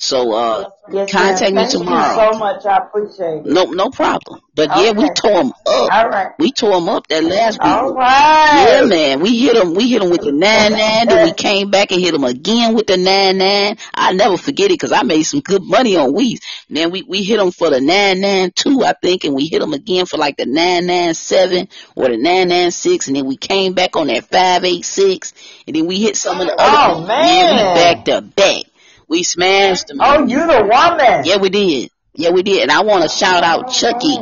So 0.02 0.32
uh, 0.32 0.68
Yes, 0.90 1.12
contact 1.12 1.52
me 1.54 1.58
Thank 1.62 1.70
tomorrow. 1.70 2.26
you 2.26 2.32
so 2.32 2.38
much. 2.40 2.66
I 2.66 2.78
appreciate 2.78 3.46
it. 3.46 3.46
No, 3.46 3.66
no 3.66 3.88
problem. 3.90 4.40
But 4.52 4.70
yeah, 4.76 4.90
we 4.90 5.08
tore 5.10 5.44
them 5.44 5.52
up. 5.64 5.92
All 5.92 6.08
right. 6.08 6.32
We 6.40 6.50
tore 6.50 6.72
them 6.72 6.88
up 6.88 7.06
that 7.06 7.22
last 7.22 7.62
week. 7.62 7.70
All 7.72 7.94
right. 7.94 8.66
Yeah, 8.66 8.84
man. 8.84 9.20
We 9.20 9.38
hit 9.38 9.54
them. 9.54 9.74
We 9.74 9.88
hit 9.88 10.00
them 10.00 10.10
with 10.10 10.22
the 10.22 10.32
nine 10.32 10.72
nine. 10.72 11.06
Then 11.06 11.24
we 11.26 11.32
came 11.32 11.70
back 11.70 11.92
and 11.92 12.00
hit 12.00 12.10
them 12.12 12.24
again 12.24 12.74
with 12.74 12.88
the 12.88 12.96
nine 12.96 13.38
nine. 13.38 13.78
I 13.94 14.12
never 14.12 14.36
forget 14.36 14.72
it 14.72 14.74
because 14.74 14.90
I 14.90 15.04
made 15.04 15.22
some 15.22 15.38
good 15.38 15.62
money 15.62 15.96
on 15.96 16.12
Weez. 16.14 16.40
Then 16.68 16.90
we 16.90 17.02
we 17.02 17.22
hit 17.22 17.36
them 17.36 17.52
for 17.52 17.70
the 17.70 17.80
nine 17.80 18.20
nine 18.20 18.50
two, 18.50 18.82
I 18.82 18.94
think, 19.00 19.22
and 19.22 19.36
we 19.36 19.46
hit 19.46 19.60
them 19.60 19.72
again 19.72 20.06
for 20.06 20.16
like 20.16 20.36
the 20.36 20.46
nine 20.46 20.84
nine 20.86 21.14
seven 21.14 21.68
or 21.94 22.08
the 22.08 22.16
nine 22.16 22.48
nine 22.48 22.72
six, 22.72 23.06
and 23.06 23.14
then 23.14 23.26
we 23.26 23.36
came 23.36 23.74
back 23.74 23.94
on 23.94 24.08
that 24.08 24.24
five 24.24 24.64
eight 24.64 24.84
six, 24.84 25.32
and 25.68 25.76
then 25.76 25.86
we 25.86 26.00
hit 26.00 26.16
some 26.16 26.40
of 26.40 26.48
the 26.48 26.60
other. 26.60 27.02
Oh, 27.02 27.06
man! 27.06 27.26
Yeah, 27.28 27.68
we 27.68 27.80
back 27.80 28.04
to 28.06 28.20
back. 28.20 28.64
We 29.12 29.24
smashed 29.24 29.88
them. 29.88 29.98
Oh, 30.00 30.26
you 30.26 30.38
the 30.38 30.62
woman. 30.62 31.24
Yeah, 31.26 31.36
we 31.36 31.50
did. 31.50 31.90
Yeah, 32.14 32.30
we 32.30 32.42
did. 32.42 32.62
And 32.62 32.72
I 32.72 32.80
want 32.80 33.02
to 33.02 33.10
shout 33.10 33.44
out 33.44 33.70
Chucky 33.70 34.16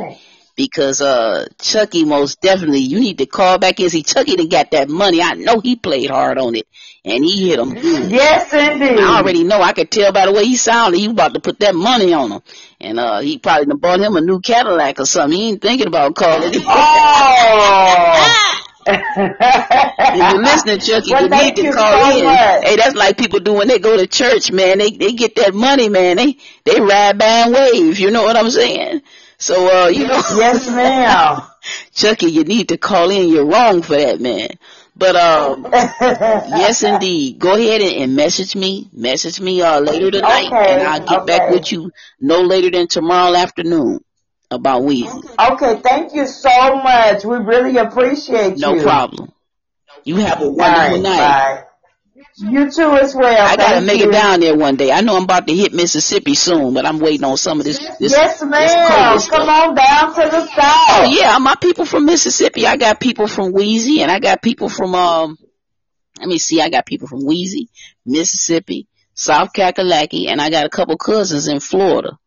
because 0.57 1.01
uh 1.01 1.47
Chucky 1.61 2.03
most 2.03 2.41
definitely 2.41 2.79
you 2.79 2.99
need 2.99 3.19
to 3.19 3.25
call 3.25 3.57
back 3.57 3.79
in. 3.79 3.89
See, 3.89 4.03
Chucky 4.03 4.35
done 4.35 4.49
got 4.49 4.71
that 4.71 4.89
money. 4.89 5.21
I 5.21 5.35
know 5.35 5.61
he 5.61 5.77
played 5.77 6.09
hard 6.09 6.37
on 6.37 6.55
it, 6.57 6.67
and 7.05 7.23
he 7.23 7.47
hit 7.47 7.57
him 7.57 7.73
good. 7.73 8.11
Yes, 8.11 8.51
indeed. 8.53 8.99
I 8.99 9.19
already 9.19 9.45
know. 9.45 9.61
I 9.61 9.71
could 9.71 9.89
tell 9.89 10.11
by 10.11 10.25
the 10.25 10.33
way 10.33 10.43
he 10.43 10.57
sounded. 10.57 10.97
He 10.97 11.07
was 11.07 11.13
about 11.13 11.35
to 11.35 11.39
put 11.39 11.59
that 11.61 11.73
money 11.73 12.11
on 12.11 12.33
him, 12.33 12.41
and 12.81 12.99
uh 12.99 13.19
he 13.21 13.37
probably 13.37 13.73
bought 13.77 14.01
him 14.01 14.17
a 14.17 14.21
new 14.21 14.41
Cadillac 14.41 14.99
or 14.99 15.05
something. 15.05 15.39
He 15.39 15.49
ain't 15.51 15.61
thinking 15.61 15.87
about 15.87 16.15
calling. 16.15 16.51
Oh. 16.67 18.57
If 18.87 20.15
you're 20.33 20.41
listening, 20.43 20.79
Chucky, 20.79 21.11
Well, 21.13 21.23
you 21.23 21.29
need 21.29 21.55
to 21.57 21.71
call 21.71 22.11
so 22.11 22.17
in. 22.17 22.23
much. 22.25 22.63
Hey, 22.63 22.75
that's 22.75 22.95
like 22.95 23.17
people 23.17 23.39
do 23.39 23.53
when 23.53 23.67
they 23.67 23.79
go 23.79 23.97
to 23.97 24.07
church, 24.07 24.51
man. 24.51 24.77
They 24.79 24.91
they 24.91 25.13
get 25.13 25.35
that 25.35 25.53
money, 25.53 25.89
man. 25.89 26.17
They 26.17 26.37
they 26.65 26.79
ride 26.81 27.17
by 27.17 27.25
and 27.25 27.53
wave. 27.53 27.99
You 27.99 28.11
know 28.11 28.23
what 28.23 28.35
I'm 28.35 28.49
saying? 28.51 29.01
So 29.37 29.83
uh, 29.83 29.87
you 29.87 30.07
know. 30.07 30.21
Yes, 30.35 30.67
ma'am. 30.69 31.41
Chucky, 31.93 32.27
you 32.31 32.43
need 32.43 32.69
to 32.69 32.77
call 32.77 33.09
in. 33.11 33.29
You're 33.29 33.45
wrong 33.45 33.81
for 33.81 33.95
that, 33.95 34.19
man. 34.19 34.49
But 34.95 35.15
um, 35.15 35.67
yes, 35.71 36.83
indeed. 36.83 37.39
Go 37.39 37.55
ahead 37.55 37.81
and, 37.81 37.95
and 38.03 38.15
message 38.15 38.55
me. 38.55 38.89
Message 38.93 39.39
me 39.39 39.61
uh 39.61 39.79
later 39.79 40.11
tonight, 40.11 40.47
Okay, 40.47 40.73
and 40.73 40.83
I'll 40.87 41.05
get 41.05 41.25
back 41.25 41.49
with 41.51 41.71
you 41.71 41.91
no 42.19 42.41
later 42.41 42.71
than 42.71 42.87
tomorrow 42.87 43.35
afternoon 43.35 43.99
about 44.51 44.83
Weezy. 44.83 45.53
Okay, 45.53 45.81
thank 45.81 46.13
you 46.13 46.27
so 46.27 46.75
much. 46.75 47.23
We 47.23 47.37
really 47.37 47.77
appreciate 47.77 48.57
No 48.57 48.71
you. 48.73 48.77
No 48.77 48.83
problem. 48.83 49.31
You 50.03 50.17
have 50.17 50.41
a 50.41 50.49
wonderful 50.49 50.95
right, 50.95 51.01
night. 51.01 51.17
bye. 51.17 51.63
You 52.37 52.71
too 52.71 52.93
as 52.93 53.13
well. 53.13 53.47
I 53.47 53.55
gotta 53.55 53.81
make 53.81 53.99
you. 53.99 54.09
it 54.09 54.11
down 54.11 54.39
there 54.39 54.55
one 54.55 54.75
day. 54.75 54.91
I 54.91 55.01
know 55.01 55.15
I'm 55.15 55.23
about 55.23 55.47
to 55.47 55.55
hit 55.55 55.73
Mississippi 55.73 56.33
soon, 56.33 56.73
but 56.73 56.85
I'm 56.85 56.99
waiting 56.99 57.23
on 57.23 57.37
some 57.37 57.59
of 57.59 57.65
this. 57.65 57.77
this 57.77 58.11
yes, 58.11 58.39
this 58.39 58.49
ma'am. 58.49 58.89
COVID 58.89 59.29
Come 59.29 59.49
on 59.49 59.75
down 59.75 60.15
to 60.15 60.21
the 60.29 60.47
south. 60.47 60.57
Oh 60.57 61.11
yeah, 61.11 61.37
my 61.39 61.55
people 61.55 61.85
from 61.85 62.05
Mississippi. 62.05 62.65
I 62.65 62.77
got 62.77 62.99
people 62.99 63.27
from 63.27 63.53
Weezy, 63.53 63.99
and 63.99 64.09
I 64.09 64.19
got 64.19 64.41
people 64.41 64.69
from 64.69 64.95
um. 64.95 65.37
Let 66.19 66.27
me 66.27 66.37
see. 66.37 66.61
I 66.61 66.69
got 66.69 66.85
people 66.85 67.07
from 67.07 67.21
Weezy, 67.21 67.67
Mississippi, 68.05 68.87
South 69.13 69.53
Kakalaki, 69.53 70.27
and 70.29 70.41
I 70.41 70.49
got 70.49 70.65
a 70.65 70.69
couple 70.69 70.97
cousins 70.97 71.47
in 71.47 71.59
Florida. 71.59 72.17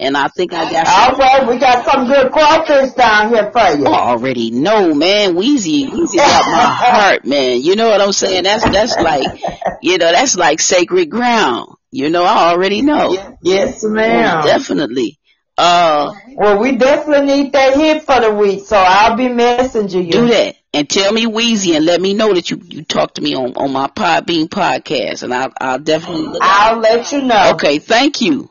And 0.00 0.16
I 0.16 0.28
think 0.28 0.52
I 0.52 0.70
got. 0.70 0.86
All 0.86 1.18
right, 1.18 1.48
we 1.48 1.58
got 1.58 1.84
some 1.84 2.06
good 2.06 2.30
crawfish 2.30 2.92
down 2.92 3.30
here 3.30 3.50
for 3.50 3.76
you. 3.76 3.84
I 3.86 4.10
already 4.10 4.52
know, 4.52 4.94
man. 4.94 5.34
Weezy, 5.34 5.88
Weezy 5.88 6.16
got 6.16 6.46
my 6.46 6.74
heart, 6.74 7.24
man. 7.24 7.60
You 7.62 7.74
know 7.74 7.88
what 7.88 8.00
I'm 8.00 8.12
saying? 8.12 8.44
That's 8.44 8.62
that's 8.64 8.96
like, 8.96 9.42
you 9.82 9.98
know, 9.98 10.12
that's 10.12 10.36
like 10.36 10.60
sacred 10.60 11.10
ground. 11.10 11.74
You 11.90 12.10
know, 12.10 12.22
I 12.22 12.50
already 12.50 12.82
know. 12.82 13.36
Yes, 13.42 13.82
ma'am. 13.82 14.36
Most 14.36 14.46
definitely. 14.46 15.18
Uh, 15.56 16.14
well, 16.36 16.60
we 16.60 16.76
definitely 16.76 17.26
need 17.26 17.52
that 17.52 17.76
hit 17.76 18.04
for 18.04 18.20
the 18.20 18.32
week, 18.32 18.64
so 18.64 18.76
I'll 18.76 19.16
be 19.16 19.28
messenger 19.28 20.00
you. 20.00 20.12
Do 20.12 20.28
that 20.28 20.54
and 20.72 20.88
tell 20.88 21.12
me 21.12 21.26
Weezy 21.26 21.74
and 21.74 21.84
let 21.84 22.00
me 22.00 22.14
know 22.14 22.32
that 22.34 22.50
you 22.50 22.60
you 22.64 22.84
talked 22.84 23.16
to 23.16 23.22
me 23.22 23.34
on 23.34 23.56
on 23.56 23.72
my 23.72 23.88
Podbean 23.88 24.46
podcast, 24.48 25.24
and 25.24 25.34
I'll 25.34 25.52
I'll 25.60 25.78
definitely. 25.78 26.38
I'll 26.40 26.78
let 26.78 27.10
you 27.10 27.22
know. 27.22 27.52
Okay, 27.54 27.78
thank 27.78 28.20
you. 28.20 28.48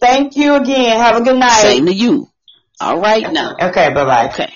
Thank 0.00 0.36
you 0.36 0.54
again. 0.54 0.98
Have 0.98 1.16
a 1.16 1.20
good 1.22 1.36
night. 1.36 1.60
Same 1.60 1.86
to 1.86 1.92
you. 1.92 2.28
All 2.80 2.98
right 2.98 3.30
now. 3.30 3.54
Okay, 3.60 3.92
bye 3.92 4.04
bye. 4.04 4.28
Okay. 4.30 4.52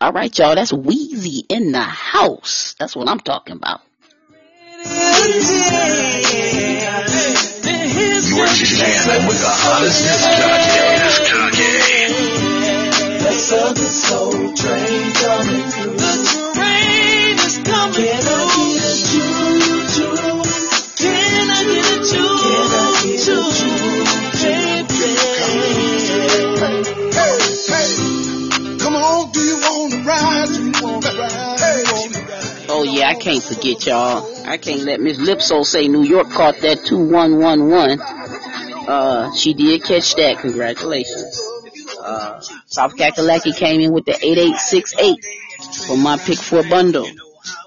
All 0.00 0.12
right, 0.12 0.38
y'all. 0.38 0.54
That's 0.54 0.70
Weezy 0.70 1.44
in 1.48 1.72
the 1.72 1.80
house. 1.80 2.76
That's 2.78 2.94
what 2.94 3.08
I'm 3.08 3.18
talking 3.20 3.56
about. 3.56 3.80
You're 8.38 8.46
jamming 8.46 9.26
with 9.26 9.40
the 9.40 9.50
hottest 9.50 10.02
disc 10.04 10.28
jockey. 11.30 11.74
The 13.24 13.32
southern 13.32 13.86
soul 13.86 14.32
train 14.54 15.12
coming 15.14 15.66
through. 15.70 15.96
The 15.98 16.12
train 16.54 17.38
is 17.38 17.58
coming 17.66 18.22
Can 19.10 19.27
Oh 32.70 32.84
yeah, 32.84 33.08
I 33.08 33.14
can't 33.14 33.42
forget 33.42 33.86
y'all. 33.86 34.46
I 34.46 34.56
can't 34.56 34.82
let 34.82 35.00
Miss 35.00 35.18
Lipso 35.18 35.64
say 35.64 35.88
New 35.88 36.02
York 36.02 36.30
caught 36.30 36.58
that 36.60 36.84
two 36.84 37.08
one 37.08 37.38
one 37.38 37.68
one. 37.70 38.00
Uh, 38.00 39.34
she 39.34 39.52
did 39.54 39.84
catch 39.84 40.14
that. 40.14 40.38
Congratulations. 40.38 41.40
Uh, 42.00 42.40
South 42.66 42.96
Kakalaki 42.96 43.54
came 43.56 43.80
in 43.80 43.92
with 43.92 44.04
the 44.06 44.14
8868 44.14 45.24
for 45.86 45.96
my 45.96 46.16
pick 46.18 46.38
four 46.38 46.62
bundle. 46.62 47.06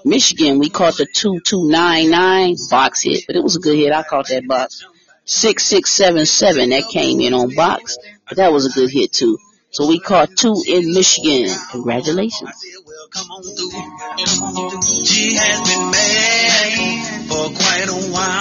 Michigan, 0.04 0.58
we 0.58 0.68
caught 0.70 0.96
the 0.96 1.06
2299 1.06 2.56
box 2.70 3.02
hit, 3.02 3.24
but 3.26 3.36
it 3.36 3.42
was 3.42 3.56
a 3.56 3.60
good 3.60 3.76
hit. 3.76 3.92
I 3.92 4.02
caught 4.02 4.28
that 4.28 4.46
box. 4.48 4.84
6677, 5.24 6.70
that 6.70 6.88
came 6.88 7.20
in 7.20 7.32
on 7.32 7.54
box, 7.54 7.96
but 8.28 8.36
that 8.38 8.52
was 8.52 8.66
a 8.66 8.70
good 8.70 8.90
hit 8.90 9.12
too. 9.12 9.38
So 9.70 9.86
we 9.86 9.98
caught 9.98 10.36
two 10.36 10.62
in 10.66 10.92
Michigan. 10.92 11.48
Congratulations. 11.70 12.50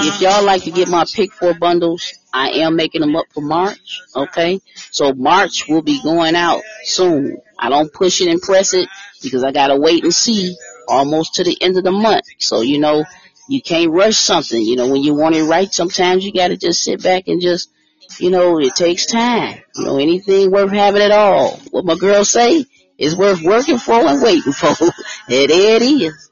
If 0.03 0.21
y'all 0.21 0.43
like 0.43 0.63
to 0.63 0.71
get 0.71 0.89
my 0.89 1.05
pick 1.13 1.31
four 1.31 1.53
bundles, 1.53 2.13
I 2.33 2.49
am 2.49 2.75
making 2.75 2.99
them 2.99 3.15
up 3.15 3.27
for 3.33 3.41
March. 3.41 4.01
Okay. 4.13 4.59
So 4.91 5.13
March 5.13 5.67
will 5.69 5.81
be 5.81 6.01
going 6.01 6.35
out 6.35 6.61
soon. 6.83 7.37
I 7.57 7.69
don't 7.69 7.93
push 7.93 8.19
it 8.19 8.27
and 8.27 8.41
press 8.41 8.73
it 8.73 8.89
because 9.21 9.43
I 9.43 9.51
gotta 9.51 9.77
wait 9.77 10.03
and 10.03 10.13
see 10.13 10.57
almost 10.87 11.35
to 11.35 11.43
the 11.43 11.57
end 11.61 11.77
of 11.77 11.83
the 11.83 11.91
month. 11.91 12.25
So, 12.39 12.61
you 12.61 12.79
know, 12.79 13.05
you 13.51 13.61
can't 13.61 13.91
rush 13.91 14.15
something. 14.15 14.61
You 14.61 14.77
know, 14.77 14.87
when 14.87 15.03
you 15.03 15.13
want 15.13 15.35
it 15.35 15.43
right, 15.43 15.71
sometimes 15.73 16.23
you 16.23 16.31
gotta 16.31 16.55
just 16.55 16.81
sit 16.81 17.03
back 17.03 17.27
and 17.27 17.41
just, 17.41 17.69
you 18.17 18.29
know, 18.29 18.57
it 18.59 18.75
takes 18.75 19.05
time. 19.05 19.59
You 19.75 19.83
know, 19.83 19.97
anything 19.97 20.51
worth 20.51 20.71
having 20.71 21.01
at 21.01 21.11
all. 21.11 21.59
What 21.69 21.83
my 21.83 21.95
girl 21.95 22.23
say 22.23 22.65
is 22.97 23.13
worth 23.13 23.41
working 23.41 23.77
for 23.77 23.95
and 23.95 24.21
waiting 24.21 24.53
for. 24.53 24.69
it 25.27 25.51
is. 25.51 26.29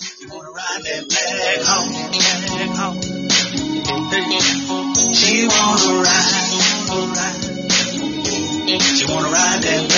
She 0.00 0.26
wanna 0.28 0.50
ride, 0.50 0.84
she 8.80 9.06
wanna 9.12 9.28
ride 9.28 9.62
that 9.62 9.90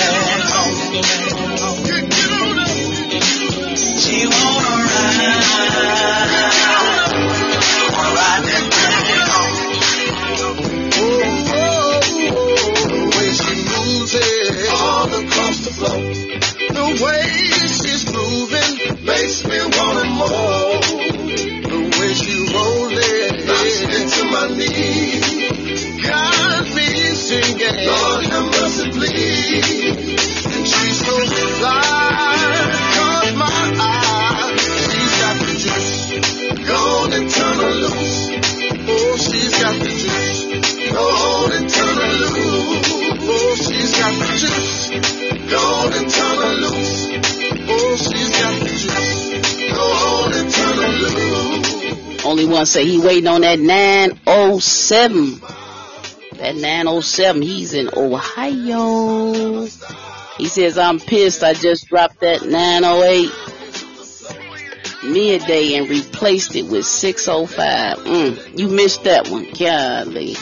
home. 2.11 2.24
Lord 27.85 28.25
have 28.25 28.45
mercy, 28.45 28.89
please. 28.91 30.45
And 30.45 30.67
she's 30.67 31.05
so 31.05 31.15
fly, 31.59 32.24
Oh, 37.57 39.17
she's 39.17 39.61
got 39.61 39.79
the 39.79 39.85
juice. 39.85 40.93
Oh. 40.97 41.35
Only 52.25 52.45
one 52.45 52.65
say 52.65 52.85
he 52.85 52.99
waiting 52.99 53.27
on 53.27 53.41
that 53.41 53.59
907. 53.59 55.39
That 56.37 56.55
907, 56.55 57.41
he's 57.41 57.73
in 57.73 57.89
Ohio. 57.95 59.67
He 60.37 60.47
says, 60.47 60.77
I'm 60.77 60.99
pissed. 60.99 61.43
I 61.43 61.53
just 61.53 61.87
dropped 61.87 62.19
that 62.21 62.45
908 62.45 63.31
midday 65.11 65.75
and 65.75 65.89
replaced 65.89 66.55
it 66.55 66.63
with 66.63 66.85
605. 66.85 67.97
Mm, 67.99 68.59
you 68.59 68.67
missed 68.67 69.03
that 69.03 69.27
one. 69.29 69.45
Golly. 69.51 70.35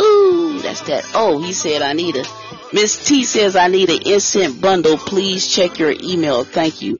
Ooh, 0.00 0.60
that's 0.60 0.82
that. 0.82 1.10
Oh, 1.14 1.40
he 1.42 1.52
said 1.52 1.82
I 1.82 1.92
need 1.92 2.16
a. 2.16 2.24
Miss 2.72 3.06
T 3.06 3.24
says 3.24 3.54
I 3.54 3.68
need 3.68 3.90
an 3.90 4.02
instant 4.02 4.60
bundle. 4.60 4.96
Please 4.96 5.46
check 5.54 5.78
your 5.78 5.92
email. 5.92 6.44
Thank 6.44 6.82
you. 6.82 6.98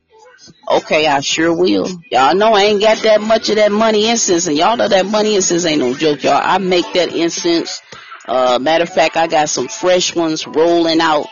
Okay, 0.70 1.06
I 1.06 1.20
sure 1.20 1.52
will. 1.52 1.88
Y'all 2.10 2.34
know 2.34 2.52
I 2.52 2.62
ain't 2.62 2.80
got 2.80 2.98
that 3.02 3.20
much 3.20 3.50
of 3.50 3.56
that 3.56 3.72
money 3.72 4.08
incense, 4.08 4.46
and 4.46 4.56
y'all 4.56 4.76
know 4.76 4.88
that 4.88 5.06
money 5.06 5.34
incense 5.34 5.64
ain't 5.66 5.80
no 5.80 5.94
joke, 5.94 6.22
y'all. 6.22 6.40
I 6.42 6.58
make 6.58 6.90
that 6.94 7.14
incense. 7.14 7.82
Uh, 8.26 8.58
matter 8.58 8.84
of 8.84 8.90
fact, 8.90 9.16
I 9.16 9.26
got 9.26 9.48
some 9.48 9.68
fresh 9.68 10.14
ones 10.14 10.46
rolling 10.46 11.00
out. 11.00 11.26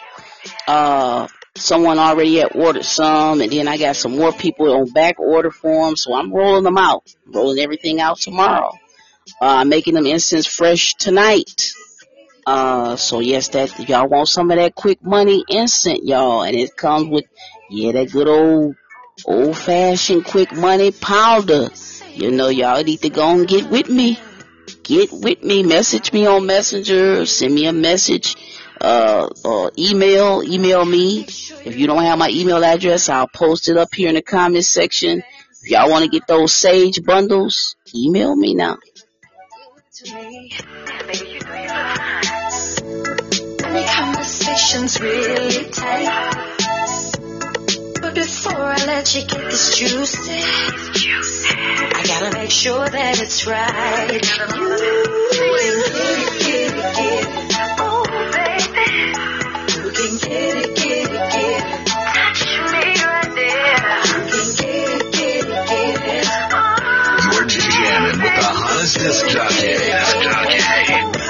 Uh, 0.67 1.29
someone 1.57 1.99
already 1.99 2.37
had 2.37 2.57
ordered 2.57 2.85
some, 2.85 3.41
and 3.41 3.53
then 3.53 3.69
I 3.69 3.77
got 3.77 3.97
some 3.97 4.17
more 4.17 4.33
people 4.33 4.73
on 4.73 4.91
back 4.91 5.19
order 5.19 5.51
for 5.51 5.87
them, 5.87 5.97
so 5.97 6.15
I'm 6.15 6.33
rolling 6.33 6.65
them 6.65 6.79
out. 6.79 7.15
Rolling 7.27 7.59
everything 7.59 8.01
out 8.01 8.19
tomorrow. 8.19 8.73
Uh, 9.41 9.65
making 9.65 9.95
them 9.95 10.07
incense 10.07 10.47
fresh 10.47 10.95
tonight. 10.95 11.73
Uh, 12.47 12.97
so 12.97 13.21
yes, 13.21 13.49
that 13.49 13.89
y'all 13.89 14.09
want 14.09 14.29
some 14.29 14.51
of 14.51 14.57
that 14.57 14.75
quick 14.75 15.03
money 15.05 15.45
instant, 15.49 16.05
y'all, 16.05 16.43
and 16.43 16.57
it 16.57 16.77
comes 16.77 17.09
with 17.09 17.25
yeah 17.71 17.93
that 17.93 18.11
good 18.11 18.27
old 18.27 18.75
old 19.25 19.57
fashioned 19.57 20.25
quick 20.25 20.53
money 20.53 20.91
powder. 20.91 21.69
You 22.09 22.33
know, 22.33 22.49
y'all 22.49 22.83
need 22.83 23.03
to 23.03 23.11
go 23.11 23.29
and 23.31 23.47
get 23.47 23.71
with 23.71 23.89
me. 23.89 24.19
Get 24.83 25.13
with 25.13 25.43
me. 25.45 25.63
Message 25.63 26.13
me 26.13 26.27
on 26.27 26.47
Messenger. 26.47 27.25
Send 27.27 27.55
me 27.55 27.67
a 27.67 27.73
message. 27.73 28.37
Uh, 28.83 29.29
or 29.45 29.71
email, 29.79 30.43
email 30.43 30.85
me. 30.85 31.21
If 31.21 31.77
you 31.77 31.87
don't 31.87 32.03
have 32.03 32.19
my 32.19 32.29
email 32.31 32.65
address, 32.65 33.09
I'll 33.09 33.29
post 33.29 33.69
it 33.69 33.77
up 33.77 33.95
here 33.95 34.09
in 34.09 34.17
the 34.17 34.23
comments 34.23 34.67
section. 34.67 35.23
If 35.63 35.71
y'all 35.71 35.89
want 35.89 36.05
to 36.05 36.11
get 36.11 36.27
those 36.27 36.53
Sage 36.53 37.05
bundles, 37.05 37.77
email 37.95 38.35
me 38.35 38.55
now. 38.55 38.79
Before 48.15 48.65
I 48.65 48.85
let 48.85 49.15
you 49.15 49.23
get 49.23 49.45
this 49.45 49.79
juicy, 49.79 50.43
I 51.95 52.03
gotta 52.05 52.37
make 52.37 52.51
sure 52.51 52.89
that 52.89 53.21
it's 53.23 53.47
right. 53.47 54.11
You 54.11 54.19
get 55.87 56.19
it, 56.19 56.41
get 56.41 56.77
it, 56.77 56.97
get 56.97 57.45
it. 57.45 57.52
You're 58.93 59.09
with 68.21 68.35
the 68.35 68.43
hottest 68.43 68.99
disc 68.99 69.29
jockey. 69.29 71.22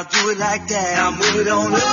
Now 0.00 0.08
do 0.08 0.30
it 0.32 0.38
like 0.40 0.64
that. 0.72 0.96
Now 0.96 1.12
move 1.12 1.44
it 1.44 1.48
on 1.52 1.76
up. 1.76 1.84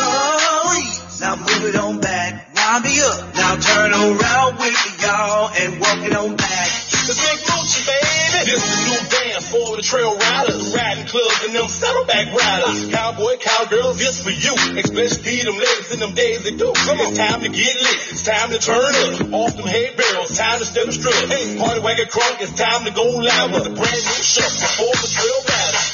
Now 1.20 1.36
move 1.44 1.64
it 1.68 1.76
on 1.76 2.00
back. 2.00 2.56
Wind 2.56 2.88
me 2.88 3.04
up. 3.04 3.36
Now 3.36 3.60
turn 3.60 3.92
around 3.92 4.56
with 4.64 4.72
me, 4.72 4.92
y'all, 5.04 5.52
and 5.52 5.76
walk 5.76 6.00
it 6.08 6.16
on 6.16 6.40
back. 6.40 6.72
Cause 7.04 7.20
ain't 7.20 7.44
Gucci, 7.44 7.84
baby. 7.84 8.48
This 8.48 8.64
is 8.64 8.80
new 8.88 9.04
dance 9.12 9.52
for 9.52 9.76
the 9.76 9.84
trail 9.84 10.16
riders, 10.16 10.72
riding 10.72 11.04
clubs 11.04 11.44
and 11.44 11.52
them 11.52 11.68
saddleback 11.68 12.32
riders. 12.32 12.88
Cowboy, 12.96 13.36
cowgirls, 13.44 14.00
this 14.00 14.24
for 14.24 14.32
you. 14.32 14.56
Especially 14.80 15.44
them 15.44 15.60
ladies 15.60 15.92
in 15.92 16.00
them 16.00 16.16
days 16.16 16.48
they 16.48 16.56
do. 16.56 16.72
Come 16.88 17.04
on. 17.04 17.12
It's 17.12 17.20
time 17.20 17.44
to 17.44 17.52
get 17.52 17.76
lit. 17.76 18.00
It's 18.08 18.24
time 18.24 18.56
to 18.56 18.60
turn 18.64 18.88
up. 18.88 19.36
Off 19.36 19.52
them 19.60 19.68
hay 19.68 19.92
barrels. 20.00 20.32
Time 20.32 20.60
to 20.60 20.66
step 20.66 20.88
the 20.88 20.96
strut. 20.96 21.28
Hey, 21.28 21.60
party 21.60 21.84
wagon 21.84 22.08
crunk. 22.08 22.40
It's 22.40 22.56
time 22.56 22.88
to 22.88 22.92
go 22.96 23.04
live 23.04 23.52
with 23.52 23.68
a 23.68 23.74
brand 23.76 24.00
new 24.00 24.24
show 24.24 24.48
for 24.48 24.96
the 24.96 25.10
trail 25.12 25.40
riders. 25.44 25.87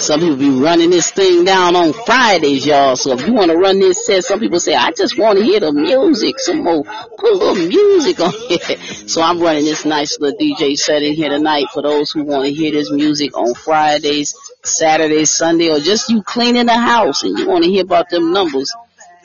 Some 0.00 0.20
people 0.20 0.36
be 0.36 0.50
running 0.50 0.90
this 0.90 1.10
thing 1.10 1.44
down 1.44 1.74
on 1.74 1.92
Fridays, 1.92 2.64
y'all. 2.66 2.94
So 2.96 3.12
if 3.12 3.26
you 3.26 3.32
want 3.32 3.50
to 3.50 3.56
run 3.56 3.80
this 3.80 4.06
set, 4.06 4.24
some 4.24 4.38
people 4.38 4.60
say, 4.60 4.74
I 4.74 4.92
just 4.92 5.18
want 5.18 5.38
to 5.38 5.44
hear 5.44 5.58
the 5.60 5.72
music, 5.72 6.38
some 6.38 6.62
more, 6.62 6.84
put 6.84 7.32
a 7.32 7.36
little 7.36 7.56
music 7.56 8.20
on 8.20 8.32
here. 8.48 8.76
So 9.08 9.22
I'm 9.22 9.40
running 9.40 9.64
this 9.64 9.84
nice 9.84 10.20
little 10.20 10.38
DJ 10.38 10.76
set 10.76 11.02
in 11.02 11.14
here 11.14 11.30
tonight 11.30 11.66
for 11.72 11.82
those 11.82 12.12
who 12.12 12.22
want 12.24 12.44
to 12.44 12.52
hear 12.52 12.70
this 12.70 12.90
music 12.90 13.36
on 13.36 13.54
Fridays, 13.54 14.36
Saturdays, 14.62 15.30
Sunday, 15.30 15.70
or 15.70 15.80
just 15.80 16.08
you 16.10 16.22
cleaning 16.22 16.66
the 16.66 16.78
house 16.78 17.24
and 17.24 17.36
you 17.38 17.48
want 17.48 17.64
to 17.64 17.70
hear 17.70 17.82
about 17.82 18.10
them 18.10 18.32
numbers. 18.32 18.72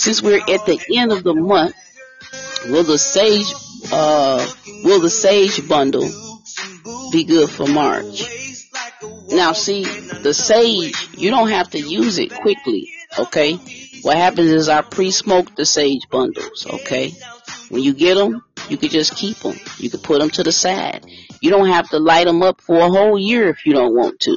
since 0.00 0.22
we're 0.22 0.38
at 0.38 0.66
the 0.66 0.80
end 0.94 1.12
of 1.12 1.22
the 1.22 1.34
month, 1.34 1.74
will 2.66 2.84
the 2.84 2.98
Sage, 2.98 3.52
uh, 3.92 4.46
will 4.84 5.00
the 5.00 5.10
Sage 5.10 5.68
bundle 5.68 6.08
be 7.12 7.24
good 7.24 7.50
for 7.50 7.66
March? 7.66 8.22
Now 9.28 9.52
see, 9.52 9.84
the 9.84 10.32
Sage, 10.32 11.08
you 11.16 11.30
don't 11.30 11.48
have 11.48 11.70
to 11.70 11.78
use 11.78 12.18
it 12.18 12.32
quickly, 12.32 12.90
okay? 13.18 13.58
What 14.02 14.16
happens 14.16 14.50
is 14.50 14.68
I 14.68 14.82
pre-smoke 14.82 15.54
the 15.54 15.66
Sage 15.66 16.08
bundles, 16.10 16.66
okay? 16.66 17.12
When 17.68 17.82
you 17.82 17.92
get 17.92 18.14
them, 18.14 18.42
you 18.68 18.76
can 18.76 18.88
just 18.88 19.16
keep 19.16 19.36
them. 19.38 19.56
You 19.78 19.90
can 19.90 20.00
put 20.00 20.20
them 20.20 20.30
to 20.30 20.42
the 20.42 20.52
side. 20.52 21.04
You 21.40 21.50
don't 21.50 21.68
have 21.68 21.88
to 21.90 21.98
light 21.98 22.26
them 22.26 22.42
up 22.42 22.60
for 22.60 22.78
a 22.78 22.88
whole 22.88 23.18
year 23.18 23.48
if 23.48 23.66
you 23.66 23.74
don't 23.74 23.94
want 23.94 24.20
to, 24.20 24.36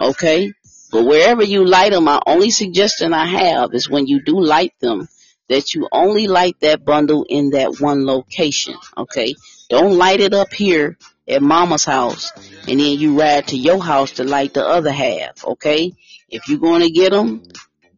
okay? 0.00 0.52
But 0.96 1.04
wherever 1.04 1.44
you 1.44 1.66
light 1.66 1.92
them, 1.92 2.04
my 2.04 2.22
only 2.26 2.48
suggestion 2.48 3.12
I 3.12 3.26
have 3.26 3.74
is 3.74 3.86
when 3.86 4.06
you 4.06 4.22
do 4.22 4.40
light 4.40 4.72
them, 4.80 5.10
that 5.50 5.74
you 5.74 5.86
only 5.92 6.26
light 6.26 6.56
that 6.60 6.86
bundle 6.86 7.26
in 7.28 7.50
that 7.50 7.82
one 7.82 8.06
location, 8.06 8.76
okay? 8.96 9.34
Don't 9.68 9.98
light 9.98 10.20
it 10.20 10.32
up 10.32 10.54
here 10.54 10.96
at 11.28 11.42
mama's 11.42 11.84
house 11.84 12.32
and 12.66 12.80
then 12.80 12.98
you 12.98 13.20
ride 13.20 13.48
to 13.48 13.58
your 13.58 13.84
house 13.84 14.12
to 14.12 14.24
light 14.24 14.54
the 14.54 14.66
other 14.66 14.90
half, 14.90 15.44
okay? 15.44 15.92
If 16.30 16.48
you're 16.48 16.60
going 16.60 16.80
to 16.80 16.90
get 16.90 17.12
them, 17.12 17.42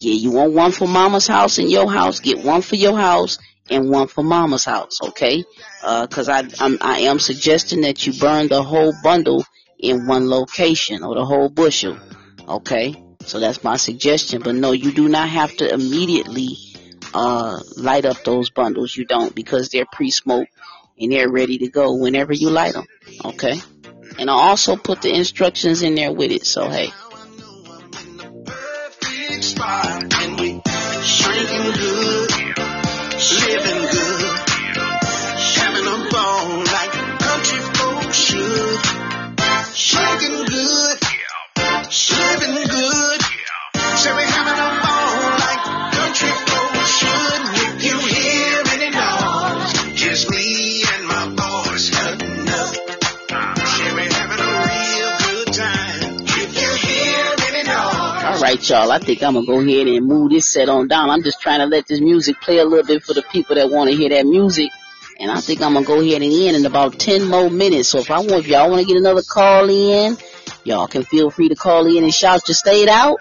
yeah, 0.00 0.14
you 0.14 0.32
want 0.32 0.54
one 0.54 0.72
for 0.72 0.88
mama's 0.88 1.28
house 1.28 1.58
and 1.58 1.70
your 1.70 1.88
house, 1.88 2.18
get 2.18 2.44
one 2.44 2.62
for 2.62 2.74
your 2.74 2.96
house 2.98 3.38
and 3.70 3.90
one 3.90 4.08
for 4.08 4.24
mama's 4.24 4.64
house, 4.64 4.98
okay? 5.10 5.44
Uh, 5.84 6.08
cause 6.08 6.28
I, 6.28 6.48
I'm, 6.58 6.78
I 6.80 7.02
am 7.02 7.20
suggesting 7.20 7.82
that 7.82 8.08
you 8.08 8.12
burn 8.14 8.48
the 8.48 8.60
whole 8.60 8.92
bundle 9.04 9.44
in 9.78 10.08
one 10.08 10.28
location 10.28 11.04
or 11.04 11.14
the 11.14 11.24
whole 11.24 11.48
bushel, 11.48 11.96
okay? 12.48 13.04
So 13.24 13.40
that's 13.40 13.62
my 13.62 13.76
suggestion, 13.76 14.42
but 14.42 14.54
no, 14.54 14.72
you 14.72 14.92
do 14.92 15.08
not 15.08 15.28
have 15.28 15.54
to 15.58 15.72
immediately, 15.72 16.56
uh, 17.12 17.60
light 17.76 18.04
up 18.04 18.24
those 18.24 18.50
bundles. 18.50 18.96
You 18.96 19.04
don't 19.04 19.34
because 19.34 19.68
they're 19.68 19.86
pre-smoked 19.90 20.50
and 20.98 21.12
they're 21.12 21.30
ready 21.30 21.58
to 21.58 21.68
go 21.68 21.94
whenever 21.94 22.32
you 22.32 22.50
light 22.50 22.74
them, 22.74 22.86
okay? 23.24 23.60
And 24.18 24.30
I 24.30 24.32
also 24.32 24.76
put 24.76 25.02
the 25.02 25.14
instructions 25.14 25.82
in 25.82 25.94
there 25.94 26.12
with 26.12 26.30
it, 26.30 26.46
so 26.46 26.68
hey. 26.68 26.90
Shaking 39.74 40.44
good, 40.46 41.07
good, 41.90 43.20
we 44.14 44.24
having 44.28 44.60
a 44.60 44.70
ball 44.84 45.38
like 45.40 45.62
country 45.96 46.28
should. 46.84 47.42
If 47.64 47.82
you 47.82 47.98
hear 47.98 48.62
any 48.74 48.90
noise, 48.92 49.72
just 49.94 50.30
me 50.30 50.82
and 50.84 51.06
my 51.06 51.24
boys 51.28 51.88
cutting 51.88 52.48
up. 52.48 52.74
Say 53.56 53.88
we 53.94 54.04
having 54.04 54.40
a 54.40 54.52
real 54.68 55.12
good 55.24 55.48
time. 55.54 56.26
If 56.28 56.50
you 56.60 56.70
hear 56.88 57.24
any 57.48 57.62
noise. 57.66 58.24
All 58.24 58.40
right, 58.42 58.68
y'all. 58.68 58.92
I 58.92 58.98
think 58.98 59.22
I'm 59.22 59.34
gonna 59.34 59.46
go 59.46 59.60
ahead 59.60 59.86
and 59.86 60.06
move 60.06 60.30
this 60.30 60.46
set 60.46 60.68
on 60.68 60.88
down. 60.88 61.08
I'm 61.08 61.22
just 61.22 61.40
trying 61.40 61.60
to 61.60 61.66
let 61.66 61.86
this 61.86 62.02
music 62.02 62.38
play 62.42 62.58
a 62.58 62.64
little 62.66 62.86
bit 62.86 63.02
for 63.02 63.14
the 63.14 63.22
people 63.22 63.56
that 63.56 63.70
want 63.70 63.88
to 63.88 63.96
hear 63.96 64.10
that 64.10 64.26
music. 64.26 64.70
And 65.20 65.32
I 65.32 65.40
think 65.40 65.60
I'm 65.60 65.74
gonna 65.74 65.84
go 65.84 66.00
ahead 66.00 66.22
and 66.22 66.32
end 66.32 66.56
in 66.56 66.64
about 66.64 66.98
10 66.98 67.28
more 67.28 67.50
minutes. 67.50 67.88
So 67.88 67.98
if 67.98 68.10
I 68.10 68.18
want, 68.18 68.32
if 68.32 68.46
y'all 68.46 68.70
want 68.70 68.82
to 68.82 68.86
get 68.86 68.96
another 68.96 69.22
call 69.22 69.68
in, 69.68 70.16
y'all 70.62 70.86
can 70.86 71.02
feel 71.02 71.30
free 71.30 71.48
to 71.48 71.56
call 71.56 71.86
in 71.86 72.04
and 72.04 72.14
shout 72.14 72.46
your 72.46 72.54
state 72.54 72.88
out. 72.88 73.18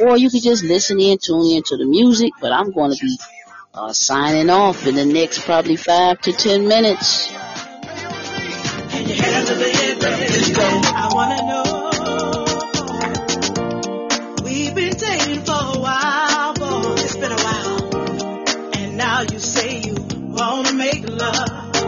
Or 0.00 0.16
you 0.16 0.30
can 0.30 0.40
just 0.40 0.64
listen 0.64 0.98
in, 0.98 1.18
tune 1.18 1.56
in 1.56 1.62
to 1.64 1.76
the 1.76 1.84
music. 1.84 2.32
But 2.40 2.52
I'm 2.52 2.72
going 2.72 2.90
to 2.92 2.98
be 2.98 3.18
uh, 3.74 3.92
signing 3.92 4.48
off 4.48 4.86
in 4.86 4.94
the 4.94 5.04
next 5.04 5.40
probably 5.40 5.76
five 5.76 6.20
to 6.22 6.32
10 6.32 6.66
minutes. 6.66 7.30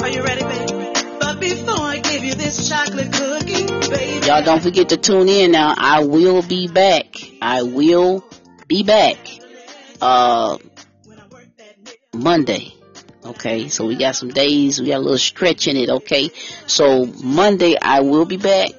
Are 0.09 0.11
you 0.11 0.25
ready, 0.25 0.43
baby? 0.43 1.19
But 1.21 1.39
before 1.39 1.81
I 1.81 1.99
give 1.99 2.25
you 2.25 2.33
this 2.33 2.67
chocolate 2.67 3.13
cookie, 3.13 3.67
baby. 3.91 4.27
Y'all 4.27 4.43
don't 4.43 4.63
forget 4.63 4.89
to 4.89 4.97
tune 4.97 5.29
in 5.29 5.53
now. 5.53 5.75
I 5.77 6.03
will 6.03 6.41
be 6.41 6.67
back. 6.67 7.15
I 7.43 7.63
will 7.65 8.25
be 8.67 8.85
back. 8.85 9.19
Uh, 10.01 10.57
Monday. 12.15 12.73
Okay, 13.23 13.69
so 13.69 13.85
we 13.85 13.97
got 13.97 14.17
some 14.17 14.31
days, 14.31 14.81
we 14.81 14.87
got 14.87 14.97
a 14.97 15.01
little 15.01 15.19
stretch 15.19 15.69
in 15.69 15.77
it, 15.77 15.91
okay? 15.91 16.31
So 16.67 17.05
Monday 17.05 17.77
I 17.77 18.01
will 18.01 18.25
be 18.25 18.39
back 18.39 18.73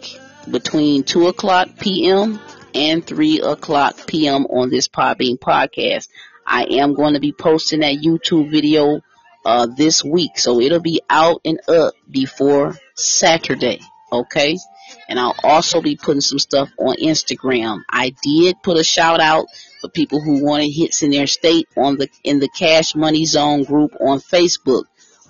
between 0.50 1.04
2 1.04 1.28
o'clock 1.28 1.78
p.m. 1.80 2.40
and 2.74 3.06
3 3.06 3.42
o'clock 3.42 4.08
p.m. 4.08 4.48
on 4.48 4.72
this 4.72 4.88
Podbean 4.88 5.38
podcast. 5.38 6.08
I 6.44 6.64
am 6.72 6.96
going 6.96 7.14
to 7.14 7.20
be 7.20 7.34
posting 7.34 7.82
that 7.82 7.98
YouTube 7.98 8.50
video, 8.50 9.02
uh, 9.50 9.66
this 9.66 10.04
week, 10.04 10.38
so 10.38 10.62
it'll 10.62 10.80
be 10.80 11.02
out 11.10 11.42
and 11.44 11.60
up 11.68 11.96
before 12.08 12.78
Saturday, 12.94 13.80
okay? 14.12 14.60
And 15.08 15.20
I'll 15.20 15.36
also 15.44 15.82
be 15.82 15.96
putting 15.96 16.22
some 16.22 16.38
stuff 16.38 16.70
on 16.78 16.98
Instagram. 16.98 17.82
I 17.90 18.14
did 18.22 18.62
put 18.62 18.78
a 18.78 18.84
shout 18.84 19.20
out 19.20 19.48
for 19.82 19.90
people 19.90 20.22
who 20.22 20.46
wanted 20.46 20.70
hits 20.70 21.02
in 21.02 21.10
their 21.10 21.26
state 21.26 21.68
on 21.76 21.98
the 21.98 22.10
in 22.24 22.40
the 22.40 22.48
Cash 22.48 22.94
Money 22.94 23.26
Zone 23.26 23.64
group 23.64 23.96
on 24.00 24.20
Facebook. 24.20 24.84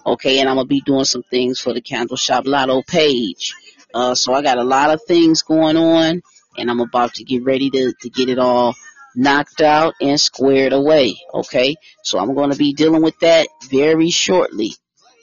Okay, 0.05 0.39
and 0.39 0.49
I'm 0.49 0.57
gonna 0.57 0.67
be 0.67 0.81
doing 0.81 1.05
some 1.05 1.23
things 1.23 1.61
for 1.61 1.73
the 1.73 1.81
Candle 1.81 2.17
Shop 2.17 2.45
Lotto 2.45 2.81
page. 2.81 3.53
Uh, 3.93 4.15
so 4.15 4.33
I 4.33 4.41
got 4.41 4.57
a 4.57 4.65
lot 4.65 4.89
of 4.89 5.01
things 5.07 5.43
going 5.43 5.77
on, 5.77 6.21
and 6.57 6.69
I'm 6.69 6.81
about 6.81 7.13
to 7.15 7.23
get 7.23 7.45
ready 7.45 7.69
to 7.69 7.93
to 8.01 8.09
get 8.09 8.27
it 8.27 8.37
all 8.37 8.75
knocked 9.15 9.61
out 9.61 9.93
and 10.01 10.19
squared 10.19 10.73
away. 10.73 11.15
Okay, 11.33 11.75
so 12.03 12.19
I'm 12.19 12.35
gonna 12.35 12.55
be 12.55 12.73
dealing 12.73 13.01
with 13.01 13.19
that 13.19 13.47
very 13.69 14.09
shortly. 14.09 14.73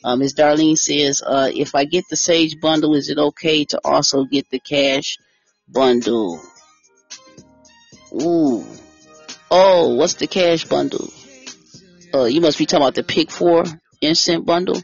Ms. 0.05 0.35
Darlene 0.35 0.79
says, 0.79 1.21
uh, 1.21 1.51
if 1.53 1.75
I 1.75 1.85
get 1.85 2.05
the 2.09 2.17
Sage 2.17 2.61
bundle, 2.61 2.95
is 2.95 3.11
it 3.11 3.19
okay 3.19 3.65
to 3.65 3.81
also 3.85 4.25
get 4.25 4.49
the 4.51 4.61
cash 4.61 5.19
bundle? 5.69 6.41
Ooh. 8.15 8.65
Oh, 9.51 9.97
what's 9.97 10.15
the 10.15 10.29
cash 10.29 10.65
bundle? 10.65 11.13
Uh, 12.15 12.25
you 12.25 12.41
must 12.41 12.59
be 12.59 12.67
talking 12.67 12.85
about 12.85 12.95
the 12.95 13.03
Pick 13.03 13.31
Four 13.31 13.65
instant 14.01 14.47
bundle. 14.47 14.81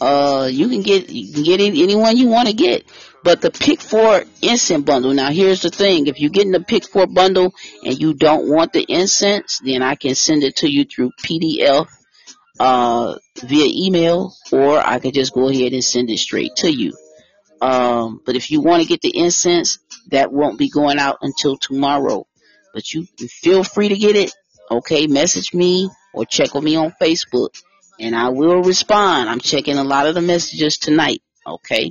Uh, 0.00 0.48
you 0.50 0.68
can 0.68 0.82
get 0.82 1.10
you 1.10 1.32
can 1.32 1.42
get 1.42 1.60
any, 1.60 1.82
anyone 1.82 2.16
you 2.16 2.28
want 2.28 2.48
to 2.48 2.54
get, 2.54 2.84
but 3.22 3.40
the 3.40 3.50
Pick 3.50 3.80
Four 3.80 4.24
incense 4.42 4.84
bundle. 4.84 5.12
Now, 5.12 5.30
here's 5.30 5.62
the 5.62 5.70
thing: 5.70 6.06
if 6.06 6.20
you're 6.20 6.30
getting 6.30 6.52
the 6.52 6.60
Pick 6.60 6.86
Four 6.86 7.06
bundle 7.06 7.54
and 7.84 8.00
you 8.00 8.14
don't 8.14 8.48
want 8.48 8.72
the 8.72 8.82
incense, 8.82 9.60
then 9.64 9.82
I 9.82 9.94
can 9.94 10.14
send 10.14 10.42
it 10.42 10.56
to 10.56 10.68
you 10.68 10.84
through 10.84 11.12
PDF 11.22 11.88
uh, 12.58 13.16
via 13.42 13.86
email, 13.86 14.34
or 14.52 14.78
I 14.78 14.98
could 14.98 15.14
just 15.14 15.34
go 15.34 15.48
ahead 15.48 15.72
and 15.72 15.84
send 15.84 16.10
it 16.10 16.18
straight 16.18 16.56
to 16.56 16.70
you. 16.70 16.96
Um, 17.60 18.20
but 18.24 18.36
if 18.36 18.50
you 18.50 18.60
want 18.60 18.82
to 18.82 18.88
get 18.88 19.02
the 19.02 19.16
incense, 19.16 19.78
that 20.10 20.32
won't 20.32 20.58
be 20.58 20.68
going 20.68 20.98
out 20.98 21.18
until 21.22 21.56
tomorrow. 21.56 22.26
But 22.72 22.92
you 22.94 23.06
feel 23.42 23.64
free 23.64 23.88
to 23.88 23.96
get 23.96 24.16
it. 24.16 24.32
Okay, 24.70 25.06
message 25.08 25.52
me 25.52 25.90
or 26.14 26.24
check 26.24 26.54
with 26.54 26.64
me 26.64 26.76
on 26.76 26.94
Facebook 27.00 27.50
and 28.00 28.16
I 28.16 28.30
will 28.30 28.62
respond. 28.62 29.28
I'm 29.28 29.40
checking 29.40 29.78
a 29.78 29.84
lot 29.84 30.06
of 30.06 30.14
the 30.14 30.22
messages 30.22 30.78
tonight. 30.78 31.22
Okay. 31.46 31.90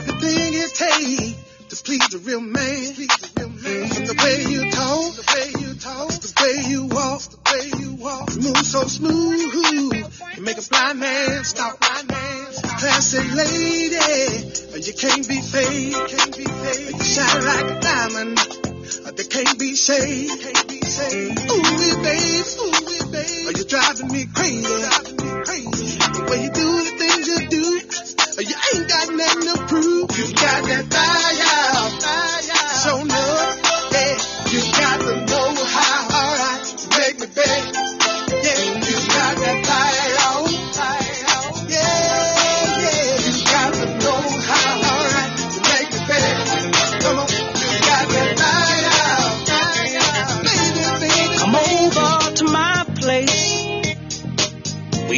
Everything 0.00 0.54
it 0.54 0.74
takes 0.74 1.34
to 1.68 1.84
please 1.84 2.08
the 2.08 2.18
real 2.24 2.40
man. 2.40 2.94
Please 2.94 3.08
the 3.08 3.30
real 3.36 3.48
man. 3.50 4.06
The 4.06 4.14
way 4.22 4.50
you 4.50 4.70
talk, 4.70 5.14
the 5.14 5.24
way 5.34 5.59
talk, 5.80 6.12
the 6.12 6.30
way 6.44 6.68
you 6.68 6.84
walk, 6.92 7.22
the 7.24 7.40
way 7.48 7.64
you 7.80 7.94
walk, 7.94 8.28
you 8.36 8.40
move 8.42 8.64
so 8.64 8.84
smooth. 8.84 9.40
You 10.36 10.42
make 10.42 10.58
a 10.58 10.66
blind 10.68 11.00
man 11.00 11.44
stop. 11.44 11.80
Blind 11.80 12.08
man, 12.08 12.52
classy 12.78 13.24
lady, 13.32 14.44
you 14.84 14.92
can't 14.92 15.24
be 15.26 15.40
fake, 15.40 15.96
can't 15.96 16.36
be 16.36 16.44
fake. 16.44 16.96
You 17.00 17.04
shine 17.04 17.44
like 17.48 17.64
a 17.64 17.80
diamond, 17.80 18.36
But 19.04 19.16
they 19.16 19.24
can't 19.24 19.58
be 19.58 19.74
shade, 19.74 20.28
can't 20.28 20.68
be 20.68 20.80
shade. 20.84 21.40
Ooh, 21.48 21.96
babe, 22.04 22.46
ooh, 22.60 23.12
babe, 23.12 23.56
you're 23.56 23.64
driving 23.64 24.12
me 24.12 24.28
crazy, 24.36 24.68
driving 24.68 25.16
me 25.16 25.30
crazy. 25.48 25.96
The 25.96 26.20
way 26.28 26.38
you 26.44 26.50
do 26.52 26.68
the 26.84 26.92
things 27.00 27.24
you 27.24 27.40
do. 27.48 27.64
You 28.40 28.56
ain't 28.72 28.88
got 28.88 29.06
nothing 29.12 29.42
to 29.52 29.56
prove. 29.68 30.16
You 30.16 30.34
got 30.34 30.64
that 30.64 30.84
fire. 30.92 31.69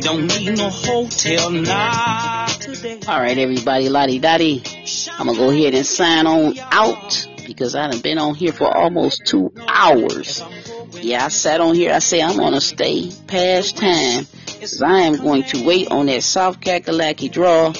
Don't 0.02 0.26
need 0.26 0.58
no 0.58 0.68
hotel 0.68 1.50
now. 1.50 2.46
All 3.08 3.20
right, 3.20 3.38
everybody, 3.38 3.88
lottie 3.88 4.18
dottie. 4.18 4.62
I'm 5.12 5.26
gonna 5.26 5.38
go 5.38 5.50
ahead 5.50 5.74
and 5.74 5.86
sign 5.86 6.26
on 6.26 6.58
out 6.58 7.26
because 7.46 7.74
I 7.74 7.92
have 7.92 8.02
been 8.02 8.18
on 8.18 8.34
here 8.34 8.52
for 8.52 8.74
almost 8.74 9.26
two 9.26 9.52
hours. 9.68 10.42
Yeah, 11.00 11.26
I 11.26 11.28
sat 11.28 11.60
on 11.60 11.74
here. 11.74 11.92
I 11.92 12.00
say 12.00 12.20
I'm 12.20 12.36
gonna 12.36 12.60
stay 12.60 13.10
past 13.26 13.76
time 13.76 14.26
because 14.46 14.82
I 14.82 15.00
am 15.00 15.16
going 15.16 15.44
to 15.44 15.64
wait 15.64 15.88
on 15.90 16.06
that 16.06 16.22
South 16.22 16.60
Kakalaki 16.60 17.30
draw, 17.30 17.72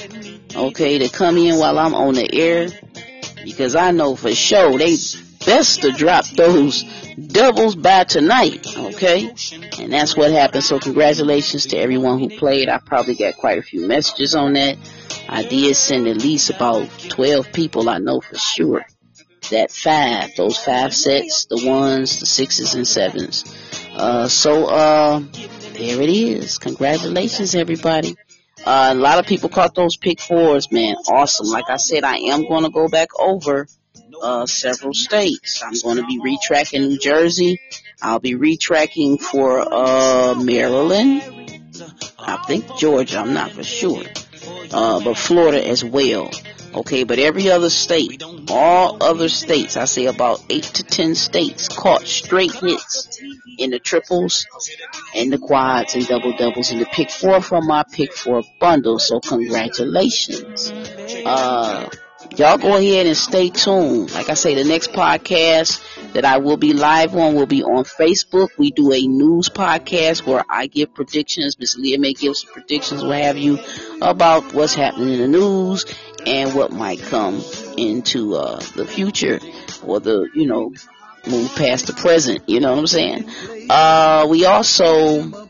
okay, 0.55 0.99
to 0.99 1.09
come 1.09 1.37
in 1.37 1.57
while 1.57 1.77
I'm 1.77 1.93
on 1.93 2.13
the 2.13 2.33
air 2.33 2.69
because 3.43 3.75
I 3.75 3.91
know 3.91 4.15
for 4.15 4.33
sure 4.33 4.77
they 4.77 4.95
best 5.45 5.81
to 5.81 5.91
drop 5.91 6.25
those 6.27 6.83
doubles 7.15 7.75
by 7.75 8.03
tonight, 8.03 8.65
okay? 8.77 9.33
And 9.79 9.91
that's 9.91 10.15
what 10.15 10.31
happened. 10.31 10.63
So 10.63 10.79
congratulations 10.79 11.67
to 11.67 11.77
everyone 11.77 12.19
who 12.19 12.29
played. 12.29 12.69
I 12.69 12.79
probably 12.79 13.15
got 13.15 13.37
quite 13.37 13.57
a 13.57 13.61
few 13.61 13.87
messages 13.87 14.35
on 14.35 14.53
that. 14.53 14.77
I 15.27 15.43
did 15.43 15.75
send 15.75 16.07
at 16.07 16.17
least 16.17 16.49
about 16.49 16.89
12 17.09 17.51
people 17.53 17.89
I 17.89 17.97
know 17.99 18.21
for 18.21 18.37
sure. 18.37 18.85
That 19.51 19.71
five, 19.71 20.35
those 20.35 20.57
five 20.57 20.93
sets, 20.93 21.45
the 21.45 21.67
ones, 21.67 22.19
the 22.19 22.25
sixes 22.25 22.75
and 22.75 22.87
sevens. 22.87 23.43
Uh, 23.93 24.27
so, 24.27 24.65
uh, 24.67 25.19
there 25.73 26.01
it 26.01 26.09
is. 26.09 26.57
Congratulations 26.59 27.53
everybody. 27.53 28.15
Uh, 28.65 28.89
a 28.91 28.95
lot 28.95 29.19
of 29.19 29.25
people 29.25 29.49
caught 29.49 29.75
those 29.75 29.97
pick 29.97 30.21
fours, 30.21 30.71
man. 30.71 30.95
Awesome. 31.09 31.47
Like 31.47 31.69
I 31.69 31.75
said, 31.75 32.05
I 32.05 32.17
am 32.17 32.47
going 32.47 32.63
to 32.63 32.69
go 32.69 32.87
back 32.87 33.09
over 33.19 33.67
uh, 34.21 34.45
several 34.45 34.93
states. 34.93 35.63
I'm 35.63 35.73
going 35.81 35.97
to 35.97 36.05
be 36.05 36.19
retracking 36.19 36.87
New 36.87 36.99
Jersey. 36.99 37.59
I'll 38.01 38.19
be 38.19 38.35
retracking 38.35 39.19
for 39.19 39.61
uh, 39.61 40.35
Maryland. 40.35 41.21
I 42.19 42.43
think 42.47 42.77
Georgia. 42.77 43.19
I'm 43.19 43.33
not 43.33 43.51
for 43.51 43.63
sure. 43.63 44.03
Uh, 44.71 45.03
but 45.03 45.17
Florida 45.17 45.65
as 45.65 45.83
well. 45.83 46.31
Okay, 46.73 47.03
but 47.03 47.19
every 47.19 47.51
other 47.51 47.69
state, 47.69 48.23
all 48.49 48.97
other 49.03 49.29
states, 49.29 49.77
I 49.77 49.85
say 49.85 50.07
about 50.07 50.43
eight 50.49 50.63
to 50.63 50.83
ten 50.83 51.13
states 51.13 51.67
caught 51.67 52.07
straight 52.07 52.51
hits 52.51 53.19
in 53.59 53.69
the 53.69 53.77
triples 53.77 54.47
and 55.15 55.31
the 55.31 55.37
quads 55.37 55.93
and 55.93 56.07
double 56.07 56.35
doubles 56.35 56.71
and 56.71 56.81
the 56.81 56.85
pick 56.87 57.11
four 57.11 57.41
from 57.41 57.67
my 57.67 57.83
pick 57.91 58.11
four 58.11 58.41
bundle. 58.59 58.97
So 58.97 59.19
congratulations. 59.19 60.71
Uh, 61.23 61.89
y'all 62.37 62.57
go 62.57 62.77
ahead 62.77 63.05
and 63.05 63.15
stay 63.15 63.49
tuned. 63.49 64.11
Like 64.13 64.29
I 64.29 64.33
say, 64.33 64.55
the 64.55 64.63
next 64.63 64.91
podcast 64.91 65.81
that 66.13 66.25
I 66.25 66.37
will 66.37 66.57
be 66.57 66.73
live 66.73 67.15
on 67.15 67.35
will 67.35 67.45
be 67.45 67.63
on 67.63 67.83
Facebook. 67.83 68.49
We 68.57 68.71
do 68.71 68.91
a 68.91 69.01
news 69.01 69.49
podcast 69.49 70.25
where 70.25 70.43
I 70.49 70.67
give 70.67 70.93
predictions. 70.93 71.59
Miss 71.59 71.77
Leah 71.77 71.99
may 71.99 72.13
give 72.13 72.35
some 72.35 72.51
predictions, 72.53 73.03
what 73.03 73.21
have 73.21 73.37
you, 73.37 73.59
about 74.01 74.53
what's 74.53 74.73
happening 74.73 75.13
in 75.13 75.19
the 75.19 75.27
news 75.27 75.85
and 76.25 76.55
what 76.55 76.71
might 76.71 77.01
come 77.01 77.43
into 77.77 78.35
uh, 78.35 78.59
the 78.75 78.85
future 78.85 79.39
or 79.83 79.99
the, 79.99 80.29
you 80.33 80.47
know, 80.47 80.73
move 81.27 81.55
past 81.55 81.87
the 81.87 81.93
present. 81.93 82.47
You 82.49 82.59
know 82.59 82.71
what 82.71 82.79
I'm 82.79 82.87
saying? 82.87 83.29
Uh, 83.69 84.27
we 84.29 84.45
also 84.45 85.47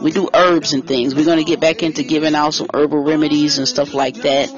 we 0.00 0.12
do 0.12 0.30
herbs 0.32 0.72
and 0.72 0.86
things. 0.86 1.14
We're 1.14 1.26
gonna 1.26 1.44
get 1.44 1.60
back 1.60 1.82
into 1.82 2.02
giving 2.02 2.34
out 2.34 2.54
some 2.54 2.68
herbal 2.72 3.02
remedies 3.02 3.58
and 3.58 3.68
stuff 3.68 3.92
like 3.92 4.16
that 4.16 4.48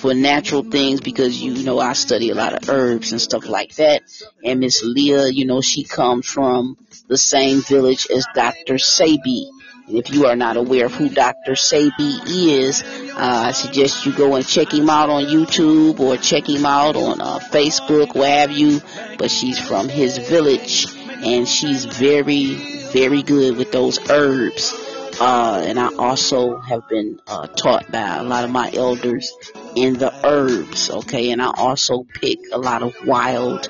for 0.00 0.14
natural 0.14 0.62
things 0.62 1.00
because 1.00 1.40
you 1.40 1.62
know 1.62 1.78
I 1.78 1.92
study 1.92 2.30
a 2.30 2.34
lot 2.34 2.54
of 2.54 2.68
herbs 2.70 3.12
and 3.12 3.20
stuff 3.20 3.46
like 3.46 3.74
that. 3.74 4.02
And 4.42 4.60
Miss 4.60 4.82
Leah, 4.82 5.28
you 5.28 5.44
know, 5.44 5.60
she 5.60 5.84
comes 5.84 6.26
from 6.26 6.78
the 7.06 7.18
same 7.18 7.60
village 7.60 8.06
as 8.10 8.26
Dr. 8.34 8.74
Sebi. 8.74 9.50
And 9.86 9.98
if 9.98 10.10
you 10.10 10.26
are 10.26 10.36
not 10.36 10.56
aware 10.56 10.86
of 10.86 10.94
who 10.94 11.10
Dr. 11.10 11.52
Sebi 11.52 12.20
is, 12.26 12.82
uh, 12.82 13.48
I 13.48 13.52
suggest 13.52 14.06
you 14.06 14.12
go 14.12 14.36
and 14.36 14.46
check 14.46 14.72
him 14.72 14.88
out 14.88 15.10
on 15.10 15.24
YouTube 15.24 16.00
or 16.00 16.16
check 16.16 16.48
him 16.48 16.64
out 16.64 16.96
on 16.96 17.20
uh, 17.20 17.38
Facebook, 17.38 18.14
where 18.14 18.40
have 18.40 18.52
you. 18.52 18.80
But 19.18 19.30
she's 19.30 19.58
from 19.58 19.88
his 19.88 20.16
village 20.16 20.86
and 21.22 21.46
she's 21.46 21.84
very, 21.84 22.54
very 22.92 23.22
good 23.22 23.56
with 23.56 23.70
those 23.72 23.98
herbs. 24.08 24.89
Uh, 25.20 25.62
and 25.66 25.78
I 25.78 25.94
also 25.96 26.58
have 26.60 26.88
been 26.88 27.20
uh, 27.26 27.46
taught 27.46 27.92
by 27.92 28.16
a 28.16 28.22
lot 28.22 28.44
of 28.44 28.50
my 28.50 28.72
elders 28.72 29.30
in 29.76 29.98
the 29.98 30.10
herbs, 30.26 30.88
okay? 30.88 31.30
And 31.30 31.42
I 31.42 31.52
also 31.54 32.04
pick 32.04 32.38
a 32.50 32.58
lot 32.58 32.82
of 32.82 32.94
wild, 33.04 33.68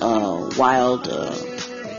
uh, 0.00 0.50
wild, 0.56 1.08
uh, 1.08 1.36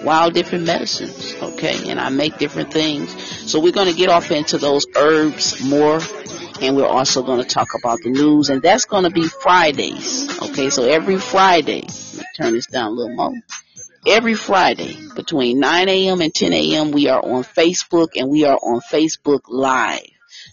wild 0.02 0.34
different 0.34 0.66
medicines, 0.66 1.36
okay? 1.42 1.90
And 1.90 2.00
I 2.00 2.08
make 2.08 2.38
different 2.38 2.72
things. 2.72 3.12
So 3.52 3.60
we're 3.60 3.74
going 3.74 3.90
to 3.90 3.94
get 3.94 4.08
off 4.08 4.32
into 4.32 4.58
those 4.58 4.88
herbs 4.96 5.62
more. 5.62 6.00
And 6.62 6.78
we're 6.78 6.88
also 6.88 7.22
going 7.22 7.42
to 7.42 7.48
talk 7.48 7.68
about 7.78 8.00
the 8.02 8.12
news. 8.12 8.50
And 8.50 8.62
that's 8.62 8.86
going 8.86 9.04
to 9.04 9.10
be 9.10 9.28
Fridays, 9.28 10.42
okay? 10.42 10.70
So 10.70 10.86
every 10.86 11.18
Friday, 11.18 11.86
turn 12.38 12.54
this 12.54 12.68
down 12.68 12.94
a 12.94 12.96
little 12.96 13.14
more 13.14 13.34
every 14.06 14.36
Friday 14.36 14.98
between 15.16 15.60
9 15.60 15.90
a.m. 15.90 16.22
and 16.22 16.34
10 16.34 16.54
a.m. 16.54 16.92
we 16.92 17.08
are 17.08 17.24
on 17.24 17.44
Facebook 17.44 18.10
and 18.16 18.30
we 18.30 18.46
are 18.46 18.58
on 18.58 18.82
Facebook 18.82 19.42
Live. 19.48 20.02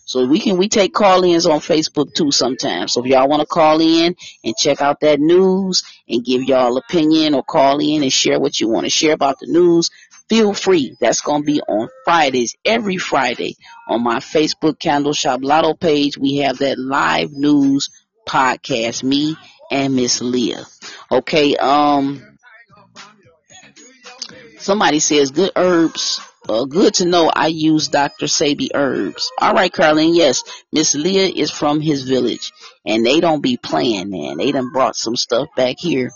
So 0.04 0.26
we 0.26 0.40
can 0.40 0.56
we 0.58 0.68
take 0.68 0.92
call-ins 0.92 1.46
on 1.46 1.60
Facebook 1.60 2.14
too 2.14 2.32
sometimes. 2.32 2.92
So 2.92 3.00
if 3.00 3.06
y'all 3.06 3.28
want 3.28 3.40
to 3.40 3.46
call 3.46 3.80
in 3.80 4.16
and 4.44 4.56
check 4.56 4.80
out 4.80 5.00
that 5.00 5.20
news 5.20 5.84
and 6.08 6.24
give 6.24 6.42
y'all 6.42 6.76
opinion 6.76 7.34
or 7.34 7.42
call 7.42 7.78
in 7.78 8.02
and 8.02 8.12
share 8.12 8.40
what 8.40 8.60
you 8.60 8.68
want 8.68 8.84
to 8.84 8.90
share 8.90 9.12
about 9.12 9.38
the 9.38 9.46
news, 9.46 9.90
feel 10.28 10.54
free. 10.54 10.96
That's 11.00 11.20
going 11.20 11.42
to 11.42 11.46
be 11.46 11.60
on 11.60 11.88
Fridays, 12.04 12.56
every 12.64 12.96
Friday 12.96 13.56
on 13.88 14.02
my 14.02 14.18
Facebook 14.18 14.78
Candle 14.78 15.12
Shop 15.12 15.40
Lotto 15.42 15.74
page. 15.74 16.18
We 16.18 16.38
have 16.38 16.58
that 16.58 16.78
live 16.78 17.32
news 17.32 17.90
podcast, 18.26 19.02
me 19.02 19.36
and 19.70 19.94
Miss 19.94 20.20
Leah. 20.20 20.64
Okay, 21.10 21.56
um, 21.56 22.31
Somebody 24.62 25.01
says 25.01 25.32
good 25.32 25.51
herbs. 25.56 26.20
Uh, 26.48 26.64
good 26.66 26.94
to 26.94 27.05
know 27.05 27.28
I 27.34 27.48
use 27.48 27.89
Dr. 27.89 28.26
Sebi 28.26 28.68
herbs. 28.72 29.28
All 29.40 29.55
right, 29.55 29.72
Carlene. 29.72 30.14
Yes, 30.14 30.44
Miss 30.72 30.94
Leah 30.94 31.28
is 31.28 31.51
from 31.51 31.80
his 31.80 32.02
village, 32.02 32.52
and 32.86 33.05
they 33.05 33.18
don't 33.18 33.43
be 33.43 33.56
playing, 33.56 34.10
man. 34.10 34.36
They 34.36 34.52
done 34.52 34.70
brought 34.70 34.94
some 34.94 35.16
stuff 35.16 35.48
back 35.56 35.76
here. 35.80 36.12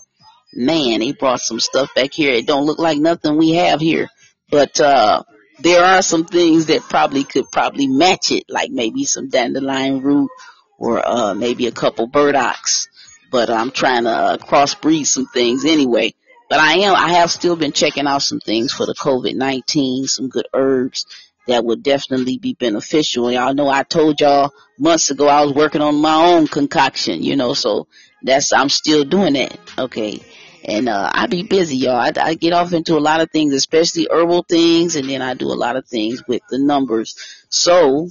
Man, 0.55 1.01
they 1.01 1.11
brought 1.11 1.41
some 1.41 1.59
stuff 1.59 1.93
back 1.97 2.13
here. 2.13 2.35
It 2.35 2.47
don't 2.47 2.67
look 2.67 2.79
like 2.79 2.99
nothing 2.99 3.37
we 3.37 3.51
have 3.55 3.81
here, 3.81 4.09
but 4.49 4.81
uh, 4.81 5.25
there 5.59 5.85
are 5.85 6.03
some 6.03 6.25
things 6.25 6.67
that 6.67 6.83
probably 6.83 7.25
could 7.25 7.51
probably 7.51 7.89
match 7.89 8.31
it, 8.31 8.45
like 8.49 8.71
maybe 8.71 9.07
some 9.07 9.29
dandelion 9.29 10.03
root 10.03 10.31
or 10.79 11.05
uh, 11.05 11.35
maybe 11.35 11.67
a 11.67 11.73
couple 11.73 12.09
burdocks. 12.09 12.87
but 13.33 13.51
I'm 13.51 13.73
trying 13.73 14.05
to 14.05 14.11
uh, 14.11 14.37
crossbreed 14.37 15.07
some 15.07 15.27
things 15.27 15.65
anyway. 15.65 16.15
But 16.49 16.61
I 16.61 16.75
am, 16.81 16.95
I 16.95 17.15
have 17.15 17.31
still 17.31 17.57
been 17.57 17.73
checking 17.73 18.07
out 18.07 18.23
some 18.23 18.41
things 18.41 18.73
for 18.73 18.87
the 18.87 18.95
COVID-19, 18.95 20.09
some 20.09 20.29
good 20.29 20.47
herbs 20.55 21.07
that 21.49 21.65
would 21.65 21.83
definitely 21.83 22.39
be 22.39 22.55
beneficial. 22.55 23.31
Y'all 23.33 23.55
know 23.55 23.69
I 23.69 23.83
told 23.83 24.21
y'all 24.21 24.53
months 24.79 25.11
ago 25.11 25.29
I 25.29 25.43
was 25.43 25.53
working 25.53 25.81
on 25.81 25.97
my 25.97 26.15
own 26.15 26.47
concoction, 26.47 27.23
you 27.23 27.37
know, 27.37 27.55
so 27.55 27.89
that's, 28.23 28.53
I'm 28.53 28.69
still 28.69 29.05
doing 29.05 29.35
that. 29.35 29.59
Okay. 29.79 30.21
And, 30.65 30.89
uh, 30.89 31.11
I 31.13 31.27
be 31.27 31.45
busy, 31.45 31.77
y'all. 31.77 31.97
I, 31.97 32.13
I 32.21 32.35
get 32.35 32.53
off 32.53 32.73
into 32.73 32.97
a 32.97 32.99
lot 32.99 33.21
of 33.21 33.31
things, 33.31 33.53
especially 33.55 34.09
herbal 34.11 34.45
things, 34.49 34.97
and 34.97 35.09
then 35.09 35.23
I 35.23 35.35
do 35.35 35.47
a 35.47 35.55
lot 35.55 35.77
of 35.77 35.87
things 35.87 36.23
with 36.27 36.43
the 36.51 36.59
numbers. 36.59 37.17
So, 37.49 38.09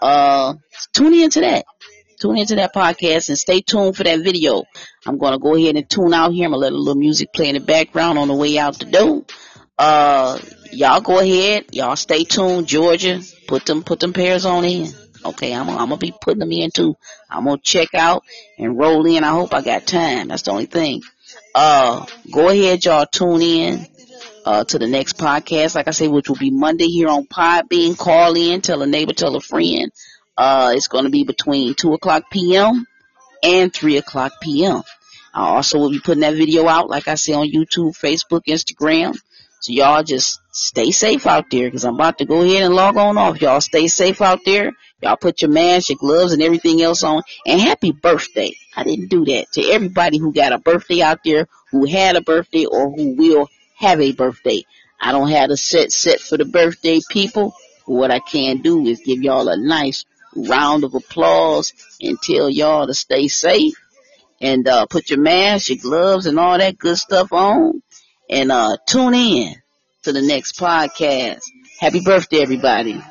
uh, 0.00 0.54
tune 0.92 1.14
into 1.14 1.40
that. 1.40 1.64
Tune 2.18 2.38
into 2.38 2.56
that 2.56 2.74
podcast 2.74 3.28
and 3.28 3.38
stay 3.38 3.60
tuned 3.60 3.96
for 3.96 4.02
that 4.02 4.20
video. 4.20 4.64
I'm 5.06 5.18
gonna 5.18 5.38
go 5.38 5.54
ahead 5.54 5.76
and 5.76 5.88
tune 5.88 6.12
out 6.12 6.32
here. 6.32 6.46
I'm 6.46 6.50
gonna 6.50 6.62
let 6.62 6.72
a 6.72 6.76
little 6.76 6.96
music 6.96 7.32
play 7.32 7.48
in 7.48 7.54
the 7.54 7.60
background 7.60 8.18
on 8.18 8.28
the 8.28 8.34
way 8.34 8.58
out 8.58 8.78
the 8.78 8.86
door. 8.86 9.24
Uh, 9.78 10.38
y'all 10.72 11.00
go 11.00 11.20
ahead. 11.20 11.66
Y'all 11.70 11.94
stay 11.94 12.24
tuned. 12.24 12.66
Georgia, 12.66 13.20
put 13.46 13.66
them, 13.66 13.84
put 13.84 14.00
them 14.00 14.12
pairs 14.12 14.44
on 14.44 14.64
in. 14.64 14.88
Okay, 15.24 15.54
I'm, 15.54 15.68
I'm 15.68 15.76
gonna 15.76 15.96
be 15.96 16.12
putting 16.20 16.40
them 16.40 16.50
in 16.50 16.70
too. 16.70 16.96
I'm 17.30 17.44
gonna 17.44 17.58
check 17.62 17.94
out 17.94 18.24
and 18.58 18.76
roll 18.76 19.06
in. 19.06 19.22
I 19.22 19.30
hope 19.30 19.54
I 19.54 19.62
got 19.62 19.86
time. 19.86 20.28
That's 20.28 20.42
the 20.42 20.50
only 20.50 20.66
thing. 20.66 21.02
Uh, 21.54 22.04
go 22.32 22.48
ahead, 22.48 22.84
y'all 22.84 23.06
tune 23.06 23.42
in, 23.42 23.86
uh, 24.44 24.64
to 24.64 24.78
the 24.78 24.86
next 24.86 25.18
podcast. 25.18 25.74
Like 25.74 25.88
I 25.88 25.92
say, 25.92 26.08
which 26.08 26.28
will 26.28 26.36
be 26.36 26.50
Monday 26.50 26.86
here 26.86 27.08
on 27.08 27.26
Podbean. 27.26 27.96
Call 27.96 28.36
in, 28.36 28.60
tell 28.60 28.82
a 28.82 28.86
neighbor, 28.86 29.12
tell 29.12 29.36
a 29.36 29.40
friend. 29.40 29.92
Uh, 30.38 30.72
it's 30.76 30.86
gonna 30.86 31.10
be 31.10 31.24
between 31.24 31.74
2 31.74 31.94
o'clock 31.94 32.30
p.m. 32.30 32.86
and 33.42 33.74
3 33.74 33.96
o'clock 33.96 34.32
p.m. 34.40 34.82
I 35.34 35.48
also 35.48 35.78
will 35.78 35.90
be 35.90 35.98
putting 35.98 36.20
that 36.20 36.36
video 36.36 36.68
out, 36.68 36.88
like 36.88 37.08
I 37.08 37.16
say, 37.16 37.32
on 37.32 37.50
YouTube, 37.50 37.98
Facebook, 37.98 38.42
Instagram. 38.46 39.18
So 39.60 39.72
y'all 39.72 40.04
just 40.04 40.38
stay 40.52 40.92
safe 40.92 41.26
out 41.26 41.50
there 41.50 41.66
because 41.66 41.84
I'm 41.84 41.96
about 41.96 42.18
to 42.18 42.24
go 42.24 42.42
ahead 42.42 42.62
and 42.62 42.74
log 42.74 42.96
on 42.96 43.18
off. 43.18 43.42
Y'all 43.42 43.60
stay 43.60 43.88
safe 43.88 44.22
out 44.22 44.38
there. 44.44 44.70
Y'all 45.02 45.16
put 45.16 45.42
your 45.42 45.50
mask, 45.50 45.88
your 45.90 45.98
gloves, 45.98 46.32
and 46.32 46.42
everything 46.42 46.80
else 46.82 47.02
on. 47.02 47.22
And 47.44 47.60
happy 47.60 47.90
birthday. 47.90 48.52
I 48.76 48.84
didn't 48.84 49.08
do 49.08 49.24
that 49.24 49.50
to 49.54 49.62
everybody 49.72 50.18
who 50.18 50.32
got 50.32 50.52
a 50.52 50.58
birthday 50.58 51.02
out 51.02 51.18
there, 51.24 51.48
who 51.72 51.84
had 51.84 52.14
a 52.14 52.20
birthday, 52.20 52.64
or 52.64 52.92
who 52.92 53.16
will 53.16 53.48
have 53.76 54.00
a 54.00 54.12
birthday. 54.12 54.62
I 55.00 55.10
don't 55.10 55.30
have 55.30 55.50
a 55.50 55.56
set 55.56 55.90
set 55.90 56.20
for 56.20 56.36
the 56.36 56.44
birthday 56.44 57.00
people. 57.10 57.54
What 57.86 58.12
I 58.12 58.20
can 58.20 58.58
do 58.58 58.86
is 58.86 59.00
give 59.04 59.22
y'all 59.22 59.48
a 59.48 59.56
nice 59.56 60.04
round 60.34 60.84
of 60.84 60.94
applause 60.94 61.72
and 62.00 62.20
tell 62.20 62.48
y'all 62.48 62.86
to 62.86 62.94
stay 62.94 63.28
safe 63.28 63.74
and 64.40 64.68
uh, 64.68 64.86
put 64.86 65.10
your 65.10 65.20
mask, 65.20 65.68
your 65.68 65.78
gloves, 65.78 66.26
and 66.26 66.38
all 66.38 66.58
that 66.58 66.78
good 66.78 66.96
stuff 66.96 67.32
on 67.32 67.82
and 68.30 68.52
uh, 68.52 68.76
tune 68.86 69.14
in 69.14 69.54
to 70.02 70.12
the 70.12 70.22
next 70.22 70.58
podcast. 70.58 71.42
Happy 71.80 72.00
birthday, 72.00 72.40
everybody. 72.40 73.02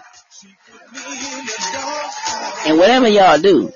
And 2.65 2.77
whatever 2.77 3.07
y'all 3.07 3.39
do, 3.39 3.71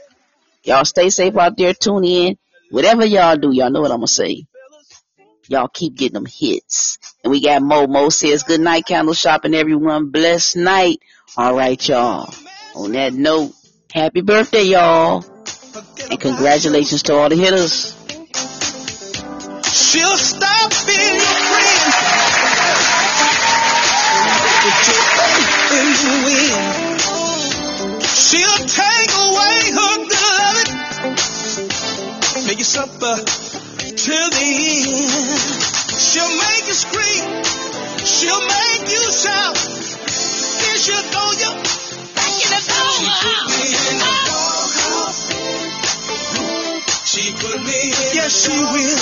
y'all 0.64 0.86
stay 0.86 1.10
safe 1.10 1.36
out 1.38 1.58
there, 1.58 1.74
tune 1.74 2.06
in. 2.06 2.38
Whatever 2.70 3.06
y'all 3.06 3.38
do, 3.38 3.52
y'all 3.54 3.70
know 3.70 3.82
what 3.82 3.92
I'm 3.92 3.98
gonna 3.98 4.08
say. 4.08 4.46
Y'all 5.48 5.68
keep 5.68 5.96
getting 5.96 6.14
them 6.14 6.26
hits. 6.26 6.98
And 7.24 7.32
we 7.32 7.42
got 7.42 7.62
Mo. 7.62 7.88
Mo 7.88 8.10
says 8.10 8.44
good 8.44 8.62
night, 8.62 8.86
candle 8.86 9.14
shopping, 9.14 9.54
everyone. 9.54 10.10
Blessed 10.10 10.58
night. 10.58 11.00
All 11.36 11.56
right, 11.56 11.88
y'all. 11.88 12.34
On 12.74 12.92
that 12.94 13.14
note, 13.14 13.52
happy 13.92 14.22
birthday, 14.22 14.64
y'all. 14.64 15.26
And 16.10 16.20
congratulations 16.20 17.04
to 17.04 17.14
all 17.14 17.28
the 17.28 17.36
hitters. 17.36 17.92
She'll 19.68 20.18
stop 20.18 20.72
being 20.88 21.20
your 21.20 21.40
friend. 21.52 21.92
Put 24.64 24.88
your 24.88 25.04
faith 25.20 25.52
in 25.76 25.88
the 26.00 26.16
wind. 26.24 26.64
She'll 28.08 28.64
take 28.72 29.12
away 29.20 29.58
her 29.76 29.96
good. 30.08 30.68
Make 32.48 32.60
you 32.60 32.64
suffer 32.64 33.16
till 34.00 34.30
the 34.32 34.48
end. 34.48 35.12
She'll 36.00 36.36
make 36.40 36.66
you 36.68 36.74
scream. 36.74 37.44
She'll 38.08 38.46
make 38.48 38.88
you 38.88 39.04
shout. 39.12 39.60
Then 40.64 40.78
she'll 40.80 41.04
throw 41.12 41.32
you 41.36 41.81
in 42.42 42.50
the 42.50 43.94
doghouse. 44.02 45.24
She 47.06 47.34
put 47.34 47.60
me 47.62 47.80
in 47.92 48.16
Yes, 48.18 48.32
she 48.44 48.56
will. 48.56 48.98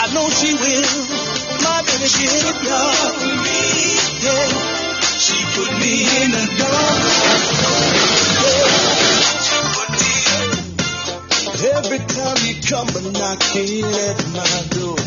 I 0.00 0.06
know 0.14 0.26
she 0.30 0.54
will. 0.54 1.06
My 1.62 1.82
baby, 1.86 2.08
she'll 2.08 2.54
love 2.66 3.22
me. 3.44 3.60
Yeah. 4.24 4.48
She 5.18 5.38
put 5.54 5.70
me 5.78 5.92
in 6.22 6.30
the 6.30 6.44
dark. 6.58 6.98
Every 11.78 11.98
time 11.98 12.38
you 12.46 12.54
come 12.66 12.88
a 12.88 13.00
knocking 13.12 13.84
at 13.84 14.18
my 14.32 14.56
door, 14.70 14.98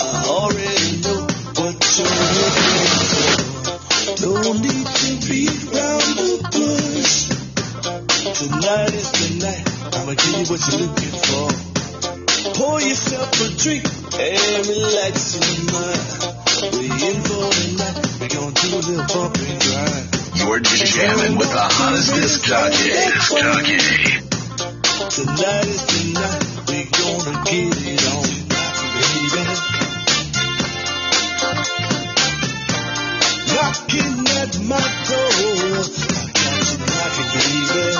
I 0.00 0.24
already 0.28 1.00
know 1.02 1.20
what 1.56 1.76
you're 1.98 2.08
looking 2.36 2.86
for. 3.10 3.49
Tonight 8.40 8.94
is 8.94 9.10
the 9.12 9.28
night. 9.44 9.64
I'ma 9.94 10.14
give 10.14 10.36
you 10.40 10.46
what 10.48 10.60
Knocking 33.60 34.24
at 34.40 34.56
my 34.64 34.80
door. 34.80 35.20
I 35.20 36.56
you 36.64 36.80
knocking, 36.80 37.30
baby. 37.36 37.92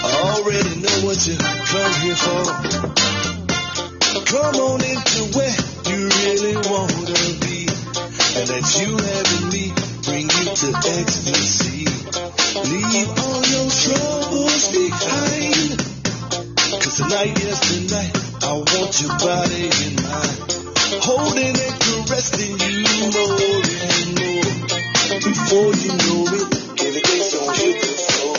I 0.00 0.16
already 0.32 0.74
know 0.80 0.96
what 1.04 1.20
you 1.28 1.36
come 1.36 1.94
here 2.00 2.16
for. 2.24 2.44
Come 4.32 4.56
on 4.64 4.80
into 4.80 5.22
where 5.36 5.56
you 5.92 6.08
really 6.08 6.56
wanna 6.72 7.20
be. 7.44 7.68
And 8.32 8.46
that 8.48 8.64
you 8.80 8.96
having 8.96 9.46
me 9.52 9.68
bring 10.08 10.24
you 10.24 10.46
to 10.56 10.68
ecstasy. 10.88 11.84
Leave 12.64 13.12
all 13.20 13.44
your 13.44 13.68
troubles 13.84 14.64
behind. 14.72 15.76
Cause 16.80 16.96
tonight, 16.96 17.36
yes, 17.44 17.60
tonight, 17.68 18.12
I 18.42 18.52
want 18.56 18.92
your 19.02 19.12
body 19.18 19.68
in 19.84 19.96
mine. 20.02 20.63
Holding 21.02 21.56
and 21.56 22.06
caressing 22.06 22.58
you 22.60 22.84
more 23.12 23.62
and 23.84 24.06
more. 24.18 24.50
Before 25.20 25.72
you 25.74 25.90
know 25.90 26.22
it, 26.32 26.48
gonna 27.32 27.54
hit 27.58 27.76
the 27.80 27.88
floor. 28.12 28.38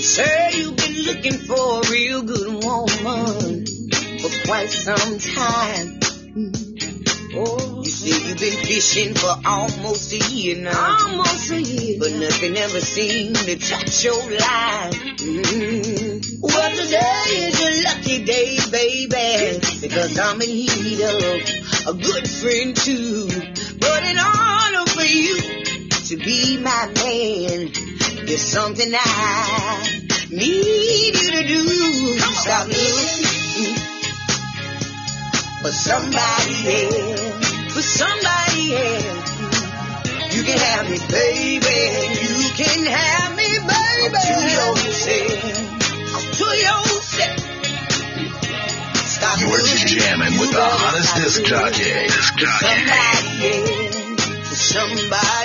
Say 0.00 0.36
you've 0.54 0.76
been 0.76 0.96
looking 1.04 1.38
for 1.46 1.80
a 1.80 1.90
real 1.90 2.22
good 2.22 2.48
woman 2.64 3.66
for 4.20 4.30
quite 4.46 4.70
some 4.70 5.18
time. 5.18 6.00
Oh, 7.36 7.73
you've 8.04 8.38
been 8.38 8.52
fishing 8.64 9.14
for 9.14 9.34
almost 9.44 10.12
a 10.12 10.18
year 10.32 10.56
now. 10.56 10.96
Almost 11.06 11.50
a 11.50 11.60
year. 11.60 11.96
But 11.98 12.12
nothing 12.12 12.56
ever 12.56 12.80
seemed 12.80 13.36
to 13.36 13.58
touch 13.58 14.04
your 14.04 14.20
line. 14.20 14.92
Mm-hmm. 15.18 16.40
Well, 16.40 16.70
today 16.76 17.48
is 17.48 17.60
your 17.60 17.74
lucky 17.84 18.24
day, 18.24 18.58
baby. 18.70 19.60
Because 19.80 20.18
I'm 20.18 20.40
in 20.42 20.50
need 20.50 21.00
of 21.00 21.88
a 21.88 21.94
good 21.94 22.28
friend 22.28 22.76
too. 22.76 23.28
But 23.80 24.04
in 24.04 24.18
order 24.18 24.90
for 24.90 25.04
you 25.04 25.40
to 26.08 26.16
be 26.16 26.58
my 26.58 26.86
man, 26.94 27.70
there's 28.26 28.42
something 28.42 28.92
I 28.94 30.04
need 30.30 31.14
you 31.14 31.30
to 31.32 31.46
do. 31.46 32.18
Stop 32.18 32.68
looking 32.68 33.44
for 35.62 35.72
somebody 35.72 36.54
else, 36.84 37.53
for 37.74 37.82
somebody 37.82 38.76
else. 38.76 39.34
You 40.30 40.44
can 40.44 40.58
have 40.58 40.88
me, 40.88 40.98
baby. 41.10 41.82
You 42.22 42.54
can 42.54 42.86
have 42.86 43.34
me, 43.34 43.50
baby. 43.66 44.14
To 44.14 44.36
yourself, 44.54 45.42
to 46.38 46.46
yourself. 46.54 47.40
Stop 49.10 49.40
You're 49.40 49.58
jamming 49.90 50.38
with 50.38 50.52
the 50.52 50.62
hottest 50.62 51.16
disc 51.16 51.42
jockey. 51.44 52.06
Disc 52.06 52.36
jockey. 52.36 52.62
Somebody 52.62 53.42
else, 53.58 54.54
somebody 54.54 55.44